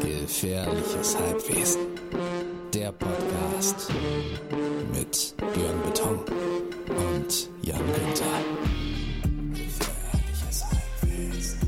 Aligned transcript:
Gefährliches 0.00 1.16
Halbwesen. 1.16 1.82
Der 2.74 2.90
Podcast 2.90 3.88
mit 4.92 5.34
Björn 5.54 5.80
Beton 5.84 6.18
und 6.88 7.48
Jan 7.62 7.78
Günther. 7.78 8.26
Gefährliches 9.52 10.64
Halbwesen. 10.64 11.58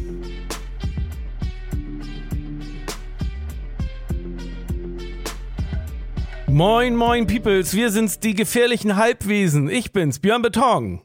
Moin, 6.48 6.96
moin, 6.96 7.28
Peoples. 7.28 7.74
Wir 7.74 7.90
sind's, 7.90 8.18
die 8.18 8.34
gefährlichen 8.34 8.96
Halbwesen. 8.96 9.70
Ich 9.70 9.92
bin's, 9.92 10.18
Björn 10.18 10.42
Beton. 10.42 11.02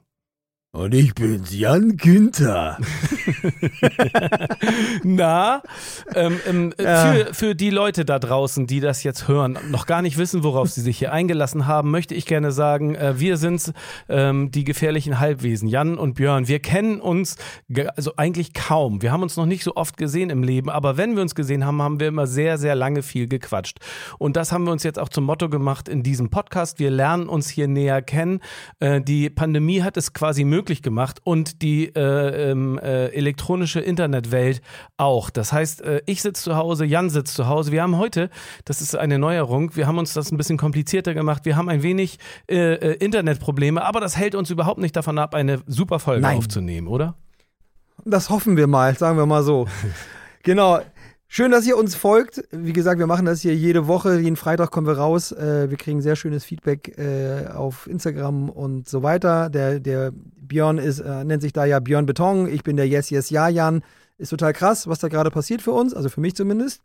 Und 0.72 0.94
ich 0.94 1.16
bin's, 1.16 1.52
Jan 1.52 1.98
Günther. 1.98 2.78
Na, 5.04 5.64
ähm, 6.14 6.40
ähm, 6.48 6.74
Ja. 6.80 7.12
für, 7.12 7.34
für 7.34 7.56
die 7.56 7.72
Leute 7.72 8.06
da 8.06 8.20
draußen, 8.20 8.68
die 8.68 8.80
das 8.80 9.02
jetzt 9.02 9.28
hören, 9.28 9.58
noch 9.72 9.88
gar 9.88 10.04
nicht 10.04 10.20
wissen, 10.20 10.44
worauf 10.44 10.70
sie 10.70 10.82
sich 10.82 11.00
hier 11.00 11.12
eingelassen 11.12 11.66
haben, 11.66 11.90
möchte 11.90 12.14
ich 12.14 12.28
gerne 12.28 12.52
sagen, 12.52 12.94
äh, 12.94 13.20
wir 13.20 13.38
sind's, 13.38 13.74
ähm, 14.10 14.52
die 14.52 14.64
gefährlichen 14.64 15.20
Halbwesen, 15.20 15.68
Jan 15.68 15.98
und 15.98 16.14
Björn. 16.14 16.48
Wir 16.48 16.60
kennen 16.60 17.02
uns 17.02 17.38
also 17.96 18.14
eigentlich 18.18 18.54
kaum. 18.54 19.02
Wir 19.02 19.12
haben 19.12 19.24
uns 19.24 19.38
noch 19.38 19.48
nicht 19.48 19.64
so 19.64 19.76
oft 19.76 19.98
gesehen 19.98 20.30
im 20.30 20.44
Leben, 20.44 20.70
aber 20.70 20.98
wenn 20.98 21.16
wir 21.16 21.24
uns 21.24 21.34
gesehen 21.34 21.66
haben, 21.66 21.82
haben 21.82 22.00
wir 22.00 22.10
immer 22.10 22.28
sehr, 22.28 22.60
sehr 22.60 22.76
lange 22.76 23.02
viel 23.02 23.28
gequatscht. 23.28 23.80
Und 24.20 24.36
das 24.36 24.52
haben 24.52 24.66
wir 24.66 24.72
uns 24.72 24.84
jetzt 24.84 25.00
auch 25.00 25.10
zum 25.10 25.24
Motto 25.24 25.50
gemacht 25.50 25.90
in 25.90 26.04
diesem 26.04 26.30
Podcast. 26.30 26.78
Wir 26.78 26.92
lernen 26.92 27.28
uns 27.28 27.50
hier 27.50 27.68
näher 27.68 28.04
kennen. 28.04 28.40
Äh, 28.80 29.02
die 29.02 29.32
Pandemie 29.32 29.82
hat 29.82 29.98
es 29.98 30.14
quasi 30.14 30.44
möglich 30.44 30.59
gemacht 30.66 31.20
und 31.24 31.62
die 31.62 31.88
äh, 31.96 32.52
ähm, 32.52 32.78
äh, 32.78 33.08
elektronische 33.08 33.80
Internetwelt 33.80 34.62
auch. 34.98 35.30
Das 35.30 35.52
heißt, 35.54 35.82
äh, 35.82 36.02
ich 36.06 36.22
sitze 36.22 36.44
zu 36.44 36.56
Hause, 36.56 36.86
Jan 36.86 37.10
sitzt 37.10 37.34
zu 37.34 37.48
Hause. 37.48 37.72
Wir 37.72 37.82
haben 37.82 37.98
heute, 37.98 38.30
das 38.66 38.82
ist 38.82 38.96
eine 38.96 39.18
Neuerung, 39.18 39.76
wir 39.76 39.88
haben 39.88 39.98
uns 39.98 40.14
das 40.14 40.32
ein 40.32 40.38
bisschen 40.38 40.58
komplizierter 40.58 41.14
gemacht. 41.14 41.46
Wir 41.46 41.56
haben 41.56 41.70
ein 41.70 41.82
wenig 41.82 42.20
äh, 42.50 42.74
äh, 42.74 42.94
Internetprobleme, 42.96 43.84
aber 43.84 44.00
das 44.00 44.18
hält 44.18 44.36
uns 44.36 44.50
überhaupt 44.50 44.80
nicht 44.80 44.96
davon 44.96 45.18
ab, 45.18 45.34
eine 45.34 45.62
super 45.66 46.00
Folge 46.00 46.22
Nein. 46.22 46.38
aufzunehmen, 46.38 46.88
oder? 46.88 47.16
Das 48.06 48.30
hoffen 48.30 48.56
wir 48.58 48.68
mal, 48.68 48.96
sagen 48.96 49.18
wir 49.18 49.26
mal 49.26 49.44
so. 49.44 49.68
genau. 50.44 50.80
Schön, 51.32 51.52
dass 51.52 51.68
ihr 51.68 51.78
uns 51.78 51.94
folgt. 51.94 52.44
Wie 52.52 52.74
gesagt, 52.74 52.98
wir 52.98 53.06
machen 53.06 53.26
das 53.26 53.42
hier 53.42 53.56
jede 53.56 53.86
Woche. 53.86 54.20
Jeden 54.20 54.36
Freitag 54.36 54.72
kommen 54.72 54.88
wir 54.88 54.98
raus. 54.98 55.32
Wir 55.32 55.78
kriegen 55.78 56.02
sehr 56.02 56.16
schönes 56.16 56.44
Feedback 56.44 57.00
auf 57.54 57.86
Instagram 57.86 58.50
und 58.50 58.90
so 58.90 59.04
weiter. 59.04 59.52
Der, 59.52 59.80
der 59.80 60.12
Björn 60.50 60.78
ist, 60.78 61.00
äh, 61.00 61.24
nennt 61.24 61.42
sich 61.42 61.54
da 61.54 61.64
ja 61.64 61.80
Björn 61.80 62.06
Beton. 62.06 62.50
Ich 62.50 62.64
bin 62.64 62.76
der 62.76 62.88
Yes, 62.88 63.10
Yes, 63.10 63.30
Ja, 63.30 63.48
Jan. 63.48 63.82
Ist 64.18 64.30
total 64.30 64.52
krass, 64.52 64.88
was 64.88 65.00
da 65.00 65.08
gerade 65.08 65.32
passiert 65.32 65.62
für 65.62 65.72
uns. 65.72 65.94
Also 65.94 66.10
für 66.10 66.20
mich 66.20 66.36
zumindest. 66.36 66.82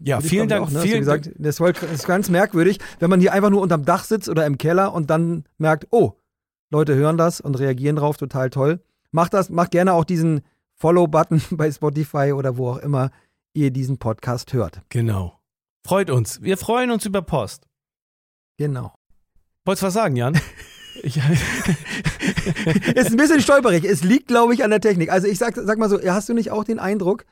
Ja, 0.00 0.18
dich, 0.18 0.30
vielen 0.30 0.48
Dank. 0.48 0.66
Auch, 0.66 0.70
ne? 0.70 0.80
Vielen 0.80 0.98
gesagt, 0.98 1.30
das 1.36 1.50
ist, 1.50 1.58
voll, 1.58 1.72
das 1.72 1.92
ist 1.92 2.06
ganz 2.06 2.28
merkwürdig, 2.28 2.80
wenn 2.98 3.08
man 3.08 3.20
hier 3.20 3.32
einfach 3.32 3.50
nur 3.50 3.60
unterm 3.60 3.84
Dach 3.84 4.02
sitzt 4.02 4.28
oder 4.28 4.44
im 4.46 4.58
Keller 4.58 4.92
und 4.92 5.10
dann 5.10 5.44
merkt, 5.58 5.86
oh, 5.90 6.14
Leute 6.70 6.96
hören 6.96 7.16
das 7.16 7.40
und 7.40 7.58
reagieren 7.58 7.96
drauf, 7.96 8.16
total 8.16 8.50
toll. 8.50 8.80
Macht 9.12 9.34
das, 9.34 9.50
macht 9.50 9.70
gerne 9.70 9.92
auch 9.92 10.04
diesen 10.04 10.40
Follow-Button 10.74 11.42
bei 11.52 11.70
Spotify 11.70 12.32
oder 12.32 12.56
wo 12.56 12.70
auch 12.70 12.78
immer 12.78 13.10
ihr 13.54 13.70
diesen 13.70 13.98
Podcast 13.98 14.52
hört. 14.52 14.80
Genau. 14.88 15.38
Freut 15.84 16.10
uns. 16.10 16.42
Wir 16.42 16.56
freuen 16.56 16.90
uns 16.90 17.06
über 17.06 17.22
Post. 17.22 17.68
Genau. 18.56 18.94
Wolltest 19.64 19.82
du 19.82 19.86
was 19.86 19.94
sagen, 19.94 20.16
Jan? 20.16 20.38
Ich, 21.02 21.16
ist 22.94 23.10
ein 23.10 23.16
bisschen 23.16 23.40
stolperig. 23.40 23.84
Es 23.84 24.02
liegt, 24.02 24.28
glaube 24.28 24.54
ich, 24.54 24.64
an 24.64 24.70
der 24.70 24.80
Technik. 24.80 25.10
Also 25.10 25.26
ich 25.26 25.38
sag, 25.38 25.54
sag 25.56 25.78
mal 25.78 25.88
so, 25.88 26.00
hast 26.02 26.28
du 26.28 26.34
nicht 26.34 26.50
auch 26.50 26.64
den 26.64 26.78
Eindruck, 26.78 27.24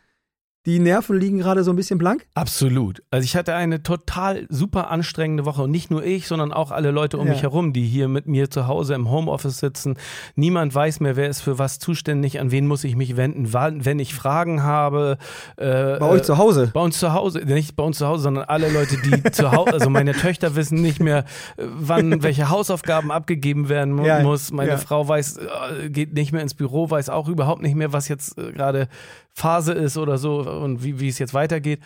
die 0.66 0.78
Nerven 0.78 1.18
liegen 1.18 1.38
gerade 1.38 1.64
so 1.64 1.72
ein 1.72 1.76
bisschen 1.76 1.98
blank? 1.98 2.26
Absolut. 2.34 3.02
Also 3.10 3.24
ich 3.24 3.34
hatte 3.34 3.54
eine 3.54 3.82
total 3.82 4.46
super 4.50 4.90
anstrengende 4.90 5.46
Woche 5.46 5.62
und 5.62 5.70
nicht 5.70 5.90
nur 5.90 6.04
ich, 6.04 6.26
sondern 6.28 6.52
auch 6.52 6.70
alle 6.70 6.90
Leute 6.90 7.16
um 7.16 7.26
Ja. 7.26 7.32
mich 7.32 7.42
herum, 7.42 7.72
die 7.72 7.86
hier 7.86 8.08
mit 8.08 8.26
mir 8.26 8.50
zu 8.50 8.66
Hause 8.66 8.92
im 8.94 9.10
Homeoffice 9.10 9.58
sitzen. 9.58 9.94
Niemand 10.34 10.74
weiß 10.74 11.00
mehr, 11.00 11.16
wer 11.16 11.28
ist 11.30 11.40
für 11.40 11.58
was 11.58 11.78
zuständig, 11.78 12.40
an 12.40 12.50
wen 12.50 12.66
muss 12.66 12.84
ich 12.84 12.94
mich 12.94 13.16
wenden, 13.16 13.54
wann, 13.54 13.86
wenn 13.86 13.98
ich 13.98 14.14
Fragen 14.14 14.62
habe. 14.62 15.16
Äh, 15.56 15.98
Bei 15.98 16.02
euch 16.10 16.22
zu 16.24 16.36
Hause? 16.36 16.70
Bei 16.74 16.80
uns 16.80 16.98
zu 16.98 17.14
Hause, 17.14 17.38
nicht 17.40 17.74
bei 17.74 17.82
uns 17.82 17.96
zu 17.96 18.06
Hause, 18.06 18.24
sondern 18.24 18.44
alle 18.44 18.68
Leute, 18.70 18.96
die 18.98 19.22
zu 19.32 19.52
Hause, 19.52 19.72
also 19.72 19.88
meine 19.88 20.12
Töchter 20.12 20.56
wissen 20.56 20.82
nicht 20.82 21.00
mehr, 21.00 21.20
äh, 21.56 21.64
wann 21.74 22.22
welche 22.22 22.50
Hausaufgaben 22.50 23.10
abgegeben 23.10 23.70
werden 23.70 23.94
mu 23.94 24.04
Ja, 24.04 24.20
muss. 24.20 24.52
Meine 24.52 24.72
ja. 24.72 24.76
Frau 24.76 25.08
weiß, 25.08 25.38
äh, 25.38 25.88
geht 25.88 26.12
nicht 26.12 26.32
mehr 26.32 26.42
ins 26.42 26.54
Büro, 26.54 26.90
weiß 26.90 27.08
auch 27.08 27.28
überhaupt 27.28 27.62
nicht 27.62 27.76
mehr, 27.76 27.94
was 27.94 28.08
jetzt 28.08 28.36
äh, 28.36 28.52
gerade 28.52 28.88
Phase 29.34 29.72
ist 29.72 29.96
oder 29.96 30.18
so 30.18 30.40
und 30.40 30.82
wie, 30.84 31.00
wie 31.00 31.08
es 31.08 31.18
jetzt 31.18 31.34
weitergeht. 31.34 31.80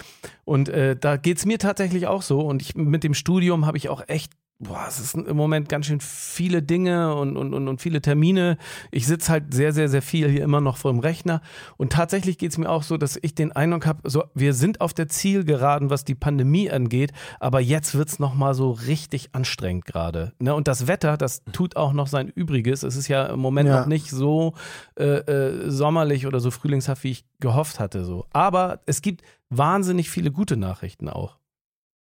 Und 0.44 0.68
äh, 0.68 0.96
da 0.96 1.16
geht's 1.16 1.46
mir 1.46 1.58
tatsächlich 1.58 2.06
auch 2.06 2.22
so. 2.22 2.40
Und 2.40 2.62
ich 2.62 2.74
mit 2.74 3.04
dem 3.04 3.14
Studium 3.14 3.66
habe 3.66 3.76
ich 3.76 3.88
auch 3.88 4.02
echt 4.08 4.32
Boah, 4.64 4.86
es 4.88 4.98
ist 4.98 5.14
im 5.14 5.36
Moment 5.36 5.68
ganz 5.68 5.86
schön 5.86 6.00
viele 6.00 6.62
Dinge 6.62 7.14
und, 7.14 7.36
und, 7.36 7.52
und, 7.52 7.80
viele 7.82 8.00
Termine. 8.00 8.56
Ich 8.90 9.06
sitze 9.06 9.30
halt 9.30 9.52
sehr, 9.52 9.72
sehr, 9.72 9.88
sehr 9.90 10.00
viel 10.00 10.28
hier 10.28 10.42
immer 10.42 10.62
noch 10.62 10.78
vor 10.78 10.90
dem 10.90 11.00
Rechner. 11.00 11.42
Und 11.76 11.92
tatsächlich 11.92 12.38
geht's 12.38 12.56
mir 12.56 12.70
auch 12.70 12.82
so, 12.82 12.96
dass 12.96 13.18
ich 13.20 13.34
den 13.34 13.52
Eindruck 13.52 13.84
habe, 13.84 14.08
so, 14.08 14.24
wir 14.34 14.54
sind 14.54 14.80
auf 14.80 14.94
der 14.94 15.08
Zielgeraden, 15.08 15.90
was 15.90 16.04
die 16.04 16.14
Pandemie 16.14 16.70
angeht, 16.70 17.12
aber 17.40 17.60
jetzt 17.60 17.94
wird's 17.94 18.18
noch 18.18 18.34
mal 18.34 18.54
so 18.54 18.70
richtig 18.70 19.34
anstrengend 19.34 19.84
gerade. 19.84 20.32
Ne? 20.38 20.54
Und 20.54 20.66
das 20.66 20.86
Wetter, 20.86 21.18
das 21.18 21.42
tut 21.52 21.76
auch 21.76 21.92
noch 21.92 22.06
sein 22.06 22.28
Übriges. 22.28 22.82
Es 22.84 22.96
ist 22.96 23.08
ja 23.08 23.26
im 23.26 23.40
Moment 23.40 23.68
Ja. 23.68 23.80
noch 23.80 23.86
nicht 23.86 24.10
so 24.10 24.54
äh, 24.98 25.04
äh, 25.04 25.70
sommerlich 25.70 26.26
oder 26.26 26.40
so 26.40 26.50
frühlingshaft, 26.50 27.04
wie 27.04 27.10
ich 27.10 27.26
gehofft 27.38 27.80
hatte. 27.80 28.04
So. 28.04 28.26
Aber 28.32 28.80
es 28.86 29.02
gibt 29.02 29.22
wahnsinnig 29.50 30.08
viele 30.08 30.30
gute 30.30 30.56
Nachrichten 30.56 31.10
auch. 31.10 31.36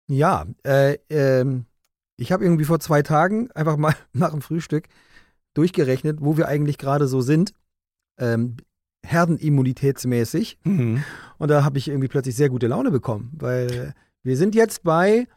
Ja, 0.07 0.46
äh, 0.63 0.97
ähm, 1.09 1.66
ich 2.23 2.31
habe 2.31 2.44
irgendwie 2.44 2.63
vor 2.63 2.79
zwei 2.79 3.01
Tagen 3.01 3.51
einfach 3.51 3.78
mal 3.78 3.94
nach 4.13 4.31
dem 4.31 4.41
Frühstück 4.41 4.88
durchgerechnet, 5.53 6.19
wo 6.22 6.38
wir 6.38 6.47
eigentlich 6.47 6.78
gerade 6.78 7.07
so 7.07 7.22
sind, 7.22 7.53
ähm, 8.17 8.57
herdenimmunitätsmäßig. 9.06 10.57
Mhm. 10.63 11.03
Und 11.38 11.50
da 11.50 11.63
habe 11.63 11.78
ich 11.78 11.89
irgendwie 11.89 12.07
plötzlich 12.07 12.35
sehr 12.35 12.50
gute 12.50 12.67
Laune 12.67 12.89
bekommen, 12.91 13.31
weil 13.34 13.94
wir 14.23 14.38
sind 14.38 14.56
jetzt 14.56 14.84
bei 14.84 15.28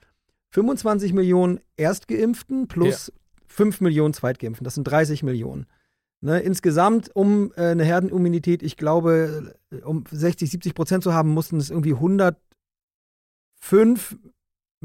25 0.50 1.12
Millionen 1.12 1.60
Erstgeimpften 1.76 2.69
plus 2.69 3.12
5 3.48 3.80
Millionen 3.80 4.14
Zweitgeimpften. 4.14 4.64
Das 4.64 4.76
sind 4.76 4.84
30 4.84 5.24
Millionen. 5.24 5.66
Ne, 6.22 6.41
insgesamt, 6.41 7.14
um 7.14 7.53
äh, 7.56 7.66
eine 7.66 7.84
Herdenimmunität, 7.84 8.62
ich 8.62 8.78
glaube, 8.78 9.54
äh, 9.70 9.82
um 9.82 10.04
60, 10.10 10.50
70 10.50 10.74
Prozent 10.74 11.03
zu 11.04 11.12
haben, 11.12 11.30
mussten 11.30 11.58
es 11.58 11.68
irgendwie 11.68 11.92
105 11.92 12.38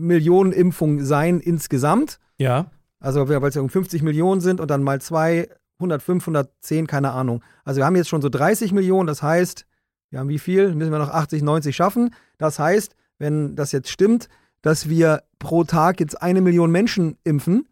Millionen 0.02 0.52
Impfungen 0.52 1.06
sein 1.06 1.40
insgesamt. 1.40 2.20
Ja. 2.38 2.68
Also 3.00 3.28
weil 3.30 3.44
es 3.44 3.56
ja 3.56 3.62
um 3.62 3.70
50 3.70 4.02
Millionen 4.04 4.42
sind 4.42 4.60
und 4.60 4.70
dann 4.70 4.84
mal 4.84 5.02
zwei, 5.02 5.50
105, 5.80 6.24
110, 6.24 6.86
keine 6.88 7.12
Ahnung. 7.12 7.44
Also 7.64 7.80
wir 7.80 7.86
haben 7.86 7.96
jetzt 7.96 8.10
schon 8.10 8.22
so 8.22 8.30
30 8.30 8.72
Millionen, 8.74 9.08
das 9.08 9.24
heißt, 9.24 9.66
wir 10.12 10.20
haben 10.20 10.30
wie 10.30 10.40
viel? 10.40 10.76
Müssen 10.76 10.92
wir 10.92 11.00
noch 11.00 11.10
80, 11.10 11.42
90 11.42 11.76
schaffen. 11.76 12.14
Das 12.38 12.60
heißt, 12.60 12.96
wenn 13.18 13.56
das 13.56 13.72
jetzt 13.72 13.90
stimmt, 13.90 14.28
dass 14.62 14.90
wir 14.90 15.24
pro 15.40 15.64
Tag 15.64 16.00
jetzt 16.00 16.22
eine 16.22 16.42
Million 16.42 16.70
Menschen 16.72 17.18
impfen, 17.24 17.68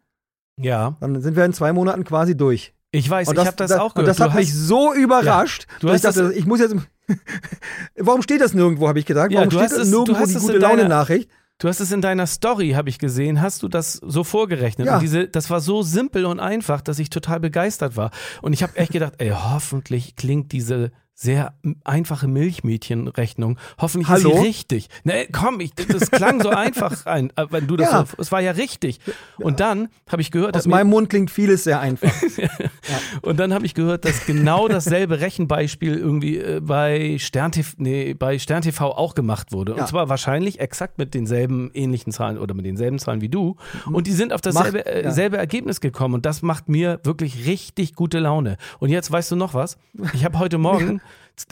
Ja. 0.56 0.96
dann 1.00 1.20
sind 1.22 1.36
wir 1.36 1.44
in 1.44 1.52
zwei 1.52 1.72
Monaten 1.72 2.02
quasi 2.04 2.36
durch. 2.36 2.74
Ich 2.92 3.08
weiß, 3.08 3.28
Und 3.28 3.38
ich 3.38 3.46
habe 3.46 3.56
das, 3.56 3.70
auch 3.72 3.94
gehört. 3.94 3.98
Und 3.98 4.06
das 4.06 4.16
Du 4.16 4.24
hat 4.24 4.34
mich 4.34 4.48
hast- 4.50 4.66
so 4.66 4.92
überrascht, 4.92 5.66
Du 5.80 5.86
dass 5.86 6.02
hast 6.04 6.16
ich 6.16 6.22
dachte, 6.22 6.28
das- 6.30 6.36
ich 6.36 6.46
muss 6.46 6.58
jetzt. 6.58 6.74
Warum 7.96 8.22
steht 8.22 8.40
das 8.40 8.54
nirgendwo, 8.54 8.88
habe 8.88 8.98
ich 8.98 9.06
gedacht. 9.06 9.30
Ja, 9.30 9.38
Warum 9.38 9.50
du 9.50 9.58
steht 9.58 9.70
das 9.70 9.78
es- 9.78 9.90
du 9.90 9.98
nirgendwo 9.98 10.20
hast 10.20 10.34
die 10.34 10.38
gute 10.40 10.58
Laune-Nachricht? 10.58 11.30
Du 11.60 11.68
hast 11.68 11.78
es 11.78 11.92
in 11.92 12.00
deiner 12.00 12.26
Story, 12.26 12.70
habe 12.70 12.88
ich 12.88 12.98
gesehen, 12.98 13.42
hast 13.42 13.62
du 13.62 13.68
das 13.68 13.92
so 13.92 14.24
vorgerechnet. 14.24 14.86
Ja. 14.86 14.94
Und 14.94 15.02
diese, 15.02 15.28
das 15.28 15.50
war 15.50 15.60
so 15.60 15.82
simpel 15.82 16.24
und 16.24 16.40
einfach, 16.40 16.80
dass 16.80 16.98
ich 16.98 17.10
total 17.10 17.38
begeistert 17.38 17.96
war. 17.96 18.10
Und 18.40 18.54
ich 18.54 18.62
habe 18.62 18.76
echt 18.76 18.92
gedacht, 18.92 19.12
ey, 19.18 19.28
hoffentlich 19.28 20.16
klingt 20.16 20.52
diese 20.52 20.90
sehr 21.22 21.52
einfache 21.84 22.28
Milchmädchenrechnung. 22.28 23.58
Hoffentlich 23.78 24.08
Hallo? 24.08 24.30
ist 24.30 24.36
sie 24.40 24.42
richtig. 24.46 24.88
Ne, 25.04 25.26
komm, 25.30 25.60
ich, 25.60 25.74
das 25.74 26.10
klang 26.10 26.42
so 26.42 26.48
einfach 26.48 27.04
rein, 27.06 27.30
äh, 27.36 27.44
wenn 27.50 27.66
du 27.66 27.76
das 27.76 27.90
Ja. 27.92 28.06
so, 28.06 28.14
es 28.16 28.32
war 28.32 28.40
ja 28.40 28.52
richtig. 28.52 29.00
Und 29.36 29.60
dann 29.60 29.88
habe 30.10 30.22
ich 30.22 30.30
gehört, 30.30 30.56
Aus 30.56 30.66
meinem 30.66 30.88
Mund 30.88 31.10
klingt 31.10 31.30
vieles 31.30 31.64
sehr 31.64 31.78
einfach. 31.78 32.10
und 33.22 33.38
dann 33.38 33.52
habe 33.52 33.66
ich 33.66 33.74
gehört, 33.74 34.06
dass 34.06 34.24
genau 34.24 34.66
dasselbe 34.68 35.20
Rechenbeispiel 35.20 35.94
irgendwie 35.98 36.38
äh, 36.38 36.60
bei 36.62 37.18
Stern 37.18 37.52
TV, 37.52 37.74
nee, 37.76 38.14
bei 38.14 38.38
Stern 38.38 38.62
TV 38.62 38.86
auch 38.96 39.14
gemacht 39.14 39.52
wurde. 39.52 39.72
Und 39.72 39.78
Ja. 39.80 39.86
zwar 39.86 40.08
wahrscheinlich 40.08 40.58
exakt 40.60 40.96
mit 40.96 41.12
denselben 41.12 41.70
ähnlichen 41.74 42.12
Zahlen 42.14 42.38
oder 42.38 42.54
mit 42.54 42.64
denselben 42.64 42.98
Zahlen 42.98 43.20
wie 43.20 43.28
du. 43.28 43.56
Und 43.92 44.06
die 44.06 44.12
sind 44.12 44.32
auf 44.32 44.40
dasselbe 44.40 44.86
äh, 44.86 45.04
ja. 45.04 45.10
selbe 45.10 45.36
Ergebnis 45.36 45.80
gekommen. 45.82 46.14
Und 46.14 46.24
das 46.24 46.40
macht 46.40 46.70
mir 46.70 46.98
wirklich 47.04 47.46
richtig 47.46 47.94
gute 47.94 48.20
Laune. 48.20 48.56
Und 48.78 48.88
jetzt 48.88 49.10
weißt 49.12 49.30
du 49.32 49.36
noch 49.36 49.52
was? 49.52 49.76
Ich 50.14 50.24
habe 50.24 50.38
heute 50.38 50.56
Morgen 50.70 51.02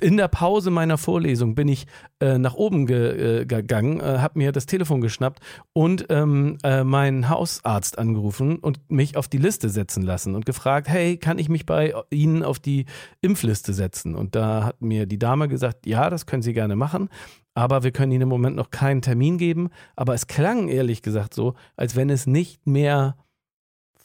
In 0.00 0.17
der 0.17 0.29
Pause 0.29 0.70
meiner 0.70 0.99
Vorlesung 0.99 1.55
bin 1.55 1.69
ich 1.69 1.87
äh, 2.20 2.38
nach 2.38 2.55
oben 2.55 2.87
ge, 2.87 3.40
äh, 3.40 3.46
gegangen, 3.46 4.00
äh, 4.00 4.19
habe 4.19 4.38
mir 4.38 4.52
das 4.52 4.67
Telefon 4.67 5.00
geschnappt 5.00 5.40
und 5.73 6.06
ähm, 6.08 6.58
äh, 6.64 6.85
meinen 6.85 7.29
Hausarzt 7.29 7.99
angerufen 7.99 8.56
und 8.56 8.81
mich 8.90 9.17
auf 9.17 9.29
die 9.29 9.38
Liste 9.38 9.69
setzen 9.69 10.02
lassen 10.02 10.35
und 10.35 10.46
gefragt, 10.46 10.88
hey, 10.88 11.17
kann 11.17 11.38
ich 11.38 11.49
mich 11.49 11.67
bei 11.67 11.94
Ihnen 12.11 12.43
auf 12.43 12.58
die 12.58 12.87
Impfliste 13.20 13.73
setzen? 13.73 14.14
Und 14.14 14.35
da 14.35 14.64
hat 14.64 14.82
mir 14.82 15.06
die 15.06 15.19
Dame 15.19 15.49
gesagt, 15.49 15.87
ja, 15.87 16.11
das 16.11 16.26
können 16.26 16.43
Sie 16.43 16.52
gerne 16.52 16.76
machen. 16.76 17.08
Aber 17.55 17.82
wir 17.82 17.90
können 17.90 18.12
Ihnen 18.12 18.23
im 18.23 18.29
Moment 18.29 18.56
noch 18.56 18.70
keinen 18.70 19.02
Termin 19.02 19.38
geben. 19.38 19.70
Aber 19.96 20.14
es 20.14 20.26
klang 20.26 20.69
ehrlich 20.69 21.02
gesagt 21.02 21.35
so, 21.35 21.55
als 21.76 21.96
wenn 21.96 22.11
es 22.11 22.26
nicht 22.26 22.67
mehr 22.67 23.17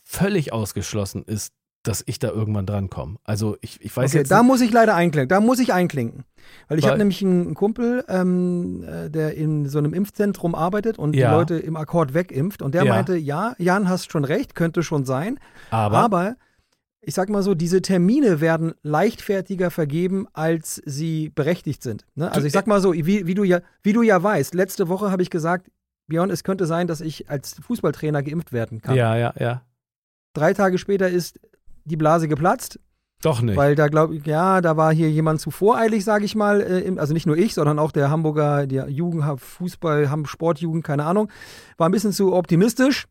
völlig 0.03 0.53
ausgeschlossen 0.53 1.23
ist, 1.23 1.53
dass 1.83 2.01
ich 2.05 2.17
da 2.17 2.29
irgendwann 2.29 2.65
drankomme. 2.65 3.17
Also 3.25 3.57
ich, 3.61 3.79
ich 3.81 3.95
weiß 3.95 4.11
okay, 4.11 4.19
jetzt. 4.19 4.31
da 4.31 4.41
muss 4.41 4.61
ich 4.61 4.71
leider 4.71 4.95
einklinken. 4.95 5.29
Da 5.29 5.41
muss 5.41 5.59
ich 5.59 5.73
einklinken. 5.73 6.23
Weil 6.67 6.79
ich 6.79 6.87
habe 6.87 6.97
nämlich 6.97 7.21
einen 7.21 7.53
Kumpel, 7.55 8.03
ähm, 8.07 8.83
äh, 8.83 9.09
der 9.09 9.35
in 9.35 9.67
so 9.67 9.77
einem 9.79 9.93
Impfzentrum 9.93 10.55
arbeitet 10.55 10.97
und 10.97 11.15
Ja. 11.15 11.29
die 11.29 11.35
Leute 11.35 11.55
im 11.57 11.75
Akkord 11.75 12.13
wegimpft. 12.13 12.61
Und 12.61 12.73
der 12.73 12.85
Ja. 12.85 12.93
meinte, 12.93 13.15
ja, 13.17 13.53
Jan, 13.57 13.89
hast 13.89 14.11
schon 14.11 14.23
recht, 14.25 14.55
könnte 14.55 14.81
schon 14.83 15.05
sein. 15.05 15.39
aber, 15.71 15.97
Aber 15.97 16.35
ich 17.01 17.13
sag 17.15 17.27
mal 17.29 17.43
so, 17.43 17.53
diese 17.53 17.81
Termine 17.81 18.39
werden 18.39 18.73
leichtfertiger 18.81 19.69
vergeben, 19.69 20.27
als 20.31 20.81
sie 20.85 21.29
berechtigt 21.29 21.83
sind. 21.83 22.05
Ne? 22.15 22.31
Also 22.31 22.47
ich 22.47 22.53
sag 22.53 22.65
mal 22.65 22.79
so, 22.79 22.93
wie, 22.93 23.27
wie, 23.27 23.33
du 23.33 23.43
ja, 23.43 23.59
wie 23.83 23.91
du 23.91 24.01
ja 24.03 24.23
weißt, 24.23 24.53
letzte 24.53 24.87
Woche 24.87 25.11
habe 25.11 25.21
ich 25.21 25.29
gesagt, 25.29 25.69
Björn, 26.07 26.29
es 26.29 26.45
könnte 26.45 26.65
sein, 26.65 26.87
dass 26.87 27.01
ich 27.01 27.29
als 27.29 27.55
Fußballtrainer 27.61 28.23
geimpft 28.23 28.53
werden 28.53 28.81
kann. 28.81 28.95
ja, 28.95 29.17
ja, 29.17 29.33
ja. 29.37 29.63
Drei 30.33 30.53
Tage 30.53 30.77
später 30.77 31.09
ist 31.09 31.39
die 31.85 31.97
Blase 31.97 32.27
geplatzt, 32.27 32.79
Doch 33.21 33.41
nicht. 33.41 33.55
weil 33.55 33.75
da 33.75 33.87
glaube 33.87 34.15
ich, 34.15 34.25
ja, 34.25 34.61
da 34.61 34.77
war 34.77 34.93
hier 34.93 35.09
jemand 35.09 35.41
zu 35.41 35.51
voreilig, 35.51 36.03
sage 36.03 36.25
ich 36.25 36.35
mal. 36.35 36.61
Äh, 36.61 36.97
also 36.97 37.13
nicht 37.13 37.25
nur 37.25 37.37
ich, 37.37 37.53
sondern 37.53 37.79
auch 37.79 37.91
der 37.91 38.09
Hamburger, 38.09 38.67
der 38.67 38.89
Jugend, 38.89 39.39
Fußball, 39.39 40.09
Sportjugend, 40.25 40.83
keine 40.83 41.05
Ahnung, 41.05 41.29
war 41.77 41.89
ein 41.89 41.91
bisschen 41.91 42.11
zu 42.11 42.33
optimistisch. 42.33 43.05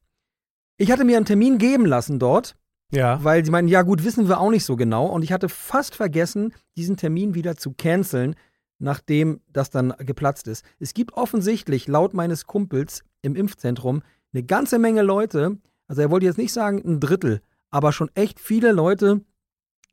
Ich 0.76 0.90
hatte 0.90 1.04
mir 1.04 1.16
einen 1.16 1.26
Termin 1.26 1.58
geben 1.58 1.86
lassen 1.86 2.18
dort, 2.18 2.56
ja. 2.90 3.22
weil 3.22 3.44
sie 3.44 3.50
meinten, 3.50 3.70
ja 3.70 3.82
gut, 3.82 4.04
wissen 4.04 4.28
wir 4.28 4.40
auch 4.40 4.50
nicht 4.50 4.64
so 4.64 4.76
genau. 4.76 5.06
Und 5.06 5.22
ich 5.22 5.32
hatte 5.32 5.48
fast 5.48 5.94
vergessen, 5.94 6.52
diesen 6.76 6.96
Termin 6.96 7.34
wieder 7.34 7.56
zu 7.56 7.72
canceln, 7.72 8.34
nachdem 8.78 9.40
das 9.52 9.70
dann 9.70 9.94
geplatzt 9.98 10.48
ist. 10.48 10.64
Es 10.80 10.92
gibt 10.92 11.14
offensichtlich, 11.14 11.86
laut 11.86 12.14
meines 12.14 12.46
Kumpels 12.46 13.04
im 13.22 13.36
Impfzentrum, 13.36 14.02
eine 14.32 14.42
ganze 14.42 14.78
Menge 14.78 15.02
Leute, 15.02 15.58
also 15.86 16.02
er 16.02 16.10
wollte 16.10 16.26
jetzt 16.26 16.38
nicht 16.38 16.52
sagen 16.52 16.82
ein 16.84 17.00
Drittel, 17.00 17.42
aber 17.72 17.92
schon 17.92 18.10
echt 18.14 18.38
viele 18.38 18.70
Leute, 18.70 19.22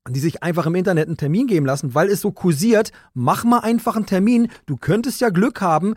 die 0.08 0.20
sich 0.20 0.44
einfach 0.44 0.66
im 0.68 0.76
Internet 0.76 1.08
einen 1.08 1.18
Termin 1.18 1.48
geben 1.48 1.66
lassen, 1.66 1.96
weil 1.96 2.10
es 2.10 2.22
so 2.22 2.31
kursiert, 2.31 2.92
mach 3.14 3.44
mal 3.44 3.60
einfach 3.60 3.96
einen 3.96 4.06
Termin, 4.06 4.52
du 4.68 4.78
könntest 4.78 5.22
ja 5.22 5.30
Glück 5.30 5.62
haben, 5.62 5.96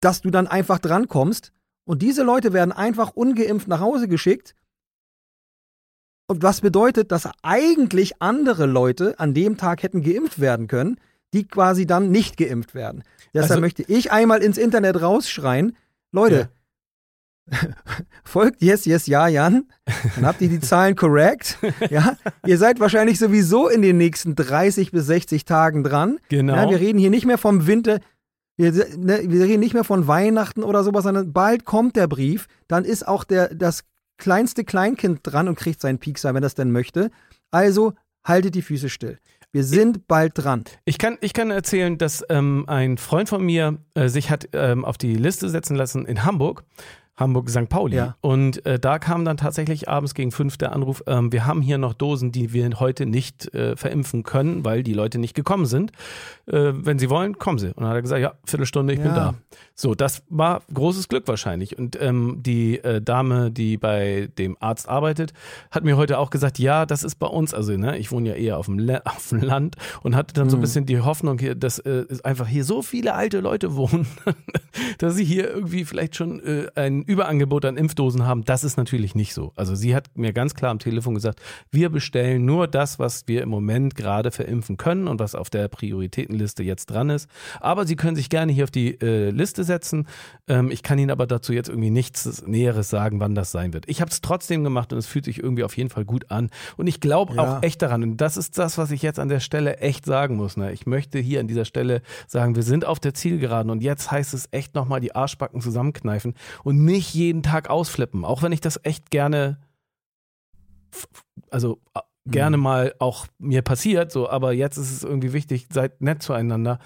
dass 0.00 0.20
du 0.22 0.30
dann 0.30 0.48
einfach 0.48 0.78
drankommst. 0.80 1.52
Und 1.84 2.02
diese 2.02 2.22
Leute 2.22 2.52
werden 2.52 2.72
einfach 2.72 3.10
ungeimpft 3.10 3.68
nach 3.68 3.80
Hause 3.80 4.08
geschickt. 4.08 4.54
Und 6.28 6.42
was 6.42 6.60
bedeutet, 6.60 7.12
dass 7.12 7.28
eigentlich 7.42 8.22
andere 8.22 8.66
Leute 8.66 9.18
an 9.18 9.34
dem 9.34 9.56
Tag 9.56 9.82
hätten 9.82 10.02
geimpft 10.02 10.40
werden 10.40 10.66
können, 10.68 10.98
die 11.34 11.46
quasi 11.46 11.86
dann 11.86 12.10
nicht 12.10 12.36
geimpft 12.36 12.74
werden. 12.74 13.02
Deshalb 13.34 13.50
Also- 13.52 13.60
möchte 13.60 13.82
ich 13.82 14.12
einmal 14.12 14.42
ins 14.42 14.58
Internet 14.58 15.00
rausschreien, 15.02 15.76
Leute, 16.12 16.50
folgt 18.24 18.62
yes, 18.62 18.84
yes, 18.84 19.06
ja, 19.06 19.28
Jan, 19.28 19.64
dann 20.14 20.26
habt 20.26 20.40
ihr 20.40 20.48
die 20.48 20.60
Zahlen 20.60 20.96
korrekt. 20.96 21.58
Ja, 21.90 22.16
ihr 22.46 22.58
seid 22.58 22.80
wahrscheinlich 22.80 23.18
sowieso 23.18 23.68
in 23.68 23.82
den 23.82 23.98
nächsten 23.98 24.34
30 24.34 24.92
bis 24.92 25.06
60 25.06 25.44
Tagen 25.44 25.84
dran. 25.84 26.18
Genau. 26.28 26.54
Ja, 26.54 26.70
wir 26.70 26.80
reden 26.80 26.98
hier 26.98 27.10
nicht 27.10 27.26
mehr 27.26 27.38
vom 27.38 27.66
Winter, 27.66 27.98
wir, 28.56 28.72
ne, 28.96 29.22
wir 29.26 29.44
reden 29.44 29.60
nicht 29.60 29.74
mehr 29.74 29.84
von 29.84 30.06
Weihnachten 30.06 30.62
oder 30.62 30.84
sowas, 30.84 31.04
sondern 31.04 31.32
bald 31.32 31.64
kommt 31.64 31.96
der 31.96 32.06
Brief, 32.06 32.46
dann 32.68 32.84
ist 32.84 33.06
auch 33.06 33.24
der, 33.24 33.54
das 33.54 33.84
kleinste 34.18 34.64
Kleinkind 34.64 35.20
dran 35.22 35.48
und 35.48 35.58
kriegt 35.58 35.80
seinen 35.80 35.98
Piekser, 35.98 36.34
wenn 36.34 36.44
es 36.44 36.54
denn 36.54 36.70
möchte. 36.70 37.10
Also 37.50 37.94
haltet 38.24 38.54
die 38.54 38.62
Füße 38.62 38.88
still. 38.88 39.18
Wir 39.54 39.64
sind 39.64 40.06
bald 40.06 40.32
dran. 40.34 40.64
Ich 40.86 40.96
kann, 40.96 41.18
ich 41.20 41.34
kann 41.34 41.50
erzählen, 41.50 41.98
dass 41.98 42.24
ähm, 42.30 42.64
ein 42.68 42.96
Freund 42.96 43.28
von 43.28 43.44
mir 43.44 43.78
äh, 43.94 44.08
sich 44.08 44.30
hat 44.30 44.48
ähm, 44.54 44.84
auf 44.84 44.96
die 44.96 45.14
Liste 45.14 45.50
setzen 45.50 45.76
lassen 45.76 46.06
in 46.06 46.24
Hamburg. 46.24 46.64
Hamburg 47.22 47.48
St. 47.48 47.68
Pauli. 47.68 47.96
Ja. 47.96 48.16
Und 48.20 48.64
äh, 48.66 48.78
da 48.78 48.98
kam 48.98 49.24
dann 49.24 49.36
tatsächlich 49.36 49.88
abends 49.88 50.14
gegen 50.14 50.32
fünf 50.32 50.56
der 50.56 50.72
Anruf, 50.72 51.02
ähm, 51.06 51.32
wir 51.32 51.46
haben 51.46 51.62
hier 51.62 51.78
noch 51.78 51.94
Dosen, 51.94 52.32
die 52.32 52.52
wir 52.52 52.68
heute 52.80 53.06
nicht 53.06 53.54
äh, 53.54 53.76
verimpfen 53.76 54.22
können, 54.22 54.64
weil 54.64 54.82
die 54.82 54.94
Leute 54.94 55.18
nicht 55.18 55.34
gekommen 55.34 55.66
sind. 55.66 55.92
Äh, 56.46 56.72
wenn 56.74 56.98
sie 56.98 57.08
wollen, 57.08 57.38
kommen 57.38 57.58
sie. 57.58 57.68
Und 57.68 57.78
dann 57.80 57.88
hat 57.88 57.94
er 57.96 58.02
gesagt, 58.02 58.20
ja, 58.20 58.32
Viertelstunde, 58.44 58.92
ich 58.92 58.98
bin 59.00 59.08
Ja. 59.10 59.14
da. 59.32 59.34
So, 59.74 59.94
das 59.94 60.22
war 60.28 60.62
großes 60.74 61.08
Glück 61.08 61.26
wahrscheinlich. 61.28 61.78
Und 61.78 62.00
ähm, 62.00 62.38
die 62.42 62.78
äh, 62.82 63.00
Dame, 63.00 63.50
die 63.50 63.76
bei 63.76 64.28
dem 64.38 64.56
Arzt 64.60 64.88
arbeitet, 64.88 65.32
hat 65.70 65.84
mir 65.84 65.96
heute 65.96 66.18
auch 66.18 66.30
gesagt, 66.30 66.58
ja, 66.58 66.84
das 66.84 67.04
ist 67.04 67.16
bei 67.16 67.26
uns, 67.26 67.54
also 67.54 67.76
ne, 67.76 67.96
ich 67.98 68.10
wohne 68.12 68.30
ja 68.30 68.34
eher 68.34 68.58
auf 68.58 68.66
dem, 68.66 68.78
Le 68.78 69.02
auf 69.06 69.28
dem 69.30 69.40
Land 69.40 69.76
und 70.02 70.16
hatte 70.16 70.34
dann 70.34 70.50
so 70.50 70.56
ein 70.56 70.58
Mhm. 70.58 70.62
bisschen 70.62 70.86
die 70.86 71.00
Hoffnung, 71.00 71.38
hier, 71.38 71.54
dass 71.54 71.78
äh, 71.80 72.04
einfach 72.24 72.46
hier 72.48 72.64
so 72.64 72.82
viele 72.82 73.14
alte 73.14 73.40
Leute 73.40 73.74
wohnen, 73.76 74.06
dass 74.98 75.14
sie 75.16 75.24
hier 75.24 75.48
irgendwie 75.48 75.84
vielleicht 75.84 76.16
schon 76.16 76.40
äh, 76.44 76.66
ein 76.74 77.02
Überangebot 77.02 77.64
an 77.64 77.76
Impfdosen 77.76 78.26
haben. 78.26 78.44
Das 78.44 78.64
ist 78.64 78.76
natürlich 78.76 79.14
nicht 79.14 79.34
so. 79.34 79.52
Also 79.56 79.74
sie 79.74 79.94
hat 79.94 80.10
mir 80.16 80.32
ganz 80.32 80.54
klar 80.54 80.70
am 80.70 80.78
Telefon 80.78 81.14
gesagt, 81.14 81.40
wir 81.70 81.88
bestellen 81.88 82.44
nur 82.44 82.66
das, 82.68 82.98
was 82.98 83.26
wir 83.26 83.42
im 83.42 83.48
Moment 83.48 83.94
gerade 83.94 84.30
verimpfen 84.30 84.76
können 84.76 85.08
und 85.08 85.20
was 85.20 85.34
auf 85.34 85.50
der 85.50 85.68
Prioritätenliste 86.32 86.62
jetzt 86.62 86.86
dran 86.86 87.10
ist. 87.10 87.28
Aber 87.60 87.86
Sie 87.86 87.96
können 87.96 88.16
sich 88.16 88.28
gerne 88.28 88.52
hier 88.52 88.64
auf 88.64 88.70
die 88.70 89.00
äh, 89.00 89.30
Liste 89.30 89.64
setzen. 89.64 90.06
Ähm, 90.48 90.70
ich 90.70 90.82
kann 90.82 90.98
Ihnen 90.98 91.10
aber 91.10 91.26
dazu 91.26 91.52
jetzt 91.52 91.68
irgendwie 91.68 91.90
nichts 91.90 92.46
Näheres 92.46 92.88
sagen, 92.90 93.20
wann 93.20 93.34
das 93.34 93.52
sein 93.52 93.72
wird. 93.72 93.88
Ich 93.88 94.00
habe 94.00 94.10
es 94.10 94.20
trotzdem 94.20 94.64
gemacht 94.64 94.92
und 94.92 94.98
es 94.98 95.06
fühlt 95.06 95.24
sich 95.24 95.38
irgendwie 95.42 95.64
auf 95.64 95.76
jeden 95.76 95.90
Fall 95.90 96.04
gut 96.04 96.30
an. 96.30 96.50
Und 96.76 96.86
ich 96.86 97.00
glaube 97.00 97.34
Ja. 97.34 97.42
auch 97.58 97.62
echt 97.62 97.82
daran. 97.82 98.02
Und 98.02 98.16
das 98.18 98.36
ist 98.36 98.58
das, 98.58 98.78
was 98.78 98.90
ich 98.90 99.02
jetzt 99.02 99.18
an 99.18 99.28
der 99.28 99.40
Stelle 99.40 99.78
echt 99.78 100.04
sagen 100.06 100.36
muss. 100.36 100.56
Ne? 100.56 100.72
Ich 100.72 100.86
möchte 100.86 101.18
hier 101.18 101.40
an 101.40 101.48
dieser 101.48 101.64
Stelle 101.64 102.02
sagen, 102.26 102.54
wir 102.56 102.62
sind 102.62 102.84
auf 102.84 102.98
der 103.00 103.14
Zielgeraden 103.14 103.70
und 103.70 103.82
jetzt 103.82 104.10
heißt 104.10 104.34
es 104.34 104.48
echt 104.50 104.74
nochmal 104.74 105.00
die 105.00 105.14
Arschbacken 105.14 105.60
zusammenkneifen 105.60 106.34
und 106.64 106.84
nicht 106.84 107.14
jeden 107.14 107.42
Tag 107.42 107.68
ausflippen. 107.70 108.24
Auch 108.24 108.42
wenn 108.42 108.52
ich 108.52 108.60
das 108.60 108.80
echt 108.82 109.10
gerne, 109.10 109.58
also 111.50 111.78
gerne 112.26 112.56
Mhm. 112.56 112.62
mal 112.62 112.94
auch 112.98 113.26
mir 113.38 113.62
passiert, 113.62 114.12
so, 114.12 114.28
aber 114.28 114.52
jetzt 114.52 114.76
ist 114.76 114.92
es 114.92 115.02
irgendwie 115.02 115.32
wichtig, 115.32 115.66
seid 115.72 116.00
nett 116.00 116.22
zueinander. 116.22 116.78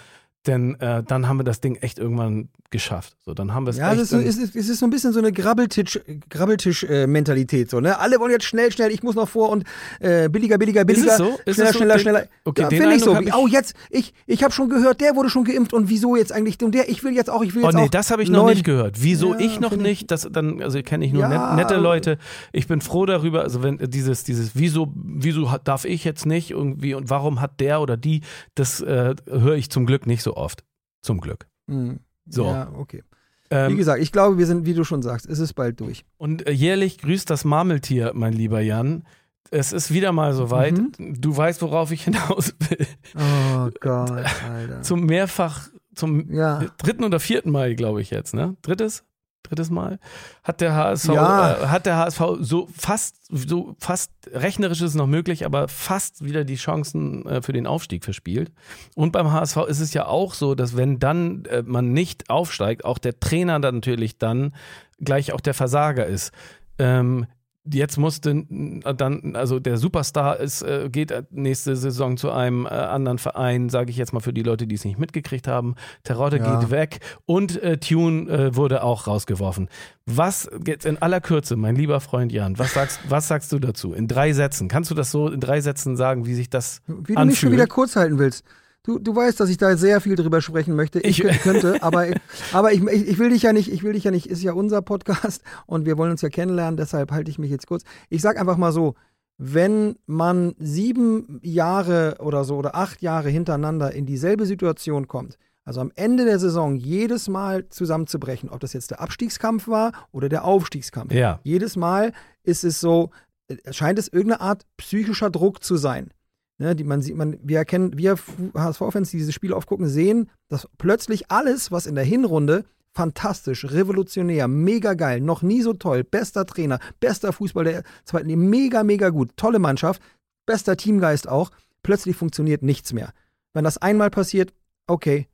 Denn 0.46 0.78
äh, 0.80 1.02
dann 1.02 1.28
haben 1.28 1.38
wir 1.38 1.44
das 1.44 1.60
Ding 1.60 1.76
echt 1.76 1.98
irgendwann 1.98 2.48
geschafft. 2.70 3.16
So, 3.24 3.34
dann 3.34 3.54
haben 3.54 3.64
wir 3.66 3.70
es 3.70 3.76
Ja, 3.78 3.92
echt. 3.92 4.00
es 4.02 4.12
ist, 4.12 4.38
ist, 4.54 4.68
ist 4.68 4.78
so 4.78 4.86
ein 4.86 4.90
bisschen 4.90 5.12
so 5.12 5.18
eine 5.20 5.32
Grabbeltisch-Mentalität. 5.32 6.30
Grabbeltisch, 6.30 6.82
äh, 6.84 7.66
so, 7.68 7.80
ne? 7.80 7.98
Alle 7.98 8.18
wollen 8.20 8.32
jetzt 8.32 8.44
schnell, 8.44 8.72
schnell, 8.72 8.90
ich 8.90 9.02
muss 9.02 9.14
noch 9.14 9.28
vor 9.28 9.50
und 9.50 9.64
äh, 10.00 10.28
billiger, 10.28 10.58
billiger, 10.58 10.80
Ist 10.82 10.86
billiger. 10.86 11.12
es 11.12 11.16
so? 11.18 11.38
Ist 11.44 11.54
schneller, 11.54 11.68
es 11.70 11.72
so? 11.72 11.78
schneller, 11.78 11.98
schneller. 11.98 12.24
okay, 12.44 12.62
ja, 12.62 12.68
finde 12.68 12.94
ich 12.94 13.02
so. 13.02 13.18
Ich- 13.20 13.34
oh, 13.34 13.46
jetzt, 13.46 13.74
ich, 13.90 14.14
ich 14.26 14.42
habe 14.42 14.52
schon 14.52 14.68
gehört, 14.68 15.00
der 15.00 15.14
wurde 15.16 15.30
schon 15.30 15.44
geimpft 15.44 15.72
und 15.72 15.88
wieso 15.88 16.16
jetzt 16.16 16.32
eigentlich 16.32 16.62
und 16.62 16.74
der, 16.74 16.88
ich 16.88 17.02
will 17.04 17.12
jetzt 17.14 17.30
auch, 17.30 17.42
ich 17.42 17.54
will 17.54 17.62
Oh 17.62 17.66
jetzt 17.66 17.76
nee, 17.76 17.82
auch. 17.82 17.88
das 17.88 18.10
habe 18.10 18.22
ich 18.22 18.28
noch 18.30 18.42
Leute- 18.44 18.54
nicht 18.54 18.64
gehört. 18.64 18.96
Wieso 19.02 19.32
Ja, 19.34 19.40
ich 19.40 19.60
noch 19.60 19.76
nicht? 19.76 20.10
Das 20.10 20.28
dann, 20.30 20.60
also 20.62 20.80
kenne 20.82 21.04
ich 21.04 21.12
nur 21.12 21.22
Ja, 21.22 21.54
net, 21.54 21.66
nette 21.66 21.80
Leute. 21.80 22.18
Ich 22.52 22.66
bin 22.66 22.80
froh 22.80 23.06
darüber. 23.06 23.42
Also 23.42 23.62
wenn 23.62 23.78
äh, 23.80 23.88
dieses, 23.88 24.24
dieses, 24.24 24.50
wieso, 24.54 24.92
wieso 24.94 25.50
darf 25.64 25.84
ich 25.84 26.04
jetzt 26.04 26.26
nicht 26.26 26.50
irgendwie 26.50 26.94
und 26.94 27.10
warum 27.10 27.40
hat 27.40 27.60
der 27.60 27.80
oder 27.80 27.96
die? 27.96 28.22
Das 28.54 28.80
äh, 28.80 29.14
höre 29.28 29.54
ich 29.56 29.70
zum 29.70 29.86
Glück 29.86 30.06
nicht 30.06 30.22
so 30.22 30.35
oft. 30.36 30.64
Zum 31.02 31.20
Glück. 31.20 31.46
Hm, 31.68 32.00
So. 32.28 32.44
Ja, 32.46 32.70
okay. 32.76 33.02
Wie 33.48 33.54
Ähm, 33.54 33.76
gesagt, 33.76 34.02
ich 34.02 34.10
glaube, 34.10 34.38
wir 34.38 34.46
sind, 34.46 34.66
wie 34.66 34.74
du 34.74 34.82
schon 34.82 35.02
sagst, 35.02 35.26
es 35.26 35.38
ist 35.38 35.52
bald 35.54 35.78
durch. 35.80 36.04
und 36.16 36.46
äh, 36.46 36.50
jährlich 36.50 36.98
grüßt 36.98 37.30
das 37.30 37.44
Marmeltier, 37.44 38.10
mein 38.14 38.32
lieber 38.32 38.60
Jan. 38.60 39.04
Es 39.52 39.72
ist 39.72 39.92
wieder 39.92 40.10
mal 40.10 40.32
soweit. 40.32 40.76
Mhm. 40.98 41.20
Du 41.20 41.36
weißt, 41.36 41.62
worauf 41.62 41.92
ich 41.92 42.02
hinaus 42.04 42.54
will. 42.68 42.86
Oh 43.14 43.70
Gott, 43.80 44.10
Alter. 44.50 44.82
Zum 44.82 45.06
mehrfach, 45.06 45.68
zum 45.94 46.32
ja. 46.32 46.64
dritten 46.78 47.04
oder 47.04 47.20
vierten 47.20 47.52
Mal, 47.52 47.76
glaube 47.76 48.00
ich 48.02 48.10
jetzt, 48.10 48.34
ne? 48.34 48.56
Drittes? 48.62 49.04
Drittes 49.48 49.70
Mal 49.70 49.98
hat 50.44 50.60
der 50.60 50.74
HSV, 50.74 51.08
Ja. 51.08 51.52
äh, 51.52 51.66
hat 51.68 51.86
der 51.86 51.96
HSV 51.96 52.20
so 52.40 52.68
fast, 52.76 53.16
so 53.28 53.74
fast 53.78 54.10
rechnerisch 54.32 54.80
ist 54.80 54.90
es 54.90 54.94
noch 54.94 55.06
möglich, 55.06 55.44
aber 55.46 55.68
fast 55.68 56.24
wieder 56.24 56.44
die 56.44 56.56
Chancen 56.56 57.26
äh, 57.26 57.42
für 57.42 57.52
den 57.52 57.66
Aufstieg 57.66 58.04
verspielt. 58.04 58.52
Und 58.94 59.12
beim 59.12 59.32
HSV 59.32 59.56
ist 59.68 59.80
es 59.80 59.92
ja 59.94 60.06
auch 60.06 60.34
so, 60.34 60.54
dass 60.54 60.76
wenn 60.76 60.98
dann 60.98 61.44
äh, 61.46 61.62
man 61.64 61.92
nicht 61.92 62.30
aufsteigt, 62.30 62.84
auch 62.84 62.98
der 62.98 63.18
Trainer 63.20 63.60
dann 63.60 63.76
natürlich 63.76 64.18
dann 64.18 64.54
gleich 65.00 65.32
auch 65.32 65.40
der 65.40 65.54
Versager 65.54 66.06
ist. 66.06 66.32
Ähm, 66.78 67.26
Jetzt 67.70 67.96
musste 67.98 68.30
äh, 68.30 68.94
dann, 68.94 69.34
also 69.36 69.58
der 69.58 69.76
Superstar 69.76 70.38
ist, 70.38 70.62
äh, 70.62 70.88
geht 70.90 71.12
nächste 71.30 71.76
Saison 71.76 72.16
zu 72.16 72.30
einem 72.30 72.66
äh, 72.66 72.68
anderen 72.68 73.18
Verein, 73.18 73.68
sage 73.68 73.90
ich 73.90 73.96
jetzt 73.96 74.12
mal 74.12 74.20
für 74.20 74.32
die 74.32 74.42
Leute, 74.42 74.66
die 74.66 74.74
es 74.74 74.84
nicht 74.84 74.98
mitgekriegt 74.98 75.48
haben. 75.48 75.74
Terodde 76.04 76.38
Ja. 76.38 76.60
geht 76.60 76.70
weg 76.70 77.00
und 77.24 77.60
äh, 77.62 77.78
Tune 77.78 78.30
äh, 78.30 78.56
wurde 78.56 78.82
auch 78.82 79.06
rausgeworfen. 79.06 79.68
Was 80.06 80.48
jetzt 80.66 80.86
in 80.86 81.00
aller 81.02 81.20
Kürze, 81.20 81.56
mein 81.56 81.74
lieber 81.76 82.00
Freund 82.00 82.32
Jan, 82.32 82.58
was 82.58 82.74
sagst, 82.74 83.00
was 83.08 83.26
sagst 83.28 83.50
du 83.52 83.58
dazu? 83.58 83.92
In 83.92 84.06
drei 84.08 84.32
Sätzen. 84.32 84.68
Kannst 84.68 84.90
du 84.90 84.94
das 84.94 85.10
so 85.10 85.28
in 85.28 85.40
drei 85.40 85.60
Sätzen 85.60 85.96
sagen, 85.96 86.26
wie 86.26 86.34
sich 86.34 86.48
das 86.50 86.82
Wie 86.86 86.92
du 86.92 87.00
nicht 87.00 87.06
schon 87.12 87.18
anfühlt? 87.18 87.52
wieder 87.52 87.66
kurz 87.66 87.96
halten 87.96 88.18
willst. 88.18 88.44
Du, 88.86 88.98
du 88.98 89.14
weißt, 89.14 89.38
dass 89.40 89.50
ich 89.50 89.56
da 89.58 89.76
sehr 89.76 90.00
viel 90.00 90.14
drüber 90.16 90.40
sprechen 90.40 90.74
möchte. 90.76 91.00
Ich, 91.00 91.18
Ich- 91.18 91.26
kö- 91.26 91.38
könnte, 91.42 91.82
aber, 91.82 92.06
aber 92.52 92.72
ich, 92.72 92.82
ich, 92.84 93.18
will 93.18 93.30
dich 93.30 93.42
ja 93.42 93.52
nicht, 93.52 93.70
ich 93.72 93.82
will 93.82 93.92
dich 93.92 94.04
ja 94.04 94.10
nicht, 94.10 94.26
ist 94.26 94.42
ja 94.42 94.52
unser 94.52 94.80
Podcast 94.80 95.42
und 95.66 95.84
wir 95.86 95.98
wollen 95.98 96.12
uns 96.12 96.22
ja 96.22 96.28
kennenlernen, 96.28 96.76
deshalb 96.76 97.10
halte 97.12 97.30
ich 97.30 97.38
mich 97.38 97.50
jetzt 97.50 97.66
kurz. 97.66 97.82
Ich 98.08 98.22
sag 98.22 98.38
einfach 98.38 98.56
mal 98.56 98.72
so, 98.72 98.94
wenn 99.38 99.96
man 100.06 100.54
sieben 100.58 101.40
Jahre 101.42 102.16
oder 102.20 102.44
so 102.44 102.56
oder 102.56 102.74
acht 102.74 103.02
Jahre 103.02 103.28
hintereinander 103.28 103.92
in 103.92 104.06
dieselbe 104.06 104.46
Situation 104.46 105.08
kommt, 105.08 105.36
also 105.64 105.80
am 105.80 105.90
Ende 105.96 106.24
der 106.24 106.38
Saison 106.38 106.76
jedes 106.76 107.28
Mal 107.28 107.68
zusammenzubrechen, 107.68 108.48
ob 108.48 108.60
das 108.60 108.72
jetzt 108.72 108.92
der 108.92 109.00
Abstiegskampf 109.00 109.66
war 109.68 109.92
oder 110.12 110.28
der 110.28 110.44
Aufstiegskampf. 110.44 111.12
Ja. 111.12 111.40
Jedes 111.42 111.76
Mal 111.76 112.12
ist 112.44 112.62
es 112.64 112.80
so, 112.80 113.10
äh, 113.48 113.56
scheint 113.72 113.98
es 113.98 114.06
irgendeine 114.08 114.40
Art 114.42 114.62
psychischer 114.76 115.28
Druck 115.28 115.62
zu 115.64 115.76
sein. 115.76 116.10
Ne, 116.58 116.74
die 116.74 116.84
man 116.84 117.02
sieht, 117.02 117.16
man, 117.16 117.38
wir 117.42 117.58
erkennen, 117.58 117.98
wir 117.98 118.16
HSV-Fans, 118.54 119.10
die 119.10 119.18
diese 119.18 119.32
Spiele 119.32 119.54
aufgucken, 119.54 119.88
sehen, 119.88 120.30
dass 120.48 120.66
plötzlich 120.78 121.30
alles, 121.30 121.70
was 121.70 121.86
in 121.86 121.94
der 121.94 122.04
Hinrunde 122.04 122.64
fantastisch, 122.94 123.66
revolutionär, 123.66 124.48
mega 124.48 124.94
geil, 124.94 125.20
noch 125.20 125.42
nie 125.42 125.60
so 125.60 125.74
toll, 125.74 126.02
bester 126.02 126.46
Trainer, 126.46 126.78
bester 126.98 127.34
Fußball 127.34 127.64
der 127.64 127.82
zweiten 128.04 128.28
mega, 128.48 128.84
mega 128.84 129.10
gut, 129.10 129.36
tolle 129.36 129.58
Mannschaft, 129.58 130.00
bester 130.46 130.78
Teamgeist 130.78 131.28
auch, 131.28 131.50
plötzlich 131.82 132.16
funktioniert 132.16 132.62
nichts 132.62 132.94
mehr. 132.94 133.12
Wenn 133.52 133.64
das 133.64 133.76
einmal 133.76 134.08
passiert, 134.08 134.54
okay, 134.86 135.28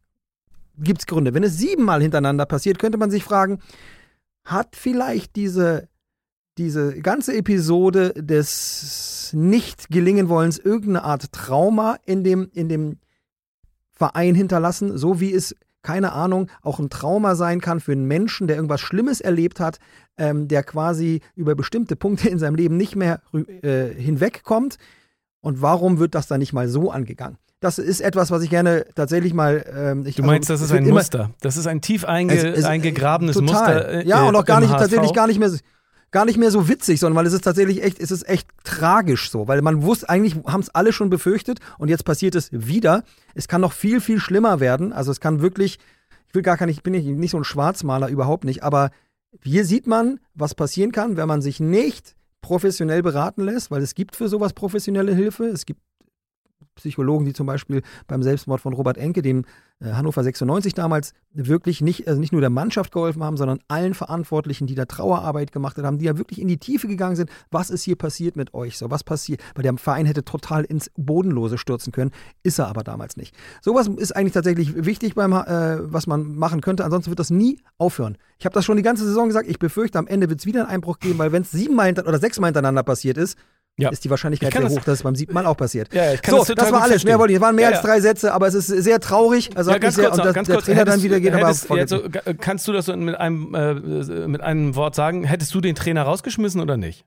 gibt's 0.77 1.07
Gründe. 1.07 1.35
Wenn 1.35 1.45
es 1.45 1.57
siebenmal 1.57 2.03
hintereinander 2.03 2.47
passiert, 2.47 2.81
könnte 2.81 2.99
man 2.99 3.13
sich 3.13 3.23
fragen, 3.23 3.61
hat 4.45 4.75
vielleicht 4.75 5.37
diese 5.37 5.89
diese 6.59 7.01
ganze 7.01 7.35
Episode 7.35 8.13
des 8.15 9.22
Nicht-Gelingen-Wollens 9.33 10.59
irgendeine 10.59 11.05
Art 11.05 11.33
Trauma 11.33 11.97
in 12.05 12.25
dem, 12.25 12.49
in 12.53 12.69
dem 12.69 12.99
Verein 13.91 14.35
hinterlassen, 14.35 14.97
so 14.99 15.21
wie 15.21 15.33
es, 15.33 15.55
keine 15.83 16.13
Ahnung, 16.13 16.49
auch 16.63 16.79
ein 16.79 16.91
Trauma 16.91 17.35
sein 17.35 17.61
kann 17.61 17.81
für 17.81 17.93
einen 17.93 18.07
Menschen, 18.07 18.47
der 18.47 18.57
irgendwas 18.57 18.81
Schlimmes 18.81 19.21
erlebt 19.21 19.61
hat, 19.61 19.79
ähm, 20.17 20.49
der 20.49 20.63
quasi 20.63 21.21
über 21.35 21.55
bestimmte 21.55 21.97
Punkte 21.97 22.29
in 22.29 22.39
seinem 22.39 22.55
Leben 22.55 22.77
nicht 22.77 22.97
mehr 22.97 23.21
äh, 23.63 23.89
hinwegkommt. 23.89 24.79
Und 25.41 25.61
warum 25.61 25.99
wird 25.99 26.15
das 26.15 26.27
dann 26.29 26.39
nicht 26.39 26.53
mal 26.53 26.69
so 26.69 26.91
angegangen? 26.91 27.37
Das 27.61 27.79
ist 27.79 28.01
etwas, 28.01 28.31
was 28.33 28.43
ich 28.43 28.51
gerne 28.51 28.87
tatsächlich 28.97 29.35
mal. 29.35 29.65
Ähm, 29.73 30.05
ich, 30.07 30.17
Du 30.17 30.23
meinst, 30.25 30.51
das 30.51 30.61
es 30.61 30.71
ist 30.71 30.73
ein 30.77 30.89
Muster. 30.89 31.31
Das 31.43 31.57
ist 31.57 31.67
ein 31.69 31.81
tief 31.81 32.05
einge, 32.05 32.35
es- 32.35 32.59
es- 32.61 32.65
eingegrabenes 32.65 33.37
total. 33.37 33.75
Muster. 33.75 33.89
äh, 33.89 34.07
Ja, 34.07 34.25
und 34.27 34.35
auch 34.35 34.45
gar 34.45 34.59
nicht, 34.61 34.71
tatsächlich 34.71 35.13
gar 35.13 35.27
nicht 35.29 35.39
mehr, 35.39 35.51
gar 36.13 36.25
nicht 36.27 36.39
mehr 36.39 36.51
so 36.51 36.69
witzig, 36.69 37.01
sondern 37.01 37.17
weil 37.17 37.27
es 37.27 37.33
ist 37.33 37.43
tatsächlich 37.43 37.83
echt, 37.83 37.99
es 37.99 38.11
ist 38.11 38.29
echt 38.29 38.49
tragisch 38.65 39.31
so, 39.31 39.49
weil 39.49 39.63
man 39.63 39.83
wusste, 39.83 40.09
eigentlich 40.09 40.37
haben 40.47 40.61
es 40.61 40.69
alle 40.71 40.93
schon 40.93 41.11
befürchtet 41.11 41.59
und 41.79 41.89
jetzt 41.89 42.05
passiert 42.05 42.35
es 42.35 42.51
wieder. 42.53 43.03
Es 43.35 43.49
kann 43.49 43.63
noch 43.63 43.73
viel, 43.73 44.01
viel 44.01 44.21
schlimmer 44.21 44.61
werden. 44.61 44.93
Also 44.93 45.11
es 45.11 45.21
kann 45.21 45.41
wirklich, 45.41 45.79
ich 46.29 46.35
will 46.35 46.43
gar 46.43 46.65
nicht, 46.67 46.77
ich 46.77 46.83
bin 46.83 46.93
nicht, 46.93 47.07
nicht 47.07 47.31
so 47.33 47.39
ein 47.39 47.45
Schwarzmaler, 47.45 48.09
überhaupt 48.09 48.45
nicht, 48.45 48.63
aber 48.63 48.91
hier 49.43 49.65
sieht 49.65 49.87
man, 49.87 50.21
was 50.35 50.55
passieren 50.55 50.93
kann, 50.93 51.17
wenn 51.17 51.29
man 51.29 51.41
sich 51.41 51.59
nicht 51.59 52.15
professionell 52.43 53.03
beraten 53.03 53.43
lässt, 53.43 53.71
weil 53.71 53.83
es 53.83 53.95
gibt 53.95 54.15
für 54.15 54.29
sowas 54.29 54.53
professionelle 54.53 55.15
Hilfe. 55.15 55.47
Es 55.47 55.65
gibt 55.65 55.81
Psychologen, 56.75 57.25
die 57.25 57.33
zum 57.33 57.47
Beispiel 57.47 57.83
beim 58.07 58.23
Selbstmord 58.23 58.61
von 58.61 58.73
Robert 58.73 58.97
Enke, 58.97 59.23
dem 59.23 59.45
äh, 59.81 59.93
Hannover 59.93 60.23
96 60.23 60.75
damals, 60.75 61.13
wirklich 61.33 61.81
nicht, 61.81 62.09
also 62.09 62.21
nicht 62.21 62.33
nur 62.33 62.41
der 62.41 62.51
Mannschaft 62.51 62.93
geholfen 62.93 63.23
haben, 63.23 63.37
sondern 63.37 63.61
allen 63.69 63.95
Verantwortlichen, 63.95 64.67
die 64.67 64.75
da 64.75 64.85
Trauerarbeit 64.85 65.53
gemacht 65.53 65.79
haben, 65.79 65.99
die 65.99 66.05
ja 66.05 66.19
wirklich 66.19 66.41
in 66.41 66.49
die 66.49 66.59
Tiefe 66.59 66.89
gegangen 66.89 67.17
sind. 67.17 67.31
Was 67.51 67.71
ist 67.71 67.83
hier 67.83 67.97
passiert 67.97 68.37
mit 68.37 68.55
euch? 68.55 68.79
So, 68.79 68.91
was 68.91 69.05
passiert? 69.05 69.41
Weil 69.55 69.63
der 69.63 69.77
Verein 69.77 70.07
hätte 70.07 70.25
total 70.25 70.65
ins 70.65 70.91
Bodenlose 70.97 71.59
stürzen 71.59 71.93
können, 71.93 72.11
ist 72.43 72.59
er 72.59 72.69
aber 72.69 72.85
damals 72.85 73.17
nicht. 73.17 73.35
Sowas 73.61 73.89
ist 73.89 74.15
eigentlich 74.15 74.35
tatsächlich 74.35 74.85
wichtig 74.85 75.15
beim, 75.15 75.33
äh, 75.33 75.93
was 75.93 76.07
man 76.07 76.37
machen 76.37 76.61
könnte. 76.61 76.85
Ansonsten 76.85 77.11
wird 77.11 77.21
das 77.21 77.31
nie 77.31 77.59
aufhören. 77.79 78.17
Ich 78.39 78.45
habe 78.45 78.55
das 78.55 78.65
schon 78.65 78.77
die 78.77 78.83
ganze 78.83 79.05
Saison 79.05 79.29
gesagt. 79.29 79.49
Ich 79.49 79.59
befürchte, 79.59 79.99
am 79.99 80.07
Ende 80.07 80.29
wird 80.29 80.41
es 80.41 80.47
wieder 80.47 80.63
einen 80.63 80.71
Einbruch 80.71 80.99
geben, 80.99 81.19
weil 81.19 81.33
wenn 81.33 81.43
es 81.43 81.51
siebenmal 81.51 81.93
oder 81.93 82.19
sechsmal 82.19 82.49
hintereinander 82.49 82.83
passiert 82.83 83.17
ist, 83.17 83.37
Ja. 83.79 83.89
ist 83.89 84.05
die 84.05 84.11
Wahrscheinlichkeit 84.11 84.53
sehr 84.53 84.61
das- 84.61 84.73
hoch, 84.73 84.85
dass 84.85 84.99
es 84.99 85.03
beim 85.03 85.15
siebten 85.17 85.33
Mal 85.33 85.47
auch 85.47 85.57
passiert. 85.57 85.93
Ja, 85.95 86.13
ich 86.13 86.21
kann 86.21 86.33
so, 86.33 86.39
das 86.41 86.49
total 86.49 86.65
das 86.67 86.73
war 86.75 86.83
alles. 86.83 87.05
Mehr 87.05 87.19
wollte 87.19 87.33
ich. 87.33 87.37
Es 87.37 87.41
waren 87.43 87.55
mehr 87.55 87.71
Ja, 87.71 87.77
als 87.77 87.85
drei 87.85 88.01
Sätze, 88.03 88.33
aber 88.35 88.47
es 88.47 88.55
ist 88.55 88.67
sehr 88.67 89.01
traurig. 89.01 89.51
Also 89.57 89.71
Ja, 89.71 89.79
ganz 89.79 89.95
sehr, 89.97 90.09
kurz, 90.11 90.19
und 90.19 90.27
das, 90.27 90.35
ganz 90.35 90.47
der 90.47 90.57
kurz. 90.57 90.67
Trainer 90.67 90.85
dann 90.85 91.03
wieder 91.03 91.21
geht, 91.21 91.33
aber 91.33 91.47
hättest, 91.49 91.71
jetzt 91.71 91.91
so, 91.91 92.03
ga- 92.09 92.21
kannst 92.39 92.69
du 92.69 92.73
das 92.73 92.85
so 92.85 92.95
mit 92.97 93.15
einem, 93.15 93.55
äh, 93.55 93.75
mit 94.29 94.43
einem 94.43 94.77
Wort 94.77 94.95
sagen? 94.95 95.25
Hättest 95.25 95.55
du 95.55 95.63
den 95.63 95.75
Trainer 95.75 96.03
rausgeschmissen 96.03 96.61
oder 96.61 96.77
nicht? 96.77 97.07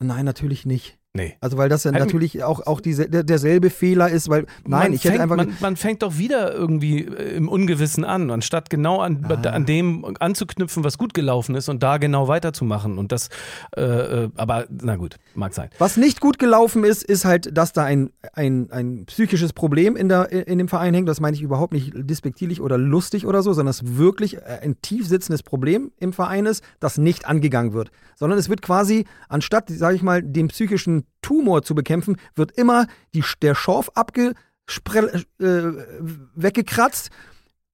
Nein, 0.00 0.26
natürlich 0.26 0.66
nicht. 0.66 0.98
Nee. 1.12 1.34
Also 1.40 1.58
weil 1.58 1.68
das 1.68 1.82
ja 1.82 1.90
natürlich 1.90 2.44
auch, 2.44 2.64
auch 2.68 2.80
diese, 2.80 3.10
der, 3.10 3.24
derselbe 3.24 3.70
Fehler 3.70 4.08
ist, 4.10 4.28
weil 4.28 4.46
nein, 4.64 4.82
man 4.84 4.92
ich 4.92 5.02
hätte 5.02 5.18
fängt, 5.18 5.22
einfach 5.22 5.36
man, 5.36 5.56
man 5.60 5.74
fängt 5.74 6.02
doch 6.02 6.18
wieder 6.18 6.54
irgendwie 6.54 7.00
äh, 7.00 7.34
im 7.34 7.48
Ungewissen 7.48 8.04
an, 8.04 8.30
anstatt 8.30 8.70
genau 8.70 9.00
an, 9.00 9.26
Ah. 9.28 9.50
an 9.50 9.66
dem 9.66 10.16
anzuknüpfen, 10.20 10.84
was 10.84 10.98
gut 10.98 11.12
gelaufen 11.12 11.56
ist 11.56 11.68
und 11.68 11.82
da 11.82 11.98
genau 11.98 12.28
weiterzumachen. 12.28 12.96
Und 12.96 13.10
das, 13.10 13.28
äh, 13.76 13.82
äh, 13.82 14.30
aber 14.36 14.66
na 14.70 14.94
gut, 14.94 15.16
mag 15.34 15.52
sein. 15.52 15.68
Was 15.78 15.96
nicht 15.96 16.20
gut 16.20 16.38
gelaufen 16.38 16.84
ist, 16.84 17.02
ist 17.02 17.24
halt, 17.24 17.56
dass 17.58 17.72
da 17.72 17.82
ein, 17.82 18.10
ein, 18.34 18.70
ein 18.70 19.04
psychisches 19.06 19.52
Problem 19.52 19.96
in, 19.96 20.08
der, 20.08 20.30
in 20.30 20.58
dem 20.58 20.68
Verein 20.68 20.94
hängt. 20.94 21.08
Das 21.08 21.18
meine 21.20 21.34
ich 21.36 21.42
überhaupt 21.42 21.72
nicht 21.72 21.92
despektierlich 21.96 22.60
oder 22.60 22.78
lustig 22.78 23.26
oder 23.26 23.42
so, 23.42 23.52
sondern 23.52 23.70
es 23.70 23.96
wirklich 23.96 24.36
äh, 24.36 24.60
ein 24.62 24.80
tief 24.80 25.08
sitzendes 25.08 25.42
Problem 25.42 25.90
im 25.98 26.12
Verein 26.12 26.46
ist, 26.46 26.62
das 26.78 26.98
nicht 26.98 27.26
angegangen 27.26 27.72
wird. 27.72 27.90
Sondern 28.14 28.38
es 28.38 28.48
wird 28.48 28.62
quasi, 28.62 29.06
anstatt, 29.28 29.70
sage 29.70 29.96
ich 29.96 30.02
mal, 30.02 30.22
den 30.22 30.46
psychischen 30.48 30.99
Tumor 31.22 31.62
zu 31.62 31.74
bekämpfen, 31.74 32.16
wird 32.34 32.52
immer 32.52 32.86
die, 33.14 33.24
der 33.42 33.54
Schorf 33.54 33.90
abge, 33.94 34.34
äh, 34.94 35.44
weggekratzt. 36.34 37.10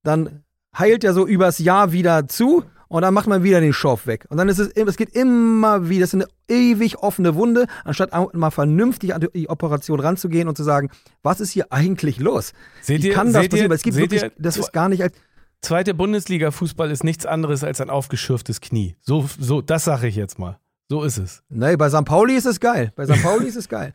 Dann 0.03 0.43
heilt 0.77 1.05
er 1.05 1.15
so 1.15 1.27
übers 1.27 1.59
Jahr 1.59 1.93
wieder 1.93 2.29
zu 2.29 2.65
und 2.89 3.03
dann 3.03 3.15
macht 3.15 3.27
man 3.27 3.43
wieder 3.43 3.61
den 3.61 3.73
Schorf 3.73 4.07
weg. 4.07 4.27
Und 4.29 4.37
dann 4.37 4.49
ist 4.49 4.59
es, 4.59 4.69
es 4.69 4.97
geht 4.97 5.15
immer 5.17 5.89
wieder, 5.89 6.05
es 6.05 6.15
ist 6.15 6.23
eine 6.23 6.29
ewig 6.49 6.99
offene 6.99 7.35
Wunde, 7.35 7.67
anstatt 7.85 8.11
mal 8.35 8.51
vernünftig 8.51 9.15
an 9.15 9.27
die 9.35 9.49
Operation 9.49 9.99
ranzugehen 10.01 10.49
und 10.49 10.57
zu 10.57 10.63
sagen, 10.63 10.91
was 11.23 11.41
ist 11.41 11.51
hier 11.51 11.73
eigentlich 11.73 12.19
los? 12.21 12.53
Seht 12.83 13.03
Wie 13.03 13.09
ihr- 13.09 13.15
kann 13.15 13.33
das 13.33 13.43
seht 13.43 13.51
passieren? 13.51 13.71
ihr- 13.71 13.75
es 13.75 13.83
gibt 13.83 13.97
wirklich, 13.97 14.23
ihr- 14.23 14.33
das 14.39 14.57
ist 14.57 14.73
gar 14.73 14.89
nicht 14.89 15.03
als, 15.03 15.15
Zweite 15.63 15.95
Bundesliga-Fußball 15.95 16.91
ist 16.91 17.03
nichts 17.03 17.25
anderes 17.27 17.65
als 17.65 17.81
ein 17.81 17.89
aufgeschürftes 17.91 18.61
Knie. 18.61 18.95
So, 19.01 19.27
so 19.41 19.63
das 19.63 19.85
sage 19.85 20.07
ich 20.07 20.15
jetzt 20.15 20.39
mal. 20.39 20.61
So 20.89 21.03
ist 21.03 21.19
es. 21.19 21.43
Nee, 21.49 21.77
bei 21.77 21.89
St. 21.91 22.05
Pauli 22.05 22.35
ist 22.37 22.45
es 22.47 22.61
geil. 22.61 22.93
Bei 22.95 23.05
St. 23.07 23.21
Pauli 23.23 23.49
ist 23.49 23.57
es 23.57 23.69
geil. 23.69 23.93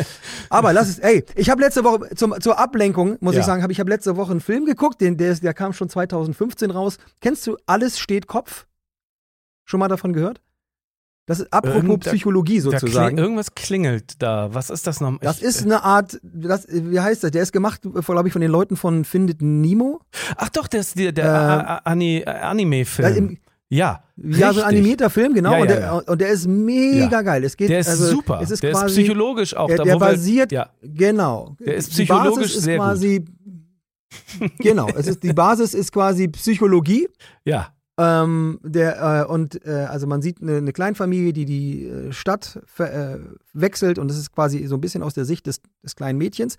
Aber 0.50 0.72
lass 0.72 0.88
es, 0.88 0.98
ey, 0.98 1.24
ich 1.36 1.48
habe 1.50 1.60
letzte 1.60 1.84
Woche, 1.84 2.10
zum, 2.16 2.34
zur 2.40 2.58
Ablenkung, 2.58 3.16
muss 3.20 3.34
Ja. 3.34 3.40
ich 3.40 3.46
sagen, 3.46 3.62
habe 3.62 3.72
ich 3.72 3.78
habe 3.78 3.90
letzte 3.90 4.16
Woche 4.16 4.32
einen 4.32 4.40
Film 4.40 4.64
geguckt, 4.66 5.00
den, 5.00 5.16
der, 5.16 5.34
der 5.36 5.54
kam 5.54 5.72
schon 5.72 5.88
2015 5.88 6.72
raus. 6.72 6.98
Kennst 7.20 7.46
du 7.46 7.56
Alles 7.66 7.98
steht 8.00 8.26
Kopf? 8.26 8.66
Schon 9.64 9.78
mal 9.78 9.86
davon 9.88 10.12
gehört? 10.12 10.40
Das 11.26 11.38
ist 11.38 11.52
apropos 11.52 11.76
Irgend- 11.84 12.04
Psychologie 12.06 12.58
sozusagen. 12.58 13.14
kling, 13.14 13.18
irgendwas 13.24 13.54
klingelt 13.54 14.20
da. 14.20 14.52
Was 14.52 14.68
ist 14.70 14.88
das 14.88 15.00
noch? 15.00 15.18
Das 15.20 15.40
ist 15.40 15.62
eine 15.62 15.84
Art, 15.84 16.18
das, 16.24 16.66
wie 16.68 16.98
heißt 16.98 17.22
das? 17.22 17.30
Der 17.30 17.44
ist 17.44 17.52
gemacht, 17.52 17.82
glaube 17.82 18.26
ich, 18.26 18.32
von 18.32 18.42
den 18.42 18.50
Leuten 18.50 18.74
von 18.76 19.04
Findet 19.04 19.40
Nemo. 19.40 20.00
Ach 20.36 20.48
doch, 20.48 20.66
der 20.66 20.80
ist 20.80 20.98
der, 20.98 21.12
der 21.12 21.24
Ähm, 21.26 21.30
A- 21.30 21.60
A- 21.76 22.50
Ani- 22.50 23.40
Ja, 23.74 24.04
Ja, 24.16 24.38
Ja, 24.38 24.52
so 24.52 24.60
ein 24.60 24.64
richtig. 24.64 24.64
animierter 24.64 25.10
Film, 25.10 25.32
genau. 25.34 25.52
Ja, 25.52 25.58
und, 25.62 25.68
ja, 25.70 25.74
der, 25.76 25.80
ja. 25.84 25.92
und 25.98 26.20
der 26.20 26.28
ist 26.28 26.46
mega 26.46 27.22
geil. 27.22 27.42
Es 27.44 27.56
geht, 27.56 27.70
Der 27.70 27.78
ist 27.80 27.88
also, 27.88 28.06
super. 28.06 28.40
Es 28.42 28.50
ist 28.50 28.62
der 28.62 28.72
quasi, 28.72 28.86
ist 28.86 28.92
psychologisch 29.06 29.56
auch. 29.56 29.66
Der, 29.68 29.78
der 29.78 29.94
wir- 29.94 29.98
basiert, 29.98 30.52
ja, 30.52 30.68
genau. 30.82 31.56
Der 31.58 31.76
ist 31.76 31.88
Die 31.88 32.04
psychologisch 32.04 32.34
Basis 32.36 32.56
ist 32.56 32.62
sehr 32.64 32.76
gut. 32.78 32.86
quasi, 32.86 33.24
genau, 34.58 34.88
es 34.96 35.06
ist, 35.06 35.22
die 35.22 35.32
Basis 35.32 35.74
ist 35.74 35.92
quasi 35.92 36.28
Psychologie. 36.28 37.08
ja, 37.44 37.68
Ähm, 37.98 38.58
der, 38.62 39.24
äh, 39.26 39.30
und 39.32 39.64
äh, 39.66 39.70
also 39.70 40.06
man 40.06 40.22
sieht 40.22 40.40
eine, 40.42 40.56
eine 40.58 40.72
Kleinfamilie, 40.72 41.32
die 41.32 41.44
die 41.44 41.86
äh, 41.86 42.12
Stadt 42.12 42.60
ver, 42.66 43.14
äh, 43.14 43.18
wechselt 43.52 43.98
und 43.98 44.08
das 44.08 44.18
ist 44.18 44.32
quasi 44.32 44.66
so 44.66 44.76
ein 44.76 44.80
bisschen 44.80 45.02
aus 45.02 45.14
der 45.14 45.24
Sicht 45.24 45.46
des, 45.46 45.60
des 45.82 45.94
kleinen 45.96 46.18
Mädchens 46.18 46.56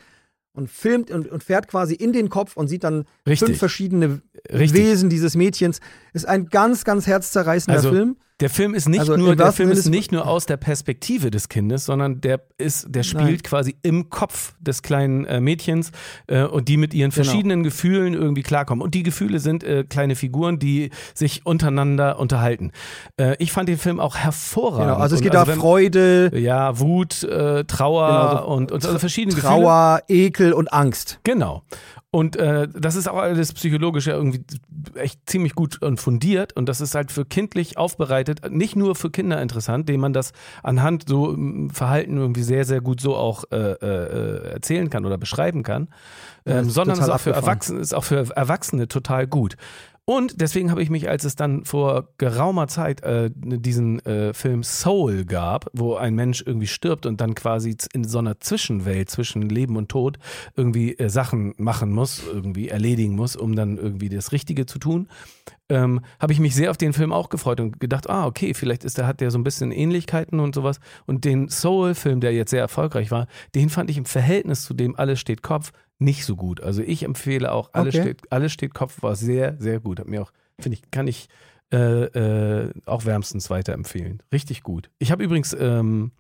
und 0.54 0.70
filmt 0.70 1.12
und, 1.12 1.28
und 1.28 1.44
fährt 1.44 1.68
quasi 1.68 1.96
in 1.96 2.14
den 2.14 2.30
Kopf 2.30 2.56
und 2.56 2.68
sieht 2.68 2.84
dann 2.84 3.06
Richtig. 3.28 3.48
fünf 3.50 3.60
verschiedene 3.60 4.22
Richtig. 4.52 4.82
Wesen 4.82 5.10
dieses 5.10 5.36
Mädchens. 5.36 5.80
Ist 6.14 6.28
ein 6.28 6.48
ganz, 6.48 6.84
ganz 6.84 7.08
herzzerreißender 7.08 7.78
Also, 7.78 7.92
Film. 7.92 8.18
Der 8.44 8.50
Film 8.50 8.74
ist 8.74 8.90
nicht 8.90 9.00
Also 9.00 9.16
nur, 9.16 9.38
der 9.38 9.54
Film 9.54 9.72
ist 9.72 9.88
nicht 9.90 10.12
nur 10.12 10.28
aus 10.28 10.46
der 10.46 10.58
Perspektive 10.58 11.32
des 11.32 11.48
Kindes, 11.48 11.86
sondern 11.86 12.20
der 12.20 12.42
ist, 12.58 12.88
der 12.90 13.04
spielt 13.04 13.24
Nein. 13.26 13.42
quasi 13.42 13.78
im 13.84 14.10
Kopf 14.10 14.54
des 14.60 14.82
kleinen 14.82 15.24
äh, 15.24 15.40
Mädchens 15.40 15.94
äh, 16.28 16.44
und 16.44 16.68
die 16.68 16.76
mit 16.76 16.94
ihren 16.94 17.12
Genau. 17.12 17.24
verschiedenen 17.24 17.64
Gefühlen 17.64 18.14
irgendwie 18.14 18.44
klarkommen. 18.44 18.82
Und 18.84 18.96
die 18.96 19.04
Gefühle 19.04 19.40
sind 19.40 19.64
äh, 19.64 19.86
kleine 19.86 20.16
Figuren, 20.18 20.60
die 20.60 20.90
sich 21.14 21.46
untereinander 21.46 22.20
unterhalten. 22.20 22.72
Äh, 23.16 23.38
ich 23.40 23.54
fand 23.54 23.70
den 23.70 23.78
Film 23.78 24.02
auch 24.02 24.18
hervorragend. 24.18 24.88
Genau, 24.90 24.98
also 25.00 25.16
es 25.16 25.22
Und 25.22 25.24
geht 25.24 25.34
da 25.36 25.48
wenn- 25.48 25.58
Freude, 25.58 26.38
Ja, 26.38 26.78
Wut, 26.82 27.24
äh, 27.24 27.64
Trauer 27.64 28.08
Genau, 28.10 28.42
so 28.42 28.54
und, 28.56 28.72
und 28.74 28.86
also 28.86 29.00
verschiedene 29.00 29.36
Gefühle. 29.36 29.54
Trauer, 29.54 30.02
Ekel 30.10 30.52
und 30.52 30.74
Angst. 30.74 31.20
Genau. 31.24 31.64
Und 32.14 32.36
äh, 32.36 32.68
das 32.72 32.94
ist 32.96 33.08
auch 33.08 33.18
alles 33.18 33.54
psychologisch 33.54 34.06
ja 34.06 34.14
irgendwie 34.14 34.44
echt 34.94 35.28
ziemlich 35.28 35.56
gut 35.56 35.82
und 35.82 36.00
fundiert. 36.00 36.56
Und 36.56 36.70
das 36.70 36.80
ist 36.80 36.94
halt 36.94 37.12
für 37.12 37.26
kindlich 37.26 37.80
aufbereitet, 37.80 38.52
nicht 38.52 38.76
nur 38.76 38.94
für 38.94 39.10
Kinder 39.10 39.42
interessant, 39.42 39.90
denen 39.90 40.00
man 40.00 40.14
das 40.14 40.32
anhand 40.62 41.06
so 41.10 41.34
ähm, 41.34 41.72
Verhalten 41.72 42.18
irgendwie 42.18 42.44
sehr, 42.44 42.66
sehr 42.66 42.82
gut 42.82 43.02
so 43.02 43.16
auch 43.16 43.46
äh, 43.52 43.56
äh, 43.56 44.52
erzählen 44.54 44.92
kann 44.92 45.08
oder 45.08 45.18
beschreiben 45.18 45.64
kann, 45.64 45.88
ähm, 46.46 46.70
sondern 46.70 47.00
ist 47.00 47.10
auch, 47.10 47.20
für. 47.20 47.32
Erwachsene, 47.32 47.80
ist 47.80 47.96
auch 47.96 48.04
für 48.04 48.30
Erwachsene 48.36 48.88
total 48.88 49.26
gut. 49.26 49.56
Und 50.06 50.42
deswegen 50.42 50.70
habe 50.70 50.84
ich 50.84 50.90
mich, 50.90 51.08
als 51.08 51.24
es 51.24 51.38
dann 51.38 51.64
vor 51.64 52.10
geraumer 52.18 52.68
Zeit 52.68 53.02
äh, 53.04 53.30
diesen 53.34 54.06
äh, 54.06 54.34
Film 54.34 54.62
Soul 54.62 55.24
gab, 55.24 55.70
wo 55.72 55.96
ein 55.96 56.14
Mensch 56.14 56.44
irgendwie 56.46 56.68
stirbt 56.68 57.06
und 57.06 57.22
dann 57.22 57.36
quasi 57.36 57.78
in 57.94 58.04
so 58.04 58.20
einer 58.20 58.42
Zwischenwelt 58.42 59.10
zwischen 59.10 59.44
Leben 59.44 59.78
und 59.78 59.88
Tod 59.88 60.20
irgendwie 60.58 60.98
äh, 60.98 61.10
Sachen 61.10 61.54
machen 61.58 61.94
muss, 61.94 62.22
irgendwie 62.28 62.68
erledigen 62.68 63.16
muss, 63.16 63.38
um 63.38 63.56
dann 63.56 63.78
irgendwie 63.78 64.10
das 64.10 64.34
Richtige 64.34 64.66
zu 64.66 64.78
tun, 64.78 65.08
ähm, 65.70 66.02
habe 66.20 66.34
ich 66.34 66.40
mich 66.42 66.54
sehr 66.54 66.70
auf 66.70 66.78
den 66.78 66.92
Film 66.92 67.14
auch 67.14 67.30
gefreut 67.30 67.62
und 67.62 67.80
gedacht, 67.80 68.10
ah, 68.10 68.26
okay, 68.26 68.54
vielleicht 68.54 68.84
ist 68.84 68.98
der, 68.98 69.08
hat 69.08 69.22
der 69.22 69.32
so 69.32 69.38
ein 69.38 69.46
bisschen 69.46 69.72
Ähnlichkeiten 69.72 70.42
und 70.42 70.54
sowas. 70.54 70.82
Und 71.06 71.24
den 71.24 71.48
Soul-Film, 71.48 72.20
der 72.20 72.34
jetzt 72.34 72.52
sehr 72.52 72.60
erfolgreich 72.60 73.10
war, 73.10 73.28
den 73.56 73.70
fand 73.70 73.90
ich 73.90 73.98
im 73.98 74.06
Verhältnis 74.06 74.64
zu 74.64 74.74
dem 74.74 74.98
Alles 74.98 75.22
steht 75.22 75.42
Kopf 75.42 75.72
nicht 76.00 76.26
so 76.26 76.36
gut. 76.36 76.62
Also 76.62 76.82
ich 76.82 77.04
empfehle 77.04 77.52
auch, 77.52 77.70
Alles, 77.74 77.94
Okay. 77.96 78.02
steht, 78.04 78.32
Alles 78.32 78.52
steht 78.52 78.74
Kopf 78.74 79.02
war 79.04 79.16
sehr, 79.16 79.56
sehr 79.60 79.80
gut. 79.80 80.00
Hat 80.00 80.08
mir 80.08 80.22
auch, 80.22 80.32
finde 80.60 80.78
ich, 80.78 80.92
kann 80.92 81.08
ich 81.08 81.30
äh, 81.72 81.78
äh, 82.68 82.72
auch 82.86 83.06
wärmstens 83.06 83.50
weiterempfehlen. 83.50 84.22
Richtig 84.32 84.64
gut. 84.64 84.90
Ich 85.00 85.12
habe 85.12 85.24
übrigens 85.24 85.56
ähm, 85.60 86.12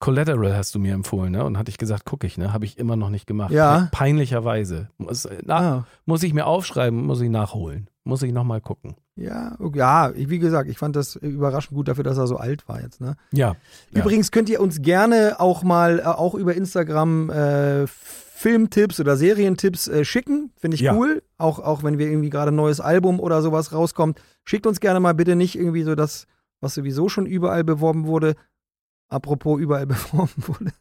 Collateral 0.00 0.54
hast 0.56 0.74
du 0.74 0.78
mir 0.78 0.92
empfohlen, 0.92 1.32
ne? 1.32 1.44
Und 1.44 1.56
hatte 1.56 1.70
ich 1.70 1.78
gesagt, 1.78 2.04
gucke 2.04 2.26
ich, 2.26 2.36
ne? 2.36 2.52
Habe 2.52 2.64
ich 2.66 2.76
immer 2.78 2.96
noch 2.96 3.08
nicht 3.08 3.26
gemacht. 3.26 3.52
Ja. 3.52 3.88
Peinlicherweise. 3.92 4.88
Muss, 4.98 5.24
äh, 5.24 5.38
na, 5.44 5.56
Ah, 5.58 5.86
muss 6.04 6.22
ich 6.22 6.34
mir 6.34 6.46
aufschreiben, 6.46 7.04
muss 7.06 7.20
ich 7.20 7.30
nachholen. 7.30 7.88
Muss 8.06 8.22
ich 8.22 8.32
nochmal 8.32 8.60
gucken. 8.60 8.96
ja, 9.16 9.56
ja, 9.74 10.12
wie 10.14 10.38
gesagt, 10.38 10.68
ich 10.68 10.76
fand 10.76 10.94
das 10.96 11.16
überraschend 11.16 11.74
gut 11.76 11.88
dafür, 11.88 12.04
dass 12.04 12.18
er 12.18 12.26
so 12.26 12.36
alt 12.36 12.68
war 12.68 12.82
jetzt. 12.82 13.00
Ne? 13.00 13.16
Ja. 13.32 13.54
Ja. 13.92 14.00
Übrigens 14.02 14.30
könnt 14.30 14.50
ihr 14.50 14.60
uns 14.60 14.82
gerne 14.82 15.36
auch 15.38 15.62
mal, 15.62 16.00
äh, 16.00 16.02
auch 16.02 16.34
über 16.34 16.54
Instagram, 16.54 17.30
äh, 17.30 17.86
Filmtipps 18.36 18.98
oder 18.98 19.16
Serientipps 19.16 19.86
äh, 19.88 20.04
schicken. 20.04 20.50
Finde 20.56 20.74
ich 20.74 20.80
Ja. 20.80 20.94
cool. 20.94 21.22
Auch, 21.38 21.60
auch 21.60 21.82
wenn 21.84 21.98
wir 21.98 22.08
irgendwie 22.08 22.30
gerade 22.30 22.50
ein 22.50 22.56
neues 22.56 22.80
Album 22.80 23.20
oder 23.20 23.40
sowas 23.42 23.72
rauskommt. 23.72 24.20
Schickt 24.44 24.66
uns 24.66 24.80
gerne 24.80 24.98
mal 25.00 25.14
bitte 25.14 25.36
nicht 25.36 25.56
irgendwie 25.56 25.84
so 25.84 25.94
das, 25.94 26.26
was 26.60 26.74
sowieso 26.74 27.08
schon 27.08 27.26
überall 27.26 27.62
beworben 27.62 28.06
wurde. 28.06 28.34
Apropos 29.08 29.60
überall 29.60 29.86
beworben 29.86 30.32
wurde. 30.38 30.72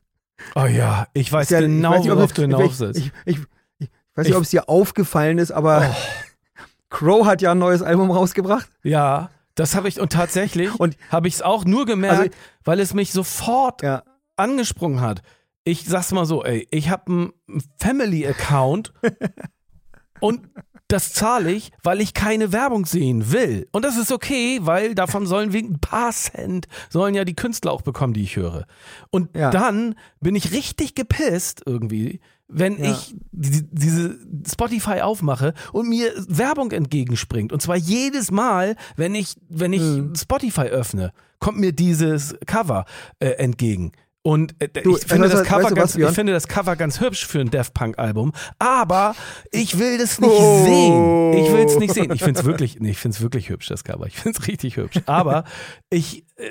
Oh 0.56 0.66
ja, 0.66 1.08
ich 1.14 1.32
weiß 1.32 1.52
ja- 1.52 1.60
genau, 1.62 1.92
ich 1.92 1.96
weiß 1.98 2.02
nicht, 2.04 2.12
ob 2.12 2.18
worauf 2.18 2.34
du 2.34 2.42
hinaus 2.42 2.80
willst. 2.80 3.00
Ich, 3.00 3.12
ich, 3.26 3.38
ich, 3.78 3.90
weiß 4.16 4.26
Ich- 4.26 4.30
nicht, 4.32 4.36
ob 4.36 4.44
es 4.44 4.50
dir 4.50 4.68
aufgefallen 4.68 5.38
ist, 5.38 5.52
aber 5.52 5.88
Oh. 5.92 5.96
Crow 6.90 7.26
hat 7.26 7.42
ja 7.44 7.52
ein 7.52 7.60
neues 7.60 7.82
Album 7.84 8.10
rausgebracht. 8.12 8.68
Ja, 8.84 9.30
das 9.56 9.76
habe 9.76 9.88
ich 9.88 10.00
und 10.00 10.12
tatsächlich 10.12 10.70
Und- 10.80 10.98
habe 11.10 11.28
ich 11.28 11.36
es 11.36 11.42
auch 11.44 11.66
nur 11.66 11.86
gemerkt, 11.86 12.20
Also- 12.20 12.32
weil 12.64 12.80
es 12.80 12.96
mich 12.96 13.12
sofort 13.14 13.84
Ja. 13.84 14.04
angesprungen 14.38 15.02
hat. 15.02 15.22
Ich 15.64 15.86
sag's 15.86 16.12
mal 16.12 16.26
so, 16.26 16.44
ey, 16.44 16.68
ich 16.72 16.90
habe 16.90 17.12
einen 17.12 17.34
Family-Account 17.80 18.94
und 20.20 20.42
das 20.90 21.14
zahle 21.14 21.52
ich, 21.52 21.72
weil 21.82 22.02
ich 22.02 22.14
keine 22.14 22.52
Werbung 22.52 22.86
sehen 22.86 23.32
will. 23.32 23.68
Und 23.72 23.84
das 23.84 23.98
ist 23.98 24.12
okay, 24.12 24.60
weil 24.62 24.94
davon 24.94 25.26
sollen 25.26 25.54
wegen 25.54 25.76
ein 25.76 25.80
paar 25.80 26.12
Cent 26.12 26.68
sollen 26.90 27.16
ja 27.16 27.24
die 27.26 27.36
Künstler 27.36 27.72
auch 27.72 27.82
bekommen, 27.82 28.14
die 28.14 28.24
ich 28.24 28.36
höre. 28.36 28.66
Und 29.10 29.36
Ja. 29.36 29.50
dann 29.50 29.96
bin 30.20 30.36
ich 30.36 30.52
richtig 30.52 30.94
gepisst 30.94 31.64
irgendwie, 31.66 32.20
wenn 32.48 32.78
Ja. 32.78 32.92
ich 32.92 33.16
die, 33.32 33.64
diese 33.72 34.20
Spotify 34.48 35.02
aufmache 35.02 35.54
und 35.72 35.90
mir 35.90 36.12
Werbung 36.28 36.72
entgegenspringt. 36.72 37.52
Und 37.54 37.62
zwar 37.62 37.78
jedes 37.78 38.30
Mal, 38.30 38.76
wenn 38.96 39.16
ich, 39.16 39.36
wenn 39.50 39.74
ich 39.74 39.82
Mhm. 39.82 40.14
Spotify 40.16 40.64
öffne, 40.68 41.12
kommt 41.40 41.58
mir 41.58 41.72
dieses 41.72 42.36
Cover 42.46 42.86
äh, 43.20 43.30
entgegen. 43.30 43.94
Und 44.26 44.56
äh, 44.60 44.70
Du, 44.82 44.96
ich, 44.96 45.04
finde 45.06 45.28
das 45.28 45.44
Cover 45.44 45.64
weißt 45.64 45.72
du 45.72 45.76
was, 45.76 45.94
ganz, 45.98 46.10
ich 46.10 46.16
finde 46.16 46.32
das 46.32 46.48
Cover 46.48 46.76
ganz 46.78 47.02
hübsch 47.02 47.28
für 47.28 47.42
ein 47.42 47.50
Daft 47.52 47.74
Punk 47.74 48.00
Album, 48.00 48.32
aber 48.58 49.16
ich 49.52 49.78
will 49.78 49.98
das 49.98 50.20
nicht 50.22 50.32
Oh. 50.32 50.64
sehen. 50.64 51.34
Ich 51.44 51.52
will 51.52 51.66
es 51.66 51.78
nicht 51.78 51.94
sehen. 51.94 52.10
Ich 52.14 52.24
finde 52.24 52.40
es 52.40 52.46
wirklich, 52.46 52.80
nee, 52.80 52.92
ich 52.92 52.98
finde 53.00 53.16
es 53.18 53.22
wirklich 53.22 53.50
hübsch, 53.50 53.68
das 53.68 53.84
Cover. 53.84 54.08
Ich 54.08 54.16
finde 54.18 54.40
es 54.40 54.48
richtig 54.48 54.78
hübsch. 54.78 55.02
Aber 55.08 55.44
ich, 55.90 56.26
äh, 56.38 56.46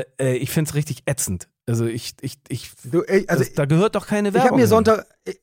äh, 0.00 0.04
äh, 0.20 0.36
ich 0.36 0.50
finde 0.50 0.68
es 0.70 0.74
richtig 0.74 1.04
ätzend. 1.06 1.48
Also 1.64 1.86
ich, 1.86 2.14
ich, 2.22 2.38
ich, 2.48 2.72
Du, 2.82 3.02
ey, 3.02 3.24
also 3.28 3.44
das, 3.44 3.52
da 3.54 3.66
gehört 3.66 3.94
doch 3.94 4.08
keine 4.08 4.28
ich 4.30 4.34
Werbung. 4.34 4.50
habe 4.50 4.60
mir. 4.60 4.66
Sonntag, 4.66 5.06
ich, 5.24 5.40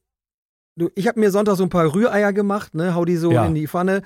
du, 0.76 0.90
ich 0.96 1.08
habe 1.08 1.18
mir 1.18 1.32
Sonntag 1.32 1.56
so 1.56 1.64
ein 1.64 1.70
paar 1.70 1.94
Rühreier 1.96 2.34
gemacht, 2.34 2.76
ne, 2.76 2.94
hau 2.94 3.06
die 3.06 3.16
so 3.16 3.32
Ja. 3.32 3.46
in 3.46 3.56
die 3.56 3.68
Pfanne 3.70 4.02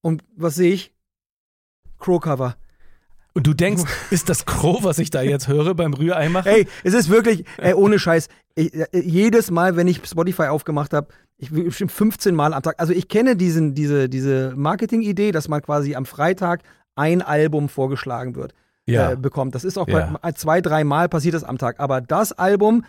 und 0.00 0.24
was 0.34 0.56
sehe 0.56 0.72
ich? 0.74 0.92
Crow-Cover. 2.00 2.56
Und 3.40 3.46
du 3.46 3.54
denkst, 3.54 3.84
ist 4.10 4.28
das 4.28 4.44
Crow, 4.44 4.84
was 4.84 4.98
ich 4.98 5.08
da 5.08 5.22
jetzt 5.22 5.48
höre 5.48 5.74
beim 5.74 5.94
Rührei 5.94 6.28
machen? 6.28 6.48
Ey, 6.48 6.66
es 6.84 6.92
ist 6.92 7.08
wirklich, 7.08 7.46
ey, 7.56 7.72
ohne 7.72 7.98
Scheiß, 7.98 8.28
ich, 8.54 8.74
äh, 8.74 8.86
jedes 8.92 9.50
Mal, 9.50 9.76
wenn 9.76 9.88
ich 9.88 10.02
Spotify 10.04 10.48
aufgemacht 10.48 10.92
habe, 10.92 11.08
ich 11.38 11.50
bestimmt 11.50 11.90
15 11.90 12.34
Mal 12.34 12.52
am 12.52 12.62
Tag, 12.62 12.74
also 12.76 12.92
ich 12.92 13.08
kenne 13.08 13.36
diesen, 13.36 13.74
diese, 13.74 14.10
diese 14.10 14.52
Marketing-Idee, 14.56 15.32
dass 15.32 15.48
man 15.48 15.62
quasi 15.62 15.94
am 15.94 16.04
Freitag 16.04 16.60
ein 16.96 17.22
Album 17.22 17.70
vorgeschlagen 17.70 18.36
wird, 18.36 18.52
ja. 18.84 19.12
äh, 19.12 19.16
bekommt. 19.16 19.54
Das 19.54 19.64
ist 19.64 19.78
auch 19.78 19.88
Ja. 19.88 20.18
bei, 20.20 20.32
zwei, 20.32 20.60
drei 20.60 20.84
Mal 20.84 21.08
passiert 21.08 21.32
das 21.32 21.42
am 21.42 21.56
Tag. 21.56 21.80
Aber 21.80 22.02
das 22.02 22.32
Album, 22.32 22.84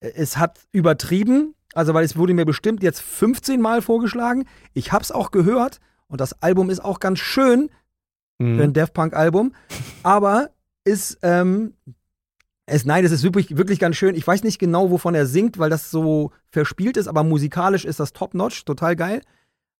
äh, 0.00 0.12
es 0.16 0.38
hat 0.38 0.60
übertrieben, 0.72 1.54
also 1.74 1.92
weil 1.92 2.06
es 2.06 2.16
wurde 2.16 2.32
mir 2.32 2.46
bestimmt 2.46 2.82
jetzt 2.82 3.02
15 3.02 3.60
Mal 3.60 3.82
vorgeschlagen. 3.82 4.46
Ich 4.72 4.92
hab's 4.92 5.10
auch 5.10 5.30
gehört 5.30 5.78
und 6.08 6.22
das 6.22 6.42
Album 6.42 6.70
ist 6.70 6.82
auch 6.82 7.00
ganz 7.00 7.18
schön, 7.18 7.68
für 8.40 8.62
ein 8.62 8.70
Mhm. 8.70 8.72
Daft 8.72 8.94
Punk 8.94 9.14
Album, 9.14 9.52
aber 10.02 10.50
ist 10.84 11.18
ähm, 11.22 11.74
es 12.66 12.84
nein, 12.84 13.04
es 13.04 13.12
ist 13.12 13.22
wirklich 13.22 13.56
wirklich 13.56 13.78
ganz 13.78 13.96
schön. 13.96 14.14
Ich 14.14 14.26
weiß 14.26 14.44
nicht 14.44 14.58
genau, 14.58 14.90
wovon 14.90 15.14
er 15.14 15.26
singt, 15.26 15.58
weil 15.58 15.70
das 15.70 15.90
so 15.90 16.32
verspielt 16.50 16.96
ist, 16.96 17.08
aber 17.08 17.22
musikalisch 17.22 17.84
ist 17.84 18.00
das 18.00 18.12
top 18.12 18.34
notch, 18.34 18.64
total 18.64 18.96
geil. 18.96 19.20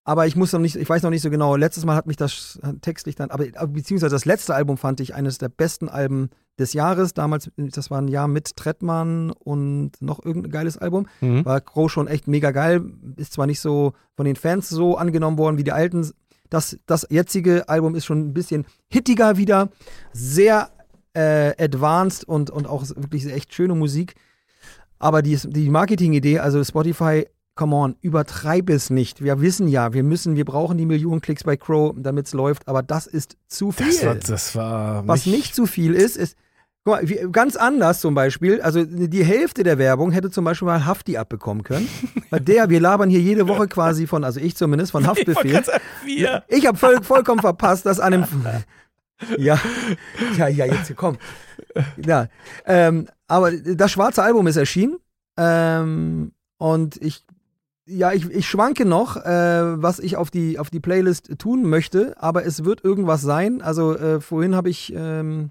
Aber 0.05 0.27
ich 0.27 0.35
muss 0.35 0.53
noch 0.53 0.61
nicht, 0.61 0.77
ich 0.77 0.89
weiß 0.89 1.03
noch 1.03 1.11
nicht 1.11 1.23
so 1.23 1.31
genau. 1.31 1.57
Letztes 1.57 1.85
Mal 1.85 1.95
hat 1.95 2.07
mich 2.07 2.17
das 2.17 2.59
textlich 2.81 3.17
dann, 3.17 3.31
aber 3.31 3.47
äh, 3.47 3.67
beziehungsweise 3.67 4.15
das 4.15 4.25
letzte 4.25 4.55
Album 4.55 4.77
fand 4.77 5.01
ich 5.01 5.15
eines 5.15 5.39
der 5.39 5.51
besten 5.51 5.89
Alben 5.89 6.31
des 6.59 6.73
Jahres. 6.73 7.15
Damals, 7.15 7.51
das 7.57 7.91
war 7.91 8.01
ein 8.01 8.09
Jahr 8.09 8.27
mit 8.27 8.57
Trettmann 8.57 9.31
und 9.31 9.93
noch 10.01 10.25
irgendein 10.25 10.53
geiles 10.53 10.79
Album. 10.79 11.07
Mhm. 11.21 11.45
War 11.45 11.61
Crow 11.61 11.91
schon 11.91 12.09
echt 12.09 12.29
mega 12.29 12.51
geil. 12.51 12.83
Ist 13.17 13.35
zwar 13.35 13.47
nicht 13.47 13.61
so 13.61 13.93
von 14.17 14.25
den 14.25 14.37
Fans 14.37 14.69
so 14.69 14.97
angenommen 14.97 15.39
worden 15.39 15.59
wie 15.59 15.65
die 15.65 15.73
alten. 15.73 16.11
Das, 16.51 16.79
das 16.87 17.07
jetzige 17.11 17.69
Album 17.69 17.95
ist 17.95 18.05
schon 18.05 18.21
ein 18.21 18.35
bisschen 18.35 18.67
hittiger 18.89 19.37
wieder. 19.37 19.71
Sehr 20.13 20.71
äh, 21.15 21.53
advanced 21.63 22.25
und, 22.25 22.51
und 22.51 22.67
auch 22.67 22.87
wirklich 22.89 23.27
echt 23.27 23.55
schöne 23.55 23.75
Musik. 23.75 24.15
Aber 24.99 25.23
die, 25.23 25.37
die 25.37 25.71
Marketing-Idee, 25.71 26.41
also 26.41 26.63
Spotify, 26.63 27.27
come 27.55 27.77
on, 27.77 27.97
übertreib 28.01 28.71
es 28.71 28.91
nicht. 28.91 29.23
Wir 29.23 29.41
wissen 29.41 29.69
ja, 29.69 29.93
wir 29.93 30.03
müssen, 30.03 30.37
wir 30.37 30.45
brauchen 30.45 30.79
die 30.79 30.87
Millionen 30.87 31.21
Klicks 31.21 31.45
bei 31.45 31.57
Crow, 31.57 31.95
damit 31.97 32.27
es 32.27 32.33
läuft, 32.33 32.69
aber 32.69 32.83
das 32.83 33.07
ist 33.07 33.37
zu 33.49 33.73
viel. 33.73 33.87
Das 33.87 34.05
war, 34.05 34.15
das 34.15 34.57
war 34.57 35.09
Was 35.09 35.27
nicht 35.27 35.55
zu 35.55 35.67
viel 35.67 35.95
ist, 35.95 36.17
ist, 36.17 36.37
guck 36.85 36.95
mal, 36.95 37.09
wie, 37.09 37.19
ganz 37.31 37.57
anders 37.57 38.01
zum 38.01 38.15
Beispiel, 38.15 38.61
also 38.61 38.85
die 38.85 39.25
Hälfte 39.25 39.63
der 39.63 39.79
Werbung 39.79 40.13
hätte 40.13 40.31
zum 40.31 40.45
Beispiel 40.45 40.67
mal 40.67 40.87
Hafti 40.87 41.17
abbekommen 41.17 41.63
können. 41.63 41.89
Weil 42.31 42.41
der, 42.41 42.71
wir 42.71 42.81
labern 42.81 43.11
hier 43.11 43.21
jede 43.21 43.49
Woche 43.49 43.69
quasi 43.69 44.07
von, 44.07 44.25
also 44.25 44.41
ich 44.41 44.57
zumindest, 44.57 44.93
von 44.93 45.07
Haftbefehl. 45.07 45.63
Wir. 46.05 46.45
Ich 46.49 46.67
habe 46.67 46.79
voll, 46.79 47.03
vollkommen 47.03 47.41
verpasst, 47.41 47.87
dass 47.87 48.01
an 48.01 48.13
dem. 48.13 48.25
Ja, 49.37 49.61
ja, 50.39 50.49
ja, 50.49 50.65
jetzt 50.65 50.97
komm. 50.97 51.19
Ja, 52.03 52.29
ähm, 52.65 53.07
aber 53.29 53.53
das 53.53 53.91
schwarze 53.91 54.23
Album 54.23 54.47
ist 54.47 54.57
erschienen 54.57 54.97
ähm, 55.37 56.33
und 56.57 56.97
ich, 57.03 57.27
ja, 57.87 58.13
ich, 58.13 58.31
ich 58.31 58.49
schwanke 58.49 58.85
noch, 58.85 59.17
äh, 59.17 59.83
was 59.83 59.99
ich 59.99 60.17
auf 60.17 60.31
die 60.31 60.59
auf 60.59 60.71
die 60.71 60.81
Playlist 60.81 61.39
tun 61.39 61.65
möchte, 61.65 62.15
aber 62.19 62.47
es 62.47 62.65
wird 62.65 62.85
irgendwas 62.85 63.21
sein. 63.21 63.63
Also 63.63 63.97
äh, 63.97 64.21
vorhin 64.21 64.55
habe 64.55 64.71
ich, 64.71 64.93
ähm, 64.97 65.51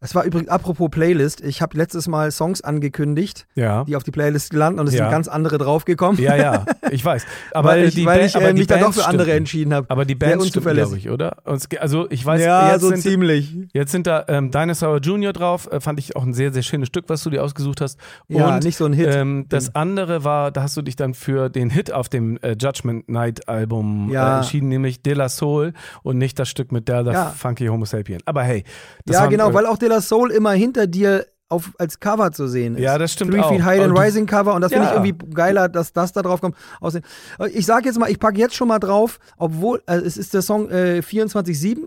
es 0.00 0.14
war 0.14 0.24
übrigens 0.24 0.48
apropos 0.48 0.88
Playlist. 0.90 1.40
Ich 1.40 1.62
habe 1.62 1.76
letztes 1.76 2.06
Mal 2.06 2.30
Songs 2.30 2.60
angekündigt, 2.62 3.46
Ja. 3.54 3.84
die 3.84 3.96
auf 3.96 4.02
die 4.04 4.10
Playlist 4.10 4.52
landen 4.52 4.78
und 4.80 4.86
es 4.88 4.94
Ja. 4.94 5.04
sind 5.04 5.10
ganz 5.10 5.26
andere 5.28 5.58
draufgekommen. 5.58 6.20
Ja, 6.20 6.36
ja, 6.36 6.64
ich 6.90 7.04
weiß. 7.04 7.24
Aber 7.52 7.70
weil 7.70 7.84
ich, 7.86 7.94
die 7.94 8.04
weil 8.04 8.18
Ba- 8.20 8.24
ich 8.26 8.36
aber 8.36 8.48
äh, 8.50 8.52
mich 8.52 8.66
dann 8.66 8.80
doch 8.80 8.92
für 8.94 9.06
andere 9.06 9.32
entschieden 9.32 9.72
habe. 9.74 9.88
Aber 9.90 10.04
die 10.04 10.14
Bands 10.14 10.48
stimmen, 10.48 10.74
glaube 10.74 10.98
ich, 10.98 11.10
oder? 11.10 11.36
Also 11.80 12.06
ich 12.10 12.24
weiß, 12.24 12.40
ja, 12.42 12.72
jetzt, 12.72 12.82
so 12.82 12.88
sind, 12.90 13.00
ziemlich. 13.00 13.56
jetzt 13.72 13.90
sind 13.92 14.06
da 14.06 14.24
ähm, 14.28 14.50
Dinosaur 14.50 15.00
Junior 15.00 15.32
drauf, 15.32 15.68
äh, 15.72 15.80
fand 15.80 15.98
ich 15.98 16.14
auch 16.16 16.24
ein 16.24 16.34
sehr, 16.34 16.52
sehr 16.52 16.62
schönes 16.62 16.88
Stück, 16.88 17.06
was 17.08 17.22
du 17.22 17.30
dir 17.30 17.42
ausgesucht 17.42 17.80
hast. 17.80 17.98
Ja, 18.28 18.54
Und 18.56 18.64
nicht 18.64 18.76
so 18.76 18.84
ein 18.84 18.92
Hit. 18.92 19.08
ähm, 19.10 19.46
das 19.48 19.74
andere 19.74 20.24
war, 20.24 20.50
da 20.50 20.62
hast 20.62 20.76
du 20.76 20.82
dich 20.82 20.96
dann 20.96 21.14
für 21.14 21.48
den 21.48 21.70
Hit 21.70 21.92
auf 21.92 22.08
dem 22.08 22.36
äh, 22.42 22.54
Judgment 22.60 23.08
Night 23.08 23.48
Album 23.48 24.10
Ja. 24.12 24.34
äh, 24.34 24.36
entschieden, 24.38 24.68
nämlich 24.68 25.02
De 25.02 25.14
La 25.14 25.28
Soul 25.28 25.72
und 26.02 26.18
nicht 26.18 26.38
das 26.38 26.48
Stück 26.48 26.70
mit 26.72 26.88
Der 26.88 27.04
the 27.04 27.10
Ja. 27.12 27.26
Funky 27.36 27.66
Homo 27.66 27.84
Sapien. 27.86 28.20
Aber 28.26 28.42
hey, 28.42 28.64
das 29.04 29.14
ja, 29.14 29.20
waren, 29.22 29.30
genau, 29.30 29.50
äh, 29.50 29.54
weil 29.54 29.66
auch 29.66 29.78
De 29.86 29.94
La 29.94 30.00
Soul 30.00 30.30
immer 30.32 30.50
hinter 30.52 30.86
dir 30.86 31.26
auf, 31.48 31.70
als 31.78 32.00
Cover 32.00 32.32
zu 32.32 32.48
sehen 32.48 32.74
ist. 32.74 32.82
Ja, 32.82 32.98
das 32.98 33.12
stimmt 33.12 33.30
Three 33.30 33.40
auch. 33.40 33.50
Feet 33.50 33.62
High 33.62 33.82
and 33.82 33.96
Rising 33.96 34.26
Cover 34.26 34.52
und 34.54 34.62
das 34.62 34.72
finde 34.72 34.86
Ja. 34.88 35.00
ich 35.02 35.08
irgendwie 35.08 35.32
geiler, 35.32 35.68
dass 35.68 35.92
das 35.92 36.12
da 36.12 36.22
drauf 36.22 36.40
kommt. 36.40 36.56
Aussehen. 36.80 37.04
Ich 37.52 37.66
sage 37.66 37.86
jetzt 37.86 37.98
mal, 38.00 38.10
ich 38.10 38.18
packe 38.18 38.38
jetzt 38.38 38.56
schon 38.56 38.66
mal 38.66 38.80
drauf, 38.80 39.20
obwohl, 39.36 39.80
äh, 39.86 39.94
es 39.98 40.16
ist 40.16 40.34
der 40.34 40.42
Song 40.42 40.68
äh, 40.70 41.02
24-7 41.06 41.78
ähm, 41.78 41.86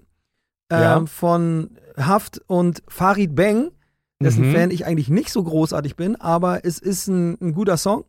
Ja. 0.69 1.05
von 1.07 1.71
Haft 1.97 2.41
und 2.47 2.83
Farid 2.87 3.35
Bang, 3.35 3.71
dessen 4.21 4.49
Mhm. 4.49 4.55
Fan 4.55 4.71
ich 4.71 4.85
eigentlich 4.85 5.09
nicht 5.09 5.29
so 5.29 5.43
großartig 5.43 5.97
bin, 5.97 6.15
aber 6.15 6.63
es 6.63 6.79
ist 6.79 7.07
ein, 7.07 7.37
ein 7.41 7.53
guter 7.53 7.75
Song. 7.75 8.05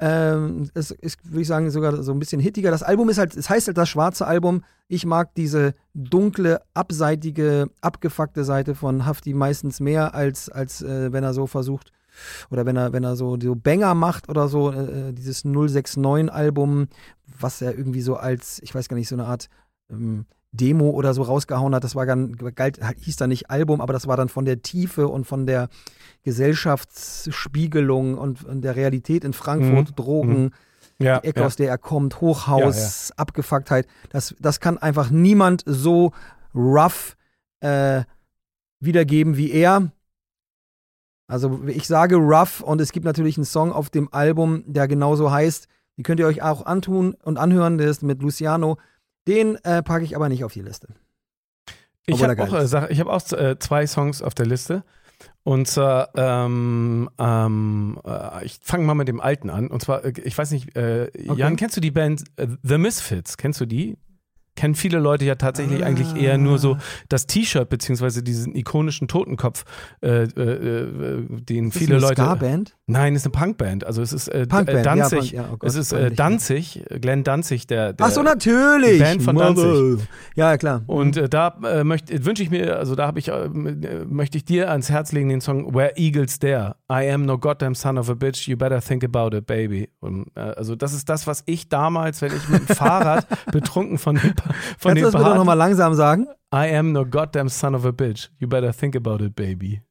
Ähm, 0.00 0.70
es 0.74 0.92
ist, 0.92 1.18
würde 1.24 1.42
ich 1.42 1.48
sagen, 1.48 1.70
sogar 1.70 2.02
so 2.02 2.12
ein 2.12 2.18
bisschen 2.18 2.40
hittiger. 2.40 2.70
Das 2.70 2.82
Album 2.84 3.08
ist 3.08 3.18
halt, 3.18 3.36
es 3.36 3.50
heißt 3.50 3.66
halt 3.66 3.78
das 3.78 3.88
schwarze 3.88 4.26
Album. 4.26 4.62
Ich 4.86 5.04
mag 5.04 5.34
diese 5.34 5.74
dunkle, 5.94 6.60
abseitige, 6.72 7.68
abgefuckte 7.80 8.44
Seite 8.44 8.74
von 8.74 9.06
Hafti 9.06 9.34
meistens 9.34 9.80
mehr, 9.80 10.14
als, 10.14 10.48
als 10.48 10.82
äh, 10.82 11.12
wenn 11.12 11.24
er 11.24 11.34
so 11.34 11.46
versucht, 11.46 11.92
oder 12.50 12.64
wenn 12.64 12.76
er, 12.76 12.92
wenn 12.92 13.04
er 13.04 13.16
so, 13.16 13.36
so 13.40 13.54
Banger 13.54 13.94
macht 13.94 14.28
oder 14.28 14.48
so, 14.48 14.70
äh, 14.70 15.12
dieses 15.12 15.44
069-Album, 15.44 16.88
was 17.38 17.60
er 17.60 17.76
irgendwie 17.76 18.02
so 18.02 18.16
als, 18.16 18.60
ich 18.62 18.74
weiß 18.74 18.88
gar 18.88 18.96
nicht, 18.96 19.08
so 19.08 19.16
eine 19.16 19.26
Art 19.26 19.48
ähm, 19.90 20.26
Demo 20.52 20.90
oder 20.90 21.12
so 21.14 21.22
rausgehauen 21.22 21.74
hat. 21.74 21.84
Das 21.84 21.94
war 21.94 22.06
gar, 22.06 22.16
galt, 22.16 22.80
hieß 23.00 23.16
da 23.16 23.26
nicht 23.26 23.50
Album, 23.50 23.80
aber 23.80 23.92
das 23.92 24.06
war 24.06 24.16
dann 24.16 24.28
von 24.28 24.44
der 24.44 24.62
Tiefe 24.62 25.08
und 25.08 25.26
von 25.26 25.46
der 25.46 25.68
Gesellschaftsspiegelung 26.24 28.16
und, 28.18 28.44
und 28.44 28.62
der 28.62 28.76
Realität 28.76 29.24
in 29.24 29.32
Frankfurt, 29.32 29.90
Mhm. 29.90 29.94
Drogen, 29.96 30.50
Ja, 31.00 31.20
die 31.20 31.28
Ecke, 31.28 31.40
ja. 31.40 31.46
aus 31.46 31.56
der 31.56 31.68
er 31.68 31.78
kommt, 31.78 32.20
Hochhaus, 32.20 33.12
Abgefucktheit. 33.16 33.86
Das, 34.10 34.34
das 34.40 34.58
kann 34.58 34.78
einfach 34.78 35.10
niemand 35.10 35.62
so 35.66 36.12
rough 36.54 37.16
äh, 37.60 38.02
wiedergeben 38.80 39.36
wie 39.36 39.50
er. 39.52 39.92
Also 41.30 41.60
ich 41.66 41.86
sage 41.86 42.16
rough 42.16 42.62
und 42.62 42.80
es 42.80 42.90
gibt 42.90 43.04
natürlich 43.04 43.36
einen 43.36 43.44
Song 43.44 43.70
auf 43.70 43.90
dem 43.90 44.12
Album, 44.12 44.64
der 44.66 44.88
genauso 44.88 45.30
heißt. 45.30 45.68
Die 45.98 46.02
könnt 46.02 46.20
ihr 46.20 46.26
euch 46.26 46.42
auch 46.42 46.64
antun 46.64 47.14
und 47.22 47.38
anhören. 47.38 47.76
Der 47.78 47.88
ist 47.90 48.02
mit 48.02 48.22
Luciano. 48.22 48.78
Den 49.28 49.56
äh, 49.62 49.82
packe 49.82 50.04
ich 50.04 50.16
aber 50.16 50.28
nicht 50.28 50.42
auf 50.42 50.52
die 50.52 50.62
Liste. 50.62 50.88
Ich 52.06 52.22
habe 52.22 52.42
auch, 52.42 52.52
äh, 52.54 52.92
ich 52.92 53.00
hab 53.00 53.06
auch 53.06 53.32
äh, 53.32 53.58
zwei 53.58 53.86
Songs 53.86 54.22
auf 54.22 54.34
der 54.34 54.46
Liste. 54.46 54.82
Und 55.44 55.68
zwar, 55.68 56.10
ähm, 56.16 57.08
ähm, 57.18 58.00
äh, 58.04 58.44
ich 58.44 58.58
fange 58.62 58.84
mal 58.84 58.94
mit 58.94 59.08
dem 59.08 59.20
alten 59.20 59.50
an. 59.50 59.68
Und 59.68 59.82
zwar, 59.82 60.04
äh, 60.04 60.12
ich 60.24 60.36
weiß 60.36 60.50
nicht, 60.50 60.76
äh, 60.76 61.10
Jan, 61.34 61.56
kennst 61.56 61.76
du 61.76 61.80
die 61.80 61.90
Band 61.90 62.24
äh, 62.36 62.48
The 62.62 62.78
Misfits? 62.78 63.36
Kennst 63.36 63.60
du 63.60 63.66
die? 63.66 63.98
Kennen 64.58 64.74
viele 64.74 64.98
Leute 64.98 65.24
ja 65.24 65.36
tatsächlich 65.36 65.84
Ah. 65.84 65.86
eigentlich 65.86 66.16
eher 66.20 66.36
nur 66.36 66.58
so 66.58 66.78
das 67.08 67.26
T-Shirt, 67.28 67.68
beziehungsweise 67.68 68.24
diesen 68.24 68.56
ikonischen 68.56 69.06
Totenkopf, 69.06 69.64
äh, 70.02 70.24
äh, 70.24 70.24
äh, 70.24 71.22
den 71.40 71.68
Ist 71.68 71.74
das 71.76 71.82
viele 71.82 71.94
eine 71.96 72.02
Leute. 72.02 72.22
Ska-Band? 72.22 72.74
Nein, 72.88 73.14
ist 73.14 73.24
eine 73.24 73.30
Punkband. 73.32 73.84
Also 73.86 74.02
es 74.02 74.12
ist 74.12 74.26
äh, 74.28 74.46
Punkband, 74.46 74.78
äh, 74.80 74.82
Danzig. 74.82 75.30
ja, 75.32 75.42
Punk- 75.42 75.48
ja, 75.48 75.50
oh 75.52 75.56
Gott, 75.58 75.70
es 75.70 75.76
ist 75.76 75.92
äh. 75.92 76.10
Danzig, 76.10 76.82
Glenn 77.00 77.22
Danzig, 77.22 77.66
der. 77.68 77.92
der 77.92 78.06
Ach 78.06 78.10
so, 78.10 78.22
natürlich. 78.22 78.98
Band 78.98 79.22
von 79.22 79.36
Danzig. 79.36 80.06
Ja, 80.34 80.56
klar. 80.56 80.82
Und 80.86 81.16
äh, 81.16 81.28
da 81.28 81.56
äh, 81.64 81.84
möchte 81.84 82.24
wünsche 82.24 82.42
ich 82.42 82.50
mir, 82.50 82.78
also 82.78 82.94
da 82.96 83.06
habe 83.06 83.20
ich, 83.20 83.28
äh, 83.28 83.48
möchte 84.08 84.38
ich 84.38 84.44
dir 84.44 84.70
ans 84.72 84.90
Herz 84.90 85.12
legen 85.12 85.28
den 85.28 85.40
Song 85.40 85.74
Where 85.74 85.92
Eagles 85.96 86.38
Dare. 86.40 86.74
I 86.90 87.08
am 87.10 87.26
no 87.26 87.38
goddamn 87.38 87.74
son 87.76 87.96
of 87.98 88.10
a 88.10 88.14
bitch. 88.14 88.48
You 88.48 88.56
better 88.56 88.80
think 88.80 89.04
about 89.04 89.36
it, 89.36 89.46
baby. 89.46 89.88
Und, 90.00 90.36
also 90.36 90.74
das 90.74 90.94
ist 90.94 91.08
das, 91.08 91.26
was 91.26 91.42
ich 91.46 91.68
damals, 91.68 92.22
wenn 92.22 92.32
ich 92.34 92.48
mit 92.48 92.68
dem 92.68 92.74
Fahrrad 92.76 93.26
betrunken 93.52 93.98
von 93.98 94.16
dem, 94.16 94.32
von 94.78 94.94
Kannst 94.94 95.02
du 95.02 95.10
das 95.10 95.22
bitte 95.22 95.34
nochmal 95.36 95.56
langsam 95.56 95.94
sagen? 95.94 96.26
I 96.54 96.74
am 96.74 96.92
no 96.92 97.04
goddamn 97.04 97.48
son 97.48 97.74
of 97.74 97.84
a 97.84 97.90
bitch. 97.90 98.30
You 98.38 98.48
better 98.48 98.72
think 98.72 98.96
about 98.96 99.22
it, 99.22 99.34
baby. 99.36 99.82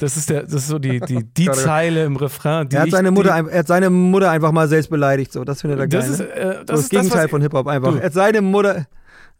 Das 0.00 0.16
ist 0.16 0.30
der, 0.30 0.42
das 0.44 0.54
ist 0.54 0.68
so 0.68 0.78
die, 0.78 1.00
die, 1.00 1.24
die 1.36 1.50
oh. 1.50 1.52
Zeile 1.52 2.04
im 2.04 2.16
Refrain. 2.16 2.68
Die 2.68 2.76
Er 2.76 2.82
hat, 2.82 2.88
ich, 2.88 2.94
seine 2.94 3.10
Mutter, 3.10 3.42
die, 3.42 3.50
er 3.50 3.58
hat 3.58 3.66
seine 3.66 3.90
Mutter 3.90 4.30
einfach 4.30 4.52
mal 4.52 4.68
selbst 4.68 4.90
beleidigt. 4.90 5.32
So, 5.32 5.44
das 5.44 5.60
findet 5.60 5.80
er 5.80 5.88
geil. 5.88 6.00
das 6.00 6.08
ist, 6.10 6.18
ne? 6.20 6.26
äh, 6.32 6.44
so 6.44 6.52
das, 6.52 6.66
das 6.66 6.80
ist 6.80 6.90
Gegenteil 6.90 7.22
das, 7.22 7.30
von 7.30 7.42
Hip-Hop 7.42 7.66
einfach. 7.66 7.92
Du. 7.92 7.98
Er 7.98 8.04
hat 8.04 8.12
seine 8.12 8.40
Mutter. 8.40 8.86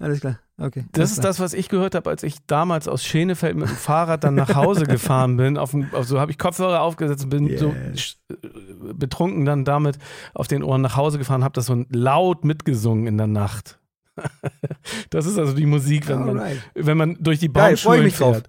Alles 0.01 0.20
klar. 0.20 0.38
Okay. 0.61 0.85
Das 0.92 1.11
ist 1.11 1.20
klar. 1.20 1.29
das, 1.29 1.40
was 1.40 1.55
ich 1.55 1.68
gehört 1.68 1.94
habe, 1.94 2.11
als 2.11 2.24
ich 2.24 2.37
damals 2.46 2.88
aus 2.88 3.05
Schenefeld 3.05 3.57
mit 3.57 3.68
dem 3.68 3.77
Fahrrad 3.77 4.24
dann 4.24 4.35
nach 4.35 4.55
Hause 4.55 4.85
gefahren 4.87 5.37
bin. 5.37 5.57
Auf 5.57 5.70
dem, 5.72 5.87
auf, 5.92 6.07
so 6.07 6.18
habe 6.20 6.33
ich 6.33 6.38
Kopfhörer 6.38 6.81
aufgesetzt 6.83 7.24
und 7.24 7.31
bin 7.31 7.57
so 7.57 7.68
Yes. 7.68 7.98
sch- 7.98 8.16
äh, 8.33 8.94
betrunken 8.94 9.44
dann 9.44 9.64
damit 9.64 9.98
auf 10.35 10.48
den 10.48 10.64
Ohren 10.64 10.83
nach 10.83 10.96
Hause 10.96 11.18
gefahren, 11.18 11.44
habe 11.44 11.55
das 11.55 11.66
so 11.66 11.85
laut 11.90 12.44
mitgesungen 12.44 13.07
in 13.07 13.16
der 13.16 13.29
Nacht. 13.29 13.79
das 15.11 15.27
ist 15.27 15.39
also 15.39 15.53
die 15.55 15.67
Musik, 15.67 16.09
wenn 16.09 16.25
man, 16.25 16.43
wenn 16.75 16.97
man 16.97 17.17
durch 17.21 17.39
die 17.39 17.53
Geil, 17.53 17.71
Baumschulen 17.71 18.09
drauf. 18.11 18.35
fährt. 18.37 18.49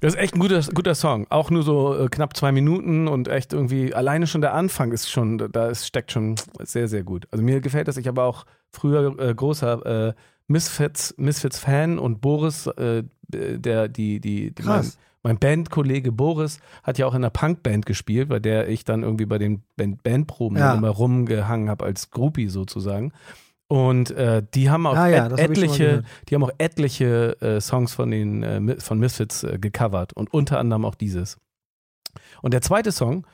Das 0.00 0.14
ist 0.14 0.20
echt 0.20 0.34
ein 0.34 0.40
guter, 0.40 0.60
guter 0.74 0.94
Song. 0.94 1.26
Auch 1.30 1.50
nur 1.50 1.62
so 1.62 1.96
äh, 1.98 2.08
knapp 2.08 2.36
zwei 2.36 2.52
Minuten 2.52 3.08
und 3.08 3.28
echt 3.28 3.54
irgendwie, 3.54 3.94
alleine 3.94 4.26
schon 4.26 4.42
der 4.42 4.52
Anfang 4.52 4.92
ist 4.92 5.10
schon, 5.10 5.38
da 5.38 5.68
ist, 5.68 5.86
steckt 5.86 6.12
schon 6.12 6.34
sehr, 6.62 6.86
sehr 6.86 7.02
gut. 7.02 7.26
Also 7.30 7.42
mir 7.42 7.60
gefällt 7.62 7.88
das. 7.88 7.96
Ich 7.96 8.06
habe 8.06 8.22
auch 8.22 8.44
früher 8.72 9.18
äh, 9.18 9.34
großer 9.34 10.08
äh, 10.08 10.14
Misfits, 10.48 11.14
Misfits-Fan 11.16 11.98
und 11.98 12.20
Boris, 12.20 12.66
äh, 12.66 13.04
der, 13.28 13.88
die, 13.88 14.20
die, 14.20 14.54
die 14.54 14.62
mein, 14.62 14.92
mein 15.22 15.38
Bandkollege 15.38 16.12
Boris 16.12 16.60
hat 16.84 16.98
ja 16.98 17.06
auch 17.06 17.14
in 17.14 17.24
einer 17.24 17.30
Punkband 17.30 17.86
gespielt, 17.86 18.28
bei 18.28 18.38
der 18.38 18.68
ich 18.68 18.84
dann 18.84 19.02
irgendwie 19.02 19.26
bei 19.26 19.38
den 19.38 19.62
Band 19.76 20.02
Bandproben 20.04 20.58
Ja. 20.58 20.74
immer 20.74 20.90
rumgehangen 20.90 21.68
habe 21.70 21.84
als 21.86 22.10
Groupie 22.10 22.48
sozusagen. 22.48 23.12
Und 23.68 24.12
äh, 24.12 24.42
die 24.54 24.70
haben 24.70 24.86
auch 24.86 24.94
Ah 24.96 25.08
ja, 25.08 25.26
et 25.26 25.38
etliche, 25.40 26.04
die 26.28 26.34
haben 26.36 26.44
auch 26.44 26.52
etliche 26.58 27.36
äh, 27.40 27.60
Songs 27.60 27.94
von 27.94 28.10
den 28.12 28.42
äh, 28.44 28.80
von 28.80 28.98
Misfits 29.00 29.42
äh, 29.42 29.58
gecovert 29.58 30.12
und 30.12 30.32
unter 30.32 30.58
anderem 30.60 30.84
auch 30.84 30.94
dieses. 30.94 31.38
Und 32.42 32.54
der 32.54 32.62
zweite 32.62 32.92
Song 32.92 33.26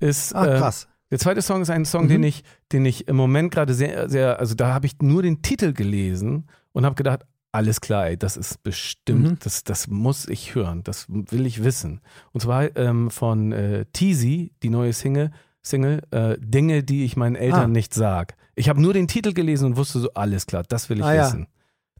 ist 0.00 0.34
Ach, 0.34 0.46
äh, 0.46 0.58
krass. 0.58 0.88
der 1.10 1.18
zweite 1.18 1.42
Song 1.42 1.60
ist 1.60 1.68
ein 1.70 1.84
Song, 1.84 2.04
Mhm. 2.04 2.08
den 2.08 2.22
ich, 2.22 2.44
den 2.72 2.86
ich 2.86 3.08
im 3.08 3.16
Moment 3.16 3.52
gerade 3.52 3.74
sehr, 3.74 4.08
sehr, 4.08 4.40
also 4.40 4.54
da 4.54 4.72
habe 4.72 4.86
ich 4.86 4.94
nur 5.02 5.22
den 5.22 5.42
Titel 5.42 5.72
gelesen 5.74 6.46
und 6.72 6.86
habe 6.86 6.94
gedacht, 6.94 7.20
alles 7.52 7.80
klar, 7.82 8.06
ey, 8.08 8.16
das 8.16 8.36
ist 8.38 8.62
bestimmt, 8.62 9.22
Mhm. 9.22 9.38
das, 9.40 9.64
das 9.64 9.86
muss 9.88 10.26
ich 10.28 10.54
hören, 10.54 10.82
das 10.82 11.06
will 11.08 11.44
ich 11.46 11.62
wissen. 11.62 12.00
Und 12.32 12.40
zwar 12.40 12.74
ähm, 12.76 13.10
von 13.10 13.52
äh, 13.52 13.84
Teasy, 13.92 14.52
die 14.62 14.70
neue 14.70 14.92
Single, 14.94 15.30
Single 15.62 16.00
äh, 16.10 16.36
Dinge, 16.40 16.82
die 16.82 17.04
ich 17.04 17.16
meinen 17.16 17.36
Eltern 17.36 17.60
Ah. 17.64 17.68
nicht 17.68 17.92
sag. 17.94 18.34
Ich 18.56 18.68
habe 18.68 18.80
nur 18.80 18.92
den 18.94 19.08
Titel 19.08 19.32
gelesen 19.32 19.66
und 19.66 19.76
wusste 19.76 20.00
so, 20.00 20.12
alles 20.14 20.46
klar, 20.46 20.62
das 20.68 20.88
will 20.88 20.98
ich 20.98 21.04
Ah, 21.04 21.14
ja. 21.14 21.26
wissen. 21.26 21.46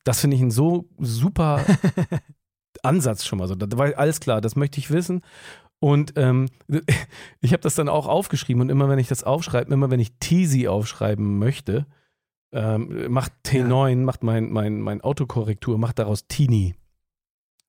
Das 0.04 0.20
finde 0.20 0.36
ich 0.36 0.42
ein 0.42 0.50
so 0.50 0.88
super 0.98 1.64
Ansatz 2.82 3.24
schon 3.24 3.38
mal 3.38 3.48
so. 3.48 3.54
Da 3.54 3.76
war 3.78 3.96
alles 3.96 4.20
klar, 4.20 4.40
das 4.40 4.56
möchte 4.56 4.78
ich 4.78 4.90
wissen. 4.90 5.22
Und 5.80 6.12
ähm, 6.16 6.48
ich 7.40 7.52
habe 7.52 7.62
das 7.62 7.74
dann 7.74 7.88
auch 7.88 8.06
aufgeschrieben 8.06 8.60
und 8.62 8.68
immer 8.70 8.88
wenn 8.88 8.98
ich 8.98 9.08
das 9.08 9.24
aufschreibe, 9.24 9.72
immer 9.72 9.90
wenn 9.90 10.00
ich 10.00 10.18
Teasy 10.20 10.68
aufschreiben 10.68 11.38
möchte, 11.38 11.86
ähm, 12.52 13.10
macht 13.12 13.32
T9, 13.46 13.96
macht 14.04 14.22
mein, 14.22 14.50
mein, 14.50 14.80
mein 14.80 15.00
Autokorrektur, 15.00 15.76
macht 15.78 15.98
daraus 15.98 16.26
Teenie. 16.28 16.74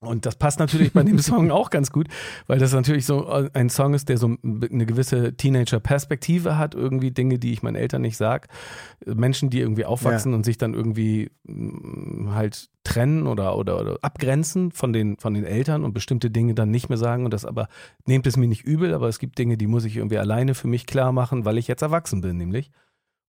Und 0.01 0.25
das 0.25 0.35
passt 0.35 0.59
natürlich 0.59 0.93
bei 0.93 1.03
dem 1.03 1.19
Song 1.19 1.51
auch 1.51 1.69
ganz 1.69 1.91
gut, 1.91 2.07
weil 2.47 2.59
das 2.59 2.73
natürlich 2.73 3.05
so 3.05 3.27
ein 3.27 3.69
Song 3.69 3.93
ist, 3.93 4.09
der 4.09 4.17
so 4.17 4.35
eine 4.43 4.85
gewisse 4.85 5.35
Teenager-Perspektive 5.35 6.57
hat, 6.57 6.75
irgendwie 6.75 7.11
Dinge, 7.11 7.39
die 7.39 7.53
ich 7.53 7.63
meinen 7.63 7.75
Eltern 7.75 8.01
nicht 8.01 8.17
sag. 8.17 8.47
Menschen, 9.05 9.49
die 9.49 9.59
irgendwie 9.59 9.85
aufwachsen 9.85 10.33
und 10.33 10.43
sich 10.45 10.57
dann 10.57 10.73
irgendwie 10.73 11.31
mm, 11.43 12.33
halt 12.33 12.69
trennen 12.83 13.25
oder, 13.25 13.57
oder, 13.57 13.79
oder 13.79 13.97
abgrenzen 14.01 14.71
von 14.71 14.93
den, 14.93 15.17
von 15.17 15.33
den 15.33 15.43
Eltern 15.43 15.83
und 15.83 15.93
bestimmte 15.93 16.29
Dinge 16.29 16.53
dann 16.53 16.71
nicht 16.71 16.89
mehr 16.89 16.97
sagen 16.97 17.25
und 17.25 17.33
das 17.33 17.45
aber, 17.45 17.67
nehmt 18.05 18.27
es 18.27 18.37
mir 18.37 18.47
nicht 18.47 18.63
übel, 18.63 18.93
aber 18.93 19.07
es 19.07 19.19
gibt 19.19 19.37
Dinge, 19.39 19.57
die 19.57 19.67
muss 19.67 19.85
ich 19.85 19.97
irgendwie 19.97 20.19
alleine 20.19 20.53
für 20.53 20.67
mich 20.67 20.85
klar 20.85 21.11
machen, 21.11 21.45
weil 21.45 21.57
ich 21.57 21.67
jetzt 21.67 21.81
erwachsen 21.81 22.21
bin, 22.21 22.37
nämlich. 22.37 22.71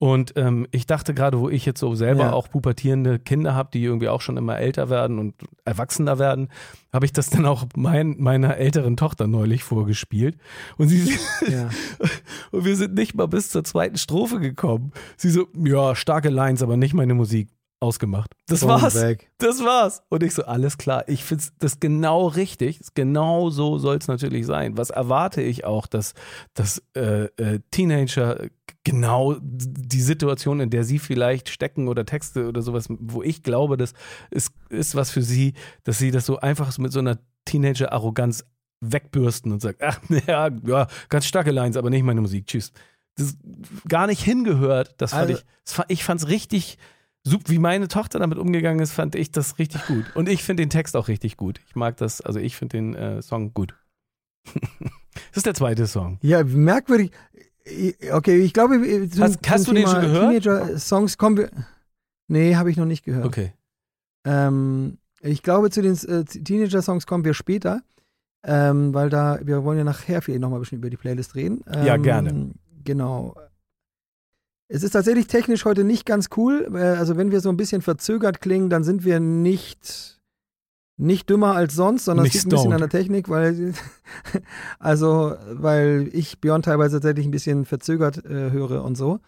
Und 0.02 0.34
ähm, 0.36 0.66
ich 0.72 0.88
dachte 0.88 1.14
gerade, 1.14 1.40
wo 1.40 1.48
ich 1.48 1.64
jetzt 1.64 1.80
so 1.80 1.94
selber 1.94 2.24
Ja. 2.24 2.34
auch 2.34 2.50
pubertierende 2.50 3.20
Kinder 3.20 3.54
habe, 3.54 3.70
die 3.72 3.84
irgendwie 3.84 4.08
auch 4.10 4.22
schon 4.22 4.36
immer 4.36 4.58
älter 4.58 4.90
werden 4.90 5.20
und 5.20 5.36
erwachsener 5.64 6.18
werden, 6.18 6.50
habe 6.92 7.06
ich 7.06 7.14
das 7.14 7.30
dann 7.30 7.46
auch 7.46 7.68
mein, 7.76 8.16
meiner 8.18 8.58
älteren 8.58 8.98
Tochter 8.98 9.28
neulich 9.28 9.64
vorgespielt. 9.64 10.40
Und 10.78 10.88
sie 10.88 11.08
Ja. 11.48 11.70
und 12.52 12.66
wir 12.66 12.76
sind 12.78 12.96
nicht 12.96 13.14
mal 13.14 13.28
bis 13.28 13.52
zur 13.52 13.64
zweiten 13.64 14.00
Strophe 14.00 14.40
gekommen. 14.40 14.92
Sie 15.18 15.30
so, 15.30 15.46
ja, 15.64 15.94
starke 15.96 16.30
Lines, 16.30 16.64
aber 16.64 16.78
nicht 16.78 16.96
meine 16.96 17.14
Musik. 17.14 17.50
Ausgemacht. 17.82 18.32
Das 18.48 18.60
Boom, 18.62 18.70
war's. 18.70 18.96
weg. 18.96 19.32
Das 19.40 19.64
war's. 19.64 20.04
Und 20.10 20.22
ich 20.24 20.34
so, 20.36 20.44
alles 20.46 20.78
klar. 20.78 21.04
Ich 21.08 21.24
finde 21.24 21.44
das 21.60 21.80
genau 21.80 22.28
richtig. 22.28 22.80
Genau 22.94 23.50
so 23.50 23.78
soll 23.80 23.98
es 23.98 24.08
natürlich 24.08 24.46
sein. 24.46 24.78
Was 24.78 24.92
erwarte 24.92 25.42
ich 25.42 25.66
auch, 25.66 25.88
dass, 25.88 26.14
dass 26.54 26.82
äh, 26.96 27.24
äh, 27.38 27.60
Teenager 27.72 28.46
genau 28.84 29.36
die 29.42 30.02
Situation, 30.02 30.60
in 30.60 30.70
der 30.70 30.84
sie 30.84 31.00
vielleicht 31.00 31.50
stecken 31.50 31.88
oder 31.88 32.06
Texte 32.06 32.48
oder 32.48 32.62
sowas, 32.62 32.86
wo 32.90 33.24
ich 33.24 33.42
glaube, 33.42 33.78
das 33.78 33.94
ist, 34.30 34.52
ist 34.70 34.94
was 34.96 35.10
für 35.12 35.24
sie, 35.24 35.54
dass 35.84 35.98
sie 35.98 36.12
das 36.12 36.26
so 36.28 36.38
einfach 36.40 36.78
mit 36.78 36.92
so 36.92 37.00
einer 37.00 37.18
Teenager-Arroganz 37.46 38.46
wegbürsten 38.82 39.52
und 39.52 39.62
sagen, 39.62 39.78
ach, 39.82 40.00
ja, 40.28 40.50
ja, 40.66 40.88
ganz 41.10 41.26
starke 41.26 41.52
Lines, 41.52 41.78
aber 41.78 41.90
nicht 41.90 42.04
meine 42.04 42.22
Musik. 42.22 42.48
Tschüss. 42.48 42.72
Das 43.16 43.28
ist 43.28 43.38
gar 43.88 44.08
nicht 44.08 44.22
hingehört. 44.24 44.96
Das 44.98 45.12
fand 45.12 45.30
Also- 45.30 45.34
ich, 45.40 45.46
das 45.66 45.86
ich 45.88 46.04
fand's 46.04 46.28
richtig, 46.28 46.78
wie 47.24 47.60
meine 47.60 47.88
Tochter 47.88 48.20
damit 48.20 48.38
umgegangen 48.38 48.80
ist, 48.82 48.92
fand 48.94 49.16
ich 49.16 49.32
das 49.32 49.60
richtig 49.60 49.86
gut. 49.86 50.06
Und 50.16 50.28
ich 50.30 50.44
finde 50.44 50.64
den 50.64 50.70
Text 50.70 50.96
auch 50.96 51.08
richtig 51.08 51.38
gut. 51.38 51.60
Ich 51.68 51.76
mag 51.76 51.98
das, 51.98 52.22
also 52.22 52.40
ich 52.40 52.56
finde 52.56 52.78
den 52.78 52.96
äh, 52.96 53.22
Song 53.22 53.54
gut. 53.54 53.76
Das 55.30 55.38
ist 55.38 55.46
der 55.46 55.54
zweite 55.54 55.88
Song. 55.88 56.18
Ja, 56.22 56.42
merkwürdig. 56.44 57.12
Okay, 58.12 58.38
ich 58.42 58.54
glaube, 58.54 58.80
zum, 59.10 59.24
Hast- 59.24 59.50
hast 59.50 59.64
zum 59.66 59.76
du 59.76 59.82
den 59.82 59.86
Thema 59.90 60.02
schon 60.02 60.02
gehört? 60.14 60.44
Teenager-Songs 60.44 61.18
kommen 61.18 61.38
wir. 61.38 61.52
Nee, 62.30 62.56
habe 62.56 62.72
ich 62.72 62.78
noch 62.78 62.86
nicht 62.86 63.04
gehört. 63.04 63.26
Okay. 63.26 63.54
Ähm, 64.26 64.98
ich 65.20 65.44
glaube, 65.44 65.70
zu 65.70 65.82
den 65.82 65.96
äh, 65.96 66.24
Teenager-Songs 66.24 67.06
kommen 67.06 67.26
wir 67.26 67.34
später, 67.34 67.82
ähm, 68.46 68.94
weil 68.94 69.10
da, 69.10 69.38
wir 69.44 69.66
wollen 69.66 69.78
ja 69.80 69.84
nachher 69.84 70.22
vielleicht 70.22 70.40
nochmal 70.42 70.60
ein 70.60 70.62
bisschen 70.62 70.78
über 70.78 70.90
die 70.90 70.98
Playlist 70.98 71.36
reden. 71.36 71.62
Ähm, 71.68 71.86
Ja, 71.86 71.98
gerne. 71.98 72.52
Genau. 72.86 73.36
Es 74.74 74.84
ist 74.84 74.92
tatsächlich 74.92 75.28
technisch 75.28 75.66
heute 75.66 75.84
nicht 75.84 76.06
ganz 76.06 76.30
cool. 76.38 76.72
Äh, 76.74 76.78
also, 76.78 77.18
wenn 77.18 77.32
wir 77.32 77.42
so 77.42 77.50
ein 77.50 77.58
bisschen 77.58 77.82
verzögert 77.82 78.40
klingen, 78.40 78.70
dann 78.70 78.86
sind 78.86 79.04
wir 79.04 79.20
nicht, 79.20 80.22
nicht 80.96 81.30
dümmer 81.30 81.56
als 81.56 81.76
sonst, 81.76 82.06
sondern 82.06 82.24
Nicht 82.24 82.36
es 82.36 82.44
liegt 82.44 82.54
ein 82.54 82.56
bisschen 82.56 82.74
an 82.74 82.80
der 82.80 82.90
Technik, 82.90 83.28
weil, 83.28 83.74
also, 84.80 85.36
weil 85.52 86.10
ich 86.14 86.40
Björn 86.40 86.62
teilweise 86.62 86.98
tatsächlich 86.98 87.26
ein 87.26 87.32
bisschen 87.32 87.66
verzögert 87.66 88.24
äh, 88.24 88.52
höre 88.52 88.86
und 88.86 88.96
so. 88.96 89.20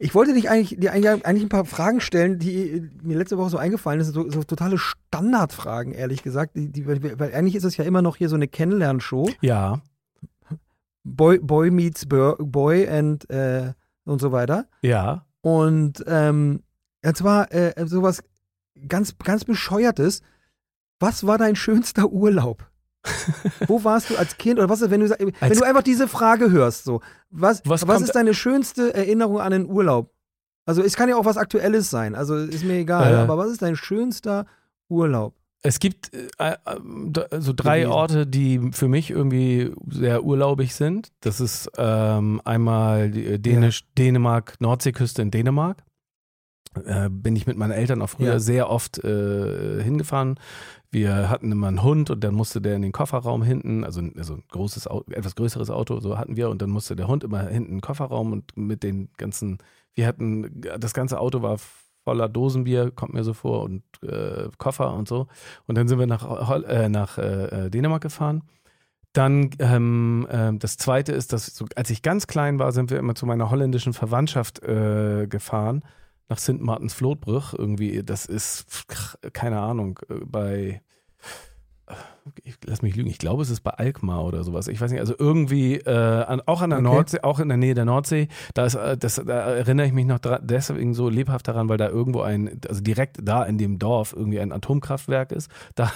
Ich 0.00 0.12
wollte 0.16 0.34
dich 0.34 0.50
eigentlich, 0.50 0.80
dir 0.80 0.92
eigentlich 0.92 1.44
ein 1.44 1.48
paar 1.48 1.66
Fragen 1.66 2.00
stellen, 2.00 2.40
die 2.40 2.90
mir 3.00 3.16
letzte 3.16 3.38
Woche 3.38 3.50
so 3.50 3.58
eingefallen 3.58 4.02
sind, 4.02 4.12
so, 4.12 4.28
so 4.28 4.42
totale 4.42 4.76
Standardfragen, 4.76 5.92
ehrlich 5.92 6.24
gesagt. 6.24 6.56
Die, 6.56 6.68
die, 6.68 6.86
weil 6.88 7.32
eigentlich 7.32 7.54
ist 7.54 7.64
es 7.64 7.76
ja 7.76 7.84
immer 7.84 8.02
noch 8.02 8.16
hier 8.16 8.28
so 8.28 8.34
eine 8.34 8.48
Kennenlernshow. 8.48 9.30
Ja, 9.40 9.82
Boy, 11.02 11.38
Boy 11.38 11.70
meets 11.70 12.06
Boy 12.06 12.88
and 12.88 13.28
äh, 13.30 13.72
und 14.10 14.20
so 14.20 14.32
weiter. 14.32 14.66
ja. 14.82 15.26
Und 15.42 16.04
ähm, 16.06 16.62
und 17.02 17.16
zwar 17.16 17.50
äh, 17.54 17.72
sowas 17.86 18.22
ganz, 18.88 19.16
ganz 19.16 19.44
bescheuertes. 19.44 20.20
Was 20.98 21.26
war 21.26 21.38
dein 21.38 21.56
schönster 21.56 22.10
Urlaub? 22.12 22.66
Wo 23.66 23.82
warst 23.84 24.10
du 24.10 24.16
als 24.18 24.36
Kind 24.36 24.58
oder 24.58 24.68
was 24.68 24.82
ist, 24.82 24.90
wenn 24.90 25.00
du 25.00 25.08
wenn 25.08 25.32
Als- 25.40 25.58
du 25.58 25.64
einfach 25.64 25.82
diese 25.82 26.08
Frage 26.08 26.50
hörst, 26.50 26.84
so 26.84 27.00
was, 27.30 27.62
Was 27.64 27.88
was, 27.88 28.02
ist 28.02 28.14
deine 28.14 28.34
schönste 28.34 28.92
Erinnerung 28.92 29.40
an 29.40 29.52
den 29.52 29.64
Urlaub? 29.66 30.12
Also 30.66 30.82
es 30.82 30.94
kann 30.94 31.08
ja 31.08 31.16
auch 31.16 31.24
was 31.24 31.38
Aktuelles 31.38 31.88
sein, 31.88 32.14
also 32.14 32.36
ist 32.36 32.64
mir 32.64 32.74
egal. 32.74 33.14
Äh. 33.14 33.16
aber 33.16 33.38
was 33.38 33.50
ist 33.50 33.62
dein 33.62 33.76
schönster 33.76 34.44
Urlaub? 34.90 35.34
Es 35.62 35.78
gibt 35.78 36.12
äh, 36.14 36.28
äh, 36.38 37.40
so 37.40 37.52
drei. 37.54 37.86
Orte, 37.86 38.26
die 38.26 38.70
für 38.72 38.88
mich 38.88 39.10
irgendwie 39.10 39.72
sehr 39.90 40.24
urlaubig 40.24 40.74
sind. 40.74 41.12
Das 41.20 41.40
ist 41.40 41.70
ähm, 41.76 42.40
einmal 42.44 43.10
die, 43.10 43.26
äh, 43.26 43.38
Dänisch, 43.38 43.84
Dänemark, 43.98 44.58
Nordseeküste 44.60 45.20
in 45.22 45.30
Dänemark. 45.30 45.82
Äh, 46.84 47.10
bin 47.10 47.34
ich 47.36 47.46
mit 47.46 47.56
meinen 47.58 47.72
Eltern 47.72 48.00
auch 48.00 48.08
früher 48.10 48.34
Ja. 48.34 48.38
sehr 48.38 48.70
oft 48.70 49.02
äh, 49.04 49.82
hingefahren. 49.82 50.38
Wir 50.92 51.28
hatten 51.28 51.52
immer 51.52 51.68
einen 51.68 51.82
Hund 51.82 52.10
und 52.10 52.22
dann 52.24 52.34
musste 52.34 52.60
der 52.62 52.76
in 52.76 52.82
den 52.82 52.92
Kofferraum 52.92 53.42
hinten, 53.42 53.84
also, 53.84 54.00
ein- 54.00 54.14
also 54.16 54.34
ein 54.34 54.44
großes, 54.48 54.86
Au- 54.88 55.04
etwas 55.10 55.34
größeres 55.34 55.68
Auto, 55.70 56.00
so 56.00 56.16
hatten 56.16 56.36
wir 56.36 56.48
und 56.48 56.62
dann 56.62 56.70
musste 56.70 56.96
der 56.96 57.06
Hund 57.08 57.22
immer 57.24 57.40
hinten 57.48 57.68
in 57.70 57.74
den 57.76 57.80
Kofferraum 57.80 58.32
und 58.32 58.56
mit 58.56 58.82
den 58.82 59.10
ganzen, 59.16 59.58
wir 59.94 60.06
hatten, 60.06 60.62
das 60.78 60.94
ganze 60.94 61.18
Auto 61.20 61.42
war 61.42 61.58
voller 62.10 62.28
Dosenbier, 62.28 62.90
kommt 62.90 63.14
mir 63.14 63.22
so 63.22 63.34
vor, 63.34 63.62
und 63.62 63.84
äh, 64.02 64.48
Koffer 64.58 64.94
und 64.94 65.06
so. 65.06 65.28
Und 65.68 65.78
dann 65.78 65.86
sind 65.86 66.00
wir 66.00 66.08
nach, 66.08 66.50
äh, 66.64 66.88
nach 66.88 67.18
äh, 67.18 67.66
äh, 67.66 67.70
Dänemark 67.70 68.02
gefahren. 68.02 68.42
Dann 69.12 69.50
ähm, 69.60 70.26
ähm, 70.28 70.58
das 70.58 70.76
zweite 70.76 71.12
ist, 71.12 71.32
dass 71.32 71.46
so, 71.46 71.66
als 71.76 71.88
ich 71.88 72.02
ganz 72.02 72.26
klein 72.26 72.58
war, 72.58 72.72
sind 72.72 72.90
wir 72.90 72.98
immer 72.98 73.14
zu 73.14 73.26
meiner 73.26 73.48
holländischen 73.48 73.92
Verwandtschaft 73.92 74.60
äh, 74.64 75.28
gefahren, 75.28 75.84
nach 76.28 76.38
Sint 76.38 76.62
Martens 76.62 76.94
Vlotbrug. 76.94 77.54
Irgendwie, 77.56 78.02
das 78.02 78.26
ist, 78.26 78.66
keine 79.32 79.60
Ahnung, 79.60 80.00
äh, 80.08 80.14
bei 80.24 80.82
ich, 82.44 82.56
lass 82.64 82.82
mich 82.82 82.94
lügen, 82.96 83.08
ich 83.08 83.18
glaube, 83.18 83.42
es 83.42 83.50
ist 83.50 83.60
bei 83.60 83.70
Alkmaar 83.72 84.24
oder 84.24 84.44
sowas. 84.44 84.68
Ich 84.68 84.80
weiß 84.80 84.90
nicht, 84.90 85.00
also 85.00 85.14
irgendwie 85.18 85.76
äh, 85.76 85.90
an, 85.90 86.40
auch 86.46 86.62
an 86.62 86.70
der 86.70 86.78
Okay. 86.80 86.88
Nordsee, 86.88 87.20
auch 87.22 87.40
in 87.40 87.48
der 87.48 87.56
Nähe 87.56 87.74
der 87.74 87.84
Nordsee, 87.84 88.28
da, 88.54 88.66
ist, 88.66 88.74
äh, 88.74 88.96
das, 88.96 89.16
da 89.24 89.32
erinnere 89.32 89.86
ich 89.86 89.92
mich 89.92 90.06
noch 90.06 90.18
deswegen 90.40 90.94
so 90.94 91.08
lebhaft 91.08 91.48
daran, 91.48 91.68
weil 91.68 91.78
da 91.78 91.88
irgendwo 91.88 92.20
ein, 92.20 92.60
also 92.68 92.80
direkt 92.80 93.18
da 93.22 93.44
in 93.44 93.58
dem 93.58 93.78
Dorf 93.78 94.12
irgendwie 94.16 94.40
ein 94.40 94.52
Atomkraftwerk 94.52 95.32
ist. 95.32 95.50
Da, 95.74 95.90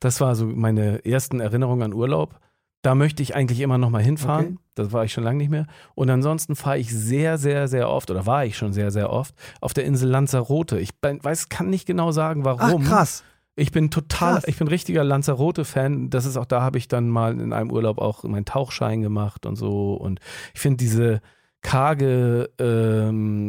das 0.00 0.20
war 0.20 0.36
so 0.36 0.46
meine 0.46 1.04
ersten 1.04 1.40
Erinnerungen 1.40 1.82
an 1.82 1.92
Urlaub. 1.92 2.38
Da 2.82 2.94
möchte 2.94 3.22
ich 3.22 3.34
eigentlich 3.34 3.58
immer 3.60 3.78
noch 3.78 3.90
mal 3.90 4.02
hinfahren. 4.02 4.46
Okay. 4.46 4.56
Das 4.76 4.92
war 4.92 5.04
ich 5.04 5.12
schon 5.12 5.24
lange 5.24 5.38
nicht 5.38 5.50
mehr. 5.50 5.66
Und 5.96 6.08
ansonsten 6.10 6.54
fahre 6.54 6.78
ich 6.78 6.94
sehr, 6.94 7.36
sehr, 7.36 7.66
sehr 7.66 7.90
oft, 7.90 8.10
oder 8.12 8.24
war 8.26 8.44
ich 8.44 8.56
schon 8.56 8.72
sehr, 8.72 8.92
sehr 8.92 9.10
oft, 9.10 9.34
auf 9.60 9.74
der 9.74 9.84
Insel 9.84 10.08
Lanzarote. 10.08 10.78
Ich 10.78 10.90
weiß, 11.02 11.48
kann 11.48 11.68
nicht 11.70 11.86
genau 11.86 12.12
sagen, 12.12 12.42
Ach 12.46 12.58
warum. 12.60 12.84
krass. 12.84 13.24
Ich 13.58 13.72
bin 13.72 13.90
total, 13.90 14.34
Krass. 14.34 14.44
ich 14.46 14.56
bin 14.56 14.68
richtiger 14.68 15.02
Lanzarote-Fan. 15.02 16.10
Das 16.10 16.26
ist 16.26 16.36
auch, 16.36 16.44
da 16.44 16.62
habe 16.62 16.78
ich 16.78 16.86
dann 16.86 17.08
mal 17.08 17.40
in 17.40 17.52
einem 17.52 17.72
Urlaub 17.72 17.98
auch 17.98 18.22
meinen 18.22 18.44
Tauchschein 18.44 19.02
gemacht 19.02 19.46
und 19.46 19.56
so. 19.56 19.94
Und 19.94 20.20
ich 20.54 20.60
finde 20.60 20.76
diese 20.76 21.20
karge 21.60 22.50
ähm, 22.60 23.48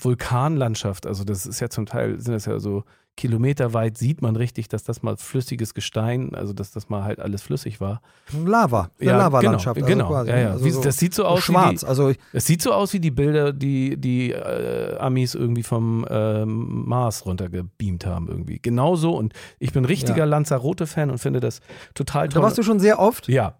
Vulkanlandschaft, 0.00 1.08
also 1.08 1.24
das 1.24 1.44
ist 1.44 1.58
ja 1.58 1.68
zum 1.68 1.86
Teil, 1.86 2.20
sind 2.20 2.34
das 2.34 2.46
ja 2.46 2.60
so 2.60 2.84
kilometerweit, 3.16 3.96
sieht 3.96 4.20
man 4.22 4.36
richtig, 4.36 4.68
dass 4.68 4.84
das 4.84 5.02
mal 5.02 5.16
flüssiges 5.16 5.72
Gestein, 5.74 6.34
also 6.34 6.52
dass 6.52 6.70
das 6.70 6.88
mal 6.88 7.04
halt 7.04 7.18
alles 7.18 7.42
flüssig 7.42 7.80
war. 7.80 8.02
Lava. 8.44 8.90
Eine 9.00 9.10
Ja, 9.10 9.16
Lavalandschaft. 9.18 9.76
Genau, 9.76 9.86
also 9.86 9.96
genau. 9.96 10.08
quasi, 10.08 10.30
ja, 10.30 10.38
ja. 10.38 10.50
Also 10.52 10.64
Wie, 10.64 10.70
so 10.70 10.82
das 10.82 10.96
sieht 10.98 11.14
so 11.14 11.24
aus 11.24 11.44
schwarz. 11.44 11.82
wie 11.82 11.86
Also 11.86 12.12
die, 12.12 12.18
es 12.32 12.44
sieht 12.46 12.60
so 12.62 12.72
aus 12.72 12.92
wie 12.92 13.00
die 13.00 13.10
Bilder, 13.10 13.52
die 13.52 13.96
die 13.96 14.32
äh, 14.32 14.96
Amis 14.98 15.34
irgendwie 15.34 15.62
vom 15.62 16.06
ähm, 16.10 16.84
Mars 16.86 17.24
runtergebeamt 17.26 18.04
haben 18.06 18.28
irgendwie. 18.28 18.58
Genauso 18.60 19.16
und 19.16 19.32
ich 19.58 19.72
bin 19.72 19.84
richtiger. 19.84 20.26
Lanzarote-Fan 20.26 21.10
und 21.10 21.18
finde 21.18 21.40
das 21.40 21.60
total 21.94 22.28
da 22.28 22.34
toll. 22.34 22.42
warst 22.42 22.58
du 22.58 22.62
schon 22.62 22.80
sehr 22.80 22.98
oft. 22.98 23.28
ja. 23.28 23.58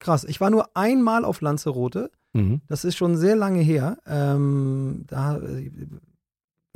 Krass. 0.00 0.22
Ich 0.22 0.40
war 0.40 0.50
nur 0.50 0.76
einmal 0.76 1.24
auf 1.24 1.40
Lanzarote. 1.40 2.12
Mhm. 2.32 2.60
Das 2.68 2.84
ist 2.84 2.96
schon 2.96 3.16
sehr 3.16 3.34
lange 3.34 3.60
her. 3.62 3.98
Ähm, 4.06 5.04
da, 5.08 5.38
äh, 5.38 5.72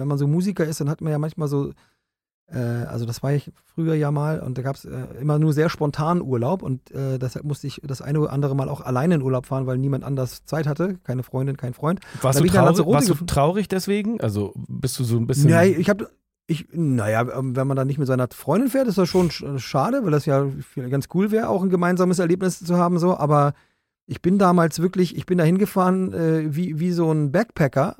wenn 0.02 0.08
man 0.08 0.18
so 0.18 0.26
Musiker 0.26 0.64
ist, 0.64 0.80
dann 0.80 0.90
hat 0.90 1.00
man 1.00 1.10
ja 1.12 1.18
manchmal 1.18 1.48
so, 1.48 1.70
äh, 2.48 2.58
also 2.58 3.06
das 3.06 3.22
war 3.22 3.32
ich 3.32 3.50
früher 3.64 3.94
ja 3.94 4.10
mal 4.10 4.40
und 4.40 4.58
da 4.58 4.62
gab 4.62 4.76
es 4.76 4.84
äh, 4.84 5.06
immer 5.20 5.38
nur 5.38 5.52
sehr 5.52 5.68
spontan 5.70 6.20
Urlaub 6.20 6.62
und 6.62 6.90
äh, 6.90 7.18
deshalb 7.18 7.44
musste 7.44 7.66
ich 7.66 7.80
das 7.84 8.02
eine 8.02 8.20
oder 8.20 8.32
andere 8.32 8.54
Mal 8.54 8.68
auch 8.68 8.80
alleine 8.80 9.14
in 9.14 9.22
Urlaub 9.22 9.46
fahren, 9.46 9.66
weil 9.66 9.78
niemand 9.78 10.04
anders 10.04 10.44
Zeit 10.44 10.66
hatte. 10.66 10.98
Keine 11.04 11.22
Freundin, 11.22 11.56
kein 11.56 11.72
Freund. 11.74 12.00
Warst, 12.20 12.38
du 12.40 12.44
nach 12.44 12.52
traurig, 12.52 12.86
warst 12.94 13.08
du 13.08 13.14
traurig 13.26 13.68
deswegen? 13.68 14.20
Also 14.20 14.52
bist 14.68 14.98
du 14.98 15.04
so 15.04 15.16
ein 15.16 15.26
bisschen. 15.26 15.48
Ja, 15.50 15.62
ich 15.64 15.88
habe, 15.88 16.10
ich, 16.46 16.66
naja, 16.72 17.22
ähm, 17.38 17.56
wenn 17.56 17.66
man 17.66 17.76
dann 17.76 17.86
nicht 17.86 17.98
mit 17.98 18.08
seiner 18.08 18.28
Freundin 18.30 18.68
fährt, 18.68 18.88
ist 18.88 18.98
das 18.98 19.08
schon 19.08 19.30
sch- 19.30 19.58
schade, 19.58 20.00
weil 20.04 20.10
das 20.10 20.26
ja 20.26 20.46
ganz 20.90 21.08
cool 21.14 21.30
wäre, 21.30 21.48
auch 21.48 21.62
ein 21.62 21.70
gemeinsames 21.70 22.18
Erlebnis 22.18 22.58
zu 22.62 22.76
haben, 22.76 22.98
so. 22.98 23.16
Aber 23.16 23.54
ich 24.06 24.20
bin 24.20 24.36
damals 24.38 24.80
wirklich, 24.80 25.16
ich 25.16 25.24
bin 25.24 25.38
da 25.38 25.44
hingefahren 25.44 26.12
äh, 26.12 26.54
wie, 26.54 26.78
wie 26.80 26.90
so 26.92 27.10
ein 27.10 27.32
Backpacker. 27.32 27.96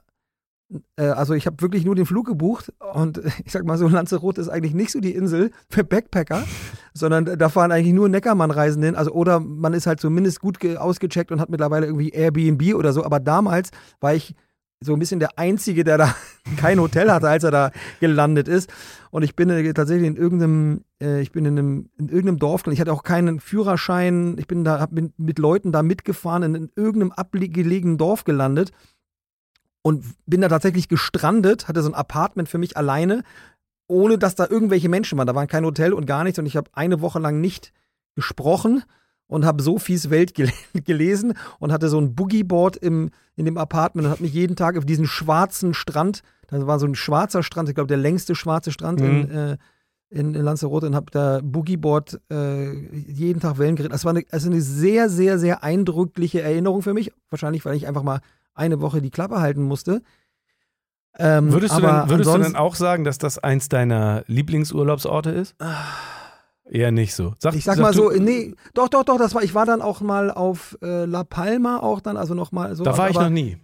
Äh, 0.96 1.04
also 1.04 1.34
ich 1.34 1.46
habe 1.46 1.60
wirklich 1.60 1.84
nur 1.84 1.94
den 1.94 2.06
Flug 2.06 2.26
gebucht 2.26 2.72
und 2.94 3.20
ich 3.44 3.52
sag 3.52 3.64
mal 3.64 3.78
so, 3.78 3.88
Lanzarote 3.88 4.40
ist 4.40 4.48
eigentlich 4.48 4.74
nicht 4.74 4.90
so 4.92 5.00
die 5.00 5.14
Insel 5.14 5.50
für 5.68 5.84
Backpacker, 5.84 6.44
sondern 6.94 7.38
da 7.38 7.48
fahren 7.48 7.72
eigentlich 7.72 7.94
nur 7.94 8.08
Neckermann-Reisende 8.08 8.86
hin. 8.88 8.96
Also 8.96 9.12
oder 9.12 9.40
man 9.40 9.72
ist 9.74 9.86
halt 9.86 10.00
zumindest 10.00 10.40
gut 10.40 10.60
ge- 10.60 10.76
ausgecheckt 10.76 11.32
und 11.32 11.40
hat 11.40 11.50
mittlerweile 11.50 11.86
irgendwie 11.86 12.10
Airbnb 12.10 12.74
oder 12.74 12.92
so. 12.92 13.04
Aber 13.04 13.20
damals 13.20 13.70
war 14.00 14.14
ich 14.14 14.34
so 14.84 14.94
ein 14.94 14.98
bisschen 14.98 15.20
der 15.20 15.38
Einzige, 15.38 15.84
der 15.84 15.96
da 15.96 16.14
kein 16.56 16.80
Hotel 16.80 17.10
hatte, 17.10 17.28
als 17.28 17.44
er 17.44 17.50
da 17.52 17.70
gelandet 18.00 18.48
ist. 18.48 18.68
Und 19.10 19.22
ich 19.22 19.36
bin 19.36 19.48
äh, 19.50 19.72
tatsächlich 19.74 20.08
in 20.08 20.16
irgendeinem, 20.16 20.82
äh, 21.00 21.20
ich 21.20 21.30
bin 21.30 21.44
in, 21.44 21.56
einem, 21.58 21.90
in 21.98 22.08
irgendeinem 22.08 22.38
Dorf, 22.38 22.66
ich 22.66 22.80
hatte 22.80 22.92
auch 22.92 23.04
keinen 23.04 23.38
Führerschein, 23.38 24.36
ich 24.38 24.48
bin 24.48 24.64
da, 24.64 24.80
hab 24.80 24.90
mit, 24.90 25.16
mit 25.18 25.38
Leuten 25.38 25.70
da 25.70 25.82
mitgefahren, 25.82 26.42
in, 26.42 26.54
in 26.56 26.70
irgendeinem 26.74 27.12
abgelegenen 27.12 27.96
Dorf 27.96 28.24
gelandet 28.24 28.72
und 29.82 30.04
bin 30.26 30.40
da 30.40 30.48
tatsächlich 30.48 30.88
gestrandet, 30.88 31.68
hatte 31.68 31.82
so 31.82 31.88
ein 31.90 31.94
Apartment 31.94 32.48
für 32.48 32.58
mich 32.58 32.76
alleine, 32.76 33.22
ohne 33.88 34.16
dass 34.16 34.34
da 34.34 34.46
irgendwelche 34.48 34.88
Menschen 34.88 35.18
waren. 35.18 35.26
Da 35.26 35.34
war 35.34 35.46
kein 35.46 35.64
Hotel 35.64 35.92
und 35.92 36.06
gar 36.06 36.24
nichts 36.24 36.38
und 36.38 36.46
ich 36.46 36.56
habe 36.56 36.70
eine 36.72 37.00
Woche 37.00 37.18
lang 37.18 37.40
nicht 37.40 37.72
gesprochen 38.14 38.84
und 39.26 39.44
habe 39.44 39.62
Sophies 39.62 40.10
Welt 40.10 40.34
gel 40.34 40.50
gelesen 40.84 41.34
und 41.58 41.72
hatte 41.72 41.88
so 41.88 41.98
ein 42.00 42.14
Boogieboard 42.14 42.76
im, 42.76 43.10
in 43.36 43.44
dem 43.44 43.58
Apartment 43.58 44.06
und 44.06 44.12
habe 44.12 44.22
mich 44.22 44.32
jeden 44.34 44.56
Tag 44.56 44.76
auf 44.76 44.84
diesen 44.84 45.06
schwarzen 45.06 45.74
Strand, 45.74 46.22
da 46.48 46.66
war 46.66 46.78
so 46.78 46.86
ein 46.86 46.94
schwarzer 46.94 47.42
Strand, 47.42 47.68
ich 47.70 47.74
glaube 47.74 47.88
der 47.88 47.96
längste 47.96 48.34
schwarze 48.34 48.72
Strand 48.72 49.00
in, 49.00 49.20
Mhm. 49.20 49.30
äh, 49.30 49.56
in, 50.10 50.34
in 50.34 50.42
Lanzarote 50.42 50.86
und 50.86 50.94
habe 50.94 51.10
da 51.10 51.40
Boogieboard 51.42 52.20
äh, 52.30 52.70
jeden 52.90 53.40
Tag 53.40 53.56
Wellen 53.56 53.76
geritten. 53.76 53.92
Das 53.92 54.04
war 54.04 54.10
eine, 54.10 54.24
also 54.30 54.50
eine 54.50 54.60
sehr, 54.60 55.08
sehr, 55.08 55.38
sehr 55.38 55.64
eindrückliche 55.64 56.42
Erinnerung 56.42 56.82
für 56.82 56.92
mich. 56.92 57.10
Wahrscheinlich, 57.30 57.64
weil 57.64 57.76
ich 57.76 57.86
einfach 57.88 58.02
mal 58.02 58.20
eine 58.54 58.80
Woche 58.80 59.00
die 59.00 59.10
Klappe 59.10 59.40
halten 59.40 59.62
musste. 59.62 60.02
Ähm, 61.18 61.52
Würdest, 61.52 61.76
du 61.76 61.80
denn, 61.82 62.08
würdest 62.08 62.34
du 62.34 62.38
denn 62.38 62.56
auch 62.56 62.74
sagen, 62.74 63.04
dass 63.04 63.18
das 63.18 63.38
eins 63.38 63.68
deiner 63.68 64.24
Lieblingsurlaubsorte 64.28 65.30
ist? 65.30 65.54
Eher 66.64 66.90
nicht 66.90 67.14
so. 67.14 67.34
Sag, 67.38 67.54
Ich 67.54 67.64
sag 67.64 67.78
mal 67.78 67.92
so, 67.92 68.10
nee, 68.10 68.54
doch, 68.72 68.88
doch, 68.88 69.04
doch, 69.04 69.18
das 69.18 69.34
war, 69.34 69.42
ich 69.42 69.54
war 69.54 69.66
dann 69.66 69.82
auch 69.82 70.00
mal 70.00 70.30
auf 70.30 70.78
äh, 70.80 71.04
La 71.04 71.22
Palma 71.24 71.78
auch 71.78 72.00
dann, 72.00 72.16
also 72.16 72.32
nochmal 72.34 72.76
so. 72.76 72.84
Da 72.84 72.96
war 72.96 73.10
ich 73.10 73.16
aber, 73.16 73.26
noch 73.26 73.30
nie. 73.30 73.58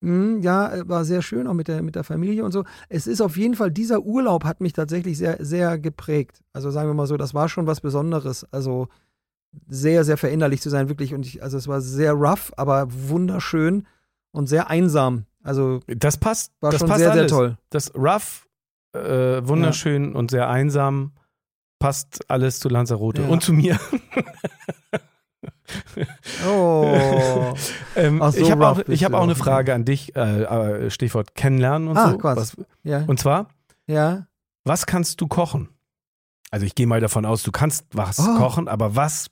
Hm, 0.00 0.42
ja, 0.42 0.72
äh, 0.72 0.88
war 0.88 1.04
sehr 1.04 1.22
schön, 1.22 1.48
auch 1.48 1.54
mit 1.54 1.66
der, 1.66 1.82
mit 1.82 1.96
der 1.96 2.04
Familie 2.04 2.44
und 2.44 2.52
so. 2.52 2.62
Es 2.88 3.08
ist 3.08 3.20
auf 3.20 3.36
jeden 3.36 3.54
Fall, 3.54 3.72
dieser 3.72 4.02
Urlaub 4.02 4.44
hat 4.44 4.60
mich 4.60 4.72
tatsächlich 4.72 5.18
sehr, 5.18 5.38
sehr 5.44 5.78
geprägt. 5.78 6.44
Also 6.52 6.70
sagen 6.70 6.88
wir 6.88 6.94
mal 6.94 7.08
so, 7.08 7.16
das 7.16 7.34
war 7.34 7.48
schon 7.48 7.66
was 7.66 7.80
Besonderes. 7.80 8.46
Also 8.52 8.86
sehr, 9.68 10.04
sehr 10.04 10.16
verinnerlich 10.16 10.60
zu 10.60 10.70
sein, 10.70 10.88
wirklich. 10.88 11.14
Und 11.14 11.26
ich, 11.26 11.42
also 11.42 11.56
es 11.56 11.66
war 11.66 11.80
sehr 11.80 12.12
rough, 12.12 12.52
aber 12.56 12.86
wunderschön 12.90 13.86
und 14.36 14.46
sehr 14.46 14.68
einsam. 14.70 15.26
Also 15.42 15.80
Das 15.86 16.16
passt. 16.16 16.52
war 16.60 16.70
das 16.72 16.80
schon 16.80 16.88
passt 16.88 17.00
sehr, 17.00 17.10
alles. 17.12 17.30
sehr 17.30 17.38
toll. 17.38 17.58
Das 17.70 17.94
rough, 17.94 18.46
äh, 18.94 19.46
wunderschön 19.46 20.14
und 20.14 20.30
sehr 20.30 20.48
einsam 20.48 21.12
passt 21.78 22.28
alles 22.30 22.58
zu 22.60 22.68
Lanzarote 22.68 23.22
Ja. 23.22 23.28
und 23.28 23.42
zu 23.42 23.52
mir. 23.52 23.78
Oh. 26.46 27.54
Ähm, 27.96 28.20
so, 28.30 28.38
ich 28.38 28.50
habe 28.50 28.66
auch, 28.68 28.78
ich 28.88 29.04
hab 29.04 29.14
auch 29.14 29.22
eine 29.22 29.32
auch. 29.32 29.36
Frage 29.38 29.72
an 29.72 29.86
dich, 29.86 30.14
äh, 30.16 30.42
äh, 30.42 30.90
Stichwort 30.90 31.34
kennenlernen 31.34 31.88
und 31.88 31.96
Ah, 31.96 32.10
so. 32.10 32.18
Quatsch. 32.18 32.36
Was, 32.36 32.56
ja. 32.82 33.04
und 33.06 33.18
zwar, 33.18 33.48
ja. 33.86 34.26
was 34.64 34.84
kannst 34.84 35.22
du 35.22 35.28
kochen? 35.28 35.70
Also 36.50 36.66
ich 36.66 36.74
gehe 36.74 36.86
mal 36.86 37.00
davon 37.00 37.24
aus, 37.24 37.42
du 37.42 37.52
kannst 37.52 37.86
was 37.92 38.18
Oh. 38.20 38.36
kochen, 38.36 38.68
aber 38.68 38.94
was, 38.96 39.28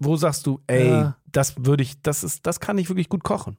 wo 0.00 0.16
sagst 0.16 0.44
du, 0.46 0.60
ey, 0.66 0.88
Ja. 0.88 1.16
das 1.30 1.54
würde 1.64 1.84
ich, 1.84 2.02
das 2.02 2.24
ist, 2.24 2.46
das 2.48 2.58
kann 2.58 2.78
ich 2.78 2.88
wirklich 2.88 3.08
gut 3.08 3.22
kochen. 3.22 3.56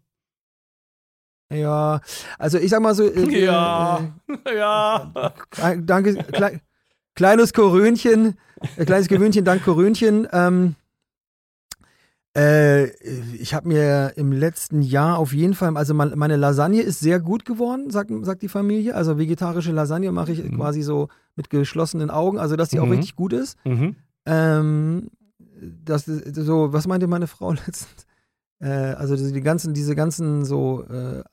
Ja, 1.51 1.99
also 2.39 2.57
ich 2.57 2.69
sag 2.69 2.81
mal 2.81 2.95
so. 2.95 3.03
Äh, 3.03 3.43
Ja. 3.43 3.99
Äh, 4.45 4.57
ja. 4.57 5.11
äh, 5.57 5.77
danke, 5.81 6.15
klei 6.31 6.61
kleines 7.15 7.51
Korönchen, 7.53 8.35
äh, 8.77 8.85
kleines 8.85 9.07
Gewöhnchen, 9.09 9.43
dank 9.43 9.63
Korönchen. 9.63 10.27
Ähm, 10.31 10.75
äh, 12.35 12.85
ich 13.35 13.53
habe 13.53 13.67
mir 13.67 14.13
im 14.15 14.31
letzten 14.31 14.81
Jahr 14.81 15.17
auf 15.17 15.33
jeden 15.33 15.53
Fall, 15.53 15.75
also 15.75 15.93
mein- 15.93 16.17
meine 16.17 16.37
Lasagne 16.37 16.81
ist 16.81 16.99
sehr 17.01 17.19
gut 17.19 17.43
geworden, 17.43 17.89
sagt, 17.89 18.09
sagt 18.23 18.41
die 18.41 18.47
Familie. 18.47 18.95
Also 18.95 19.17
vegetarische 19.17 19.73
Lasagne 19.73 20.11
mache 20.13 20.31
ich 20.31 20.43
Mhm. 20.43 20.55
quasi 20.55 20.81
so 20.81 21.09
mit 21.35 21.49
geschlossenen 21.49 22.09
Augen, 22.09 22.39
also 22.39 22.55
dass 22.55 22.69
die 22.69 22.79
auch 22.79 22.85
Mhm. 22.85 22.91
richtig 22.93 23.15
gut 23.17 23.33
ist. 23.33 23.57
Mhm. 23.65 23.95
Ähm, 24.25 25.09
das 25.83 26.05
so, 26.05 26.71
was 26.73 26.87
meinte 26.87 27.07
meine 27.07 27.27
Frau 27.27 27.51
letztens? 27.67 28.07
Äh, 28.61 28.67
also 28.69 29.15
diese- 29.15 29.31
die 29.33 29.41
ganzen, 29.41 29.73
diese 29.73 29.95
ganzen 29.95 30.45
so 30.45 30.83
äh, 30.83 31.23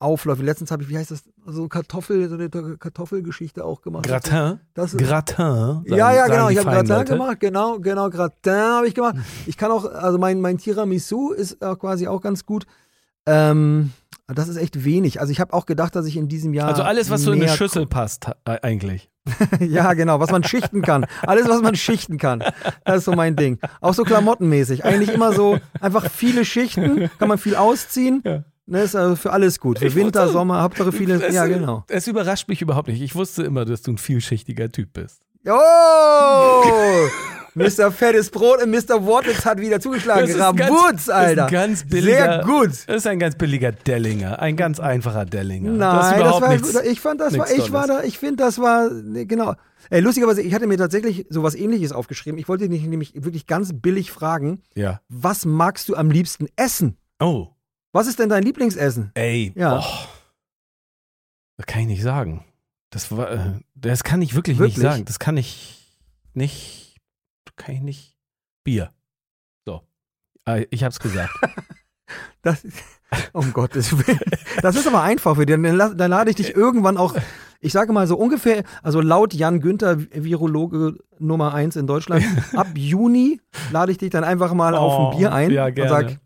Aufläufe. 0.00 0.42
Letztens 0.42 0.70
habe 0.70 0.82
ich, 0.82 0.88
wie 0.90 0.98
heißt 0.98 1.10
das, 1.12 1.22
so 1.46 1.66
Kartoffel, 1.68 2.28
so 2.28 2.34
eine 2.34 2.50
Kartoffelgeschichte 2.50 3.64
auch 3.64 3.80
gemacht. 3.80 4.04
Gratin. 4.06 4.60
Das 4.74 4.92
ist, 4.92 4.98
Gratin. 5.00 5.36
sagen- 5.36 5.84
ja, 5.86 6.12
ja, 6.12 6.26
genau. 6.26 6.48
Ich 6.50 6.58
habe 6.58 6.70
Gratin 6.70 6.88
Leute. 6.88 7.12
gemacht, 7.14 7.40
genau, 7.40 7.78
genau, 7.78 8.10
Gratin 8.10 8.52
habe 8.52 8.86
ich 8.86 8.94
gemacht. 8.94 9.16
Ich 9.46 9.56
kann 9.56 9.70
auch, 9.70 9.84
also 9.90 10.18
mein, 10.18 10.40
mein 10.42 10.58
Tiramisu 10.58 11.32
ist 11.32 11.62
äh, 11.62 11.74
quasi 11.76 12.06
auch 12.06 12.20
ganz 12.20 12.44
gut. 12.44 12.66
Ähm, 13.26 13.92
das 14.26 14.48
ist 14.48 14.56
echt 14.56 14.84
wenig. 14.84 15.20
Also 15.20 15.30
ich 15.32 15.40
habe 15.40 15.52
auch 15.52 15.66
gedacht, 15.66 15.94
dass 15.96 16.06
ich 16.06 16.16
in 16.16 16.28
diesem 16.28 16.54
Jahr. 16.54 16.68
Also 16.68 16.82
alles, 16.82 17.10
was 17.10 17.22
so 17.22 17.32
in 17.32 17.42
eine 17.42 17.50
Schüssel 17.50 17.86
passt, 17.86 18.28
äh, 18.44 18.58
eigentlich. 18.62 19.10
ja, 19.60 19.94
genau, 19.94 20.20
was 20.20 20.30
man 20.30 20.44
schichten 20.44 20.82
kann. 20.82 21.06
Alles, 21.22 21.48
was 21.48 21.62
man 21.62 21.74
schichten 21.76 22.18
kann. 22.18 22.44
Das 22.84 22.98
ist 22.98 23.04
so 23.04 23.12
mein 23.12 23.36
Ding. 23.36 23.58
Auch 23.80 23.94
so 23.94 24.02
klamottenmäßig. 24.04 24.84
Eigentlich 24.84 25.10
immer 25.12 25.32
so 25.32 25.58
einfach 25.80 26.10
viele 26.10 26.44
Schichten, 26.44 27.10
kann 27.18 27.28
man 27.28 27.38
viel 27.38 27.56
ausziehen. 27.56 28.22
Ja. 28.24 28.44
Ne, 28.66 28.80
ist 28.80 28.96
also 28.96 29.14
für 29.16 29.30
alles 29.32 29.60
gut. 29.60 29.78
Für 29.78 29.86
Ich 29.86 29.94
Winter, 29.94 30.22
wusste- 30.22 30.32
Sommer, 30.32 30.62
Hauptsache 30.62 30.90
viele. 30.92 31.22
Es- 31.22 31.34
Ja, 31.34 31.46
genau. 31.46 31.84
Es 31.88 32.06
überrascht 32.06 32.48
mich 32.48 32.62
überhaupt 32.62 32.88
nicht. 32.88 33.02
Ich 33.02 33.14
wusste 33.14 33.42
immer, 33.42 33.64
dass 33.66 33.82
du 33.82 33.92
ein 33.92 33.98
vielschichtiger 33.98 34.70
Typ 34.72 34.92
bist. 34.94 35.20
Oh! 35.46 36.62
Mr. 37.54 37.92
Fettes 37.92 38.30
Brot 38.30 38.62
und 38.62 38.70
Mr. 38.70 39.04
Wortwitz 39.06 39.44
hat 39.44 39.58
wieder 39.60 39.80
zugeschlagen. 39.80 40.22
Das 40.22 40.30
ist 40.30 40.38
ganz- 40.38 40.60
Rabutz, 40.60 41.00
ist 41.02 41.10
Alter. 41.10 41.46
ein 41.46 41.52
ganz 41.52 41.84
billiger- 41.84 42.16
Sehr 42.16 42.44
gut. 42.44 42.70
Das 42.86 42.96
ist 42.96 43.06
ein 43.06 43.18
ganz 43.18 43.36
billiger 43.36 43.70
Dellinger. 43.72 44.38
Ein 44.40 44.56
ganz 44.56 44.80
einfacher 44.80 45.24
Dellinger. 45.24 45.78
das 45.78 45.78
ist 45.78 45.78
Nein, 45.78 46.10
das, 46.10 46.20
überhaupt 46.20 46.42
war 46.42 46.48
nichts. 46.52 46.74
Ich 46.82 47.00
fand, 47.00 47.20
das 47.20 47.38
war, 47.38 47.50
ich 47.50 47.72
war 47.72 47.86
da, 47.86 48.02
ich 48.02 48.18
finde, 48.18 48.36
das 48.44 48.58
war, 48.58 48.90
ne, 48.90 49.24
genau. 49.26 49.54
Ey, 49.90 50.00
lustigerweise, 50.00 50.40
ich 50.42 50.54
hatte 50.54 50.66
mir 50.66 50.78
tatsächlich 50.78 51.26
sowas 51.28 51.54
ähnliches 51.54 51.92
aufgeschrieben. 51.92 52.38
Ich 52.38 52.48
wollte 52.48 52.68
dich 52.68 52.82
nämlich 52.82 53.12
wirklich 53.14 53.46
ganz 53.46 53.70
billig 53.72 54.10
fragen, 54.10 54.62
Ja. 54.74 55.00
was 55.08 55.44
magst 55.44 55.88
du 55.88 55.94
am 55.94 56.10
liebsten 56.10 56.46
essen? 56.56 56.96
Oh, 57.20 57.48
Was 57.92 58.06
ist 58.08 58.18
denn 58.18 58.28
dein 58.30 58.42
Lieblingsessen? 58.42 59.12
ey. 59.14 59.52
Ja. 59.54 59.78
Oh. 59.78 60.08
Das 61.56 61.66
kann 61.66 61.82
ich 61.82 61.86
nicht 61.86 62.02
sagen. 62.02 62.44
Das 62.90 63.12
war, 63.12 63.30
äh, 63.30 63.38
das 63.76 64.02
kann 64.02 64.22
ich 64.22 64.34
wirklich, 64.34 64.58
Wirklich? 64.58 64.78
nicht 64.78 64.82
sagen. 64.82 65.04
Das 65.04 65.18
kann 65.20 65.36
ich 65.36 65.80
nicht, 66.32 66.83
kann 67.56 67.74
ich 67.76 67.80
nicht. 67.82 68.16
Bier. 68.64 68.92
So. 69.66 69.82
Äh, 70.46 70.66
Ich 70.70 70.84
hab's 70.84 70.98
gesagt. 71.00 71.32
Das, 72.42 72.62
um 73.32 73.54
Gottes 73.54 73.96
Willen. 74.06 74.20
Das 74.60 74.76
ist 74.76 74.86
aber 74.86 75.02
einfach 75.02 75.34
für 75.36 75.46
dich. 75.46 75.56
Dann, 75.56 75.96
dann 75.96 76.10
lade 76.10 76.28
ich 76.28 76.36
dich 76.36 76.54
irgendwann 76.54 76.98
auch, 76.98 77.14
ich 77.60 77.72
sage 77.72 77.94
mal 77.94 78.06
so 78.06 78.16
ungefähr, 78.18 78.62
also 78.82 79.00
laut 79.00 79.32
Jan 79.32 79.60
Günther, 79.60 79.98
Virologe 80.12 80.98
Nummer 81.18 81.54
1 81.54 81.76
in 81.76 81.86
Deutschland, 81.86 82.22
ab 82.54 82.66
Juni 82.76 83.40
lade 83.72 83.90
ich 83.92 83.98
dich 83.98 84.10
dann 84.10 84.22
einfach 84.22 84.52
mal 84.52 84.74
auf 84.74 85.12
ein 85.14 85.18
Bier 85.18 85.32
ein 85.32 85.50
Oh, 85.50 85.54
Ja, 85.54 85.66
und 85.66 85.74
gerne. 85.74 85.88
sag, 85.90 86.20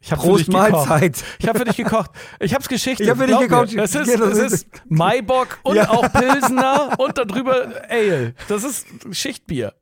ich 0.00 0.10
hab 0.10 0.20
Prost 0.20 0.46
gekocht. 0.46 0.72
Mahlzeit. 0.72 1.22
Ich 1.38 1.46
habe 1.46 1.58
für 1.58 1.64
dich 1.66 1.76
gekocht. 1.76 2.10
Ich 2.40 2.54
hab's 2.54 2.68
geschichtet. 2.68 3.04
Ich 3.04 3.10
hab 3.10 3.18
für 3.18 3.26
dich 3.26 3.38
gekocht. 3.38 3.76
Das 3.76 3.94
ist, 3.94 4.08
das 4.08 4.20
das 4.20 4.38
ist- 4.38 4.52
ist 4.54 4.66
Maibock 4.88 5.58
und 5.64 5.76
Ja. 5.76 5.90
auch 5.90 6.10
Pilsener 6.10 6.98
und 6.98 7.18
darüber 7.18 7.66
Ale. 7.90 8.34
Das 8.48 8.64
ist 8.64 8.86
Schichtbier. 9.10 9.74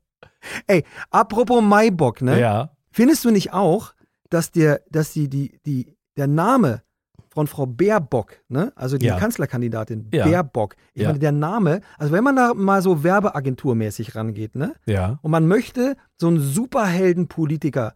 Ey, 0.67 0.85
apropos 1.11 1.63
Maibock, 1.63 2.23
ne? 2.23 2.41
Ja. 2.41 2.71
Findest 2.91 3.25
du 3.25 3.31
nicht 3.31 3.53
auch, 3.53 3.95
dass 4.31 4.51
der, 4.51 4.83
dass 4.91 5.13
die, 5.13 5.29
die, 5.29 5.59
die, 5.67 5.97
der 6.17 6.27
Name 6.27 6.83
von 7.31 7.47
Frau 7.47 7.67
Baerbock, 7.67 8.37
ne? 8.49 8.73
Also 8.75 8.99
die 8.99 9.07
Ja. 9.07 9.19
Kanzlerkandidatin 9.19 10.09
Ja. 10.13 10.25
Baerbock, 10.25 10.75
ich 10.95 11.03
Ja. 11.03 11.09
meine, 11.09 11.19
der 11.19 11.33
Name, 11.33 11.81
also 11.99 12.13
wenn 12.13 12.25
man 12.25 12.37
da 12.37 12.55
mal 12.55 12.83
so 12.83 13.05
Werbeagenturmäßig 13.05 14.15
rangeht, 14.17 14.55
ne? 14.57 14.75
Ja. 14.87 15.19
Und 15.23 15.31
man 15.31 15.47
möchte 15.47 15.97
so 16.17 16.29
einen 16.29 16.41
Superheldenpolitiker 16.41 17.95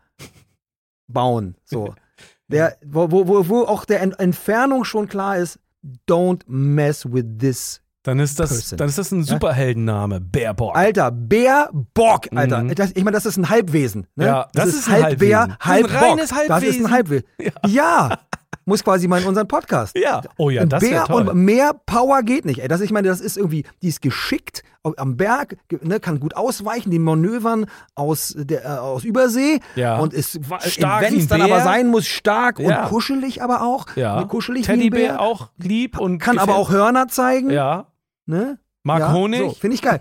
bauen, 1.08 1.56
so. 1.64 1.94
Der, 2.48 2.76
wo, 2.84 3.10
wo, 3.10 3.26
wo, 3.28 3.48
wo 3.48 3.62
auch 3.62 3.86
der 3.86 4.02
Ent 4.02 4.18
Entfernung 4.20 4.84
schon 4.84 5.08
klar 5.08 5.38
ist, 5.38 5.58
don't 6.06 6.42
mess 6.46 7.10
with 7.10 7.24
this. 7.38 7.81
Dann 8.04 8.18
ist 8.18 8.40
das, 8.40 8.50
Person. 8.50 8.78
dann 8.78 8.88
ist 8.88 8.98
das 8.98 9.12
ein 9.12 9.22
Superheldenname. 9.22 10.20
Baerbock. 10.20 10.76
Alter, 10.76 11.10
Bärbock, 11.12 12.26
Alter. 12.34 12.64
Mhm. 12.64 12.74
Das, 12.74 12.90
ich 12.94 13.04
meine, 13.04 13.14
das 13.14 13.26
ist 13.26 13.36
ein 13.36 13.48
Halbwesen. 13.48 14.06
Ne? 14.16 14.26
Ja, 14.26 14.48
das 14.54 14.68
ist 14.68 14.88
ein 14.88 15.02
halb 15.02 15.18
Bär, 15.18 15.56
Halbwesen. 15.60 15.60
halb 15.60 15.86
Das 15.86 15.92
ist 15.92 15.96
ein 15.96 16.04
reines 16.04 16.28
Das 16.28 16.32
ist 16.32 16.48
Halbwesen. 16.50 16.86
ein 16.86 16.92
Halbwesen. 16.92 17.24
Ja. 17.68 18.18
Muss 18.64 18.84
quasi 18.84 19.08
mal 19.08 19.20
in 19.20 19.26
unseren 19.26 19.48
Podcast. 19.48 19.96
Ja. 19.98 20.20
Oh 20.36 20.48
ja, 20.48 20.64
das 20.64 20.80
Bär 20.84 21.04
toll. 21.04 21.28
und 21.28 21.34
mehr 21.44 21.72
Power 21.84 22.22
geht 22.22 22.44
nicht. 22.44 22.60
Ey, 22.60 22.68
das, 22.68 22.80
ich 22.80 22.92
meine, 22.92 23.08
das 23.08 23.20
ist 23.20 23.36
irgendwie, 23.36 23.64
die 23.82 23.88
ist 23.88 24.00
geschickt 24.02 24.62
am 24.96 25.16
Berg, 25.16 25.56
ne, 25.82 25.98
kann 26.00 26.20
gut 26.20 26.36
ausweichen, 26.36 26.90
die 26.90 26.98
Manövern 27.00 27.66
aus, 27.96 28.34
der, 28.36 28.64
äh, 28.64 28.68
aus 28.68 29.02
Übersee 29.04 29.58
Ja. 29.74 29.98
und 29.98 30.12
ist 30.12 30.40
Stark 30.60 31.02
wenn 31.02 31.16
es 31.18 31.26
dann 31.28 31.40
Bär. 31.40 31.52
aber 31.54 31.64
sein 31.64 31.88
muss, 31.88 32.06
stark 32.06 32.58
Ja. 32.60 32.82
und 32.84 32.88
kuschelig 32.90 33.42
aber 33.42 33.62
auch. 33.62 33.86
ja. 33.96 34.20
Ne, 34.20 34.26
kuschelig 34.28 34.66
Teddybär 34.66 35.08
Bär. 35.14 35.20
auch 35.20 35.50
lieb 35.58 35.98
und 35.98 36.18
Kann 36.18 36.38
aber 36.38 36.54
auch 36.56 36.70
Hörner 36.70 37.08
zeigen. 37.08 37.50
Ja. 37.50 37.86
Ne? 38.26 38.58
Mag 38.84 39.00
ja, 39.00 39.08
So, 39.10 39.14
Honig. 39.14 39.58
finde 39.58 39.74
ich 39.74 39.82
geil. 39.82 40.00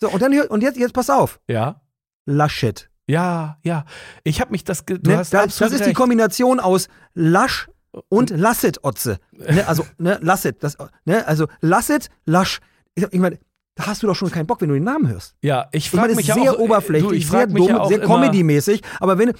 So, 0.00 0.08
und 0.10 0.20
dann 0.22 0.32
und 0.48 0.62
jetzt, 0.62 0.78
jetzt 0.78 0.94
pass 0.94 1.10
auf. 1.10 1.40
Ja. 1.48 1.80
Laschet. 2.26 2.88
Ja, 3.06 3.58
ja. 3.62 3.84
Ich 4.24 4.40
habe 4.40 4.50
mich 4.52 4.64
das. 4.64 4.84
Du 4.84 4.94
Ne? 5.04 5.18
hast 5.18 5.34
das, 5.34 5.56
das 5.56 5.72
ist 5.72 5.80
die 5.80 5.84
recht. 5.86 5.96
Kombination 5.96 6.60
aus 6.60 6.88
Lasch 7.14 7.68
und 8.08 8.30
Lasset 8.30 8.84
Otze. 8.84 9.18
Ne? 9.32 9.66
Also, 9.66 9.84
ne, 9.98 10.18
Lasset. 10.22 10.62
Das, 10.62 10.76
ne? 11.04 11.26
Also, 11.26 11.46
Lasset, 11.60 12.08
Lasch. 12.24 12.60
Ich, 12.94 13.04
ich 13.10 13.20
meine, 13.20 13.38
da 13.74 13.86
hast 13.86 14.02
du 14.02 14.06
doch 14.06 14.14
schon 14.14 14.30
keinen 14.30 14.46
Bock, 14.46 14.60
wenn 14.60 14.68
du 14.68 14.74
den 14.74 14.84
Namen 14.84 15.08
hörst. 15.08 15.34
Ja, 15.42 15.68
ich 15.72 15.84
Ich 15.86 15.90
frage 15.90 16.02
meine, 16.02 16.16
mich 16.16 16.26
das 16.26 16.36
ist 16.36 16.42
ja 16.44 16.50
sehr 16.50 16.52
auch, 16.54 16.58
äh, 16.60 16.62
oberflächlich, 16.64 17.10
du, 17.10 17.16
ich 17.16 17.28
sehr 17.28 17.46
mich 17.48 17.56
dumm, 17.56 17.68
ja 17.68 17.84
sehr 17.86 18.00
Comedy-mäßig. 18.00 18.82
Aber 19.00 19.18
wenn, 19.18 19.32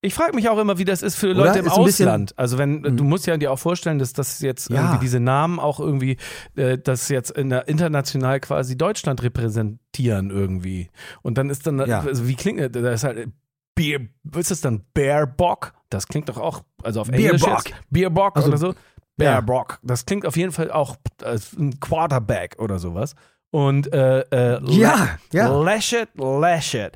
Ich 0.00 0.14
frage 0.14 0.34
mich 0.36 0.48
auch 0.48 0.58
immer, 0.58 0.78
wie 0.78 0.84
das 0.84 1.02
ist 1.02 1.16
für 1.16 1.30
Oder? 1.30 1.46
Leute 1.46 1.58
im 1.58 1.66
Ist 1.66 1.72
Ausland. 1.72 2.38
also 2.38 2.56
wenn 2.56 2.82
du 2.96 3.02
musst 3.02 3.26
ja 3.26 3.36
dir 3.36 3.50
auch 3.50 3.58
vorstellen, 3.58 3.98
dass 3.98 4.12
das 4.12 4.40
jetzt 4.40 4.70
Ja. 4.70 4.76
irgendwie 4.82 4.98
diese 5.00 5.18
Namen 5.18 5.58
auch 5.58 5.80
irgendwie 5.80 6.18
äh, 6.56 6.78
das 6.78 7.08
jetzt 7.08 7.32
in 7.32 7.50
der 7.50 7.66
international 7.66 8.38
quasi 8.38 8.76
Deutschland 8.78 9.22
repräsentieren 9.24 10.30
irgendwie. 10.30 10.88
Und 11.22 11.36
dann 11.36 11.50
ist 11.50 11.66
dann 11.66 11.84
Ja. 11.84 12.00
also 12.02 12.28
wie 12.28 12.36
klingt 12.36 12.60
das? 12.60 12.70
Das 12.70 12.94
ist 12.94 13.04
halt 13.04 13.28
Bier, 13.74 14.08
was 14.22 14.42
ist 14.42 14.50
das 14.52 14.60
dann 14.60 14.84
Bearbock? 14.94 15.72
Das 15.90 16.06
klingt 16.06 16.28
doch 16.28 16.38
auch 16.38 16.62
also 16.84 17.00
auf 17.00 17.08
Englisch 17.08 17.42
Beerbock. 17.90 18.36
jetzt 18.36 18.36
Also, 18.36 18.48
oder 18.50 18.58
so. 18.58 18.74
Bearbock. 19.16 19.80
Das 19.82 20.06
klingt 20.06 20.26
auf 20.26 20.36
jeden 20.36 20.52
Fall 20.52 20.70
auch 20.70 20.94
als 21.24 21.56
ein 21.56 21.80
Quarterback 21.80 22.54
oder 22.60 22.78
sowas. 22.78 23.16
Und 23.50 23.92
äh, 23.92 24.20
äh, 24.20 24.60
Ja, 24.64 25.18
ja. 25.32 25.48
Laschet, 25.60 26.08
Laschet. 26.14 26.92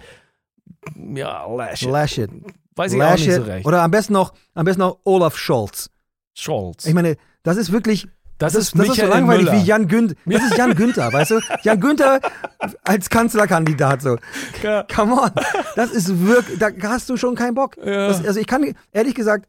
Ja, 0.97 1.47
Laschet. 1.53 1.91
Laschet. 1.91 2.31
Weiß 2.77 2.93
ich 2.93 3.03
auch 3.03 3.13
nicht 3.13 3.25
so 3.25 3.31
Laschet. 3.31 3.47
recht. 3.47 3.67
Oder 3.67 3.83
am 3.83 3.91
besten 3.91 4.13
noch, 4.15 4.33
am 4.55 4.65
besten 4.65 4.81
noch 4.81 4.99
Olaf 5.05 5.37
Scholz. 5.37 5.91
Scholz. 6.35 6.87
Ich 6.87 6.95
meine, 6.95 7.17
das 7.43 7.57
ist 7.59 7.71
wirklich, 7.73 8.07
das, 8.39 8.55
das, 8.55 8.63
ist 8.65 8.79
das 8.79 8.89
ist 8.89 8.97
so 8.97 9.07
langweilig 9.07 9.45
Müller. 9.47 9.59
wie 9.61 9.65
Jan 9.67 9.87
Günther. 9.89 10.17
Das 10.27 10.43
ist 10.45 10.57
Jan 10.57 10.75
Günther, 10.75 11.13
weißt 11.13 11.31
du? 11.33 11.41
Jan 11.63 11.81
Günther 11.81 12.21
als 12.85 13.11
Kanzlerkandidat 13.11 14.03
so. 14.03 14.17
Ja. 14.63 14.85
Come 14.95 15.13
on. 15.21 15.31
Das 15.77 15.91
ist 15.91 16.27
wirklich, 16.27 16.59
da 16.59 16.71
hast 16.85 17.09
du 17.11 17.17
schon 17.17 17.35
keinen 17.35 17.55
Bock. 17.55 17.77
Ja. 17.77 18.09
Das, 18.09 18.25
also 18.25 18.41
ich 18.41 18.47
kann, 18.47 18.75
ehrlich 18.91 19.15
gesagt, 19.15 19.49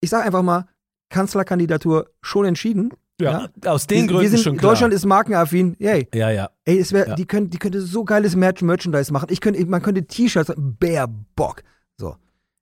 ich 0.00 0.10
sag 0.10 0.26
einfach 0.26 0.42
mal, 0.42 0.66
Kanzlerkandidatur 1.10 2.10
schon 2.22 2.44
entschieden. 2.44 2.90
Ja, 3.20 3.48
aus 3.66 3.88
den 3.88 4.02
wir, 4.02 4.06
Gründen 4.08 4.22
wir 4.22 4.30
sind, 4.30 4.40
schon 4.44 4.56
klar. 4.56 4.72
Deutschland 4.72 4.94
ist 4.94 5.04
markenaffin. 5.04 5.74
Yay. 5.80 6.06
ja, 6.14 6.30
ja. 6.30 6.50
Ey, 6.64 6.78
es 6.78 6.92
wär, 6.92 7.08
Ja. 7.08 7.14
die, 7.16 7.26
können, 7.26 7.50
die 7.50 7.58
könnte 7.58 7.80
so 7.80 8.04
geiles 8.04 8.36
Merch 8.36 8.62
Merchandise 8.62 9.12
machen. 9.12 9.26
Ich 9.30 9.40
könnte, 9.40 9.64
man 9.66 9.82
könnte 9.82 10.04
T-Shirts, 10.06 10.52
Bär 10.56 11.08
Bock. 11.34 11.62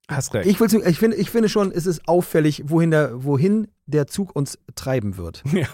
Hast 0.09 0.35
recht. 0.35 0.47
Ich, 0.49 0.61
ich, 0.61 0.99
finde, 0.99 1.17
ich 1.17 1.31
finde 1.31 1.49
schon, 1.49 1.73
es 1.73 1.85
ist 1.85 2.07
auffällig, 2.07 2.65
wohin 2.67 2.93
der, 2.93 3.25
wohin 3.25 3.67
der 3.87 4.07
Zug 4.07 4.37
uns 4.37 4.59
treiben 4.77 5.17
wird. 5.17 5.43
ja. 5.53 5.67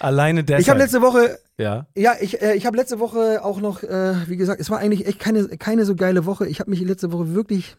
Alleine 0.00 0.42
deshalb. 0.42 0.62
Ich 0.62 0.70
habe 0.70 0.78
letzte 0.78 1.02
Woche, 1.02 1.38
ja. 1.58 1.86
ja, 1.94 2.14
ich, 2.18 2.40
äh, 2.40 2.54
ich 2.54 2.64
habe 2.64 2.78
letzte 2.78 2.98
Woche 2.98 3.44
auch 3.44 3.60
noch, 3.60 3.82
äh, 3.82 4.14
wie 4.26 4.38
gesagt, 4.38 4.60
es 4.60 4.70
war 4.70 4.78
eigentlich 4.78 5.06
echt 5.06 5.18
keine, 5.18 5.46
keine 5.58 5.84
so 5.84 5.94
geile 5.94 6.24
Woche. 6.24 6.46
Ich 6.46 6.60
habe 6.60 6.70
mich 6.70 6.80
letzte 6.80 7.12
Woche 7.12 7.34
wirklich 7.34 7.76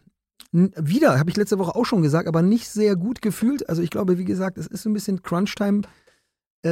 wieder, 0.52 1.20
habe 1.20 1.30
ich 1.30 1.38
letzte 1.38 1.60
Woche 1.60 1.76
auch 1.76 1.86
schon 1.86 2.02
gesagt, 2.02 2.28
aber 2.28 2.42
nicht 2.42 2.70
sehr 2.70 2.96
gut 2.96 3.22
gefühlt. 3.22 3.68
Also 3.70 3.82
ich 3.82 3.90
glaube, 3.90 4.18
wie 4.18 4.26
gesagt, 4.26 4.58
es 4.58 4.68
ist 4.68 4.84
so 4.84 4.90
ein 4.90 4.94
bisschen 4.94 5.22
Crunch-Time, 5.22 5.82
äh, 6.64 6.70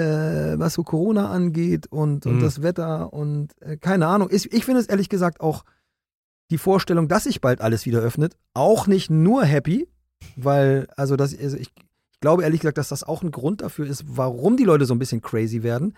was 0.58 0.74
so 0.74 0.84
Corona 0.84 1.30
angeht 1.32 1.88
und, 1.88 2.26
und 2.26 2.38
Mhm. 2.38 2.42
das 2.42 2.62
Wetter 2.62 3.14
und 3.14 3.50
äh, 3.62 3.78
keine 3.78 4.08
Ahnung. 4.08 4.30
Ich, 4.32 4.52
ich 4.52 4.66
finde 4.66 4.82
es 4.82 4.88
ehrlich 4.88 5.10
gesagt 5.10 5.42
auch 5.42 5.64
die 6.50 6.58
Vorstellung, 6.58 7.08
dass 7.08 7.24
sich 7.26 7.42
bald 7.42 7.62
alles 7.62 7.86
wieder 7.86 8.00
öffnet, 8.00 8.36
auch 8.54 8.88
nicht 8.88 9.10
nur 9.10 9.44
happy, 9.44 9.88
weil, 10.36 10.88
also, 10.96 11.16
das, 11.16 11.38
also 11.38 11.58
ich, 11.58 11.72
ich 11.76 12.20
glaube 12.22 12.44
ehrlich 12.44 12.62
gesagt, 12.62 12.78
dass 12.78 12.90
das 12.90 13.04
auch 13.04 13.22
ein 13.22 13.32
Grund 13.32 13.62
dafür 13.62 13.86
ist, 13.86 14.04
warum 14.08 14.58
die 14.58 14.64
Leute 14.64 14.86
so 14.86 14.94
ein 14.96 15.00
bisschen 15.00 15.22
crazy 15.22 15.64
werden, 15.64 15.94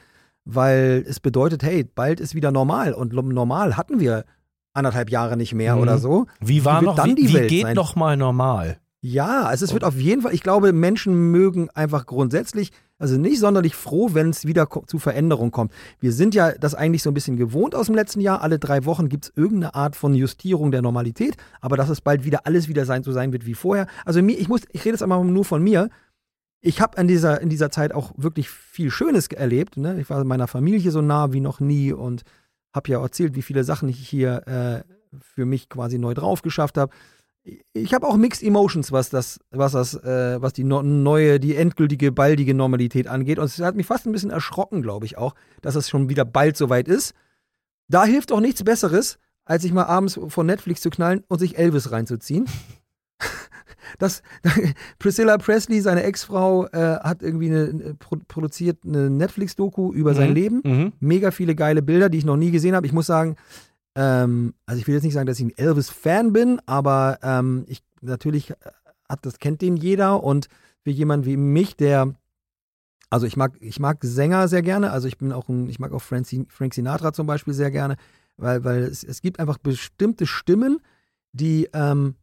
weil 0.45 1.05
es 1.07 1.19
bedeutet, 1.19 1.63
hey, 1.63 1.83
bald 1.83 2.19
ist 2.19 2.35
wieder 2.35 2.51
normal 2.51 2.93
und 2.93 3.13
normal 3.13 3.77
hatten 3.77 3.99
wir 3.99 4.25
anderthalb 4.73 5.09
Jahre 5.09 5.37
nicht 5.37 5.53
mehr 5.53 5.75
Mhm. 5.75 5.81
oder 5.81 5.97
so. 5.97 6.25
Wie 6.39 6.65
war 6.65 6.81
wird 6.81 6.85
noch, 6.91 6.95
dann 6.95 7.11
wie, 7.11 7.15
die 7.15 7.29
wie 7.29 7.33
Welt 7.35 7.49
geht 7.49 7.61
sein? 7.63 7.75
noch 7.75 7.95
mal 7.95 8.17
normal? 8.17 8.79
Ja, 9.01 9.43
also 9.43 9.63
es 9.63 9.73
wird 9.73 9.85
auf 9.85 9.95
jeden 9.95 10.23
Fall, 10.23 10.33
ich 10.33 10.43
glaube, 10.43 10.73
Menschen 10.73 11.31
mögen 11.31 11.69
einfach 11.69 12.05
grundsätzlich, 12.05 12.71
also 12.97 13.17
nicht 13.17 13.39
sonderlich 13.39 13.73
froh, 13.73 14.09
wenn 14.11 14.29
es 14.29 14.45
wieder 14.45 14.67
zu 14.87 14.99
Veränderungen 14.99 15.51
kommt. 15.51 15.71
Wir 16.01 16.11
sind 16.11 16.35
ja 16.35 16.51
das 16.51 16.75
eigentlich 16.75 17.01
so 17.01 17.09
ein 17.09 17.13
bisschen 17.13 17.37
gewohnt 17.37 17.75
aus 17.75 17.85
dem 17.85 17.95
letzten 17.95 18.19
Jahr. 18.19 18.41
Alle 18.41 18.59
drei 18.59 18.83
Wochen 18.83 19.07
gibt 19.07 19.25
es 19.25 19.33
irgendeine 19.37 19.73
Art 19.73 19.95
von 19.95 20.13
Justierung 20.13 20.71
der 20.71 20.81
Normalität, 20.81 21.37
aber 21.61 21.77
dass 21.77 21.87
es 21.87 22.01
bald 22.01 22.25
wieder 22.25 22.45
alles 22.45 22.67
wieder 22.67 22.85
sein, 22.85 23.03
so 23.03 23.13
sein 23.13 23.31
wird 23.31 23.45
wie 23.45 23.53
vorher. 23.53 23.87
Also 24.03 24.21
mir, 24.21 24.37
ich 24.37 24.49
muss, 24.49 24.63
ich 24.73 24.81
rede 24.81 24.95
jetzt 24.95 25.03
einmal 25.03 25.23
nur 25.23 25.45
von 25.45 25.63
mir. 25.63 25.89
Ich 26.59 26.81
habe 26.81 26.99
in 26.99 27.07
dieser, 27.07 27.39
in 27.39 27.47
dieser 27.47 27.71
Zeit 27.71 27.93
auch 27.93 28.11
wirklich 28.17 28.49
viel 28.49 28.91
Schönes 28.91 29.27
erlebt. 29.27 29.77
Ne? 29.77 29.97
Ich 30.01 30.09
war 30.09 30.21
meiner 30.25 30.47
Familie 30.47 30.91
so 30.91 31.01
nah 31.01 31.31
wie 31.31 31.39
noch 31.39 31.61
nie 31.61 31.93
und 31.93 32.23
habe 32.75 32.91
ja 32.91 33.01
erzählt, 33.01 33.35
wie 33.35 33.43
viele 33.43 33.63
Sachen 33.63 33.87
ich 33.87 33.97
hier 33.97 34.45
äh, 34.45 34.83
für 35.21 35.45
mich 35.45 35.69
quasi 35.69 35.97
neu 35.97 36.13
drauf 36.13 36.41
geschafft 36.41 36.77
habe 36.77 36.91
ich 37.73 37.93
habe 37.93 38.05
auch 38.07 38.17
Mixed 38.17 38.43
Emotions, 38.43 38.91
was 38.91 39.09
das, 39.09 39.39
was 39.51 39.71
das, 39.71 39.95
äh, 39.95 40.41
was 40.41 40.53
die 40.53 40.63
no 40.63 40.81
neue, 40.83 41.39
die 41.39 41.55
endgültige, 41.55 42.11
baldige 42.11 42.53
Normalität 42.53 43.07
angeht. 43.07 43.39
Und 43.39 43.45
es 43.45 43.59
hat 43.59 43.75
mich 43.75 43.85
fast 43.87 44.05
ein 44.05 44.11
bisschen 44.11 44.29
erschrocken, 44.29 44.81
glaube 44.81 45.05
ich 45.05 45.17
auch, 45.17 45.35
dass 45.61 45.75
es 45.75 45.89
schon 45.89 46.09
wieder 46.09 46.25
bald 46.25 46.57
soweit 46.57 46.87
ist. 46.87 47.13
Da 47.87 48.05
hilft 48.05 48.31
auch 48.31 48.41
nichts 48.41 48.63
Besseres, 48.63 49.17
als 49.45 49.63
sich 49.63 49.73
mal 49.73 49.85
abends 49.85 50.19
vor 50.27 50.43
Netflix 50.43 50.81
zu 50.81 50.89
knallen 50.89 51.23
und 51.27 51.39
sich 51.39 51.57
Elvis 51.57 51.91
reinzuziehen. 51.91 52.45
Das, 53.97 54.21
Priscilla 54.99 55.37
Presley, 55.39 55.81
seine 55.81 56.03
Ex-Frau, 56.03 56.67
äh, 56.67 56.99
hat 56.99 57.23
irgendwie 57.23 57.49
eine, 57.49 57.95
pro, 57.95 58.17
produziert 58.27 58.85
eine 58.85 59.09
Netflix-Doku 59.09 59.91
über 59.93 60.13
sein 60.13 60.29
Mhm. 60.29 60.35
Leben 60.35 60.61
Mhm. 60.63 60.93
mega 60.99 61.31
viele 61.31 61.55
geile 61.55 61.81
Bilder, 61.81 62.09
die 62.09 62.19
ich 62.19 62.25
noch 62.25 62.37
nie 62.37 62.51
gesehen 62.51 62.75
habe. 62.75 62.85
Ich 62.85 62.93
muss 62.93 63.07
sagen, 63.07 63.35
ähm, 63.99 64.53
also 64.65 64.79
ich 64.79 64.87
will 64.87 64.95
jetzt 64.95 65.03
nicht 65.03 65.13
sagen, 65.13 65.27
dass 65.27 65.39
ich 65.39 65.45
ein 65.45 65.57
Elvis-Fan 65.57 66.31
bin, 66.31 66.61
aber 66.65 67.19
ähm, 67.21 67.65
ich 67.67 67.83
natürlich 67.99 68.51
äh, 68.51 68.55
hat 69.09 69.25
das 69.25 69.39
kennt 69.39 69.61
den 69.61 69.75
jeder 69.75 70.23
und 70.23 70.47
für 70.83 70.89
jemanden 70.89 71.25
wie 71.25 71.35
mich, 71.35 71.75
der 71.75 72.15
also 73.09 73.27
ich 73.27 73.35
mag 73.35 73.57
ich 73.59 73.77
mag 73.81 73.97
Sänger 74.01 74.47
sehr 74.47 74.61
gerne, 74.61 74.91
also 74.91 75.09
ich 75.09 75.17
bin 75.17 75.33
auch 75.33 75.49
ein, 75.49 75.67
ich 75.67 75.79
mag 75.79 75.91
auch 75.91 76.01
Frank, 76.01 76.27
Frank 76.47 76.73
Sinatra 76.73 77.11
zum 77.11 77.27
Beispiel 77.27 77.53
sehr 77.53 77.71
gerne, 77.71 77.97
weil 78.37 78.63
weil 78.63 78.83
es, 78.83 79.03
es 79.03 79.21
gibt 79.21 79.37
einfach 79.37 79.57
bestimmte 79.57 80.25
Stimmen, 80.25 80.79
die 81.33 81.67
ähm, 81.73 82.15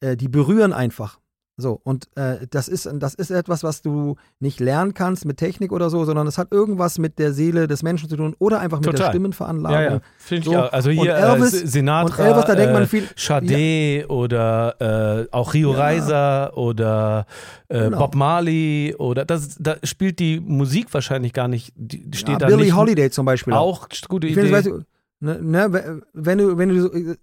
äh, 0.00 0.16
die 0.16 0.28
berühren 0.28 0.72
einfach. 0.72 1.20
So, 1.56 1.80
und 1.84 2.08
äh, 2.16 2.48
das, 2.50 2.66
ist, 2.66 2.88
das 2.94 3.14
ist 3.14 3.30
etwas, 3.30 3.62
was 3.62 3.80
du 3.80 4.16
nicht 4.40 4.58
lernen 4.58 4.92
kannst 4.92 5.24
mit 5.24 5.36
Technik 5.36 5.70
oder 5.70 5.88
so, 5.88 6.04
sondern 6.04 6.26
es 6.26 6.36
hat 6.36 6.50
irgendwas 6.50 6.98
mit 6.98 7.20
der 7.20 7.32
Seele 7.32 7.68
des 7.68 7.84
Menschen 7.84 8.08
zu 8.08 8.16
tun 8.16 8.34
oder 8.40 8.58
einfach 8.58 8.78
mit 8.78 8.86
der 8.86 8.94
Total. 8.94 9.10
Stimmenveranlagung. 9.10 9.78
Ja, 9.80 9.90
ja. 9.92 10.00
Finde 10.18 10.40
ich 10.40 10.52
So. 10.52 10.58
auch. 10.58 10.72
Also 10.72 10.90
Und 10.90 10.96
hier 10.96 11.14
Elvis- 11.16 11.62
äh, 11.62 11.66
Sinatra, 11.68 12.22
und 12.24 12.28
Elvis, 12.30 12.44
da 12.46 12.54
denkt 12.56 12.72
man 12.72 12.82
äh, 12.82 12.86
viel- 12.86 13.08
Sade 13.14 14.04
oder 14.08 15.26
äh, 15.28 15.28
auch 15.30 15.54
Rio 15.54 15.72
Ja. 15.74 15.78
Reiser 15.78 16.56
oder 16.58 17.26
äh, 17.68 17.84
Genau. 17.84 17.98
Bob 17.98 18.16
Marley 18.16 18.94
oder 18.98 19.24
das, 19.24 19.56
da 19.60 19.76
spielt 19.84 20.18
die 20.18 20.40
Musik 20.40 20.92
wahrscheinlich 20.92 21.32
gar 21.32 21.46
nicht, 21.46 21.72
die 21.76 22.04
steht 22.14 22.30
ja, 22.30 22.38
da 22.38 22.46
Billie 22.46 22.64
nicht. 22.64 22.74
Holiday 22.76 23.10
zum 23.10 23.26
Beispiel. 23.26 23.52
Auch 23.52 23.88
gute 24.08 24.26
Ich 24.26 24.32
Idee. 24.32 24.40
finde, 24.42 24.56
weißt 24.56 24.66
du, 24.66 24.80
ne, 25.20 25.38
ne, 25.40 26.02
wenn 26.14 26.38
du, 26.38 26.58
wenn 26.58 26.68
du 26.70 26.80
so, 26.82 26.92
äh, 26.92 27.14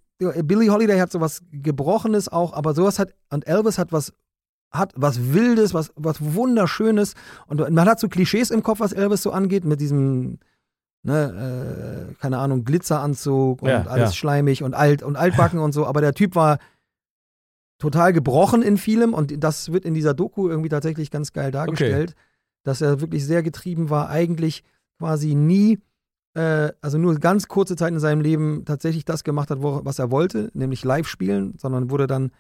Billie 0.44 0.70
Holiday 0.70 1.00
hat 1.00 1.12
sowas 1.12 1.42
Gebrochenes 1.52 2.30
auch, 2.30 2.54
aber 2.54 2.74
sowas 2.74 3.00
hat, 3.00 3.14
und 3.32 3.48
Elvis 3.48 3.78
hat 3.78 3.92
was, 3.92 4.14
hat 4.70 4.94
was 4.96 5.34
Wildes, 5.34 5.74
was, 5.74 5.92
was 5.96 6.18
Wunderschönes. 6.22 7.16
Und 7.48 7.60
man 7.72 7.88
hat 7.88 8.00
so 8.00 8.08
Klischees 8.08 8.52
im 8.52 8.62
Kopf, 8.62 8.80
was 8.80 8.94
Elvis 8.94 9.24
so 9.24 9.32
angeht, 9.32 9.66
mit 9.66 9.82
diesem, 9.82 10.38
ne, 11.04 12.10
äh, 12.12 12.14
keine 12.22 12.38
Ahnung, 12.38 12.64
Glitzeranzug 12.64 13.64
und 13.64 13.70
Ja, 13.70 13.84
alles 13.88 14.12
ja. 14.12 14.16
schleimig 14.16 14.64
und 14.64 14.76
alt 14.76 15.02
und 15.02 15.16
altbacken 15.16 15.60
und 15.60 15.72
so, 15.74 15.88
aber 15.88 16.02
der 16.02 16.14
Typ 16.14 16.36
war 16.36 16.60
total 17.80 18.14
gebrochen 18.14 18.62
in 18.62 18.78
vielem 18.78 19.16
und 19.16 19.44
das 19.44 19.72
wird 19.72 19.86
in 19.86 19.96
dieser 19.96 20.14
Doku 20.14 20.48
irgendwie 20.48 20.70
tatsächlich 20.70 21.10
ganz 21.10 21.34
geil 21.34 21.50
dargestellt, 21.52 22.16
dass 22.64 22.80
er 22.80 23.02
wirklich 23.02 23.26
sehr 23.26 23.42
getrieben 23.42 23.90
war, 23.90 24.10
eigentlich 24.10 24.64
quasi 25.00 25.34
nie 25.34 25.80
äh, 26.34 26.72
also 26.82 26.98
nur 26.98 27.16
ganz 27.20 27.48
kurze 27.48 27.76
Zeit 27.76 27.92
in 27.92 28.00
seinem 28.00 28.22
Leben 28.22 28.64
tatsächlich 28.66 29.06
das 29.06 29.24
gemacht 29.24 29.50
hat, 29.50 29.60
was 29.62 30.00
er 30.00 30.12
wollte, 30.12 30.50
nämlich 30.54 30.84
live 30.84 31.08
spielen, 31.08 31.56
sondern 31.58 31.90
wurde 31.90 32.08
dann 32.08 32.32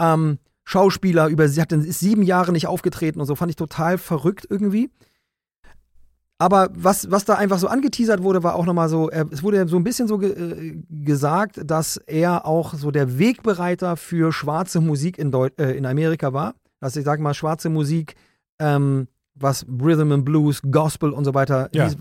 ähm, 0.00 0.38
Schauspieler 0.64 1.28
über, 1.28 1.44
hat 1.48 1.72
dann 1.72 1.82
sieben 1.82 2.22
Jahre 2.22 2.52
nicht 2.52 2.66
aufgetreten 2.66 3.20
und 3.20 3.26
so, 3.26 3.34
fand 3.34 3.50
ich 3.50 3.56
total 3.56 3.98
verrückt 3.98 4.46
irgendwie. 4.48 4.90
Aber 6.38 6.70
was, 6.72 7.10
was 7.10 7.26
da 7.26 7.34
einfach 7.34 7.58
so 7.58 7.68
angeteasert 7.68 8.22
wurde, 8.22 8.42
war 8.42 8.54
auch 8.54 8.64
nochmal 8.64 8.88
so, 8.88 9.10
er, 9.10 9.30
es 9.30 9.42
wurde 9.42 9.68
so 9.68 9.76
ein 9.76 9.84
bisschen 9.84 10.08
so 10.08 10.16
ge, 10.16 10.30
äh, 10.30 10.82
gesagt, 10.88 11.60
dass 11.62 11.98
er 11.98 12.46
auch 12.46 12.72
so 12.72 12.90
der 12.90 13.18
Wegbereiter 13.18 13.96
für 13.98 14.32
schwarze 14.32 14.80
Musik 14.80 15.18
in, 15.18 15.30
Deu 15.32 15.50
äh, 15.58 15.76
in 15.76 15.84
Amerika 15.84 16.32
war. 16.32 16.54
Also 16.80 16.98
ich 16.98 17.04
sag 17.04 17.20
mal, 17.20 17.34
schwarze 17.34 17.68
Musik, 17.68 18.14
ähm, 18.58 19.06
was 19.40 19.66
Rhythm 19.68 20.12
and 20.12 20.24
Blues, 20.24 20.60
Gospel 20.70 21.10
und 21.10 21.24
so 21.24 21.34
weiter, 21.34 21.68
Ja. 21.72 21.84
hieß, 21.84 21.96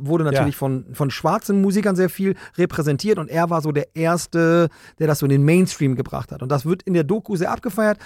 wurde 0.00 0.24
natürlich 0.24 0.56
von, 0.56 0.86
von 0.92 1.10
schwarzen 1.10 1.60
Musikern 1.62 1.94
sehr 1.96 2.08
viel 2.08 2.34
repräsentiert 2.56 3.18
und 3.18 3.28
er 3.30 3.50
war 3.50 3.60
so 3.62 3.72
der 3.72 3.94
Erste, 3.94 4.68
der 4.98 5.06
das 5.06 5.20
so 5.20 5.26
in 5.26 5.30
den 5.30 5.44
Mainstream 5.44 5.94
gebracht 5.94 6.32
hat. 6.32 6.42
Und 6.42 6.50
das 6.50 6.64
wird 6.66 6.82
in 6.82 6.94
der 6.94 7.04
Doku 7.04 7.36
sehr 7.36 7.52
abgefeiert. 7.52 7.98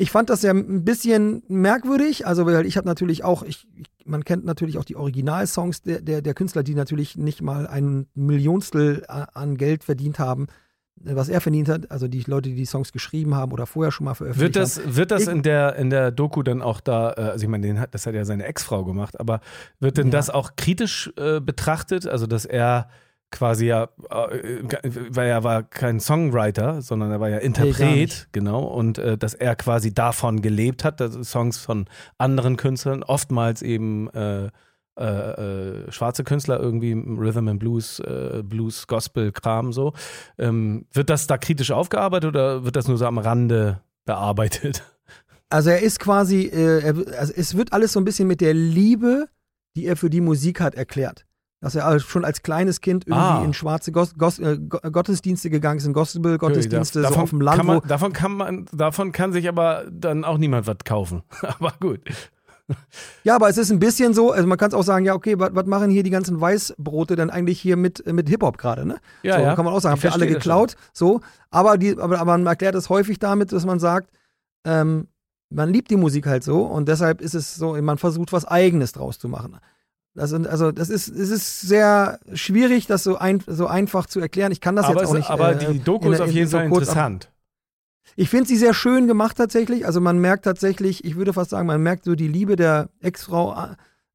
Ich 0.00 0.10
fand 0.12 0.30
das 0.30 0.42
ja 0.42 0.52
ein 0.52 0.84
bisschen 0.84 1.42
merkwürdig, 1.48 2.24
also 2.26 2.46
weil 2.46 2.66
ich 2.66 2.76
habe 2.76 2.86
natürlich 2.86 3.24
auch, 3.24 3.42
ich, 3.42 3.66
man 4.04 4.24
kennt 4.24 4.44
natürlich 4.44 4.78
auch 4.78 4.84
die 4.84 4.94
Originalsongs 4.94 5.82
der, 5.82 6.00
der, 6.00 6.22
der 6.22 6.34
Künstler, 6.34 6.62
die 6.62 6.74
natürlich 6.74 7.16
nicht 7.16 7.42
mal 7.42 7.66
ein 7.66 8.06
Millionstel 8.14 9.04
an 9.08 9.56
Geld 9.56 9.82
verdient 9.82 10.18
haben, 10.20 10.46
was 11.04 11.28
er 11.28 11.40
verdient 11.40 11.68
hat, 11.68 11.90
also 11.90 12.08
die 12.08 12.22
Leute, 12.26 12.48
die 12.50 12.54
die 12.56 12.64
Songs 12.66 12.92
geschrieben 12.92 13.34
haben 13.34 13.52
oder 13.52 13.66
vorher 13.66 13.92
schon 13.92 14.04
mal 14.06 14.14
veröffentlicht 14.14 14.54
Wird 14.54 14.62
das, 14.62 14.78
haben. 14.78 14.96
wird 14.96 15.10
das 15.10 15.22
Ich- 15.22 15.28
in 15.28 15.42
der, 15.42 15.76
in 15.76 15.90
der 15.90 16.10
Doku 16.10 16.42
dann 16.42 16.62
auch 16.62 16.80
da, 16.80 17.12
äh, 17.12 17.20
also 17.20 17.44
ich 17.44 17.48
meine, 17.48 17.66
den 17.66 17.80
hat, 17.80 17.94
das 17.94 18.06
hat 18.06 18.14
ja 18.14 18.24
seine 18.24 18.44
Ex-Frau 18.44 18.84
gemacht, 18.84 19.18
aber 19.20 19.40
wird 19.80 19.98
denn 19.98 20.06
Ja. 20.08 20.12
das 20.12 20.30
auch 20.30 20.56
kritisch 20.56 21.10
äh, 21.16 21.40
betrachtet? 21.40 22.06
Also, 22.06 22.26
dass 22.26 22.44
er 22.44 22.88
quasi 23.30 23.66
ja, 23.66 23.84
äh, 24.10 24.62
weil 25.10 25.28
er 25.28 25.44
war 25.44 25.62
kein 25.62 26.00
Songwriter, 26.00 26.80
sondern 26.80 27.10
er 27.10 27.20
war 27.20 27.28
ja 27.28 27.38
Interpret, 27.38 27.96
nicht. 27.96 28.28
genau, 28.32 28.64
und 28.64 28.96
äh, 28.98 29.18
dass 29.18 29.34
er 29.34 29.54
quasi 29.54 29.92
davon 29.92 30.40
gelebt 30.40 30.82
hat, 30.84 31.00
dass 31.00 31.12
Songs 31.30 31.58
von 31.58 31.86
anderen 32.16 32.56
Künstlern, 32.56 33.02
oftmals 33.02 33.60
eben 33.62 34.08
äh, 34.14 34.48
äh, 34.98 35.04
äh, 35.84 35.92
schwarze 35.92 36.24
Künstler 36.24 36.58
irgendwie 36.60 36.92
Rhythm 36.92 37.48
and 37.48 37.60
Blues, 37.60 38.00
äh, 38.00 38.42
Blues, 38.44 38.86
Gospel, 38.86 39.32
Kram 39.32 39.72
so. 39.72 39.92
Ähm, 40.38 40.86
wird 40.92 41.08
das 41.10 41.26
da 41.26 41.38
kritisch 41.38 41.70
aufgearbeitet 41.70 42.28
oder 42.30 42.64
wird 42.64 42.76
das 42.76 42.88
nur 42.88 42.98
so 42.98 43.06
am 43.06 43.18
Rande 43.18 43.80
bearbeitet? 44.04 44.82
Also 45.50 45.70
er 45.70 45.80
ist 45.80 45.98
quasi, 45.98 46.42
äh, 46.42 46.80
er, 46.82 47.18
also 47.18 47.32
es 47.34 47.56
wird 47.56 47.72
alles 47.72 47.94
so 47.94 48.00
ein 48.00 48.04
bisschen 48.04 48.28
mit 48.28 48.42
der 48.42 48.52
Liebe, 48.52 49.28
die 49.76 49.86
er 49.86 49.96
für 49.96 50.10
die 50.10 50.20
Musik 50.20 50.60
hat, 50.60 50.74
erklärt. 50.74 51.24
Dass 51.62 51.74
er 51.74 51.98
schon 52.00 52.26
als 52.26 52.42
kleines 52.42 52.82
Kind 52.82 53.06
irgendwie 53.06 53.18
Ah. 53.22 53.42
in 53.42 53.54
schwarze 53.54 53.90
Gos 53.90 54.14
Gos 54.18 54.38
äh, 54.40 54.58
Go- 54.58 54.78
Gottesdienste 54.92 55.48
gegangen 55.48 55.78
ist, 55.78 55.86
in 55.86 55.94
Gospel-Gottesdienste, 55.94 57.00
so 57.00 57.08
auf 57.14 57.30
dem 57.30 57.40
Land, 57.40 57.56
kann 57.56 57.66
man, 57.66 57.80
davon, 57.88 58.12
kann 58.12 58.32
man, 58.32 58.66
davon 58.74 59.10
kann 59.12 59.32
sich 59.32 59.48
aber 59.48 59.86
dann 59.90 60.22
auch 60.26 60.36
niemand 60.36 60.66
was 60.66 60.76
kaufen. 60.84 61.22
aber 61.40 61.72
gut. 61.80 62.00
Ja, 63.24 63.34
aber 63.34 63.48
es 63.48 63.56
ist 63.58 63.70
ein 63.70 63.78
bisschen 63.78 64.12
so, 64.14 64.30
also 64.32 64.46
man 64.46 64.58
kann 64.58 64.68
es 64.68 64.74
auch 64.74 64.82
sagen, 64.82 65.04
ja, 65.04 65.14
okay, 65.14 65.36
was 65.38 65.66
machen 65.66 65.90
hier 65.90 66.02
die 66.02 66.10
ganzen 66.10 66.40
Weißbrote 66.40 67.16
denn 67.16 67.30
eigentlich 67.30 67.60
hier 67.60 67.76
mit, 67.76 68.06
äh, 68.06 68.12
mit 68.12 68.28
Hip-Hop 68.28 68.58
gerade, 68.58 68.84
ne? 68.86 68.98
Ja, 69.22 69.36
so, 69.38 69.42
ja. 69.42 69.54
kann 69.54 69.64
man 69.64 69.72
auch 69.74 69.80
sagen, 69.80 69.94
habt 69.94 70.04
ihr 70.04 70.12
alle 70.12 70.26
geklaut, 70.26 70.76
so. 70.92 71.20
Aber, 71.50 71.78
die, 71.78 71.92
aber, 71.98 72.18
aber 72.20 72.24
man 72.38 72.46
erklärt 72.46 72.74
es 72.74 72.88
häufig 72.90 73.18
damit, 73.18 73.52
dass 73.52 73.64
man 73.64 73.78
sagt, 73.80 74.10
ähm, 74.64 75.08
man 75.50 75.72
liebt 75.72 75.90
die 75.90 75.96
Musik 75.96 76.26
halt 76.26 76.44
so 76.44 76.62
und 76.62 76.88
deshalb 76.88 77.22
ist 77.22 77.34
es 77.34 77.54
so, 77.54 77.72
man 77.80 77.96
versucht 77.96 78.32
was 78.32 78.44
Eigenes 78.44 78.92
draus 78.92 79.18
zu 79.18 79.28
machen. 79.28 79.56
Das, 80.14 80.32
also 80.34 80.72
das 80.72 80.90
ist, 80.90 81.08
es 81.08 81.30
ist 81.30 81.60
sehr 81.62 82.18
schwierig, 82.34 82.86
das 82.86 83.02
so, 83.04 83.16
ein, 83.16 83.42
so 83.46 83.66
einfach 83.66 84.06
zu 84.06 84.20
erklären. 84.20 84.52
Ich 84.52 84.60
kann 84.60 84.76
das 84.76 84.86
aber 84.86 85.00
jetzt 85.00 85.10
auch 85.10 85.14
nicht. 85.14 85.30
aber 85.30 85.52
äh, 85.52 85.72
die 85.72 85.78
Doku 85.82 86.08
in- 86.08 86.12
ist 86.12 86.20
auf 86.20 86.30
jeden 86.30 86.48
so 86.48 86.58
Fall 86.58 86.68
kurz- 86.68 86.82
interessant. 86.88 87.30
Ich 88.16 88.28
finde 88.30 88.46
sie 88.48 88.56
sehr 88.56 88.74
schön 88.74 89.06
gemacht 89.06 89.36
tatsächlich. 89.36 89.86
Also 89.86 90.00
man 90.00 90.18
merkt 90.18 90.44
tatsächlich, 90.44 91.04
ich 91.04 91.16
würde 91.16 91.32
fast 91.32 91.50
sagen, 91.50 91.66
man 91.66 91.82
merkt 91.82 92.04
so 92.04 92.14
die 92.14 92.28
Liebe 92.28 92.56
der 92.56 92.88
Ex-Frau 93.00 93.54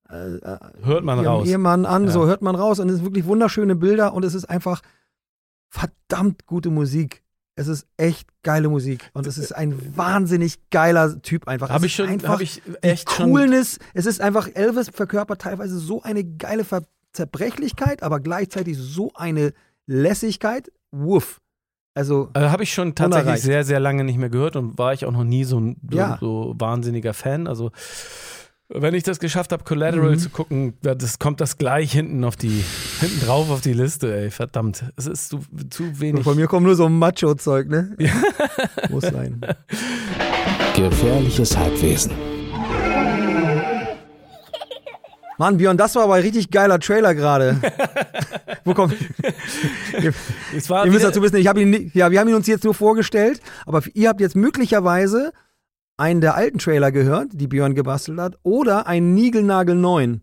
äh, 0.09 0.35
äh, 0.35 0.57
Hört 0.83 1.03
man 1.03 1.19
raus. 1.25 1.47
Ehemann 1.47 1.85
an, 1.85 2.05
Ja. 2.05 2.11
so 2.11 2.25
hört 2.25 2.41
man 2.41 2.55
raus 2.55 2.79
und 2.79 2.89
es 2.89 2.97
sind 2.97 3.05
wirklich 3.05 3.25
wunderschöne 3.25 3.75
Bilder 3.75 4.13
und 4.13 4.23
es 4.23 4.33
ist 4.35 4.45
einfach 4.45 4.81
verdammt 5.69 6.45
gute 6.45 6.69
Musik. 6.69 7.23
Es 7.55 7.67
ist 7.67 7.85
echt 7.97 8.29
geile 8.41 8.67
Musik 8.67 9.09
und 9.13 9.27
es 9.27 9.37
ist 9.37 9.51
ein 9.53 9.95
wahnsinnig 9.95 10.69
geiler 10.71 11.21
Typ 11.21 11.47
einfach. 11.47 11.69
Habe 11.69 11.85
ich 11.85 11.93
schon, 11.93 12.09
habe 12.27 12.41
ich 12.43 12.61
die 12.65 12.83
echt 12.83 13.11
schon. 13.11 13.29
Coolness. 13.31 13.77
Es 13.93 14.07
ist 14.07 14.21
einfach, 14.21 14.49
Elvis 14.53 14.89
verkörpert 14.89 15.41
teilweise 15.41 15.77
so 15.77 16.01
eine 16.01 16.23
geile 16.23 16.63
Ver 16.63 16.83
Zerbrechlichkeit, 17.11 18.01
aber 18.01 18.19
gleichzeitig 18.19 18.75
so 18.75 19.11
eine 19.13 19.53
Lässigkeit. 19.85 20.71
Wuff. 20.89 21.41
Also, 21.95 22.29
Äh, 22.33 22.39
habe 22.49 22.63
ich 22.63 22.73
schon 22.73 22.95
tatsächlich 22.95 23.23
Unerreicht. 23.25 23.43
sehr, 23.43 23.63
sehr 23.63 23.79
lange 23.79 24.03
nicht 24.03 24.17
mehr 24.17 24.29
gehört 24.29 24.55
und 24.55 24.77
war 24.79 24.93
ich 24.93 25.05
auch 25.05 25.11
noch 25.11 25.23
nie 25.23 25.43
so 25.43 25.59
ein 25.59 25.77
Ja. 25.91 26.17
so 26.19 26.55
wahnsinniger 26.57 27.13
Fan. 27.13 27.47
Also, 27.47 27.71
wenn 28.69 28.95
ich 28.95 29.03
das 29.03 29.19
geschafft 29.19 29.51
habe, 29.51 29.63
Collateral 29.63 30.11
Mhm. 30.13 30.17
zu 30.17 30.29
gucken, 30.29 30.73
ja, 30.83 30.95
das 30.95 31.19
kommt 31.19 31.39
das 31.39 31.57
gleich 31.57 31.91
hinten 31.91 32.23
auf 32.23 32.35
die, 32.35 32.63
hinten 32.99 33.25
drauf 33.25 33.51
auf 33.51 33.61
die 33.61 33.73
Liste, 33.73 34.15
ey. 34.15 34.31
Verdammt. 34.31 34.85
Es 34.95 35.05
ist 35.05 35.29
zu, 35.29 35.41
zu 35.69 35.99
wenig. 35.99 36.23
von 36.23 36.35
mir 36.35 36.47
kommt 36.47 36.65
nur 36.65 36.75
so 36.75 36.89
Macho-Zeug, 36.89 37.69
ne? 37.69 37.95
Muss 38.89 39.03
sein. 39.03 39.41
Gefährliches 40.75 41.55
Halbwesen. 41.55 42.11
Mann, 45.37 45.57
Björn, 45.57 45.77
das 45.77 45.95
war 45.95 46.03
aber 46.03 46.15
ein 46.15 46.21
richtig 46.21 46.51
geiler 46.51 46.79
Trailer 46.79 47.15
gerade. 47.15 47.59
Wo 48.65 48.73
kommt. 48.73 48.93
War 50.69 50.85
Ihr 50.85 50.91
müsst 50.91 51.03
dazu 51.03 51.21
wissen, 51.21 51.37
ich 51.37 51.47
hab 51.47 51.57
ihn, 51.57 51.91
ja, 51.93 52.11
wir 52.11 52.19
haben 52.19 52.27
ihn 52.29 52.35
uns 52.35 52.47
jetzt 52.47 52.63
nur 52.63 52.73
vorgestellt, 52.73 53.41
aber 53.65 53.81
ihr 53.93 54.09
habt 54.09 54.21
jetzt 54.21 54.35
möglicherweise 54.35 55.31
einen 55.97 56.21
der 56.21 56.35
alten 56.35 56.59
Trailer 56.59 56.91
gehört, 56.91 57.29
die 57.33 57.47
Björn 57.47 57.75
gebastelt 57.75 58.19
hat, 58.19 58.35
oder 58.43 58.87
einen 58.87 59.13
Nigelnagel-neuen. 59.15 60.21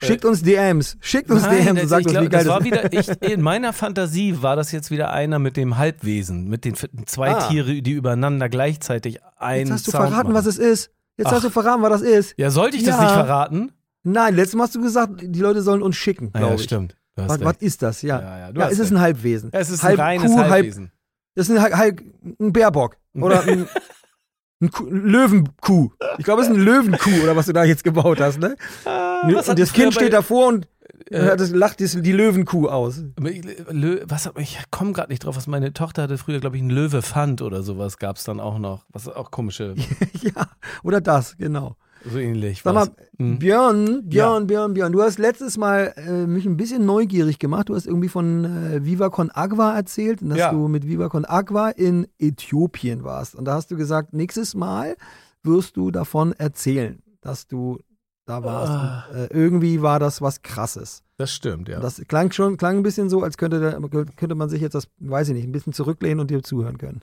Schickt 0.00 0.24
uns 0.24 0.42
DMs, 0.42 0.96
schickt 1.00 1.28
uns 1.30 1.42
Äh. 1.44 1.46
Nein, 1.48 1.56
DMs 1.56 1.68
und 1.70 1.76
das, 1.82 1.88
sagt 1.90 2.00
ich 2.02 2.06
uns, 2.06 2.12
glaub, 2.12 2.24
wie 2.24 2.28
geil 2.28 2.44
das 2.44 2.48
war 2.52 2.60
das 2.60 2.64
wieder, 2.66 2.92
ich, 3.26 3.32
in 3.32 3.42
meiner 3.42 3.72
Fantasie 3.72 4.40
war 4.42 4.54
das 4.54 4.70
jetzt 4.70 4.90
wieder 4.92 5.10
einer 5.12 5.38
mit 5.40 5.56
dem 5.56 5.76
Halbwesen, 5.76 6.48
mit 6.48 6.64
den 6.64 6.74
zwei 7.06 7.30
Ah. 7.34 7.48
Tiere, 7.48 7.82
die 7.82 7.92
übereinander 7.92 8.48
gleichzeitig 8.48 9.18
ein 9.36 9.60
Jetzt 9.66 9.70
hast 9.72 9.86
du 9.88 9.90
Sound 9.90 10.08
verraten, 10.10 10.32
machen. 10.32 10.34
was 10.38 10.46
es 10.46 10.58
ist. 10.58 10.90
Jetzt 11.16 11.26
Ach. 11.28 11.32
hast 11.32 11.44
du 11.44 11.50
verraten, 11.50 11.82
was 11.82 11.90
das 11.90 12.02
ist. 12.02 12.34
Ja, 12.36 12.50
sollte 12.50 12.76
ich 12.76 12.84
das 12.84 12.94
Ja. 12.96 13.02
nicht 13.02 13.12
verraten? 13.12 13.72
Nein, 14.12 14.34
letztes 14.36 14.54
Mal 14.56 14.64
hast 14.64 14.74
du 14.74 14.80
gesagt, 14.82 15.20
die 15.22 15.40
Leute 15.40 15.62
sollen 15.62 15.82
uns 15.82 15.96
schicken, 15.96 16.30
Ah, 16.32 16.40
ja, 16.40 16.54
ich. 16.54 16.62
stimmt. 16.64 16.96
Was, 17.16 17.40
was 17.40 17.56
ist 17.58 17.82
das? 17.82 18.02
Ja, 18.02 18.20
Ja, 18.20 18.38
ja, 18.38 18.50
ja 18.54 18.68
es 18.68 18.78
ist 18.78 18.90
ein 18.92 19.00
Halbwesen. 19.00 19.50
Es 19.52 19.70
ist 19.70 19.82
halb 19.82 19.98
ein 19.98 20.04
reines 20.20 20.30
Kuh, 20.30 20.38
halb- 20.38 20.50
Halbwesen. 20.50 20.92
Das 21.34 21.48
ist 21.48 21.56
ein, 21.58 21.76
halb, 21.76 22.00
ein 22.40 22.52
Bärbock 22.52 22.96
oder 23.14 23.42
ein, 23.42 23.68
ein 24.62 24.70
Kuh, 24.70 24.86
Löwenkuh. 24.88 25.90
Ich 26.18 26.24
glaube, 26.24 26.42
es 26.42 26.48
ist 26.48 26.54
ein 26.54 26.60
Löwenkuh 26.60 27.22
oder 27.22 27.34
was 27.36 27.46
du 27.46 27.52
da 27.52 27.64
jetzt 27.64 27.84
gebaut 27.84 28.20
hast, 28.20 28.38
ne? 28.38 28.56
was 28.84 29.48
und 29.48 29.58
das 29.58 29.72
Kind 29.72 29.94
steht 29.94 30.12
davor 30.12 30.48
und 30.48 30.68
Äh, 31.10 31.36
das 31.36 31.50
lacht 31.50 31.80
die 31.80 32.12
Löwenkuh 32.12 32.68
aus. 32.68 33.02
Was, 33.16 34.30
ich 34.38 34.58
komme 34.70 34.92
gerade 34.92 35.10
nicht 35.10 35.24
drauf, 35.24 35.36
was 35.36 35.46
meine 35.46 35.72
Tochter 35.72 36.02
hatte 36.02 36.18
früher, 36.18 36.38
glaube 36.40 36.56
ich, 36.56 36.62
ein 36.62 36.70
Löwe 36.70 37.02
Pfand 37.02 37.40
oder 37.42 37.62
sowas 37.62 37.98
gab 37.98 38.16
es 38.16 38.24
dann 38.24 38.40
auch 38.40 38.58
noch. 38.58 38.84
Was 38.92 39.08
auch 39.08 39.30
komische, 39.30 39.74
ja, 40.22 40.48
oder 40.82 41.00
das, 41.00 41.36
genau. 41.38 41.76
So 42.04 42.18
ähnlich. 42.18 42.62
Sag 42.62 42.74
mal. 42.74 42.88
Hm. 43.18 43.38
Björn, 43.38 44.08
Björn, 44.08 44.46
Björn, 44.46 44.74
Björn, 44.74 44.92
du 44.92 45.02
hast 45.02 45.18
letztes 45.18 45.56
Mal 45.56 45.92
äh, 45.96 46.26
mich 46.26 46.46
ein 46.46 46.56
bisschen 46.56 46.84
neugierig 46.86 47.38
gemacht. 47.38 47.68
Du 47.68 47.74
hast 47.74 47.86
irgendwie 47.86 48.08
von 48.08 48.44
äh, 48.44 48.84
Viva 48.84 49.08
Con 49.10 49.30
Agua 49.32 49.74
erzählt 49.74 50.22
und 50.22 50.30
dass 50.30 50.38
Ja. 50.38 50.52
du 50.52 50.68
mit 50.68 50.86
Viva 50.86 51.08
Con 51.08 51.24
Agua 51.24 51.70
in 51.70 52.06
Äthiopien 52.18 53.04
warst. 53.04 53.34
Und 53.34 53.44
da 53.46 53.54
hast 53.54 53.70
du 53.70 53.76
gesagt, 53.76 54.12
nächstes 54.12 54.54
Mal 54.54 54.96
wirst 55.42 55.76
du 55.76 55.90
davon 55.90 56.32
erzählen, 56.32 57.02
dass 57.20 57.46
du 57.46 57.78
da 58.26 58.44
warst. 58.44 58.72
Ah. 58.72 59.04
Und, 59.10 59.16
äh, 59.16 59.26
irgendwie 59.32 59.80
war 59.82 59.98
das 59.98 60.20
was 60.20 60.42
Krasses. 60.42 61.02
Das 61.16 61.32
stimmt, 61.32 61.68
ja. 61.68 61.80
Das 61.80 62.00
klang 62.06 62.30
schon, 62.30 62.56
klang 62.56 62.76
ein 62.76 62.82
bisschen 62.84 63.08
so, 63.08 63.22
als 63.22 63.36
könnte, 63.38 63.58
der, 63.58 63.80
könnte 64.16 64.34
man 64.36 64.48
sich 64.48 64.60
jetzt 64.60 64.74
das, 64.74 64.86
weiß 64.98 65.30
ich 65.30 65.34
nicht, 65.34 65.44
ein 65.48 65.52
bisschen 65.52 65.72
zurücklehnen 65.72 66.20
und 66.20 66.30
dir 66.30 66.42
zuhören 66.42 66.78
können. 66.78 67.00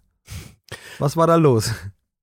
Was 1.00 1.18
war 1.18 1.28
da 1.28 1.36
los? 1.36 1.72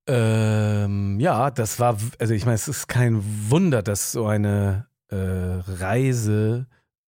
Ähm, 0.08 1.20
ja, 1.20 1.50
das 1.50 1.78
war, 1.78 1.96
also 2.18 2.34
ich 2.34 2.44
meine, 2.44 2.56
es 2.56 2.68
ist 2.68 2.88
kein 2.88 3.22
Wunder, 3.50 3.82
dass 3.82 4.12
so 4.12 4.26
eine 4.26 4.86
äh, 5.08 5.16
Reise 5.16 6.66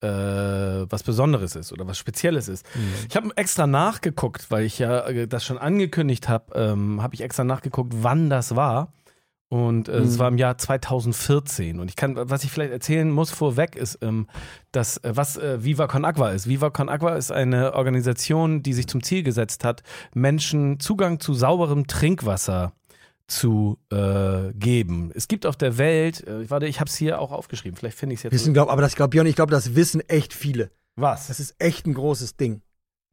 äh, 0.03 0.07
was 0.09 1.03
Besonderes 1.03 1.57
ist 1.57 1.73
oder 1.73 1.87
was 1.87 1.99
Spezielles 1.99 2.49
ist. 2.49 2.67
Ich 3.09 3.17
habe 3.17 3.31
extra 3.37 3.67
nachgeguckt, 3.67 4.51
weil 4.51 4.65
ich 4.65 4.79
ja 4.79 5.01
äh, 5.07 5.27
das 5.27 5.45
schon 5.45 5.59
angekündigt 5.59 6.29
habe, 6.29 6.55
ähm, 6.55 7.03
habe 7.03 7.15
ich 7.15 7.23
extra 7.23 7.45
nachgeguckt, 7.45 7.93
wann 8.03 8.31
das 8.31 8.55
war. 8.55 8.93
Und 9.49 9.89
äh, 9.89 9.99
es 9.99 10.15
Mhm. 10.15 10.19
war 10.19 10.29
im 10.29 10.39
Jahr 10.39 10.59
2014. 10.59 11.79
Und 11.79 11.89
ich 11.89 11.95
kann, 11.97 12.17
was 12.17 12.43
ich 12.43 12.51
vielleicht 12.51 12.73
erzählen 12.73 13.09
muss 13.11 13.31
vorweg, 13.31 13.77
ist, 13.77 13.99
ähm, 14.03 14.27
dass, 14.73 14.97
äh, 14.99 15.13
was 15.15 15.37
äh, 15.37 15.63
Viva 15.65 15.87
Con 15.87 16.05
Agua 16.05 16.31
ist. 16.31 16.49
Viva 16.49 16.71
Con 16.71 16.89
Agua 16.89 17.15
ist 17.15 17.31
eine 17.31 17.75
Organisation, 17.75 18.63
die 18.63 18.73
sich 18.73 18.89
zum 18.89 19.03
Ziel 19.05 19.23
gesetzt 19.23 19.65
hat, 19.65 19.83
Menschen 20.15 20.81
Zugang 20.81 21.21
zu 21.21 21.33
sauberem 21.33 21.87
Trinkwasser 21.87 22.73
zu 23.29 23.79
äh, 23.91 24.53
geben. 24.55 25.11
Es 25.15 25.29
gibt 25.29 25.47
auf 25.47 25.57
der 25.57 25.79
Welt, 25.79 26.27
äh, 26.27 26.49
warte, 26.49 26.67
ich 26.67 26.81
habe 26.81 26.89
es 26.89 26.97
hier 26.97 27.21
auch 27.21 27.33
aufgeschrieben, 27.33 27.77
vielleicht 27.77 27.99
finde 27.99 28.15
ich 28.15 28.21
es 28.21 28.25
jetzt. 28.25 28.33
Wissen, 28.33 28.55
glaub, 28.55 28.71
aber 28.71 28.83
das, 28.83 28.95
glaub, 28.95 29.11
Björn, 29.11 29.27
ich 29.27 29.37
glaube, 29.37 29.51
das 29.51 29.75
wissen 29.75 30.01
echt 30.09 30.33
viele. 30.33 30.71
was? 30.97 31.27
Das 31.27 31.41
ist 31.41 31.55
echt 31.59 31.87
ein 31.87 31.95
großes 31.95 32.37
Ding. 32.37 32.63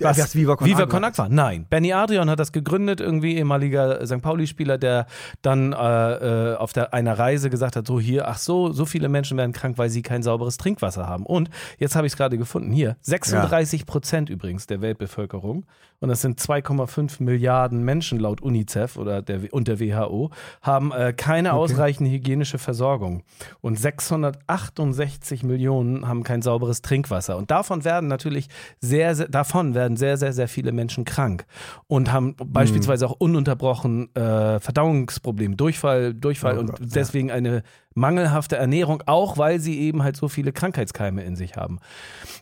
Was? 0.03 0.17
Das 0.17 0.35
Viva 0.35 0.55
Con 0.55 0.67
Viva 0.67 0.83
Agua. 0.83 0.91
Con 0.91 1.03
Agua? 1.03 1.27
Nein. 1.29 1.65
Benny 1.69 1.93
Adrian 1.93 2.29
hat 2.29 2.39
das 2.39 2.51
gegründet, 2.51 3.01
irgendwie 3.01 3.37
ehemaliger 3.37 4.05
St. 4.05 4.21
Pauli-Spieler, 4.21 4.77
der 4.77 5.07
dann 5.41 5.73
äh, 5.73 5.75
äh, 5.75 6.55
auf 6.55 6.73
der, 6.73 6.93
einer 6.93 7.17
Reise 7.17 7.49
gesagt 7.49 7.75
hat, 7.75 7.87
so 7.87 7.99
hier, 7.99 8.27
ach 8.27 8.37
so, 8.37 8.71
so 8.71 8.85
viele 8.85 9.09
Menschen 9.09 9.37
werden 9.37 9.53
krank, 9.53 9.77
weil 9.77 9.89
sie 9.89 10.01
kein 10.01 10.23
sauberes 10.23 10.57
Trinkwasser 10.57 11.07
haben. 11.07 11.25
Und 11.25 11.49
jetzt 11.79 11.95
habe 11.95 12.07
ich 12.07 12.13
es 12.13 12.17
gerade 12.17 12.37
gefunden, 12.37 12.71
hier, 12.71 12.97
36 13.01 13.85
Prozent 13.85 14.29
übrigens 14.29 14.67
der 14.67 14.81
Weltbevölkerung, 14.81 15.65
und 16.03 16.09
das 16.09 16.19
sind 16.19 16.37
2,5 16.37 17.23
Milliarden 17.23 17.81
Menschen 17.85 18.19
laut 18.19 18.41
UNICEF 18.41 18.97
oder 18.97 19.21
der, 19.21 19.53
und 19.53 19.69
der 19.69 19.79
WHO, 19.79 20.31
haben 20.61 20.91
äh, 20.91 21.13
keine 21.13 21.53
ausreichende 21.53 22.11
hygienische 22.11 22.57
Versorgung. 22.57 23.23
Und 23.61 23.79
668 23.79 25.43
Millionen 25.43 26.05
haben 26.05 26.23
kein 26.23 26.41
sauberes 26.41 26.81
Trinkwasser. 26.81 27.37
Und 27.37 27.51
davon 27.51 27.85
werden 27.85 28.09
natürlich 28.09 28.49
sehr, 28.81 29.15
sehr 29.15 29.29
davon 29.29 29.75
werden 29.75 29.92
sehr, 29.97 30.17
sehr, 30.17 30.33
sehr 30.33 30.47
viele 30.47 30.71
Menschen 30.71 31.05
krank 31.05 31.45
und 31.87 32.11
haben 32.11 32.35
beispielsweise 32.35 33.07
auch 33.07 33.15
ununterbrochen 33.17 34.13
äh, 34.15 34.59
Verdauungsprobleme, 34.59 35.55
Durchfall, 35.55 36.13
Durchfall 36.13 36.57
Oh 36.57 36.61
und 36.61 36.67
Gott, 36.67 36.79
ja. 36.79 36.85
deswegen 36.93 37.31
eine 37.31 37.63
mangelhafte 37.95 38.55
Ernährung, 38.55 39.03
auch 39.05 39.37
weil 39.37 39.59
sie 39.59 39.79
eben 39.79 40.03
halt 40.03 40.15
so 40.17 40.27
viele 40.27 40.51
Krankheitskeime 40.51 41.23
in 41.23 41.35
sich 41.35 41.55
haben. 41.55 41.79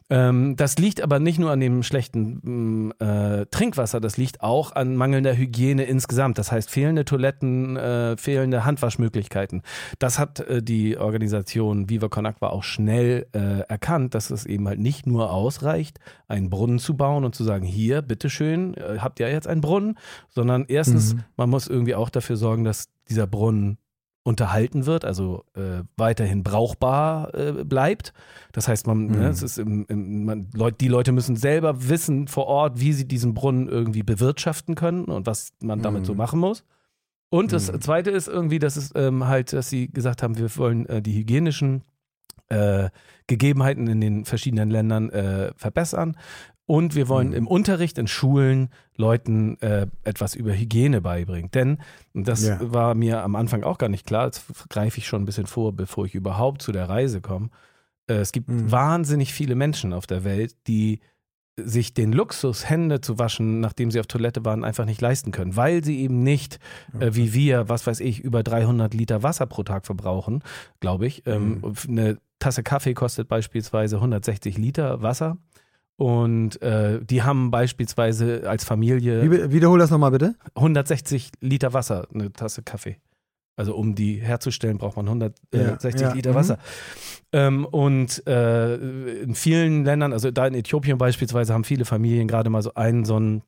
Ähm, 0.10 0.56
das 0.56 0.78
liegt 0.78 1.02
aber 1.02 1.20
nicht 1.20 1.40
nur 1.40 1.52
an 1.52 1.60
dem 1.60 1.84
schlechten 1.84 2.92
mh, 3.00 3.40
äh, 3.42 3.46
Trinkwasser, 3.52 4.00
das 4.00 4.18
liegt 4.18 4.42
auch 4.42 4.74
an 4.76 4.96
mangelnder 4.96 5.36
Hygiene 5.36 5.84
insgesamt. 5.84 6.38
Das 6.38 6.52
heißt 6.52 6.70
fehlende 6.70 7.06
Toiletten, 7.06 7.78
äh, 7.78 8.18
fehlende 8.18 8.66
Handwaschmöglichkeiten. 8.66 9.62
Das 10.00 10.20
hat 10.20 10.40
äh, 10.42 10.62
die 10.62 10.98
Organisation 10.98 11.90
Viva 11.90 12.10
Con 12.10 12.26
Agua 12.26 12.50
auch 12.50 12.64
schnell 12.64 13.28
äh, 13.34 13.62
erkannt, 13.68 14.16
dass 14.16 14.32
es 14.32 14.46
eben 14.46 14.68
halt 14.68 14.80
nicht 14.80 15.08
nur 15.08 15.32
ausreicht, 15.32 16.00
einen 16.28 16.50
Brunnen 16.50 16.80
zu 16.80 16.96
bauen 16.96 17.24
und 17.26 17.36
zu 17.36 17.44
sagen, 17.44 17.66
hier, 17.66 18.02
bitteschön, 18.02 18.74
äh, 18.76 19.00
habt 19.00 19.20
ihr 19.20 19.30
jetzt 19.30 19.48
einen 19.48 19.62
Brunnen, 19.62 19.98
sondern 20.30 20.66
erstens, 20.68 21.14
Mhm. 21.16 21.24
man 21.38 21.50
muss 21.50 21.68
irgendwie 21.68 21.96
auch 21.96 22.10
dafür 22.10 22.36
sorgen, 22.38 22.64
dass 22.64 22.90
dieser 23.10 23.28
Brunnen 23.28 23.78
unterhalten 24.24 24.86
wird, 24.86 25.04
also 25.04 25.46
äh, 25.56 25.84
weiterhin 25.98 26.44
brauchbar 26.44 27.34
äh, 27.34 27.64
bleibt. 27.66 28.14
Das 28.52 28.68
heißt, 28.68 28.86
man, 28.86 29.08
Mhm. 29.08 29.12
ne, 29.14 29.28
es 29.30 29.42
ist 29.42 29.58
im, 29.58 29.86
im, 29.88 30.26
man, 30.26 30.48
Leut, 30.54 30.80
die 30.80 30.88
Leute 30.88 31.12
müssen 31.12 31.36
selber 31.36 31.90
wissen 31.90 32.28
vor 32.28 32.46
Ort, 32.46 32.80
wie 32.80 32.94
sie 32.94 33.08
diesen 33.08 33.34
Brunnen 33.34 33.68
irgendwie 33.68 34.04
bewirtschaften 34.04 34.76
können 34.76 35.06
und 35.06 35.26
was 35.26 35.54
man 35.62 35.82
damit 35.82 36.02
Mhm. 36.02 36.06
so 36.06 36.16
machen 36.16 36.40
muss. 36.40 36.64
Und 37.30 37.52
das 37.52 37.72
Mhm. 37.72 37.82
Zweite 37.82 38.12
ist 38.12 38.28
irgendwie, 38.28 38.60
dass 38.60 38.76
es 38.76 38.92
ähm, 38.94 39.26
halt, 39.28 39.54
dass 39.54 39.70
sie 39.70 39.88
gesagt 39.92 40.22
haben, 40.22 40.38
wir 40.38 40.56
wollen 40.58 40.86
äh, 40.88 41.02
die 41.02 41.14
hygienischen 41.18 41.84
äh, 42.50 42.90
Gegebenheiten 43.28 43.88
in 43.88 44.02
den 44.02 44.26
verschiedenen 44.26 44.70
Ländern 44.70 45.10
äh, 45.10 45.52
verbessern. 45.56 46.18
Und 46.68 46.96
wir 46.96 47.10
wollen 47.10 47.30
Mhm. 47.30 47.34
im 47.34 47.48
Unterricht 47.48 47.98
in 47.98 48.08
Schulen 48.08 48.70
Leuten 48.96 49.58
äh, 49.62 49.88
etwas 50.04 50.36
über 50.36 50.54
Hygiene 50.54 51.02
beibringen. 51.02 51.52
Denn, 51.52 51.80
und 52.14 52.28
das 52.28 52.46
Ja. 52.48 52.60
war 52.62 52.96
mir 52.96 53.24
am 53.24 53.36
Anfang 53.36 53.64
auch 53.64 53.78
gar 53.78 53.90
nicht 53.90 54.06
klar, 54.06 54.26
jetzt 54.26 54.46
greife 54.70 55.00
ich 55.00 55.08
schon 55.08 55.24
ein 55.24 55.26
bisschen 55.26 55.48
vor, 55.48 55.74
bevor 55.74 56.06
ich 56.06 56.16
überhaupt 56.16 56.62
zu 56.62 56.72
der 56.72 56.88
Reise 56.88 57.20
komme. 57.20 57.50
Äh, 58.08 58.16
es 58.16 58.32
gibt 58.32 58.50
Mhm. 58.50 58.72
wahnsinnig 58.72 59.34
viele 59.34 59.56
Menschen 59.56 59.92
auf 59.92 60.08
der 60.08 60.24
Welt, 60.24 60.56
die 60.68 61.00
sich 61.58 61.94
den 61.94 62.14
Luxus, 62.14 62.70
Hände 62.70 63.02
zu 63.02 63.20
waschen, 63.20 63.60
nachdem 63.60 63.92
sie 63.92 64.00
auf 64.00 64.08
Toilette 64.08 64.46
waren, 64.46 64.64
einfach 64.64 64.86
nicht 64.86 65.02
leisten 65.02 65.32
können, 65.32 65.56
weil 65.58 65.84
sie 65.84 66.00
eben 66.00 66.24
nicht, 66.24 66.60
äh, 67.00 67.10
wie 67.14 67.34
wir, 67.34 67.68
was 67.68 67.86
weiß 67.86 68.00
ich, 68.00 68.22
über 68.22 68.42
300 68.42 68.94
Liter 68.94 69.22
Wasser 69.22 69.46
pro 69.48 69.64
Tag 69.64 69.86
verbrauchen, 69.86 70.42
glaube 70.80 71.06
ich. 71.08 71.24
Ähm, 71.28 71.62
Eine 71.88 72.18
Tasse 72.40 72.64
Kaffee 72.64 72.94
kostet 72.94 73.28
beispielsweise 73.28 73.98
160 74.00 74.58
Liter 74.58 75.02
Wasser. 75.02 75.38
Und 76.02 76.60
äh, 76.64 77.00
die 77.06 77.22
haben 77.22 77.52
beispielsweise 77.52 78.50
als 78.50 78.64
Familie 78.64 79.22
Wie, 79.22 79.52
wiederhol 79.52 79.78
das 79.78 79.92
nochmal 79.92 80.10
bitte. 80.10 80.34
160 80.56 81.30
Liter 81.42 81.74
Wasser, 81.74 82.08
eine 82.12 82.34
Tasse 82.34 82.64
Kaffee. 82.64 82.98
Also 83.56 83.76
um 83.76 83.94
die 83.94 84.16
herzustellen, 84.16 84.80
braucht 84.80 84.96
man 84.96 85.06
160 85.06 86.02
Ja, 86.02 86.08
ja, 86.08 86.14
Liter 86.16 86.32
mhm. 86.32 86.36
Wasser. 86.36 86.58
Ähm, 87.32 87.66
und 87.66 88.26
äh, 88.26 88.78
in 89.22 89.36
vielen 89.36 89.86
Ländern, 89.86 90.12
also 90.12 90.32
da 90.32 90.48
in 90.48 90.56
Äthiopien 90.56 90.98
beispielsweise, 90.98 91.54
haben 91.54 91.66
viele 91.66 91.86
Familien 91.86 92.28
gerade 92.28 92.50
mal 92.50 92.64
so 92.64 92.74
einen 92.74 93.06
so 93.06 93.18
einen 93.18 93.44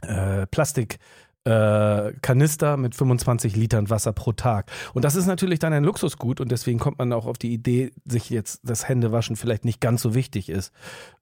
äh, 0.00 0.46
Plastik. 0.46 1.00
Äh, 1.44 2.12
Kanister 2.20 2.76
mit 2.76 2.94
25 2.94 3.56
Litern 3.56 3.88
Wasser 3.88 4.12
pro 4.12 4.32
Tag. 4.32 4.70
Und 4.92 5.04
das 5.04 5.14
ist 5.16 5.26
natürlich 5.26 5.58
dann 5.58 5.72
ein 5.72 5.84
Luxusgut 5.84 6.40
und 6.40 6.52
deswegen 6.52 6.78
kommt 6.78 6.98
man 6.98 7.12
auch 7.14 7.26
auf 7.26 7.38
die 7.38 7.52
Idee, 7.52 7.92
sich 8.04 8.28
jetzt 8.28 8.60
das 8.62 8.88
Händewaschen 8.88 9.36
vielleicht 9.36 9.64
nicht 9.64 9.80
ganz 9.80 10.02
so 10.02 10.14
wichtig 10.14 10.48
ist. 10.50 10.72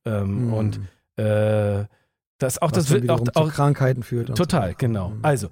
Ähm, 0.04 0.46
Mhm. 0.46 0.52
Und 0.52 0.80
äh, 1.16 1.84
das 2.38 2.60
auch 2.62 2.70
Was 2.70 2.84
das 2.86 2.90
wird 2.90 3.10
auch, 3.10 3.22
auch 3.34 3.50
Krankheiten 3.52 4.02
führt. 4.02 4.36
Total, 4.36 4.70
so. 4.70 4.76
genau. 4.78 5.10
Mhm. 5.10 5.18
Also, 5.22 5.48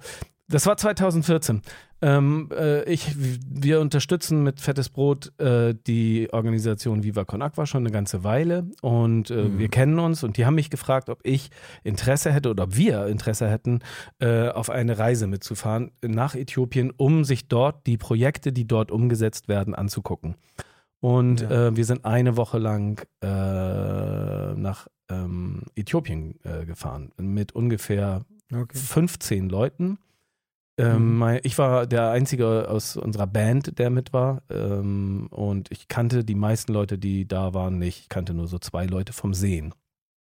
das 0.49 0.65
war 0.65 0.77
2014. 0.77 1.61
Ähm, 1.99 2.49
äh, 2.55 2.83
ich, 2.83 3.15
wir 3.17 3.81
unterstützen 3.81 4.43
mit 4.43 4.61
Fettes 4.61 4.89
Brot 4.89 5.31
äh, 5.39 5.73
die 5.87 6.29
Organisation 6.31 7.01
Viva 7.03 7.25
Con 7.25 7.41
Aqua 7.41 7.65
schon 7.65 7.81
eine 7.83 7.91
ganze 7.91 8.23
Weile 8.23 8.67
und 8.83 9.31
äh, 9.31 9.45
Mhm. 9.45 9.57
wir 9.57 9.67
kennen 9.69 9.97
uns 9.97 10.23
und 10.23 10.37
die 10.37 10.45
haben 10.45 10.53
mich 10.55 10.69
gefragt, 10.69 11.09
ob 11.09 11.19
ich 11.23 11.49
Interesse 11.83 12.31
hätte 12.31 12.51
oder 12.51 12.65
ob 12.65 12.77
wir 12.77 13.07
Interesse 13.07 13.49
hätten, 13.49 13.79
äh, 14.19 14.49
auf 14.49 14.69
eine 14.69 14.99
Reise 14.99 15.25
mitzufahren 15.25 15.91
nach 16.03 16.35
Äthiopien, 16.35 16.91
um 16.95 17.23
sich 17.23 17.47
dort 17.47 17.87
die 17.87 17.97
Projekte, 17.97 18.51
die 18.53 18.67
dort 18.67 18.91
umgesetzt 18.91 19.47
werden, 19.47 19.73
anzugucken. 19.73 20.35
Und 20.99 21.41
Ja. 21.41 21.67
äh, 21.69 21.75
wir 21.75 21.85
sind 21.85 22.05
eine 22.05 22.37
Woche 22.37 22.59
lang 22.59 23.01
äh, 23.21 23.27
nach 24.53 24.87
ähm, 25.09 25.63
Äthiopien 25.75 26.37
gefahren 26.65 27.11
mit 27.17 27.53
ungefähr 27.53 28.23
Okay. 28.53 28.77
15 28.77 29.49
Leuten. 29.49 29.97
Ähm, 30.77 31.17
Mhm. 31.17 31.39
ich 31.43 31.57
war 31.57 31.87
der 31.87 32.11
Einzige 32.11 32.69
aus 32.69 32.97
unserer 32.97 33.27
Band, 33.27 33.79
der 33.79 33.89
mit 33.89 34.13
war. 34.13 34.41
Ähm, 34.49 35.27
und 35.31 35.71
ich 35.71 35.87
kannte 35.87 36.23
die 36.23 36.35
meisten 36.35 36.71
Leute, 36.73 36.97
die 36.97 37.27
da 37.27 37.53
waren, 37.53 37.79
nicht. 37.79 38.01
Ich 38.01 38.09
kannte 38.09 38.33
nur 38.33 38.47
so 38.47 38.59
zwei 38.59 38.85
Leute 38.85 39.13
vom 39.13 39.33
Sehen. 39.33 39.73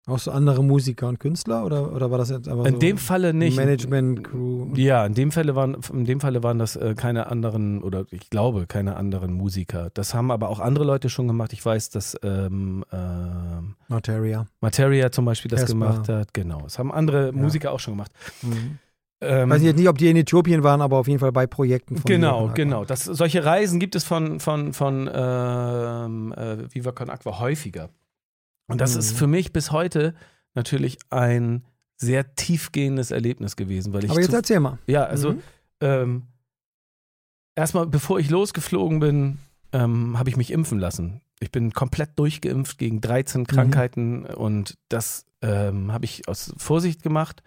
Auch 0.07 0.18
so 0.18 0.30
andere 0.30 0.64
Musiker 0.64 1.07
und 1.07 1.20
Künstler 1.20 1.66
oder, 1.66 1.93
oder 1.95 2.11
war 2.11 2.16
das 2.16 2.30
jetzt 2.30 2.49
einfach 2.49 2.64
In 2.64 2.74
so 2.74 2.78
dem 2.78 2.97
Falle 2.97 3.34
nicht. 3.34 3.59
Management, 3.59 4.24
Crew? 4.24 4.68
Ja, 4.74 5.05
in 5.05 5.12
dem 5.12 5.30
Falle 5.32 5.55
waren, 5.55 5.76
in 5.93 6.07
dem 6.07 6.20
Falle 6.20 6.43
waren 6.43 6.59
das 6.59 6.76
äh, 6.76 6.95
keine 6.95 7.26
anderen, 7.26 7.82
oder 7.82 8.07
ich 8.11 8.30
glaube, 8.30 8.66
keine 8.66 8.97
anderen 8.97 9.34
Musiker. 9.34 9.91
Das 9.93 10.14
haben 10.14 10.30
aber 10.30 10.49
auch 10.49 10.61
andere 10.61 10.84
Leute 10.86 11.11
schon 11.11 11.26
gemacht. 11.26 11.53
Ich 11.53 11.62
weiß, 11.62 11.91
dass 11.91 12.16
ähm, 12.22 12.86
ähm, 12.91 13.74
Materia. 13.89 14.47
Materia 14.62 15.12
zum 15.12 15.26
Beispiel 15.26 15.51
das 15.51 15.61
Casper. 15.61 15.74
gemacht 15.74 16.09
hat. 16.09 16.32
Genau. 16.32 16.62
Das 16.62 16.78
haben 16.78 16.91
andere 16.91 17.32
Musiker 17.32 17.72
auch 17.72 17.80
schon 17.80 17.93
gemacht. 17.93 18.12
Mhm. 18.41 18.78
Ähm, 19.20 19.50
Weiß 19.50 19.60
ich 19.60 19.66
jetzt 19.66 19.76
nicht, 19.78 19.88
ob 19.88 19.98
die 19.98 20.08
in 20.08 20.16
Äthiopien 20.16 20.62
waren, 20.62 20.80
aber 20.80 20.98
auf 20.98 21.08
jeden 21.08 21.18
Fall 21.18 21.32
bei 21.32 21.46
Projekten 21.48 21.96
von 21.96 22.04
Genau, 22.08 22.50
genau. 22.54 22.84
Das, 22.84 23.04
solche 23.04 23.44
Reisen 23.44 23.80
gibt 23.80 23.96
es 23.96 24.04
von, 24.04 24.38
von, 24.38 24.72
von 24.72 25.10
ähm, 25.12 26.32
äh, 26.34 26.72
Viva 26.72 26.92
Con 26.92 27.10
Aqua 27.10 27.40
häufiger. 27.40 27.88
Und 28.68 28.80
das 28.80 28.94
Mhm. 28.94 28.98
ist 29.00 29.16
für 29.18 29.26
mich 29.26 29.52
bis 29.52 29.72
heute 29.72 30.14
natürlich 30.54 30.98
ein 31.10 31.64
sehr 31.96 32.34
tiefgehendes 32.36 33.10
Erlebnis 33.10 33.56
gewesen, 33.56 33.92
weil 33.92 34.04
ich 34.04 34.10
Aber 34.10 34.20
jetzt 34.20 34.32
erzähl 34.32 34.60
mal. 34.60 34.78
ja, 34.86 35.02
also 35.04 35.32
Mhm. 35.32 35.42
ähm, 35.80 36.22
erstmal, 37.56 37.86
bevor 37.86 38.18
ich 38.20 38.30
losgeflogen 38.30 39.00
bin, 39.00 39.38
ähm, 39.72 40.16
habe 40.18 40.30
ich 40.30 40.36
mich 40.36 40.52
impfen 40.52 40.78
lassen. 40.78 41.20
Ich 41.40 41.50
bin 41.50 41.72
komplett 41.72 42.18
durchgeimpft 42.18 42.78
gegen 42.78 43.00
13 43.00 43.46
Krankheiten 43.46 44.26
und 44.26 44.76
das 44.88 45.24
ähm, 45.42 45.92
habe 45.92 46.04
ich 46.04 46.28
aus 46.28 46.52
Vorsicht 46.56 47.02
gemacht. 47.02 47.42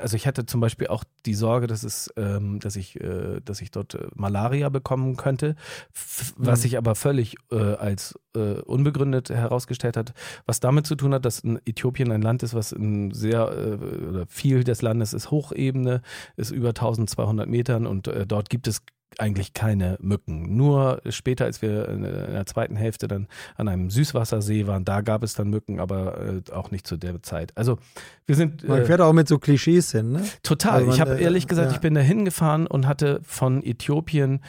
Also 0.00 0.16
ich 0.16 0.26
hatte 0.26 0.46
zum 0.46 0.60
Beispiel 0.60 0.88
auch 0.88 1.04
die 1.26 1.34
Sorge, 1.34 1.66
dass 1.66 1.82
es, 1.82 2.12
ähm, 2.16 2.60
dass 2.60 2.76
ich, 2.76 3.00
äh, 3.00 3.40
dass 3.44 3.60
ich 3.60 3.70
dort 3.70 3.94
äh, 3.94 4.06
Malaria 4.14 4.68
bekommen 4.68 5.16
könnte, 5.16 5.56
f- 5.94 6.34
was 6.36 6.60
Mhm. 6.60 6.62
sich 6.62 6.78
aber 6.78 6.94
völlig 6.94 7.36
äh, 7.50 7.56
als 7.56 8.18
äh, 8.36 8.60
unbegründet 8.60 9.30
herausgestellt 9.30 9.96
hat, 9.96 10.12
was 10.46 10.60
damit 10.60 10.86
zu 10.86 10.94
tun 10.96 11.14
hat, 11.14 11.24
dass 11.24 11.42
Äthiopien 11.66 12.10
ein 12.12 12.22
Land 12.22 12.42
ist, 12.42 12.54
was 12.54 12.72
in 12.72 13.10
sehr 13.12 13.48
äh, 13.52 14.06
oder 14.08 14.26
viel 14.26 14.64
des 14.64 14.82
Landes 14.82 15.12
ist 15.14 15.30
Hochebene, 15.30 16.02
ist 16.36 16.50
über 16.50 16.68
1200 16.70 17.48
Metern 17.48 17.86
und 17.86 18.08
äh, 18.08 18.26
dort 18.26 18.50
gibt 18.50 18.66
es 18.66 18.82
eigentlich 19.18 19.54
keine 19.54 19.96
Mücken. 20.00 20.56
Nur 20.56 21.00
später, 21.10 21.44
als 21.44 21.62
wir 21.62 21.88
in 21.88 22.02
der 22.02 22.46
zweiten 22.46 22.74
Hälfte 22.74 23.06
dann 23.06 23.28
an 23.54 23.68
einem 23.68 23.88
Süßwassersee 23.88 24.66
waren, 24.66 24.84
da 24.84 25.02
gab 25.02 25.22
es 25.22 25.34
dann 25.34 25.50
Mücken, 25.50 25.78
aber 25.78 26.18
äh, 26.48 26.52
auch 26.52 26.72
nicht 26.72 26.84
zu 26.84 26.96
der 26.96 27.22
Zeit. 27.22 27.56
Also 27.56 27.78
wir 28.26 28.34
sind 28.34 28.66
Man 28.66 28.80
äh, 28.80 28.84
fährt 28.86 29.00
auch 29.00 29.12
mit 29.12 29.28
so 29.28 29.38
Klischees 29.38 29.92
hin, 29.92 30.10
ne? 30.10 30.22
Total. 30.42 30.72
Also 30.72 30.86
man, 30.86 30.94
ich 30.96 31.00
habe 31.00 31.13
ehrlich 31.20 31.46
gesagt, 31.46 31.68
ja. 31.70 31.74
ich 31.74 31.80
bin 31.80 31.94
da 31.94 32.00
hingefahren 32.00 32.66
und 32.66 32.86
hatte 32.86 33.20
von 33.22 33.62
Äthiopien 33.62 34.40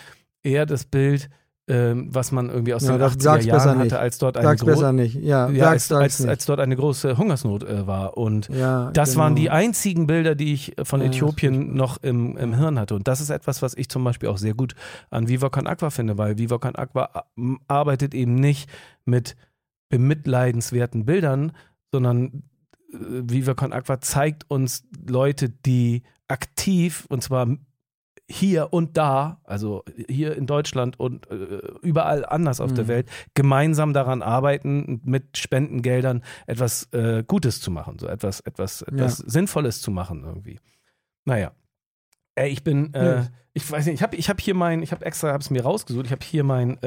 eher 0.44 0.66
das 0.66 0.86
Bild, 0.86 1.30
ähm, 1.68 2.10
was 2.14 2.32
man 2.32 2.50
irgendwie 2.50 2.76
aus 2.76 2.84
Ja, 2.84 2.92
den 2.92 3.00
das 3.00 3.14
80er 3.18 3.22
sag's 3.22 3.46
besser 3.48 3.66
Jahren 3.66 3.80
hatte, 3.80 3.98
als 3.98 4.20
dort 4.20 4.38
eine. 4.38 5.04
Ja, 5.06 5.50
ja, 5.50 5.70
als, 5.72 5.92
als, 5.92 6.24
als 6.24 6.46
dort 6.46 6.60
eine 6.60 6.76
große 6.76 7.18
Hungersnot 7.18 7.64
äh, 7.64 7.88
war. 7.88 8.18
Und 8.18 8.50
das 8.94 9.12
genau. 9.14 9.24
waren 9.24 9.36
die 9.36 9.50
einzigen 9.50 10.06
Bilder, 10.06 10.36
die 10.36 10.54
ich 10.54 10.76
von 10.84 11.02
Äthiopien 11.02 11.76
noch 11.76 11.98
im, 12.04 12.38
im 12.38 12.54
Hirn 12.54 12.78
hatte. 12.78 12.94
Und 12.94 13.08
das 13.08 13.20
ist 13.20 13.32
etwas, 13.32 13.64
was 13.64 13.74
ich 13.76 13.90
zum 13.90 14.04
Beispiel 14.04 14.30
auch 14.30 14.38
sehr 14.38 14.54
gut 14.54 14.76
an 15.10 15.28
Viva 15.28 15.50
Con 15.50 15.66
Aqua 15.66 15.90
finde, 15.90 16.20
weil 16.20 16.38
Viva 16.38 16.60
Con 16.60 16.76
Aqua 16.76 17.26
m- 17.36 17.60
arbeitet 17.68 18.14
eben 18.14 18.36
nicht 18.36 18.70
mit 19.06 19.36
bemitleidenswerten 19.90 21.06
Bildern, 21.06 21.52
sondern 21.92 22.44
äh, 22.94 22.98
Viva 23.00 23.56
Con 23.56 23.74
Aqua 23.74 24.00
zeigt 24.02 24.46
uns 24.50 24.84
Leute, 25.08 25.50
die 25.50 26.04
aktiv 26.28 27.06
und 27.10 27.22
zwar 27.22 27.48
hier 28.28 28.74
und 28.74 28.98
da, 28.98 29.40
also 29.44 29.84
hier 30.10 30.36
in 30.36 30.48
Deutschland 30.48 31.00
und 31.00 31.30
äh, 31.30 31.60
überall 31.84 32.26
anders 32.26 32.60
auf 32.60 32.74
der 32.74 32.86
Mhm. 32.86 32.88
Welt, 32.88 33.10
gemeinsam 33.36 33.94
daran 33.94 34.24
arbeiten, 34.24 35.00
mit 35.06 35.38
Spendengeldern 35.38 36.24
etwas 36.48 36.92
äh, 36.92 37.24
Gutes 37.28 37.62
zu 37.62 37.70
machen, 37.70 38.00
so 38.00 38.08
etwas, 38.08 38.40
etwas, 38.40 38.82
etwas 38.82 39.18
Sinnvolles 39.18 39.80
zu 39.82 39.92
machen 39.92 40.24
irgendwie. 40.24 40.60
Naja. 41.26 41.52
Ey, 42.34 42.50
ich 42.50 42.64
bin, 42.64 42.94
äh, 42.96 43.06
Ja. 43.06 43.28
ich 43.54 43.72
weiß 43.72 43.86
nicht, 43.86 43.94
ich 43.96 44.02
habe 44.04 44.16
ich 44.16 44.28
hab 44.28 44.42
hier 44.42 44.56
mein, 44.56 44.82
ich 44.82 44.92
habe 44.92 45.06
extra, 45.06 45.28
habe 45.28 45.42
es 45.44 45.52
mir 45.52 45.62
rausgesucht, 45.64 46.08
ich 46.08 46.12
habe 46.12 46.26
hier 46.26 46.44
mein 46.44 46.82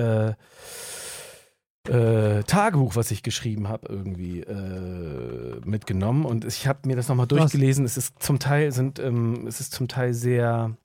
äh, 1.87 2.43
Tagebuch, 2.45 2.97
was 2.97 3.11
ich 3.11 3.23
geschrieben 3.23 3.69
habe, 3.69 3.89
irgendwie 3.89 4.41
äh, 4.41 5.61
mitgenommen 5.65 6.25
und 6.25 6.45
ich 6.45 6.67
habe 6.67 6.81
mir 6.87 6.97
das 6.97 7.09
nochmal 7.09 7.27
Was? 7.31 7.39
durchgelesen. 7.39 7.85
Es 7.85 7.97
ist 7.97 8.23
zum 8.23 8.39
Teil 8.39 8.73
sind, 8.73 8.99
ähm, 8.99 9.47
es 9.47 9.61
ist 9.61 9.73
zum 9.73 9.89
Teil 9.89 10.13
sehr, 10.15 10.77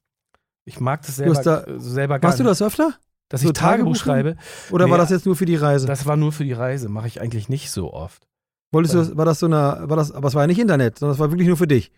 ich 0.66 0.80
mag 0.80 1.02
das 1.02 1.18
Du 1.18 1.34
selber, 1.34 1.42
da- 1.42 1.64
äh, 1.64 1.80
selber 1.80 2.20
gar 2.20 2.30
Machst 2.30 2.40
du 2.40 2.44
nicht, 2.44 2.52
das 2.52 2.62
öfter? 2.62 2.94
dass 3.30 3.42
so 3.42 3.48
ich 3.48 3.54
Tagebuch 3.54 3.96
Tagebuch 3.96 3.96
schreibe. 3.96 4.36
Oder 4.72 4.86
Nee, 4.86 4.92
war 4.92 4.98
das 5.00 5.10
jetzt 5.10 5.26
nur 5.26 5.36
für 5.36 5.46
die 5.46 5.56
Reise? 5.56 5.88
Das 5.88 6.06
war 6.06 6.16
nur 6.16 6.32
für 6.32 6.44
die 6.44 6.54
Reise, 6.54 6.88
mache 6.88 7.08
ich 7.08 7.20
eigentlich 7.20 7.50
nicht 7.50 7.72
so 7.72 7.92
oft. 7.92 8.28
Wolltest 8.72 8.94
du 8.94 8.98
das, 9.00 9.18
war 9.18 9.26
das 9.26 9.40
so 9.40 9.46
eine, 9.46 9.84
war 9.88 9.98
das, 9.98 10.12
aber 10.12 10.28
es 10.28 10.34
war 10.36 10.44
ja 10.44 10.48
nicht 10.48 10.60
Internet, 10.60 10.98
sondern 11.00 11.14
es 11.14 11.20
war 11.20 11.32
wirklich 11.32 11.48
nur 11.48 11.58
für 11.58 11.68
dich. 11.68 11.92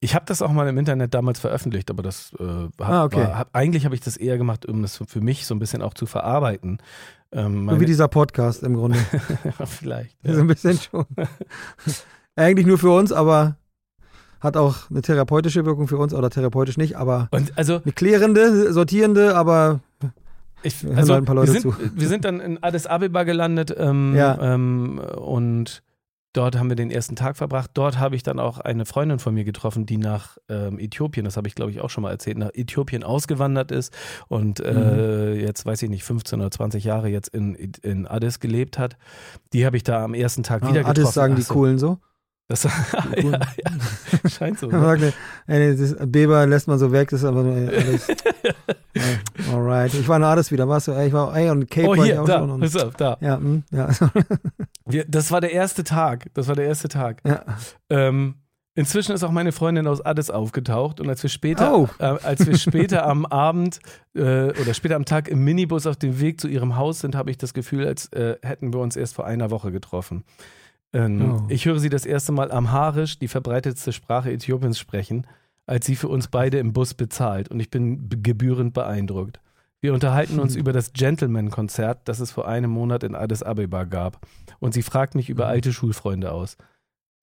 Ich 0.00 0.14
habe 0.14 0.24
das 0.26 0.40
auch 0.42 0.50
mal 0.50 0.66
im 0.68 0.78
Internet 0.78 1.12
damals 1.14 1.40
veröffentlicht, 1.40 1.90
aber 1.90 2.02
das 2.02 2.32
äh, 2.38 2.44
hab, 2.78 2.80
Ah, 2.80 3.04
okay. 3.04 3.16
war, 3.16 3.38
hab, 3.38 3.54
eigentlich 3.56 3.84
habe 3.84 3.94
ich 3.94 4.00
das 4.00 4.16
eher 4.16 4.38
gemacht, 4.38 4.64
um 4.66 4.80
das 4.82 4.96
für 5.06 5.20
mich 5.20 5.46
so 5.46 5.54
ein 5.54 5.58
bisschen 5.58 5.82
auch 5.82 5.94
zu 5.94 6.06
verarbeiten. 6.06 6.78
Ähm, 7.32 7.68
So 7.70 7.80
wie 7.80 7.86
dieser 7.86 8.08
Podcast 8.08 8.62
im 8.62 8.74
Grunde. 8.74 8.98
vielleicht. 9.66 10.16
So 10.22 10.32
Ja. 10.32 10.38
ein 10.40 10.46
bisschen 10.46 10.78
schon. 10.78 11.06
Eigentlich 12.36 12.66
nur 12.66 12.78
für 12.78 12.90
uns, 12.90 13.12
aber 13.12 13.56
hat 14.40 14.56
auch 14.56 14.90
eine 14.90 15.02
therapeutische 15.02 15.64
Wirkung 15.64 15.86
für 15.88 15.98
uns 15.98 16.12
oder 16.14 16.28
therapeutisch 16.30 16.76
nicht, 16.76 16.96
aber 16.96 17.28
Und 17.30 17.56
also 17.56 17.80
eine 17.82 17.92
klärende, 17.92 18.72
sortierende, 18.72 19.36
aber 19.36 19.80
Ich, 20.62 20.84
also, 20.96 21.12
halt 21.14 21.22
ein 21.22 21.26
paar 21.26 21.34
Leute 21.36 21.52
wir, 21.54 21.60
sind, 21.60 21.74
zu. 21.74 21.76
wir 21.94 22.08
sind 22.08 22.24
dann 22.24 22.40
in 22.40 22.62
Addis 22.62 22.86
Abeba 22.86 23.22
gelandet 23.24 23.74
ähm, 23.78 24.14
Ja. 24.16 24.54
ähm, 24.54 24.98
und 25.16 25.82
dort 26.32 26.58
haben 26.58 26.68
wir 26.68 26.76
den 26.76 26.90
ersten 26.90 27.16
Tag 27.16 27.36
verbracht. 27.36 27.70
Dort 27.74 27.98
habe 27.98 28.16
ich 28.16 28.22
dann 28.22 28.38
auch 28.38 28.58
eine 28.58 28.84
Freundin 28.86 29.18
von 29.18 29.34
mir 29.34 29.44
getroffen, 29.44 29.86
die 29.86 29.98
nach 29.98 30.38
ähm, 30.48 30.78
Äthiopien, 30.78 31.24
das 31.24 31.36
habe 31.36 31.48
ich 31.48 31.54
glaube 31.54 31.70
ich 31.70 31.80
auch 31.80 31.90
schon 31.90 32.02
mal 32.02 32.10
erzählt, 32.10 32.38
nach 32.38 32.50
Äthiopien 32.54 33.04
ausgewandert 33.04 33.70
ist 33.70 33.92
und 34.28 34.60
äh, 34.60 34.72
Mhm. 34.72 35.40
jetzt 35.40 35.66
weiß 35.66 35.82
ich 35.82 35.90
nicht, 35.90 36.04
15 36.04 36.40
oder 36.40 36.50
20 36.50 36.84
Jahre 36.84 37.08
jetzt 37.08 37.28
in, 37.28 37.54
in 37.54 38.06
Addis 38.06 38.40
gelebt 38.40 38.78
hat. 38.78 38.96
Die 39.52 39.66
habe 39.66 39.76
ich 39.76 39.82
da 39.82 40.04
am 40.04 40.14
ersten 40.14 40.42
Tag 40.42 40.62
wieder 40.62 40.80
ah, 40.80 40.92
getroffen. 40.92 41.00
Addis 41.02 41.14
sagen 41.14 41.36
die 41.36 41.42
Ach 41.42 41.46
so, 41.46 41.54
Coolen 41.54 41.78
so. 41.78 41.98
Das, 42.52 42.64
ja, 43.16 43.22
ja, 43.22 44.28
scheint 44.30 44.58
so. 44.58 44.66
Ne? 44.70 45.12
ey, 45.46 45.74
das 45.74 45.96
Beber 46.06 46.46
lässt 46.46 46.68
man 46.68 46.78
so 46.78 46.92
weg, 46.92 47.08
das 47.08 47.20
ist 47.20 47.26
aber 47.26 47.42
nur 47.44 47.56
ey, 47.56 47.68
alles. 47.68 48.08
ja, 48.94 49.54
alright. 49.54 49.94
Ich 49.94 50.06
war 50.06 50.18
in 50.18 50.22
Addis 50.24 50.52
wieder, 50.52 50.68
warst 50.68 50.88
du? 50.88 50.92
Ey, 50.92 51.06
ich 51.06 51.12
war, 51.14 51.34
ey, 51.34 51.48
und 51.48 51.70
Cape 51.70 51.86
Oh, 51.88 51.96
war 51.96 52.04
ich 52.04 52.12
hier, 52.12 52.20
auch 52.20 52.26
da, 52.26 52.40
schon. 52.40 52.50
Und, 52.50 52.76
auf, 52.82 52.94
da. 52.96 53.16
ja, 53.22 53.36
hm, 53.38 53.62
ja. 53.70 53.88
Wir, 54.84 55.06
das 55.08 55.30
war 55.30 55.40
der 55.40 55.52
erste 55.52 55.82
Tag. 55.82 56.26
Das 56.34 56.46
war 56.46 56.54
der 56.54 56.66
erste 56.66 56.88
Tag. 56.88 57.22
Ja. 57.26 57.42
Ähm, 57.88 58.34
inzwischen 58.74 59.12
ist 59.12 59.24
auch 59.24 59.30
meine 59.30 59.52
Freundin 59.52 59.86
aus 59.86 60.04
Addis 60.04 60.28
aufgetaucht 60.28 61.00
und 61.00 61.08
als 61.08 61.22
wir 61.22 61.30
später, 61.30 61.74
Oh. 61.74 61.88
äh, 62.00 62.04
als 62.04 62.46
wir 62.46 62.58
später 62.58 63.06
am 63.06 63.24
Abend 63.24 63.78
äh, 64.14 64.20
oder 64.50 64.74
später 64.74 64.96
am 64.96 65.06
Tag 65.06 65.28
im 65.28 65.42
Minibus 65.42 65.86
auf 65.86 65.96
dem 65.96 66.20
Weg 66.20 66.38
zu 66.38 66.48
ihrem 66.48 66.76
Haus 66.76 67.00
sind, 67.00 67.14
habe 67.14 67.30
ich 67.30 67.38
das 67.38 67.54
Gefühl, 67.54 67.86
als 67.86 68.12
äh, 68.12 68.36
hätten 68.42 68.74
wir 68.74 68.80
uns 68.80 68.94
erst 68.96 69.14
vor 69.14 69.24
einer 69.24 69.50
Woche 69.50 69.72
getroffen. 69.72 70.24
Ähm, 70.92 71.22
Oh. 71.22 71.42
Ich 71.48 71.64
höre 71.66 71.78
sie 71.78 71.88
das 71.88 72.04
erste 72.06 72.32
Mal 72.32 72.50
Amharisch, 72.52 73.18
die 73.18 73.28
verbreitetste 73.28 73.92
Sprache 73.92 74.30
Äthiopiens, 74.30 74.78
sprechen, 74.78 75.26
als 75.66 75.86
sie 75.86 75.96
für 75.96 76.08
uns 76.08 76.28
beide 76.28 76.58
im 76.58 76.72
Bus 76.72 76.94
bezahlt 76.94 77.48
und 77.48 77.60
ich 77.60 77.70
bin 77.70 78.08
gebührend 78.22 78.74
beeindruckt. 78.74 79.40
Wir 79.80 79.94
unterhalten 79.94 80.38
uns 80.38 80.54
Hm. 80.54 80.60
über 80.60 80.72
das 80.72 80.92
Gentleman-Konzert, 80.92 82.00
das 82.08 82.20
es 82.20 82.30
vor 82.30 82.46
einem 82.46 82.70
Monat 82.70 83.02
in 83.02 83.14
Addis 83.16 83.42
Abeba 83.42 83.84
gab. 83.84 84.24
Und 84.60 84.74
sie 84.74 84.82
fragt 84.82 85.14
mich 85.14 85.28
über 85.28 85.46
alte 85.48 85.72
Schulfreunde 85.72 86.30
aus. 86.32 86.56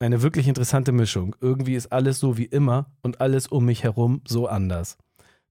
Eine 0.02 0.22
wirklich 0.22 0.48
interessante 0.48 0.92
Mischung. 0.92 1.36
Irgendwie 1.42 1.76
ist 1.76 1.92
alles 1.92 2.20
so 2.20 2.38
wie 2.38 2.46
immer 2.46 2.88
und 3.02 3.22
alles 3.22 3.48
um 3.48 3.66
mich 3.66 3.84
herum 3.84 4.22
so 4.28 4.48
anders. 4.48 4.98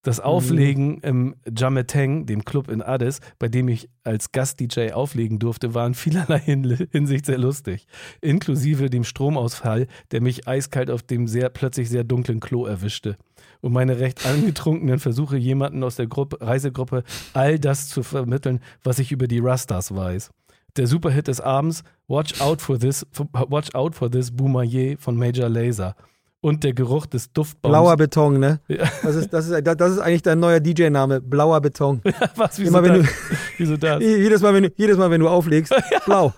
Das 0.03 0.21
Auflegen 0.21 1.01
im 1.01 1.35
Jameteng, 1.55 2.25
dem 2.25 2.45
Club 2.45 2.71
in 2.71 2.83
Addis, 2.83 3.19
bei 3.41 3.49
dem 3.49 3.67
ich 3.69 3.89
als 4.05 4.31
Gast-DJ 4.31 4.93
auflegen 4.93 5.39
durfte, 5.41 5.75
war 5.75 5.87
in 5.87 5.95
vielerlei 5.95 6.39
Hin- 6.39 6.87
Hinsicht 6.93 7.27
sehr 7.27 7.37
lustig. 7.39 7.87
Inklusive 8.21 8.91
dem 8.91 9.03
Stromausfall, 9.03 9.89
der 10.13 10.21
mich 10.23 10.47
eiskalt 10.47 10.91
auf 10.91 11.03
dem 11.03 11.27
sehr 11.27 11.49
plötzlich 11.49 11.89
sehr 11.89 12.05
dunklen 12.05 12.39
Klo 12.39 12.65
erwischte. 12.65 13.17
Und 13.61 13.73
meine 13.73 13.99
recht 13.99 14.25
angetrunkenen 14.25 15.01
Versuche, 15.01 15.37
jemanden 15.37 15.83
aus 15.83 15.97
der 15.97 16.07
Gruppe, 16.07 16.39
Reisegruppe 16.41 17.03
all 17.35 17.59
das 17.59 17.89
zu 17.89 18.05
vermitteln, 18.05 18.61
was 18.85 19.01
ich 19.01 19.11
über 19.11 19.27
die 19.27 19.41
Rastas 19.41 19.95
weiß. 19.95 20.31
Der 20.77 20.87
Superhit 20.87 21.27
des 21.27 21.41
Abends, 21.41 21.83
Watch 22.07 22.41
Out 22.41 22.63
for 22.63 22.79
This, 22.79 23.05
Watch 23.33 23.75
Out 23.75 23.97
for 23.97 24.09
This 24.11 24.31
Boomaye 24.31 24.97
von 24.97 25.17
Major 25.17 25.49
Lazer. 25.49 25.97
Und 26.41 26.63
der 26.63 26.73
Geruch 26.73 27.07
des 27.07 27.33
Duftbaums. 27.33 27.73
Blauer 27.73 27.97
Beton, 27.97 28.39
ne? 28.39 28.61
Ja. 28.69 28.89
Das 29.03 29.17
ist, 29.17 29.33
das 29.33 29.49
ist, 29.49 29.67
das 29.67 29.93
ist 29.93 29.99
eigentlich 29.99 30.23
dein 30.23 30.39
neuer 30.39 30.61
DJ-Name. 30.61 31.21
Blauer 31.21 31.61
Beton. 31.61 32.01
Was, 32.37 32.61
wieso 32.61 32.69
Immer 32.69 32.83
wenn 32.85 33.03
das? 33.03 33.09
Wieso 33.59 33.77
das? 33.77 34.01
Jedes 34.01 34.41
Mal, 34.41 34.55
wenn 34.55 34.63
du, 34.65 34.73
jedes 34.77 34.97
Mal, 34.97 35.11
wenn 35.11 35.21
du 35.21 35.29
auflegst, 35.29 35.75
blau. 36.05 36.33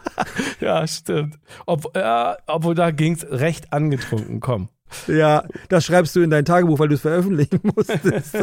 Ja, 0.59 0.87
stimmt. 0.87 1.39
Ob, 1.67 1.95
ja, 1.95 2.39
obwohl 2.47 2.75
da 2.75 2.93
ging 2.93 3.13
es 3.13 3.31
recht 3.31 3.75
angetrunken, 3.75 4.41
komm. 4.41 4.71
Ja, 5.07 5.45
das 5.69 5.85
schreibst 5.85 6.17
du 6.17 6.23
in 6.23 6.31
dein 6.31 6.47
Tagebuch, 6.47 6.79
weil 6.79 6.89
du 6.89 6.95
es 6.95 7.03
veröffentlichen 7.03 7.61
musstest. 7.63 8.39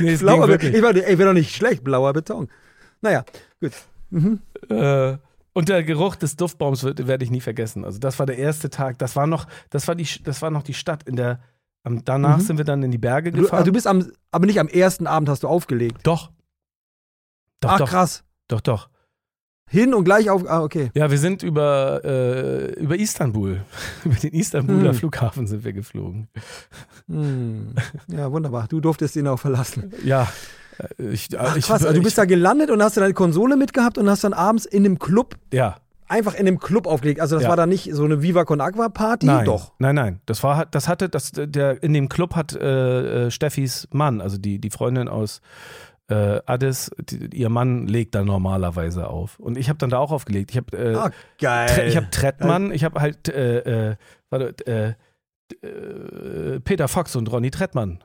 Nee, 0.00 0.16
blauer 0.16 0.48
Beton. 0.48 0.74
Ich 0.74 0.82
meine, 0.82 1.06
ey, 1.06 1.16
wäre 1.16 1.28
doch 1.30 1.34
nicht 1.34 1.54
schlecht, 1.54 1.84
blauer 1.84 2.12
Beton. 2.12 2.48
Naja, 3.00 3.24
gut. 3.60 3.72
Äh, 4.68 5.16
und 5.56 5.68
der 5.70 5.82
Geruch 5.84 6.16
des 6.16 6.36
Duftbaums 6.36 6.84
werde 6.84 7.24
ich 7.24 7.30
nie 7.30 7.40
vergessen. 7.40 7.84
Also 7.84 7.98
das 7.98 8.18
war 8.18 8.26
der 8.26 8.36
erste 8.36 8.68
Tag. 8.68 8.98
Das 8.98 9.16
war 9.16 9.26
noch, 9.26 9.46
das 9.70 9.88
war 9.88 9.94
die, 9.94 10.06
das 10.22 10.42
war 10.42 10.50
noch 10.50 10.62
die 10.62 10.74
Stadt 10.74 11.02
in 11.04 11.16
der. 11.16 11.40
Danach 12.04 12.38
Mhm. 12.38 12.42
sind 12.42 12.58
wir 12.58 12.64
dann 12.64 12.82
in 12.82 12.90
die 12.90 12.98
Berge 12.98 13.30
Du, 13.30 13.42
gefahren. 13.42 13.58
also 13.60 13.66
du 13.66 13.72
bist 13.72 13.86
am, 13.86 14.10
aber 14.32 14.44
nicht 14.46 14.58
am 14.60 14.68
ersten 14.68 15.06
Abend 15.06 15.28
hast 15.28 15.44
du 15.44 15.48
aufgelegt. 15.48 15.98
doch. 16.02 16.30
Doch, 17.60 17.70
Ach, 17.70 17.78
doch, 17.78 17.88
krass. 17.88 18.24
doch, 18.48 18.60
doch. 18.60 18.90
Hin 19.70 19.94
und 19.94 20.04
gleich 20.04 20.28
auf. 20.28 20.48
Ah, 20.48 20.62
okay. 20.62 20.90
Ja, 20.94 21.10
wir 21.10 21.18
sind 21.18 21.42
über, 21.42 22.02
äh, 22.04 22.72
über 22.74 22.96
Istanbul, 22.98 23.62
über 24.04 24.14
den 24.16 24.32
Istanbuler 24.34 24.90
Hm. 24.90 24.94
Flughafen 24.94 25.46
sind 25.46 25.64
wir 25.64 25.72
geflogen. 25.72 26.28
Hm. 27.08 27.74
Ja, 28.08 28.30
wunderbar. 28.30 28.66
Du 28.68 28.80
durftest 28.80 29.16
ihn 29.16 29.26
auch 29.26 29.38
verlassen. 29.40 29.92
Ja, 30.04 30.28
ich, 30.98 31.28
Ach, 31.38 31.56
ich, 31.56 31.66
krass. 31.66 31.82
Also 31.84 31.94
du 31.94 32.02
bist 32.02 32.12
ich, 32.12 32.16
da 32.16 32.24
gelandet 32.24 32.70
und 32.70 32.82
hast 32.82 32.96
deine 32.96 33.14
Konsole 33.14 33.56
mitgehabt 33.56 33.98
und 33.98 34.08
hast 34.10 34.24
dann 34.24 34.32
abends 34.32 34.64
in 34.66 34.84
einem 34.84 34.98
Club, 34.98 35.36
ja, 35.52 35.76
einfach 36.08 36.34
in 36.34 36.46
einem 36.46 36.58
Club 36.60 36.86
aufgelegt. 36.86 37.20
Also 37.20 37.34
das 37.36 37.44
Ja. 37.44 37.48
war 37.48 37.56
dann 37.56 37.68
nicht 37.68 37.90
so 37.92 38.04
eine 38.04 38.22
Viva 38.22 38.44
Con 38.44 38.60
Aqua 38.60 38.88
Party? 38.88 39.26
nein, 39.26 39.44
Doch. 39.44 39.72
nein, 39.78 39.94
nein. 39.96 40.20
Das 40.26 40.42
war, 40.42 40.66
das 40.66 40.86
hatte, 40.88 41.08
das, 41.08 41.32
der 41.34 41.82
in 41.82 41.92
dem 41.94 42.08
Club 42.08 42.34
hat 42.36 42.54
äh, 42.54 43.26
äh, 43.26 43.30
Steffis 43.30 43.88
Mann, 43.92 44.20
also 44.20 44.38
die 44.38 44.60
die 44.60 44.70
Freundin 44.70 45.08
aus 45.08 45.40
äh, 46.08 46.40
Addis, 46.46 46.92
die, 47.10 47.36
ihr 47.36 47.48
Mann 47.48 47.88
legt 47.88 48.14
da 48.14 48.22
normalerweise 48.22 49.08
auf 49.08 49.40
und 49.40 49.58
ich 49.58 49.68
habe 49.68 49.78
dann 49.80 49.90
da 49.90 49.98
auch 49.98 50.12
aufgelegt. 50.12 50.52
Ich 50.52 50.56
habe 50.56 50.76
äh, 50.76 50.94
Ah, 50.94 51.10
geil. 51.40 51.68
Tre- 51.68 51.86
ich 51.88 51.96
habe 51.96 52.08
Trettmann, 52.12 52.70
ich 52.70 52.84
habe 52.84 53.00
halt 53.00 53.28
äh, 53.28 53.90
äh, 53.90 53.96
warte, 54.30 54.54
äh, 54.68 54.94
äh, 55.66 56.60
Peter 56.60 56.86
Fox 56.88 57.16
und 57.16 57.30
Ronny 57.32 57.50
Trettmann. 57.50 57.98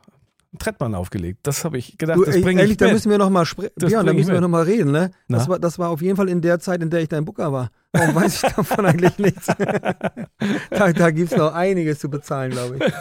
Trettmann 0.59 0.95
aufgelegt. 0.95 1.39
Das 1.43 1.63
habe 1.63 1.77
ich 1.77 1.97
gedacht, 1.97 2.17
Du, 2.17 2.25
das 2.25 2.35
bringe 2.41 2.61
ich 2.61 2.63
ehrlich, 2.63 2.77
da 2.77 2.91
müssen 2.91 3.09
wir 3.09 3.17
noch 3.17 3.29
mal 3.29 3.45
sprechen. 3.45 3.71
Das 3.77 3.91
Ja, 3.91 4.03
da 4.03 4.13
müssen 4.13 4.33
wir 4.33 4.41
noch 4.41 4.49
mal 4.49 4.63
reden, 4.63 4.91
ne? 4.91 5.11
Das 5.29 5.47
war, 5.47 5.59
das 5.59 5.79
war 5.79 5.89
auf 5.89 6.01
jeden 6.01 6.17
Fall 6.17 6.29
in 6.29 6.41
der 6.41 6.59
Zeit, 6.59 6.81
in 6.83 6.89
der 6.89 7.01
ich 7.01 7.09
dein 7.09 7.25
Booker 7.25 7.51
war. 7.53 7.71
Warum 7.93 8.15
weiß 8.15 8.35
ich 8.43 8.53
davon 8.53 8.85
eigentlich 8.85 9.17
nichts? 9.17 9.47
da 10.69 10.93
da 10.93 11.11
gibt 11.11 11.31
es 11.31 11.37
noch 11.37 11.53
einiges 11.53 11.99
zu 11.99 12.09
bezahlen, 12.09 12.51
glaube 12.51 12.77
ich. 12.77 12.93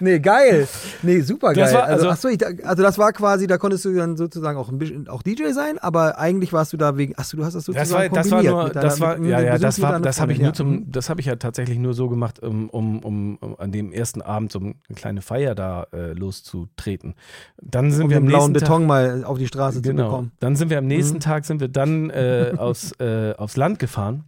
Nee, 0.00 0.20
geil. 0.20 0.68
Nee, 1.02 1.20
super 1.20 1.52
geil. 1.52 1.64
Das 1.64 1.74
war- 1.74 1.82
also, 1.84 2.08
also- 2.08 2.28
achso, 2.28 2.28
ich, 2.28 2.64
also 2.66 2.82
das 2.82 2.96
war 2.96 3.12
quasi, 3.12 3.48
da 3.48 3.58
konntest 3.58 3.84
du 3.84 3.94
dann 3.94 4.16
sozusagen 4.16 4.56
auch 4.56 4.68
ein 4.68 4.78
bisschen 4.78 5.08
auch 5.08 5.22
DJ 5.22 5.50
sein, 5.52 5.78
aber 5.78 6.18
eigentlich 6.18 6.52
warst 6.52 6.72
du 6.72 6.76
da 6.76 6.96
wegen, 6.96 7.16
achso, 7.18 7.36
du 7.36 7.44
hast 7.44 7.54
das 7.54 7.64
sozusagen 7.64 7.88
Das 7.88 7.92
war, 7.92 8.08
das 8.08 8.30
war 8.30 8.38
kombiniert 8.42 8.54
nur, 8.54 8.68
deiner- 8.70 8.80
das 8.86 9.00
war, 9.00 9.18
mit- 9.18 9.30
ja, 9.30 9.40
ja, 9.40 9.58
das 9.58 9.82
war, 9.82 10.00
das 10.00 10.20
habe 10.20 10.32
ich 10.32 10.38
nur 10.38 10.48
ja. 10.48 10.52
zum, 10.54 10.92
das 10.92 11.10
habe 11.10 11.20
ich 11.20 11.26
ja 11.26 11.36
tatsächlich 11.36 11.78
nur 11.78 11.94
so 11.94 12.08
gemacht, 12.08 12.40
um, 12.40 12.70
um, 12.70 13.00
um, 13.00 13.36
um 13.38 13.56
an 13.58 13.72
dem 13.72 13.92
ersten 13.92 14.22
Abend 14.22 14.52
so 14.52 14.60
eine 14.60 14.74
kleine 14.94 15.22
Feier 15.22 15.56
da 15.56 15.88
äh, 15.92 16.12
loszutreten. 16.12 17.14
Dann 17.60 17.90
sind 17.90 18.04
um 18.04 18.10
wir 18.10 18.18
am 18.18 18.26
blauen 18.26 18.52
nächsten 18.52 18.64
Beton 18.68 18.86
mal 18.86 19.24
auf 19.24 19.38
die 19.38 19.48
Straße 19.48 19.78
Tag, 19.78 19.84
zu 19.84 19.90
genau. 19.90 20.04
bekommen. 20.04 20.32
Dann 20.38 20.54
sind 20.54 20.70
wir 20.70 20.78
am 20.78 20.86
nächsten 20.86 21.16
Mhm. 21.16 21.20
Tag 21.20 21.44
sind 21.44 21.60
wir 21.60 21.68
dann 21.68 22.10
äh, 22.10 22.52
aus, 22.58 22.92
äh, 23.00 23.34
aufs 23.36 23.56
Land 23.56 23.80
gefahren. 23.80 24.22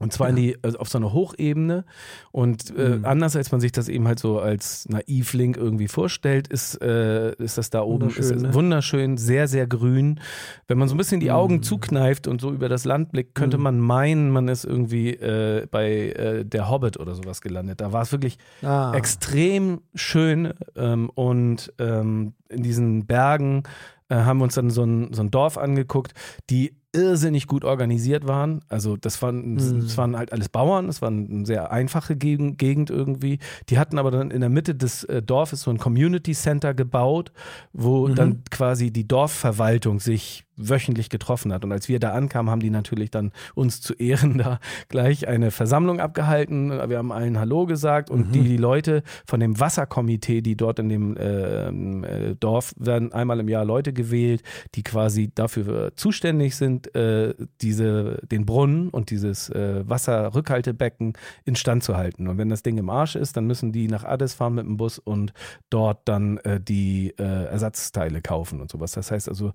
Und 0.00 0.12
zwar 0.12 0.28
in 0.28 0.34
die, 0.36 0.56
also 0.62 0.78
auf 0.78 0.88
so 0.88 0.98
einer 0.98 1.12
Hochebene. 1.12 1.84
Und 2.32 2.76
äh, 2.76 2.96
Mhm. 2.96 3.04
anders 3.04 3.36
als 3.36 3.52
man 3.52 3.60
sich 3.60 3.70
das 3.70 3.88
eben 3.88 4.08
halt 4.08 4.18
so 4.18 4.40
als 4.40 4.88
Naivling 4.88 5.54
irgendwie 5.54 5.86
vorstellt, 5.86 6.48
ist, 6.48 6.82
äh, 6.82 7.32
ist 7.36 7.58
das 7.58 7.70
da 7.70 7.82
oben 7.82 8.06
Wunderschön, 8.06 8.42
ne? 8.42 8.54
wunderschön, 8.54 9.16
sehr, 9.16 9.46
sehr 9.46 9.68
grün. 9.68 10.18
Wenn 10.66 10.78
man 10.78 10.88
so 10.88 10.94
ein 10.94 10.98
bisschen 10.98 11.20
die 11.20 11.30
Augen 11.30 11.56
Mhm. 11.56 11.62
zukneift 11.62 12.26
und 12.26 12.40
so 12.40 12.50
über 12.50 12.68
das 12.68 12.84
Land 12.84 13.12
blickt, 13.12 13.36
könnte 13.36 13.56
Mhm. 13.56 13.62
man 13.62 13.78
meinen, 13.78 14.30
man 14.30 14.48
ist 14.48 14.64
irgendwie 14.64 15.10
äh, 15.10 15.66
bei 15.70 16.10
äh, 16.10 16.44
der 16.44 16.68
Hobbit 16.68 16.98
oder 16.98 17.14
sowas 17.14 17.40
gelandet. 17.40 17.80
Da 17.80 17.92
war 17.92 18.02
es 18.02 18.10
wirklich 18.10 18.36
Ah. 18.62 18.92
extrem 18.96 19.80
schön 19.94 20.52
ähm, 20.74 21.08
und 21.10 21.72
ähm, 21.78 22.34
in 22.48 22.62
diesen 22.64 23.06
Bergen 23.06 23.62
äh, 24.08 24.16
haben 24.16 24.38
wir 24.38 24.44
uns 24.44 24.54
dann 24.54 24.70
so 24.70 24.82
ein, 24.82 25.12
so 25.14 25.22
ein 25.22 25.30
Dorf 25.30 25.56
angeguckt, 25.56 26.14
die 26.50 26.74
irrsinnig 26.94 27.46
gut 27.46 27.64
organisiert 27.64 28.26
waren. 28.26 28.60
Also 28.68 28.96
das 28.96 29.20
waren, 29.20 29.54
Mhm. 29.54 29.80
das 29.82 29.98
waren 29.98 30.16
halt 30.16 30.32
alles 30.32 30.48
Bauern, 30.48 30.86
das 30.86 31.02
war 31.02 31.08
eine 31.08 31.44
sehr 31.44 31.70
einfache 31.72 32.16
Gegend, 32.16 32.58
Gegend 32.58 32.88
irgendwie. 32.90 33.38
Die 33.68 33.78
hatten 33.78 33.98
aber 33.98 34.10
dann 34.10 34.30
in 34.30 34.40
der 34.40 34.50
Mitte 34.50 34.74
des 34.74 35.04
äh, 35.04 35.20
Dorfes 35.22 35.62
so 35.62 35.70
ein 35.70 35.78
Community 35.78 36.32
Center 36.32 36.72
gebaut, 36.74 37.32
wo 37.72 38.08
Mhm. 38.08 38.14
dann 38.14 38.42
quasi 38.50 38.90
die 38.90 39.06
Dorfverwaltung 39.08 40.00
sich 40.00 40.43
wöchentlich 40.56 41.08
getroffen 41.10 41.52
hat. 41.52 41.64
Und 41.64 41.72
als 41.72 41.88
wir 41.88 41.98
da 41.98 42.12
ankamen, 42.12 42.50
haben 42.50 42.60
die 42.60 42.70
natürlich 42.70 43.10
dann 43.10 43.32
uns 43.54 43.80
zu 43.80 43.94
Ehren 43.94 44.38
da 44.38 44.58
gleich 44.88 45.26
eine 45.28 45.50
Versammlung 45.50 46.00
abgehalten. 46.00 46.70
Wir 46.88 46.98
haben 46.98 47.12
allen 47.12 47.38
Hallo 47.38 47.66
gesagt 47.66 48.10
und 48.10 48.28
Mhm. 48.28 48.32
die, 48.32 48.42
die 48.42 48.56
Leute 48.56 49.02
von 49.26 49.40
dem 49.40 49.58
Wasserkomitee, 49.58 50.40
die 50.40 50.56
dort 50.56 50.78
in 50.78 50.88
dem 50.88 51.16
ähm, 51.18 52.04
äh, 52.04 52.34
Dorf 52.36 52.74
werden 52.78 53.12
einmal 53.12 53.40
im 53.40 53.48
Jahr 53.48 53.64
Leute 53.64 53.92
gewählt, 53.92 54.42
die 54.74 54.82
quasi 54.82 55.30
dafür 55.34 55.92
zuständig 55.96 56.56
sind, 56.56 56.94
äh, 56.94 57.34
diese, 57.60 58.20
den 58.30 58.46
Brunnen 58.46 58.90
und 58.90 59.10
dieses 59.10 59.48
äh, 59.50 59.82
Wasserrückhaltebecken 59.88 61.14
instand 61.44 61.82
zu 61.84 61.96
halten. 61.96 62.28
Und 62.28 62.38
wenn 62.38 62.48
das 62.48 62.62
Ding 62.62 62.78
im 62.78 62.90
Arsch 62.90 63.16
ist, 63.16 63.36
dann 63.36 63.46
müssen 63.46 63.72
die 63.72 63.88
nach 63.88 64.04
Addis 64.04 64.34
fahren 64.34 64.54
mit 64.54 64.66
dem 64.66 64.76
Bus 64.76 64.98
und 64.98 65.32
dort 65.70 66.00
dann 66.08 66.38
äh, 66.38 66.60
die 66.60 67.14
äh, 67.18 67.22
Ersatzteile 67.46 68.20
kaufen 68.22 68.60
und 68.60 68.70
sowas. 68.70 68.92
Das 68.92 69.10
heißt 69.10 69.28
also, 69.28 69.52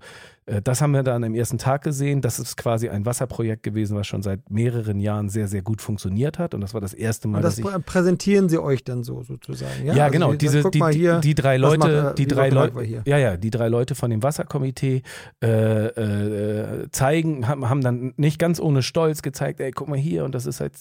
das 0.64 0.82
haben 0.82 0.89
wir 0.92 1.02
dann 1.02 1.24
am 1.24 1.34
ersten 1.34 1.58
Tag 1.58 1.82
gesehen. 1.82 2.20
Das 2.20 2.38
ist 2.38 2.56
quasi 2.56 2.88
ein 2.88 3.04
Wasserprojekt 3.06 3.62
gewesen, 3.62 3.96
was 3.96 4.06
schon 4.06 4.22
seit 4.22 4.50
mehreren 4.50 5.00
Jahren 5.00 5.28
sehr, 5.28 5.48
sehr 5.48 5.62
gut 5.62 5.80
funktioniert 5.82 6.38
hat. 6.38 6.54
Und 6.54 6.60
das 6.60 6.74
war 6.74 6.80
das 6.80 6.94
erste 6.94 7.28
Mal, 7.28 7.38
Und 7.38 7.42
das 7.44 7.56
dass 7.56 7.58
ich 7.58 7.64
prä- 7.64 7.80
präsentieren 7.80 8.48
sie 8.48 8.58
euch 8.58 8.84
dann 8.84 9.02
so 9.04 9.22
sozusagen. 9.22 9.84
Ja, 9.86 9.94
ja, 9.94 10.02
Also 10.04 10.12
genau. 10.12 10.32
die- 10.32 10.38
Diese, 10.38 10.70
die, 10.70 10.82
hier, 10.92 11.18
die, 11.20 11.34
drei 11.34 11.56
Leute, 11.56 11.78
macht, 11.78 11.90
äh, 11.90 12.14
die 12.14 12.26
drei 12.26 12.48
Leute, 12.50 12.84
ja, 13.04 13.18
ja, 13.18 13.36
die 13.36 13.50
drei 13.50 13.68
Leute 13.68 13.94
von 13.94 14.10
dem 14.10 14.22
Wasserkomitee 14.22 15.02
äh, 15.42 15.86
äh, 15.86 16.88
zeigen, 16.90 17.46
haben, 17.48 17.68
haben 17.68 17.80
dann 17.82 18.12
nicht 18.16 18.38
ganz 18.38 18.60
ohne 18.60 18.82
Stolz 18.82 19.22
gezeigt, 19.22 19.60
ey, 19.60 19.70
guck 19.70 19.88
mal 19.88 19.98
hier, 19.98 20.24
und 20.24 20.34
das 20.34 20.46
ist 20.46 20.58
seit 20.58 20.72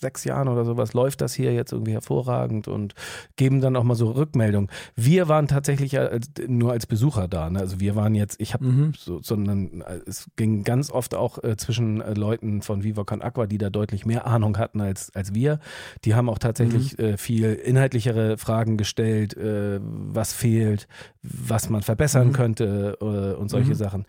sechs 0.00 0.24
Jahren 0.24 0.48
oder 0.48 0.64
sowas, 0.64 0.92
läuft 0.94 1.20
das 1.20 1.34
hier 1.34 1.52
jetzt 1.52 1.72
irgendwie 1.72 1.92
hervorragend 1.92 2.68
und 2.68 2.94
geben 3.36 3.60
dann 3.60 3.76
auch 3.76 3.84
mal 3.84 3.94
so 3.94 4.10
Rückmeldungen. 4.10 4.70
Wir 4.96 5.28
waren 5.28 5.48
tatsächlich 5.48 5.98
als, 5.98 6.30
nur 6.46 6.72
als 6.72 6.86
Besucher 6.86 7.28
da, 7.28 7.50
ne? 7.50 7.60
Also 7.60 7.80
wir 7.80 7.96
waren 7.96 8.14
jetzt, 8.14 8.40
ich 8.40 8.54
habe 8.54 8.64
Mhm. 8.64 8.92
so, 8.96 9.20
sondern 9.50 9.80
äh, 9.82 10.00
es 10.06 10.28
ging 10.36 10.64
ganz 10.64 10.90
oft 10.90 11.14
auch 11.14 11.42
äh, 11.42 11.56
zwischen 11.56 12.00
äh, 12.00 12.14
Leuten 12.14 12.62
von 12.62 12.82
Viva 12.84 13.04
Con 13.04 13.20
Aqua, 13.22 13.46
die 13.46 13.58
da 13.58 13.70
deutlich 13.70 14.06
mehr 14.06 14.26
Ahnung 14.26 14.56
hatten 14.58 14.80
als, 14.80 15.14
als 15.14 15.34
wir. 15.34 15.58
Die 16.04 16.14
haben 16.14 16.28
auch 16.28 16.38
tatsächlich 16.38 16.96
Mhm. 16.96 17.04
äh, 17.04 17.16
viel 17.16 17.52
inhaltlichere 17.54 18.38
Fragen 18.38 18.76
gestellt, 18.76 19.36
äh, 19.36 19.80
was 19.82 20.32
fehlt, 20.32 20.86
was 21.22 21.68
man 21.68 21.82
verbessern 21.82 22.28
Mhm. 22.28 22.32
könnte 22.32 22.98
äh, 23.00 23.34
und 23.38 23.48
solche 23.50 23.70
Mhm. 23.70 23.74
Sachen. 23.74 24.06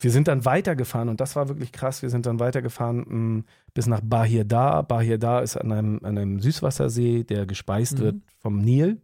wir 0.00 0.10
sind 0.10 0.28
dann 0.28 0.44
weitergefahren 0.44 1.08
und 1.08 1.18
das 1.22 1.34
war 1.34 1.48
wirklich 1.48 1.72
krass. 1.72 2.02
Wir 2.02 2.10
sind 2.10 2.26
dann 2.26 2.38
weitergefahren 2.38 3.04
mh, 3.38 3.42
bis 3.72 3.86
nach 3.86 4.02
Bahir 4.02 4.44
Dar. 4.44 4.82
Bahir 4.82 5.16
Dar 5.16 5.42
ist 5.42 5.56
an 5.56 5.72
einem, 5.72 6.00
an 6.02 6.18
einem 6.18 6.40
Süßwassersee, 6.40 7.24
der 7.24 7.46
gespeist 7.46 7.98
Mhm. 7.98 8.02
wird 8.02 8.16
vom 8.38 8.58
Nil. 8.58 9.00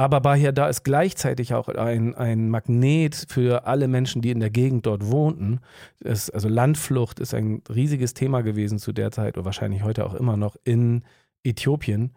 Aber 0.00 0.22
Bahir 0.22 0.52
Dar 0.52 0.70
ist 0.70 0.82
gleichzeitig 0.82 1.52
auch 1.52 1.68
ein, 1.68 2.14
ein 2.14 2.48
Magnet 2.48 3.26
für 3.28 3.66
alle 3.66 3.86
Menschen, 3.86 4.22
die 4.22 4.30
in 4.30 4.40
der 4.40 4.48
Gegend 4.48 4.86
dort 4.86 5.10
wohnten. 5.10 5.60
Es, 6.02 6.30
also 6.30 6.48
Landflucht 6.48 7.20
ist 7.20 7.34
ein 7.34 7.60
riesiges 7.68 8.14
Thema 8.14 8.40
gewesen 8.40 8.78
zu 8.78 8.92
der 8.94 9.10
Zeit 9.10 9.36
oder 9.36 9.44
wahrscheinlich 9.44 9.82
heute 9.82 10.06
auch 10.06 10.14
immer 10.14 10.38
noch 10.38 10.56
in 10.64 11.04
Äthiopien. 11.44 12.12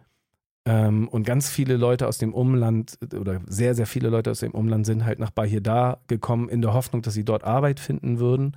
Ähm, 0.64 1.08
und 1.08 1.26
ganz 1.26 1.50
viele 1.50 1.76
Leute 1.76 2.08
aus 2.08 2.16
dem 2.16 2.32
Umland 2.32 2.96
oder 3.20 3.42
sehr, 3.46 3.74
sehr 3.74 3.86
viele 3.86 4.08
Leute 4.08 4.30
aus 4.30 4.40
dem 4.40 4.52
Umland 4.52 4.86
sind 4.86 5.04
halt 5.04 5.18
nach 5.18 5.30
Bahir 5.30 5.60
Dar 5.60 6.00
gekommen 6.06 6.48
in 6.48 6.62
der 6.62 6.72
Hoffnung, 6.72 7.02
dass 7.02 7.12
sie 7.12 7.26
dort 7.26 7.44
Arbeit 7.44 7.80
finden 7.80 8.18
würden. 8.18 8.56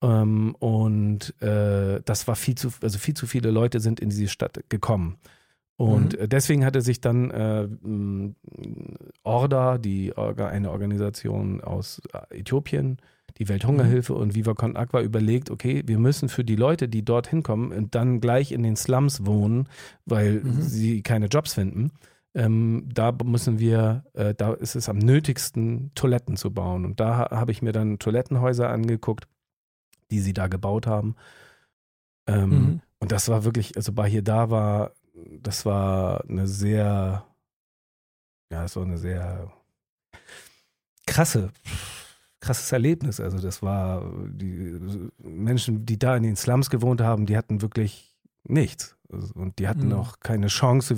Ähm, 0.00 0.54
und 0.60 1.38
äh, 1.42 2.00
das 2.06 2.26
war 2.26 2.36
viel 2.36 2.54
zu, 2.54 2.70
also 2.80 2.98
viel 2.98 3.12
zu 3.12 3.26
viele 3.26 3.50
Leute 3.50 3.80
sind 3.80 4.00
in 4.00 4.08
diese 4.08 4.28
Stadt 4.28 4.64
gekommen. 4.70 5.18
Und 5.90 6.14
äh, 6.18 6.28
deswegen 6.28 6.64
hatte 6.64 6.80
sich 6.80 7.00
dann 7.00 7.30
äh, 7.30 7.68
Orda, 9.24 9.78
die 9.78 10.16
Orga, 10.16 10.48
eine 10.48 10.70
Organisation 10.70 11.60
aus 11.60 12.00
äh, 12.12 12.40
Äthiopien, 12.40 12.98
die 13.38 13.48
Welthungerhilfe 13.48 14.14
und 14.14 14.34
Viva 14.34 14.54
Con 14.54 14.76
Aqua 14.76 15.00
überlegt, 15.00 15.50
okay, 15.50 15.82
wir 15.86 15.98
müssen 15.98 16.28
für 16.28 16.44
die 16.44 16.56
Leute, 16.56 16.88
die 16.88 17.04
dorthin 17.04 17.42
kommen 17.42 17.72
und 17.72 17.94
dann 17.94 18.20
gleich 18.20 18.52
in 18.52 18.62
den 18.62 18.76
Slums 18.76 19.24
wohnen, 19.26 19.68
weil 20.04 20.40
Mhm. 20.42 20.60
sie 20.62 21.02
keine 21.02 21.26
Jobs 21.26 21.54
finden, 21.54 21.92
ähm, 22.34 22.88
da 22.92 23.12
müssen 23.24 23.58
wir, 23.58 24.04
äh, 24.14 24.34
da 24.34 24.52
ist 24.54 24.74
es 24.76 24.88
am 24.88 24.98
nötigsten, 24.98 25.90
Toiletten 25.94 26.36
zu 26.36 26.50
bauen. 26.52 26.84
Und 26.84 27.00
da 27.00 27.16
ha- 27.16 27.30
habe 27.30 27.52
ich 27.52 27.60
mir 27.62 27.72
dann 27.72 27.98
Toilettenhäuser 27.98 28.68
angeguckt, 28.70 29.26
die 30.10 30.20
sie 30.20 30.32
da 30.32 30.46
gebaut 30.48 30.86
haben. 30.86 31.14
Ähm, 32.26 32.50
Mhm. 32.50 32.80
Und 33.00 33.10
das 33.12 33.28
war 33.28 33.44
wirklich, 33.44 33.76
also 33.76 33.92
bei 33.92 34.08
hier 34.08 34.22
da 34.22 34.48
war, 34.50 34.92
das 35.14 35.64
war 35.66 36.24
eine 36.28 36.46
sehr, 36.46 37.24
ja, 38.50 38.62
das 38.62 38.76
war 38.76 38.84
eine 38.84 38.98
sehr 38.98 39.52
krasse, 41.06 41.50
krasses 42.40 42.72
Erlebnis. 42.72 43.20
Also 43.20 43.38
das 43.38 43.62
war, 43.62 44.10
die 44.28 44.78
Menschen, 45.18 45.84
die 45.86 45.98
da 45.98 46.16
in 46.16 46.22
den 46.22 46.36
Slums 46.36 46.70
gewohnt 46.70 47.00
haben, 47.00 47.26
die 47.26 47.36
hatten 47.36 47.62
wirklich 47.62 48.14
nichts. 48.44 48.96
Und 49.34 49.58
die 49.58 49.68
hatten 49.68 49.88
Mhm. 49.88 49.92
auch 49.94 50.20
keine 50.20 50.46
Chance. 50.46 50.96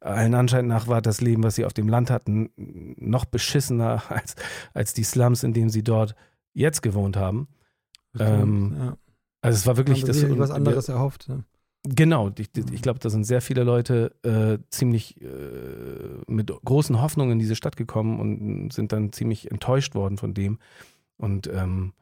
Allen 0.00 0.34
Anschein 0.34 0.66
nach 0.66 0.86
war 0.86 1.02
das 1.02 1.20
Leben, 1.20 1.42
was 1.42 1.56
sie 1.56 1.66
auf 1.66 1.74
dem 1.74 1.86
Land 1.88 2.10
hatten, 2.10 2.50
noch 2.56 3.26
beschissener 3.26 4.02
als, 4.10 4.34
als 4.72 4.94
die 4.94 5.04
Slums, 5.04 5.42
in 5.42 5.52
denen 5.52 5.68
sie 5.70 5.82
dort 5.82 6.14
jetzt 6.54 6.82
gewohnt 6.82 7.16
haben. 7.16 7.48
Ähm, 8.18 8.74
ja. 8.78 8.96
Also 9.42 9.56
es 9.56 9.66
war 9.66 9.76
wirklich 9.76 10.02
das. 10.02 10.22
was 10.38 10.50
anderes 10.50 10.88
erhofft. 10.88 11.28
Ne? 11.28 11.44
Genau, 11.84 12.30
ich, 12.36 12.50
ich 12.72 12.82
glaube, 12.82 12.98
da 12.98 13.08
sind 13.08 13.24
sehr 13.24 13.40
viele 13.40 13.62
Leute 13.62 14.12
äh, 14.22 14.58
ziemlich 14.70 15.20
äh, 15.22 15.26
mit 16.26 16.50
großen 16.64 17.00
Hoffnungen 17.00 17.32
in 17.32 17.38
diese 17.38 17.56
Stadt 17.56 17.76
gekommen 17.76 18.20
und 18.20 18.72
sind 18.72 18.92
dann 18.92 19.12
ziemlich 19.12 19.50
enttäuscht 19.50 19.94
worden 19.94 20.18
von 20.18 20.34
dem. 20.34 20.58
Und 21.16 21.46
ähm, 21.46 21.92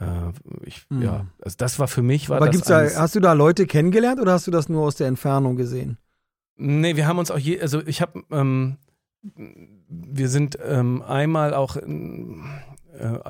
äh, 0.00 0.32
ich, 0.64 0.84
Mhm. 0.90 1.02
ja, 1.02 1.26
also 1.42 1.56
das 1.58 1.78
war 1.78 1.88
für 1.88 2.02
mich, 2.02 2.28
war 2.28 2.38
Aber 2.38 2.46
das 2.46 2.56
gibt's 2.56 2.68
da, 2.68 2.82
hast 2.82 3.14
du 3.14 3.20
da 3.20 3.32
Leute 3.32 3.66
kennengelernt 3.66 4.20
oder 4.20 4.32
hast 4.32 4.46
du 4.46 4.50
das 4.50 4.68
nur 4.68 4.82
aus 4.82 4.96
der 4.96 5.06
Entfernung 5.06 5.56
gesehen? 5.56 5.96
Nee, 6.56 6.96
wir 6.96 7.06
haben 7.06 7.18
uns 7.18 7.30
auch 7.30 7.38
je, 7.38 7.60
also 7.60 7.80
ich 7.86 8.02
habe, 8.02 8.22
ähm, 8.30 8.76
wir 9.88 10.28
sind 10.28 10.58
ähm, 10.62 11.02
einmal 11.02 11.54
auch 11.54 11.76
in, 11.76 12.42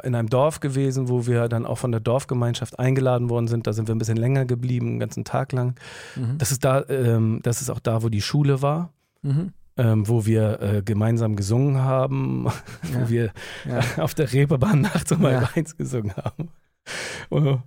in 0.03 0.15
einem 0.15 0.29
Dorf 0.29 0.61
gewesen, 0.61 1.09
wo 1.09 1.27
wir 1.27 1.49
dann 1.49 1.65
auch 1.67 1.79
von 1.79 1.93
der 1.93 2.01
Dorfgemeinschaft 2.01 2.79
eingeladen 2.79 3.31
worden 3.31 3.49
sind. 3.49 3.67
Da 3.67 3.73
sind 3.73 3.89
wir 3.89 3.95
ein 3.95 3.99
bisschen 3.99 4.17
länger 4.17 4.45
geblieben, 4.45 4.87
einen 4.89 5.01
ganzen 5.01 5.25
Tag 5.25 5.53
lang. 5.53 5.75
Mhm. 6.17 6.39
Das 6.39 6.51
ist 6.53 6.65
da, 6.65 6.85
ähm, 6.89 7.41
das 7.43 7.61
ist 7.61 7.71
auch 7.71 7.81
da, 7.81 8.03
wo 8.03 8.09
die 8.09 8.23
Schule 8.23 8.63
war. 8.63 8.93
Mhm. 9.23 9.53
ähm, 9.77 10.09
wo 10.09 10.25
wir 10.27 10.61
äh, 10.63 10.83
gemeinsam 10.83 11.37
gesungen 11.37 11.79
haben, 11.83 12.45
Ja. 12.93 13.01
wo 13.01 13.09
wir 13.11 13.33
Ja. 13.69 13.81
auf 14.03 14.15
der 14.15 14.33
Reeperbahn 14.33 14.81
nachts 14.83 15.13
um 15.13 15.23
halb 15.23 15.43
Ja. 15.43 15.51
eins 15.55 15.77
gesungen 15.77 16.15
haben. 16.17 16.49
Und, 17.29 17.61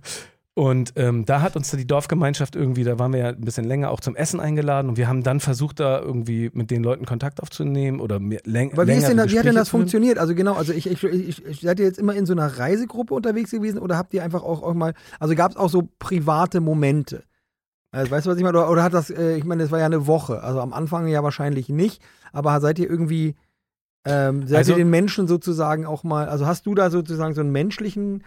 und 0.56 0.92
ähm, 0.94 1.24
da 1.24 1.42
hat 1.42 1.56
uns 1.56 1.70
die 1.72 1.86
Dorfgemeinschaft 1.86 2.54
irgendwie, 2.54 2.84
da 2.84 2.98
waren 2.98 3.12
wir 3.12 3.18
ja 3.18 3.28
ein 3.30 3.40
bisschen 3.40 3.64
länger 3.64 3.90
auch 3.90 3.98
zum 3.98 4.14
Essen 4.14 4.38
eingeladen 4.38 4.88
und 4.88 4.96
wir 4.96 5.08
haben 5.08 5.24
dann 5.24 5.40
versucht, 5.40 5.80
da 5.80 6.00
irgendwie 6.00 6.48
mit 6.54 6.70
den 6.70 6.84
Leuten 6.84 7.06
Kontakt 7.06 7.42
aufzunehmen 7.42 7.98
oder 7.98 8.20
mehr, 8.20 8.40
läng 8.44 8.72
Aber 8.72 8.86
wie, 8.86 8.92
ist 8.92 9.08
denn, 9.08 9.16
wie 9.16 9.38
hat 9.38 9.46
denn 9.46 9.56
das 9.56 9.68
funktioniert? 9.68 10.16
Also 10.16 10.36
genau, 10.36 10.54
also 10.54 10.72
ich, 10.72 10.86
ich, 10.88 11.02
ich, 11.02 11.44
ich 11.44 11.60
seid 11.60 11.80
ihr 11.80 11.86
jetzt 11.86 11.98
immer 11.98 12.14
in 12.14 12.24
so 12.24 12.32
einer 12.34 12.46
Reisegruppe 12.58 13.14
unterwegs 13.14 13.50
gewesen 13.50 13.80
oder 13.80 13.96
habt 13.98 14.14
ihr 14.14 14.22
einfach 14.22 14.44
auch, 14.44 14.62
auch 14.62 14.74
mal, 14.74 14.94
also 15.18 15.34
gab 15.34 15.50
es 15.50 15.56
auch 15.56 15.68
so 15.70 15.88
private 15.98 16.60
Momente? 16.60 17.24
Also, 17.90 18.10
weißt 18.12 18.26
du, 18.26 18.30
was 18.30 18.36
ich 18.38 18.44
meine? 18.44 18.58
Oder, 18.58 18.70
oder 18.70 18.82
hat 18.82 18.94
das, 18.94 19.10
äh, 19.10 19.36
ich 19.36 19.44
meine, 19.44 19.62
das 19.62 19.72
war 19.72 19.78
ja 19.80 19.86
eine 19.86 20.06
Woche, 20.06 20.42
also 20.42 20.60
am 20.60 20.72
Anfang 20.72 21.06
ja 21.08 21.22
wahrscheinlich 21.22 21.68
nicht, 21.68 22.00
aber 22.32 22.60
seid 22.60 22.78
ihr 22.78 22.88
irgendwie, 22.88 23.34
ähm, 24.04 24.46
seid 24.46 24.58
Also- 24.58 24.72
ihr 24.72 24.78
den 24.78 24.90
Menschen 24.90 25.26
sozusagen 25.26 25.84
auch 25.84 26.04
mal, 26.04 26.28
also 26.28 26.46
hast 26.46 26.66
du 26.66 26.74
da 26.76 26.90
sozusagen 26.90 27.34
so 27.34 27.40
einen 27.40 27.52
menschlichen, 27.52 28.22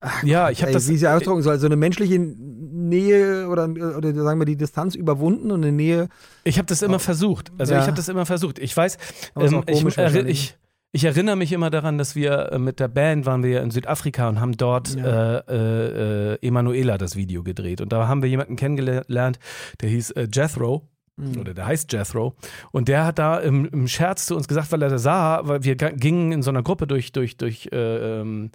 Ach, 0.00 0.22
Ja, 0.22 0.50
ich 0.50 0.62
habe 0.62 0.72
das. 0.72 0.88
wie 0.88 0.94
es 0.94 1.04
ausdrücken 1.04 1.42
soll, 1.42 1.58
so 1.58 1.66
eine 1.66 1.76
menschliche 1.76 2.18
Nähe 2.18 3.48
oder, 3.48 3.64
oder 3.68 4.14
sagen 4.14 4.38
wir 4.40 4.44
die 4.44 4.56
Distanz 4.56 4.94
überwunden 4.94 5.50
und 5.50 5.62
eine 5.62 5.72
Nähe, 5.72 6.08
Ich 6.44 6.58
habe 6.58 6.66
das 6.66 6.82
immer 6.82 6.98
versucht. 6.98 7.50
Also 7.58 7.72
Ja. 7.74 7.80
ich 7.80 7.86
habe 7.86 7.96
das 7.96 8.08
immer 8.08 8.26
versucht. 8.26 8.58
Ich 8.58 8.76
weiß, 8.76 8.98
ähm, 9.36 9.62
ich, 9.66 9.84
wahrscheinlich. 9.84 10.26
ich, 10.28 10.58
ich 10.92 11.04
erinnere 11.04 11.36
mich 11.36 11.52
immer 11.52 11.70
daran, 11.70 11.98
dass 11.98 12.14
wir 12.14 12.52
äh, 12.52 12.58
mit 12.58 12.78
der 12.78 12.88
Band 12.88 13.26
waren 13.26 13.42
wir 13.42 13.50
ja 13.50 13.60
in 13.62 13.70
Südafrika 13.70 14.28
und 14.28 14.40
haben 14.40 14.56
dort 14.56 14.94
Ja. 14.94 15.38
äh, 15.38 15.42
äh, 15.48 16.32
äh, 16.34 16.46
Emanuela 16.46 16.98
das 16.98 17.16
Video 17.16 17.42
gedreht. 17.42 17.80
Und 17.80 17.92
da 17.92 18.06
haben 18.06 18.22
wir 18.22 18.28
jemanden 18.28 18.56
kennengelernt, 18.56 19.38
der 19.80 19.88
hieß 19.88 20.12
äh, 20.12 20.28
Jethro. 20.32 20.88
Mhm. 21.16 21.40
Oder 21.40 21.54
der 21.54 21.64
heißt 21.66 21.92
Jethro. 21.94 22.36
Und 22.72 22.88
der 22.88 23.06
hat 23.06 23.18
da 23.18 23.38
im, 23.38 23.64
im 23.72 23.88
Scherz 23.88 24.26
zu 24.26 24.36
uns 24.36 24.46
gesagt, 24.48 24.70
weil 24.70 24.82
er 24.82 24.90
da 24.90 24.98
sah, 24.98 25.40
weil 25.48 25.64
wir 25.64 25.74
gingen 25.74 26.30
in 26.32 26.42
so 26.42 26.50
einer 26.50 26.62
Gruppe 26.62 26.86
durch, 26.86 27.10
durch, 27.12 27.38
durch, 27.38 27.70
äh, 27.72 28.20
ähm, 28.20 28.50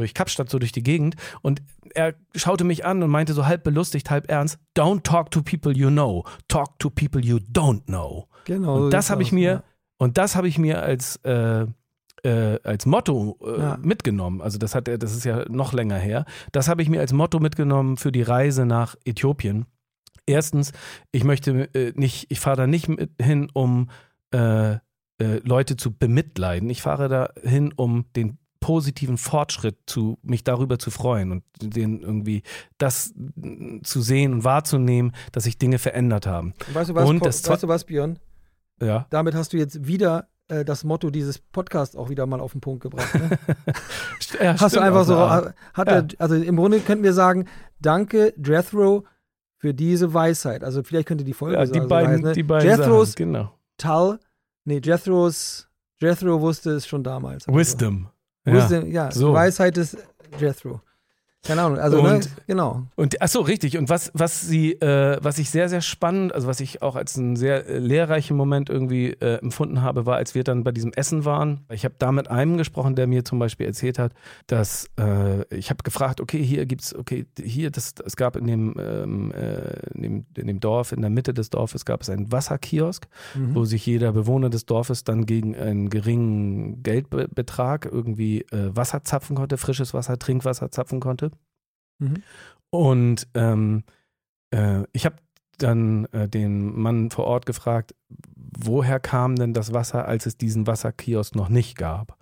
durch 0.00 0.14
Kapstadt, 0.14 0.50
so 0.50 0.58
durch 0.58 0.72
die 0.72 0.82
Gegend. 0.82 1.16
Und 1.42 1.62
er 1.94 2.14
schaute 2.34 2.64
mich 2.64 2.84
an 2.84 3.02
und 3.02 3.10
meinte 3.10 3.32
so 3.32 3.46
halb 3.46 3.64
belustigt, 3.64 4.10
halb 4.10 4.30
ernst: 4.30 4.58
Don't 4.76 5.02
talk 5.02 5.30
to 5.30 5.42
people 5.42 5.72
you 5.72 5.88
know, 5.88 6.24
talk 6.48 6.78
to 6.78 6.90
people 6.90 7.20
you 7.20 7.38
don't 7.52 7.84
know. 7.86 8.28
genau. 8.44 8.84
Und 8.84 8.90
das 8.92 9.10
habe 9.10 9.22
ich 9.22 9.32
mir, 9.32 9.50
ja. 9.50 9.62
und 9.98 10.18
das 10.18 10.36
habe 10.36 10.48
ich 10.48 10.58
mir 10.58 10.82
als, 10.82 11.16
äh, 11.24 11.66
äh, 12.22 12.58
als 12.62 12.86
Motto 12.86 13.38
äh, 13.44 13.60
Ja. 13.60 13.78
mitgenommen. 13.82 14.40
Also 14.40 14.58
das 14.58 14.74
hat 14.74 14.88
er, 14.88 14.98
das 14.98 15.14
ist 15.14 15.24
ja 15.24 15.44
noch 15.48 15.72
länger 15.72 15.98
her. 15.98 16.24
Das 16.52 16.68
habe 16.68 16.82
ich 16.82 16.88
mir 16.88 17.00
als 17.00 17.12
Motto 17.12 17.38
mitgenommen 17.40 17.96
für 17.96 18.12
die 18.12 18.22
Reise 18.22 18.66
nach 18.66 18.96
Äthiopien. 19.04 19.66
Erstens, 20.26 20.72
ich 21.12 21.22
möchte 21.24 21.72
äh, 21.74 21.92
nicht, 21.94 22.26
ich 22.30 22.40
fahre 22.40 22.56
da 22.56 22.66
nicht 22.66 22.88
mit 22.88 23.10
hin, 23.20 23.48
um 23.52 23.90
äh, 24.32 24.72
äh, 25.18 25.38
Leute 25.44 25.76
zu 25.76 25.96
bemitleiden. 25.96 26.68
Ich 26.68 26.82
fahre 26.82 27.08
da 27.08 27.30
hin, 27.42 27.72
um 27.76 28.06
den 28.16 28.38
positiven 28.60 29.18
Fortschritt 29.18 29.76
zu 29.86 30.18
mich 30.22 30.44
darüber 30.44 30.78
zu 30.78 30.90
freuen 30.90 31.30
und 31.32 31.42
den 31.60 32.00
irgendwie 32.02 32.42
das 32.78 33.12
mm, 33.16 33.78
zu 33.82 34.00
sehen 34.02 34.32
und 34.32 34.44
wahrzunehmen, 34.44 35.12
dass 35.32 35.44
sich 35.44 35.58
Dinge 35.58 35.78
verändert 35.78 36.26
haben. 36.26 36.54
Und 36.68 36.74
Weißt 36.74 36.90
du 36.90 36.94
was, 36.94 37.08
Und 37.08 37.24
das 37.24 37.48
weißt 37.48 37.62
du 37.62 37.68
was, 37.68 37.84
Björn? 37.84 38.18
Ja. 38.80 39.06
Damit 39.10 39.34
hast 39.34 39.52
du 39.52 39.56
jetzt 39.56 39.86
wieder 39.86 40.28
äh, 40.48 40.64
das 40.64 40.84
Motto 40.84 41.10
dieses 41.10 41.38
Podcasts 41.38 41.96
auch 41.96 42.08
wieder 42.10 42.26
mal 42.26 42.40
auf 42.40 42.52
den 42.52 42.60
Punkt 42.60 42.82
gebracht. 42.82 43.14
Ne? 43.14 43.38
Ja, 44.42 44.58
Hast 44.60 44.76
du 44.76 44.80
einfach 44.80 45.04
so, 45.04 45.14
ja. 45.14 45.54
hat 45.72 45.88
Ja. 45.88 45.94
er, 45.94 46.06
also 46.18 46.34
im 46.34 46.56
Grunde 46.56 46.80
könnten 46.80 47.04
wir 47.04 47.14
sagen, 47.14 47.46
danke 47.80 48.34
Jethro 48.36 49.04
für 49.56 49.72
diese 49.72 50.12
Weisheit. 50.12 50.62
Also 50.62 50.82
vielleicht 50.82 51.08
könnte 51.08 51.24
die 51.24 51.32
Folge 51.32 51.56
Ja, 51.56 51.64
so 51.64 51.72
die, 51.72 51.78
also 51.80 51.88
beiden, 51.88 52.10
heißen, 52.10 52.24
ne? 52.24 52.32
die 52.32 52.42
beiden 52.42 52.68
Jethros 52.68 53.12
Sachen, 53.12 53.32
genau. 53.32 53.52
Tal, 53.78 54.18
nee, 54.64 54.80
Jethros, 54.82 55.68
Jethro 56.00 56.40
wusste 56.40 56.72
es 56.72 56.86
schon 56.86 57.02
damals. 57.02 57.46
Also, 57.48 57.56
Wisdom. 58.46 58.86
Ja. 58.86 59.06
Ja, 59.06 59.12
so. 59.12 59.32
Weisheit 59.32 59.76
des 59.76 59.96
Jethro. 60.38 60.80
Keine 61.46 61.62
Ahnung, 61.62 61.78
also 61.78 62.02
ne, 62.02 62.14
Und- 62.16 62.30
genau. 62.46 62.82
Und 62.96 63.20
ach 63.22 63.28
so, 63.28 63.40
richtig. 63.40 63.78
Und 63.78 63.88
was, 63.88 64.10
was 64.14 64.40
sie, 64.42 64.72
äh, 64.80 65.18
was 65.22 65.38
ich 65.38 65.50
sehr, 65.50 65.68
sehr 65.68 65.80
spannend, 65.80 66.34
also 66.34 66.46
was 66.48 66.60
ich 66.60 66.82
auch 66.82 66.96
als 66.96 67.16
einen 67.18 67.36
sehr 67.36 67.66
äh, 67.66 67.78
lehrreichen 67.78 68.36
Moment 68.36 68.68
irgendwie 68.70 69.10
äh, 69.12 69.36
empfunden 69.40 69.82
habe, 69.82 70.06
war, 70.06 70.16
als 70.16 70.34
wir 70.34 70.44
dann 70.44 70.64
bei 70.64 70.72
diesem 70.72 70.92
Essen 70.92 71.24
waren. 71.24 71.60
Ich 71.70 71.84
habe 71.84 71.94
da 71.98 72.10
mit 72.12 72.28
einem 72.30 72.56
gesprochen, 72.56 72.94
der 72.96 73.06
mir 73.06 73.24
zum 73.24 73.38
Beispiel 73.38 73.66
erzählt 73.66 73.98
hat, 73.98 74.12
dass 74.46 74.90
äh, 74.98 75.44
ich 75.54 75.70
habe 75.70 75.82
gefragt, 75.82 76.20
okay, 76.20 76.42
hier 76.42 76.66
gibt's, 76.66 76.94
okay, 76.94 77.26
hier, 77.42 77.70
das, 77.70 77.94
es 78.04 78.16
gab 78.16 78.36
in 78.36 78.46
dem, 78.46 78.74
ähm, 78.78 79.32
äh, 79.32 79.90
in 79.94 80.02
dem, 80.02 80.26
in 80.36 80.46
dem 80.46 80.60
Dorf, 80.60 80.92
in 80.92 81.00
der 81.00 81.10
Mitte 81.10 81.32
des 81.34 81.50
Dorfes 81.50 81.84
gab 81.84 82.02
es 82.02 82.10
einen 82.10 82.32
Wasserkiosk, 82.32 83.06
Mhm. 83.34 83.54
wo 83.54 83.64
sich 83.64 83.84
jeder 83.86 84.12
Bewohner 84.12 84.50
des 84.50 84.66
Dorfes 84.66 85.04
dann 85.04 85.26
gegen 85.26 85.54
einen 85.56 85.90
geringen 85.90 86.82
Geldbetrag 86.82 87.88
irgendwie 87.90 88.42
äh, 88.52 88.74
Wasser 88.74 89.02
zapfen 89.04 89.36
konnte, 89.36 89.56
frisches 89.58 89.94
Wasser, 89.94 90.18
Trinkwasser 90.18 90.70
zapfen 90.70 91.00
konnte. 91.00 91.30
Mhm. 91.98 92.22
Und 92.70 93.28
ähm, 93.34 93.84
äh, 94.50 94.84
ich 94.92 95.06
habe 95.06 95.16
dann 95.58 96.06
äh, 96.06 96.28
den 96.28 96.78
Mann 96.78 97.10
vor 97.10 97.24
Ort 97.24 97.46
gefragt, 97.46 97.94
woher 98.36 99.00
kam 99.00 99.36
denn 99.36 99.54
das 99.54 99.72
Wasser, 99.72 100.06
als 100.06 100.26
es 100.26 100.36
diesen 100.36 100.66
Wasserkiosk 100.66 101.34
noch 101.34 101.48
nicht 101.48 101.76
gab? 101.76 102.18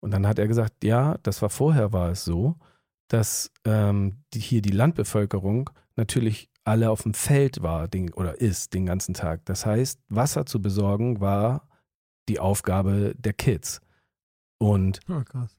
Und 0.00 0.10
dann 0.10 0.26
hat 0.26 0.38
er 0.38 0.48
gesagt, 0.48 0.84
ja, 0.84 1.16
das 1.22 1.40
war 1.40 1.50
vorher 1.50 1.92
war 1.92 2.10
es 2.10 2.24
so, 2.24 2.56
dass 3.08 3.50
ähm, 3.64 4.18
die, 4.32 4.40
hier 4.40 4.62
die 4.62 4.70
Landbevölkerung 4.70 5.70
natürlich 5.96 6.50
alle 6.64 6.90
auf 6.90 7.02
dem 7.02 7.14
Feld 7.14 7.62
war 7.62 7.88
den, 7.88 8.12
oder 8.12 8.40
ist 8.40 8.74
den 8.74 8.86
ganzen 8.86 9.14
Tag. 9.14 9.44
Das 9.44 9.66
heißt, 9.66 10.00
Wasser 10.08 10.46
zu 10.46 10.60
besorgen 10.60 11.20
war 11.20 11.68
die 12.28 12.40
Aufgabe 12.40 13.14
der 13.16 13.34
Kids. 13.34 13.80
Und 14.58 15.00
krass. 15.24 15.56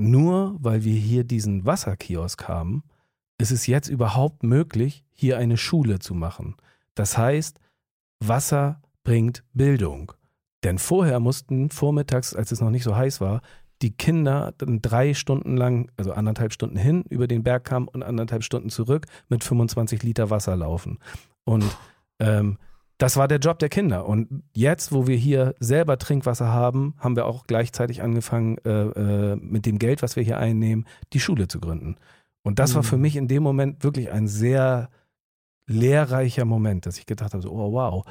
Nur 0.00 0.56
weil 0.58 0.84
wir 0.84 0.94
hier 0.94 1.24
diesen 1.24 1.66
Wasserkiosk 1.66 2.48
haben, 2.48 2.82
ist 3.38 3.50
es 3.50 3.66
jetzt 3.66 3.88
überhaupt 3.88 4.42
möglich, 4.42 5.04
hier 5.12 5.38
eine 5.38 5.56
Schule 5.56 5.98
zu 5.98 6.14
machen. 6.14 6.56
Das 6.94 7.16
heißt, 7.16 7.58
Wasser 8.20 8.82
bringt 9.02 9.44
Bildung. 9.52 10.12
Denn 10.62 10.78
vorher 10.78 11.20
mussten 11.20 11.70
vormittags, 11.70 12.34
als 12.34 12.52
es 12.52 12.60
noch 12.60 12.70
nicht 12.70 12.84
so 12.84 12.96
heiß 12.96 13.20
war, 13.20 13.40
die 13.82 13.92
Kinder 13.92 14.52
dann 14.58 14.82
drei 14.82 15.14
Stunden 15.14 15.56
lang, 15.56 15.90
also 15.96 16.12
anderthalb 16.12 16.52
Stunden 16.52 16.76
hin 16.76 17.02
über 17.08 17.26
den 17.26 17.42
Berg 17.42 17.64
kamen 17.64 17.88
und 17.88 18.02
anderthalb 18.02 18.44
Stunden 18.44 18.68
zurück 18.68 19.06
mit 19.28 19.42
25 19.42 20.02
Liter 20.02 20.28
Wasser 20.28 20.54
laufen. 20.56 20.98
Und 21.44 21.64
ähm, 22.18 22.58
das 23.00 23.16
war 23.16 23.28
der 23.28 23.38
Job 23.38 23.58
der 23.58 23.70
Kinder. 23.70 24.04
Und 24.06 24.42
jetzt, 24.54 24.92
wo 24.92 25.06
wir 25.06 25.16
hier 25.16 25.54
selber 25.58 25.96
Trinkwasser 25.96 26.48
haben, 26.52 26.94
haben 26.98 27.16
wir 27.16 27.24
auch 27.24 27.46
gleichzeitig 27.46 28.02
angefangen, 28.02 28.58
äh, 28.58 28.70
äh, 28.70 29.36
mit 29.36 29.64
dem 29.64 29.78
Geld, 29.78 30.02
was 30.02 30.16
wir 30.16 30.22
hier 30.22 30.38
einnehmen, 30.38 30.86
die 31.14 31.20
Schule 31.20 31.48
zu 31.48 31.60
gründen. 31.60 31.96
Und 32.42 32.58
das 32.58 32.74
war 32.74 32.82
Mhm. 32.82 32.86
für 32.86 32.96
mich 32.98 33.16
in 33.16 33.26
dem 33.26 33.42
Moment 33.42 33.82
wirklich 33.84 34.10
ein 34.12 34.28
sehr 34.28 34.90
lehrreicher 35.66 36.44
Moment, 36.44 36.84
dass 36.84 36.98
ich 36.98 37.06
gedacht 37.06 37.32
habe, 37.32 37.42
so, 37.42 37.50
oh 37.52 37.72
wow, 37.72 38.04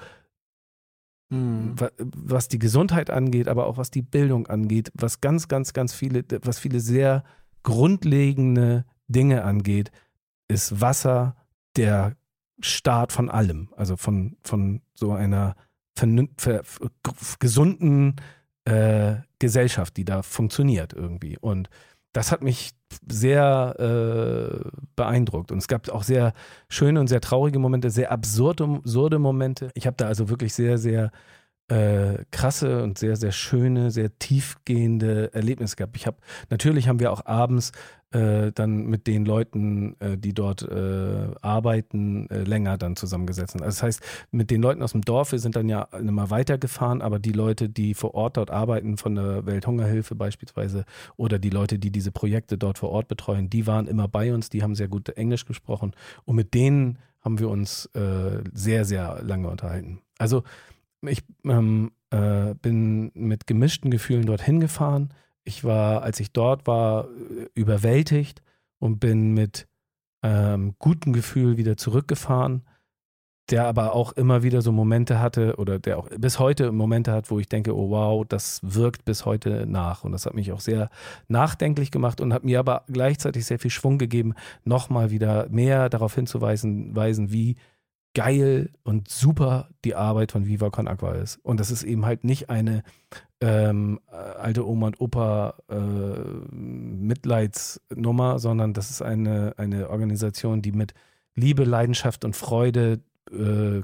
Mhm. 1.32 1.80
wa- 1.80 1.92
was 2.00 2.48
die 2.48 2.58
Gesundheit 2.60 3.12
angeht, 3.12 3.48
aber 3.48 3.68
auch 3.68 3.78
was 3.78 3.92
die 3.92 4.02
Bildung 4.02 4.48
angeht, 4.48 4.92
was 4.96 5.22
ganz, 5.22 5.48
ganz, 5.48 5.74
ganz 5.74 5.94
viele, 5.94 6.24
was 6.42 6.58
viele 6.58 6.80
sehr 6.80 7.24
grundlegende 7.62 8.86
Dinge 9.08 9.44
angeht, 9.44 9.92
ist 10.48 10.82
Wasser 10.82 11.36
der 11.76 12.16
Start 12.62 13.12
von 13.12 13.30
allem. 13.30 13.70
Also 13.76 13.98
von, 13.98 14.38
von 14.42 14.82
so 14.94 15.12
einer 15.12 15.56
gesunden 17.40 18.16
äh, 18.66 19.16
Gesellschaft, 19.40 19.98
die 19.98 20.06
da 20.06 20.22
funktioniert 20.22 20.94
irgendwie. 20.94 21.38
Und 21.38 21.70
das 22.14 22.32
hat 22.32 22.42
mich 22.42 22.72
sehr 23.08 23.76
äh, 23.80 24.70
beeindruckt. 24.96 25.52
Und 25.52 25.60
es 25.60 25.68
gab 25.68 25.90
auch 25.90 26.04
sehr 26.04 26.34
schöne 26.70 27.00
und 27.00 27.08
sehr 27.08 27.22
traurige 27.22 27.60
Momente, 27.60 27.90
sehr 27.90 28.12
absurde, 28.12 28.64
absurde 28.64 29.20
Momente. 29.20 29.72
Ich 29.76 29.86
habe 29.86 29.98
da 29.98 30.08
also 30.08 30.30
wirklich 30.30 30.54
sehr, 30.54 30.78
sehr 30.78 31.12
äh, 31.68 32.26
krasse 32.32 32.84
und 32.84 32.98
sehr, 32.98 33.16
sehr 33.16 33.32
schöne, 33.32 33.92
sehr 33.92 34.18
tiefgehende 34.18 35.34
Erlebnisse 35.34 35.76
gehabt. 35.76 35.96
Ich 35.96 36.08
habe, 36.08 36.18
natürlich 36.50 36.88
haben 36.88 37.00
wir 37.00 37.12
auch 37.12 37.26
abends 37.26 37.72
äh, 38.12 38.52
dann 38.52 38.88
mit 38.88 39.08
den 39.08 39.26
Leuten, 39.26 39.96
äh, 40.00 40.18
die 40.18 40.34
dort 40.34 40.64
äh, 40.64 41.28
arbeiten, 41.42 42.30
äh, 42.30 42.44
länger 42.44 42.78
dann 42.78 42.96
zusammengesetzt. 42.96 43.56
Also 43.56 43.66
das 43.66 43.84
heißt, 43.84 44.02
mit 44.32 44.50
den 44.50 44.62
Leuten 44.62 44.82
aus 44.82 44.94
dem 44.94 45.02
Dorf, 45.02 45.32
wir 45.32 45.40
sind 45.40 45.56
dann 45.56 45.70
ja 45.70 45.84
immer 45.84 46.30
weitergefahren, 46.30 47.02
aber 47.02 47.20
die 47.20 47.32
Leute, 47.32 47.70
die 47.70 47.94
vor 47.94 48.16
Ort 48.16 48.38
dort 48.38 48.52
arbeiten, 48.52 48.98
von 48.98 49.16
der 49.16 49.46
Welthungerhilfe 49.46 50.16
beispielsweise, 50.16 50.86
oder 51.18 51.40
die 51.40 51.52
Leute, 51.52 51.78
die 51.78 51.92
diese 51.92 52.12
Projekte 52.12 52.58
dort 52.58 52.80
vor 52.80 52.90
Ort 52.90 53.08
betreuen, 53.08 53.50
die 53.50 53.68
waren 53.68 53.88
immer 53.88 54.08
bei 54.08 54.34
uns, 54.34 54.50
die 54.50 54.64
haben 54.64 54.76
sehr 54.76 54.88
gut 54.88 55.10
Englisch 55.10 55.46
gesprochen 55.46 55.94
und 56.26 56.36
mit 56.36 56.54
denen 56.54 56.98
haben 57.22 57.40
wir 57.40 57.50
uns 57.50 57.86
äh, 57.94 58.42
sehr, 58.54 58.86
sehr 58.86 59.22
lange 59.24 59.50
unterhalten. 59.50 60.02
Also 60.18 60.44
ich 61.02 61.24
ähm, 61.46 61.92
äh, 62.10 62.56
bin 62.56 63.12
mit 63.14 63.48
gemischten 63.48 63.92
Gefühlen 63.92 64.26
dorthin 64.26 64.60
gefahren. 64.60 65.10
Ich 65.44 65.64
war, 65.64 66.04
als 66.04 66.20
ich 66.20 66.32
dort 66.32 66.68
war, 66.68 67.08
überwältigt 67.54 68.42
und 68.80 69.00
bin 69.00 69.34
mit 69.34 69.68
ähm, 70.24 70.76
gutem 70.80 71.14
Gefühl 71.14 71.58
wieder 71.58 71.78
zurückgefahren, 71.78 72.64
der 73.50 73.66
aber 73.66 73.94
auch 73.94 74.12
immer 74.14 74.44
wieder 74.44 74.62
so 74.62 74.72
Momente 74.72 75.20
hatte 75.20 75.56
oder 75.56 75.80
der 75.80 75.98
auch 75.98 76.10
bis 76.18 76.40
heute 76.40 76.72
Momente 76.72 77.12
hat, 77.12 77.32
wo 77.32 77.40
ich 77.40 77.50
denke, 77.50 77.76
oh 77.76 77.90
wow, 77.90 78.26
das 78.28 78.60
wirkt 78.64 79.06
bis 79.06 79.26
heute 79.26 79.66
nach. 79.66 80.04
Und 80.04 80.12
das 80.12 80.26
hat 80.26 80.36
mich 80.36 80.52
auch 80.52 80.60
sehr 80.60 80.90
nachdenklich 81.28 81.90
gemacht 81.90 82.22
und 82.22 82.34
hat 82.34 82.44
mir 82.44 82.60
aber 82.60 82.84
gleichzeitig 82.88 83.46
sehr 83.46 83.60
viel 83.60 83.72
Schwung 83.72 83.98
gegeben, 83.98 84.36
nochmal 84.64 85.10
wieder 85.10 85.48
mehr 85.50 85.90
darauf 85.90 86.14
hinzuweisen, 86.14 86.96
weisen, 86.96 87.32
wie 87.32 87.56
geil 88.14 88.72
und 88.84 89.10
super 89.10 89.70
die 89.86 89.96
Arbeit 89.96 90.32
von 90.32 90.46
Viva 90.46 90.70
Con 90.70 90.88
Aqua 90.88 91.14
ist. 91.14 91.38
Und 91.38 91.60
das 91.60 91.72
ist 91.72 91.84
eben 91.84 92.06
halt 92.06 92.24
nicht 92.24 92.50
eine 92.50 92.84
ähm, 93.42 94.00
äh, 94.12 94.16
alte 94.16 94.68
Oma 94.68 94.88
und 94.88 95.00
Opa 95.00 95.56
äh, 95.70 95.76
Mitleidsnummer, 96.54 98.40
sondern 98.40 98.74
das 98.74 98.90
ist 98.90 99.02
eine, 99.02 99.54
eine 99.58 99.90
Organisation, 99.90 100.62
die 100.62 100.72
mit 100.72 100.94
Liebe, 101.36 101.64
Leidenschaft 101.64 102.26
und 102.26 102.36
Freude 102.36 103.02
äh, 103.32 103.82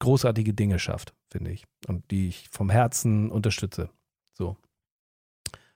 großartige 0.00 0.54
Dinge 0.54 0.78
schafft, 0.78 1.14
finde 1.30 1.50
ich. 1.52 1.64
Und 1.86 2.10
die 2.10 2.28
ich 2.28 2.48
vom 2.50 2.70
Herzen 2.70 3.30
unterstütze. 3.30 3.90
So. 4.32 4.56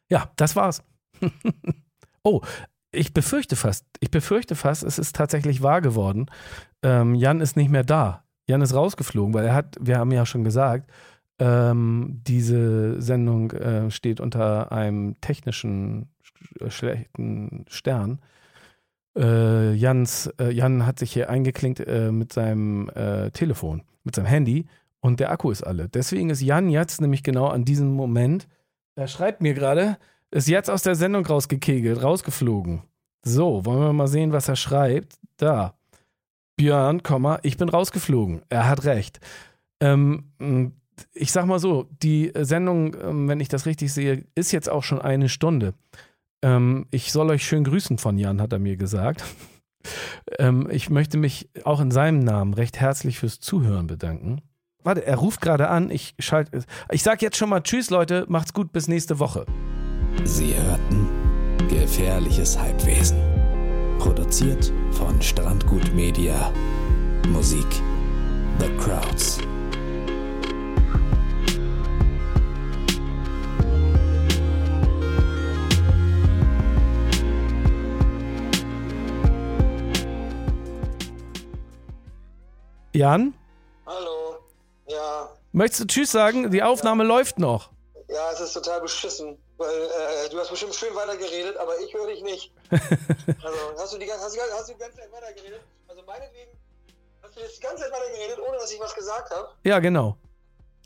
Ja, 0.09 0.31
das 0.37 0.57
war's. 0.57 0.83
oh, 2.23 2.41
ich 2.93 3.13
befürchte 3.15 3.57
fast, 3.57 3.87
ich 4.01 4.11
befürchte 4.11 4.55
fast, 4.55 4.83
es 4.85 4.99
ist 4.99 5.17
tatsächlich 5.17 5.63
wahr 5.63 5.81
geworden. 5.81 6.27
Ähm, 6.83 7.15
Jan 7.15 7.41
ist 7.41 7.57
nicht 7.57 7.71
mehr 7.71 7.85
da. 7.85 8.25
Jan 8.47 8.61
ist 8.61 8.75
rausgeflogen, 8.75 9.35
weil 9.35 9.47
er 9.47 9.55
hat, 9.55 9.77
wir 9.81 9.99
haben 9.99 10.13
ja 10.13 10.27
schon 10.27 10.45
gesagt, 10.45 10.91
ähm, 11.39 12.21
diese 12.27 13.01
Sendung 13.01 13.51
äh, 13.53 13.91
steht 13.91 14.21
unter 14.21 14.73
einem 14.73 15.21
technischen 15.21 16.11
sch 16.23 16.43
schlechten 16.69 17.65
Stern. 17.69 18.21
Äh, 19.17 19.73
Jans, 19.75 20.33
äh, 20.39 20.51
Jan 20.51 20.87
hat 20.87 20.99
sich 20.99 21.13
hier 21.13 21.31
eingeklinkt 21.31 21.81
äh, 21.81 22.13
mit 22.13 22.33
seinem 22.33 22.89
äh, 22.91 23.31
Telefon, 23.31 23.83
mit 24.05 24.15
seinem 24.15 24.27
Handy 24.27 24.67
und 25.01 25.21
der 25.21 25.31
Akku 25.31 25.51
ist 25.51 25.63
alle. 25.63 25.89
Deswegen 25.89 26.31
ist 26.31 26.43
Jan 26.43 26.69
jetzt 26.69 27.01
nämlich 27.01 27.23
genau 27.23 27.47
an 27.47 27.65
diesem 27.65 27.93
Moment, 27.93 28.49
er 28.95 29.09
schreibt 29.09 29.41
mir 29.41 29.55
gerade, 29.55 29.97
ist 30.33 30.49
jetzt 30.49 30.71
aus 30.71 30.83
der 30.83 30.95
Sendung 30.95 31.25
rausgekegelt, 31.25 32.03
rausgeflogen. 32.03 32.83
So, 33.25 33.65
wollen 33.65 33.81
wir 33.81 33.93
mal 33.93 34.09
sehen, 34.09 34.33
was 34.33 34.49
er 34.49 34.57
schreibt. 34.57 35.19
Da. 35.37 35.75
Björn, 36.57 37.03
ich 37.43 37.57
bin 37.57 37.69
rausgeflogen. 37.69 38.43
Er 38.49 38.69
hat 38.69 38.85
recht. 38.85 39.21
Ähm, 39.81 40.73
ich 41.13 41.33
sag 41.33 41.47
mal 41.47 41.59
so, 41.59 41.89
die 42.03 42.33
Sendung, 42.37 42.97
ähm, 43.01 43.29
wenn 43.29 43.41
ich 43.41 43.49
das 43.49 43.67
richtig 43.67 43.93
sehe, 43.93 44.25
ist 44.35 44.53
jetzt 44.53 44.69
auch 44.69 44.83
schon 44.83 45.01
eine 45.01 45.29
Stunde. 45.29 45.75
Ähm, 46.43 46.87
ich 46.91 47.13
soll 47.13 47.31
euch 47.31 47.45
schön 47.45 47.65
grüßen 47.65 47.99
von 47.99 48.19
Jan, 48.19 48.41
hat 48.41 48.53
er 48.53 48.59
mir 48.59 48.77
gesagt. 48.77 49.25
ähm, 50.39 50.69
ich 50.71 50.91
möchte 50.91 51.19
mich 51.19 51.51
auch 51.65 51.81
in 51.81 51.91
seinem 51.91 52.21
Namen 52.21 52.55
recht 52.55 52.81
herzlich 52.81 53.19
fürs 53.19 53.41
Zuhören 53.41 53.87
bedanken. 53.87 54.41
Warte, 54.83 55.07
er 55.07 55.17
ruft 55.17 55.41
gerade 55.41 55.69
an. 55.69 55.91
Ich 55.91 56.15
schalte. 56.19 56.65
Ich 56.91 57.03
sag 57.03 57.23
jetzt 57.23 57.37
schon 57.37 57.51
mal 57.51 57.61
Tschüss, 57.61 57.91
Leute. 57.91 58.27
Macht's 58.29 58.53
gut, 58.53 58.73
bis 58.73 58.89
nächste 58.89 59.21
Woche. 59.21 59.47
Sie 60.25 60.55
hörten 60.57 61.09
Gefährliches 61.69 62.59
Halbwesen. 62.59 63.19
Produziert 63.99 64.73
von 64.93 65.21
Strandgut 65.21 65.93
Media. 65.95 66.53
Musik 67.29 67.67
The 68.59 68.69
Crowds. 68.77 69.39
Jan, 82.95 83.33
Hallo. 83.87 84.37
Ja, 84.87 85.31
möchtest 85.53 85.81
du 85.81 85.87
Tschüss 85.87 86.13
sagen? 86.13 86.51
Die 86.51 86.63
Aufnahme 86.63 87.05
läuft 87.05 87.39
noch. 87.39 87.72
Ja, 88.13 88.31
es 88.33 88.41
ist 88.41 88.53
total 88.53 88.81
beschissen, 88.81 89.39
weil 89.57 89.71
äh, 89.71 90.29
du 90.31 90.39
hast 90.39 90.51
bestimmt 90.51 90.75
schön 90.75 90.95
weitergeredet, 90.95 91.57
aber 91.57 91.79
ich 91.81 91.93
höre 91.95 92.07
dich 92.09 92.23
nicht. 92.23 92.53
Also, 93.43 93.59
hast 93.79 93.93
du 93.95 93.99
die, 93.99 94.07
ganze- 94.07 94.25
hast, 94.25 94.39
hast 94.53 94.69
du 94.69 94.73
die 94.75 94.79
ganze 94.79 94.97
Zeit 94.99 95.13
weitergeredet? 95.13 95.61
Also, 95.89 96.03
meinetwegen 96.07 96.51
hast 97.23 97.37
du 97.37 97.41
jetzt 97.41 97.57
die 97.59 97.63
ganze 97.63 97.83
Zeit 97.85 97.93
weitergeredet, 97.93 98.39
ohne 98.47 98.57
dass 98.59 98.71
ich 98.73 98.81
was 98.81 98.95
gesagt 98.95 99.31
habe? 99.31 99.49
Ja, 99.65 99.79
genau. 99.79 100.17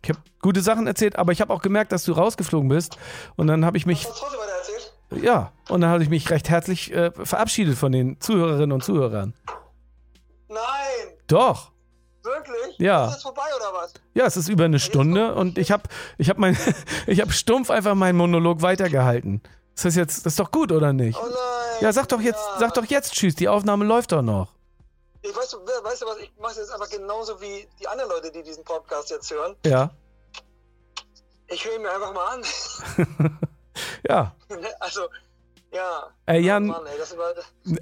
Ich 0.02 0.10
habe 0.10 0.20
gute 0.40 0.60
Sachen 0.60 0.86
erzählt, 0.86 1.16
aber 1.16 1.32
ich 1.32 1.40
habe 1.40 1.52
auch 1.52 1.62
gemerkt, 1.62 1.90
dass 1.92 2.04
du 2.04 2.12
rausgeflogen 2.12 2.68
bist. 2.68 2.96
Und 3.36 3.46
dann 3.48 3.64
habe 3.64 3.76
ich 3.76 3.86
mich, 3.86 4.04
Hast 4.06 4.16
du 4.16 4.20
trotzdem 4.20 4.40
weiter 4.40 4.52
erzählt? 4.52 4.92
ja, 5.22 5.52
und 5.68 5.80
dann 5.80 5.90
habe 5.90 6.02
ich 6.02 6.08
mich 6.08 6.30
recht 6.30 6.48
herzlich 6.48 6.92
äh, 6.92 7.10
verabschiedet 7.12 7.76
von 7.76 7.90
den 7.92 8.20
Zuhörerinnen 8.20 8.72
und 8.72 8.84
Zuhörern. 8.84 9.34
Nein! 10.48 10.60
Doch. 11.26 11.72
Wirklich? 12.26 12.78
Ja. 12.78 13.06
Ist 13.06 13.12
jetzt 13.14 13.22
vorbei 13.22 13.46
oder 13.56 13.72
was? 13.72 13.94
Ja, 14.14 14.26
es 14.26 14.36
ist 14.36 14.48
über 14.48 14.64
eine 14.64 14.78
Stunde 14.78 15.34
und 15.34 15.56
ich 15.58 15.70
habe 15.70 15.84
ich 16.18 16.28
hab 16.28 16.38
mein, 16.38 16.56
ich 17.06 17.20
habe 17.20 17.32
stumpf 17.32 17.70
einfach 17.70 17.94
meinen 17.94 18.16
Monolog 18.16 18.62
weitergehalten. 18.62 19.40
Ist 19.74 19.84
das 19.84 19.94
jetzt, 19.94 20.26
das 20.26 20.32
ist 20.34 20.40
doch 20.40 20.50
gut, 20.50 20.72
oder 20.72 20.92
nicht? 20.92 21.18
Oh 21.18 21.26
nein! 21.26 21.36
Ja, 21.80 21.92
sag 21.92 22.08
doch 22.08 22.20
jetzt, 22.20 22.40
Ja. 22.54 22.58
sag 22.58 22.74
doch 22.74 22.84
jetzt 22.84 23.12
Tschüss, 23.14 23.34
die 23.34 23.48
Aufnahme 23.48 23.84
läuft 23.84 24.12
doch 24.12 24.22
noch. 24.22 24.52
Ich 25.22 25.34
weiß, 25.34 25.56
weißt 25.82 26.02
du 26.02 26.06
was, 26.06 26.18
ich 26.18 26.32
mache 26.40 26.54
jetzt 26.58 26.72
einfach 26.72 26.88
genauso 26.90 27.40
wie 27.40 27.66
die 27.80 27.88
anderen 27.88 28.10
Leute, 28.10 28.30
die 28.30 28.42
diesen 28.42 28.64
Podcast 28.64 29.10
jetzt 29.10 29.30
hören. 29.30 29.56
Ja. 29.64 29.90
Ich 31.48 31.64
höre 31.64 31.76
ihn 31.76 31.82
mir 31.82 31.92
einfach 31.92 32.12
mal 32.12 32.26
an. 32.26 32.42
Ja. 34.08 34.34
Also, 34.80 35.02
ja. 35.72 36.08
Ey, 36.26 36.40
Jan, 36.40 36.66
Mann, 36.66 36.82
ey, 36.86 37.18
war, 37.18 37.32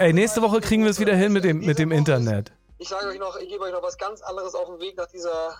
ey, 0.01 0.13
nächste 0.13 0.43
Woche 0.43 0.61
kriegen 0.61 0.83
wir 0.83 0.91
es 0.91 0.99
wieder 0.99 1.15
hin 1.15 1.33
mit 1.33 1.45
dem, 1.45 1.61
mit 1.61 1.79
dem 1.79 1.93
Internet. 1.93 2.51
Ich 2.79 2.89
sage 2.89 3.07
euch 3.07 3.19
noch, 3.19 3.37
ich 3.37 3.49
gebe 3.49 3.65
euch 3.65 3.73
noch 3.73 3.83
was 3.83 3.97
ganz 3.99 4.21
anderes 4.23 4.55
auf 4.55 4.67
den 4.67 4.81
Weg 4.81 4.97
nach 4.97 5.07
dieser 5.07 5.57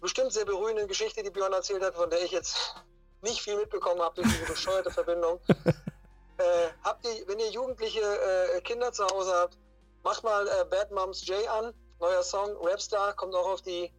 bestimmt 0.00 0.32
sehr 0.32 0.44
berührenden 0.44 0.86
Geschichte, 0.88 1.22
die 1.22 1.30
Björn 1.30 1.52
erzählt 1.52 1.82
hat, 1.82 1.94
von 1.94 2.10
der 2.10 2.22
ich 2.22 2.30
jetzt 2.30 2.74
nicht 3.22 3.40
viel 3.40 3.56
mitbekommen 3.56 4.00
habe 4.00 4.14
durch 4.16 4.28
diese 4.28 4.44
bescheuerte 4.44 4.90
Verbindung. 4.90 5.40
äh, 6.38 6.68
habt 6.84 7.04
ihr, 7.06 7.26
wenn 7.26 7.38
ihr 7.38 7.50
jugendliche 7.50 8.00
äh, 8.00 8.60
Kinder 8.60 8.92
zu 8.92 9.04
Hause 9.06 9.32
habt, 9.34 9.58
macht 10.04 10.22
mal 10.22 10.46
äh, 10.46 10.64
Bad 10.70 10.90
Moms 10.92 11.26
J 11.26 11.48
an. 11.48 11.72
Neuer 11.98 12.22
Song, 12.22 12.54
Rapstar, 12.62 13.14
kommt 13.14 13.34
auch 13.34 13.48
auf 13.48 13.62
die 13.62 13.90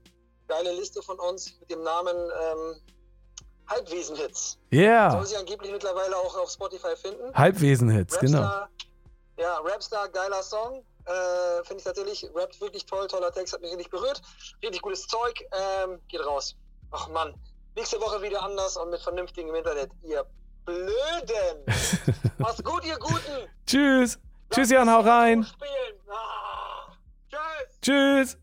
geile 0.47 0.71
Liste 0.73 1.01
von 1.01 1.19
uns 1.19 1.59
mit 1.59 1.71
dem 1.71 1.81
Namen 1.83 2.15
ähm, 2.15 2.75
Halbwesen-Hits. 3.67 4.59
Ja, 4.69 5.11
Soll 5.11 5.25
sie 5.25 5.35
angeblich 5.35 5.71
mittlerweile 5.71 6.15
auch 6.15 6.37
auf 6.37 6.49
Spotify 6.49 6.95
finden. 6.95 7.33
Halbwesen-Hits, 7.33 8.19
genau. 8.19 8.67
Ja, 9.37 9.57
Rapstar, 9.59 10.07
geiler 10.09 10.43
Song. 10.43 10.85
Äh, 11.07 11.63
Finde 11.63 11.77
ich 11.77 11.83
tatsächlich, 11.85 12.29
rappt 12.35 12.59
wirklich 12.59 12.85
toll, 12.85 13.07
toller 13.07 13.31
Text, 13.31 13.53
hat 13.53 13.61
mich 13.61 13.71
richtig 13.71 13.89
berührt. 13.89 14.21
Richtig 14.61 14.81
gutes 14.81 15.07
Zeug, 15.07 15.41
ähm, 15.51 16.01
geht 16.09 16.25
raus. 16.25 16.55
Ach 16.91 17.07
Mann, 17.09 17.33
nächste 17.75 17.99
Woche 18.01 18.21
wieder 18.21 18.43
anders 18.43 18.75
und 18.75 18.89
mit 18.89 19.01
vernünftigem 19.01 19.55
Internet. 19.55 19.91
Ihr 20.03 20.25
Blöden! 20.65 21.63
Macht's 22.37 22.61
gut, 22.61 22.83
ihr 22.83 22.97
Guten! 22.97 23.49
Tschüss. 23.65 24.19
Tschüss, 24.49 24.69
Jan, 24.69 24.89
hau 24.89 24.99
rein. 24.99 25.45
Ah, 26.09 26.91
tschüss! 27.29 27.79
Tschüss. 27.81 28.37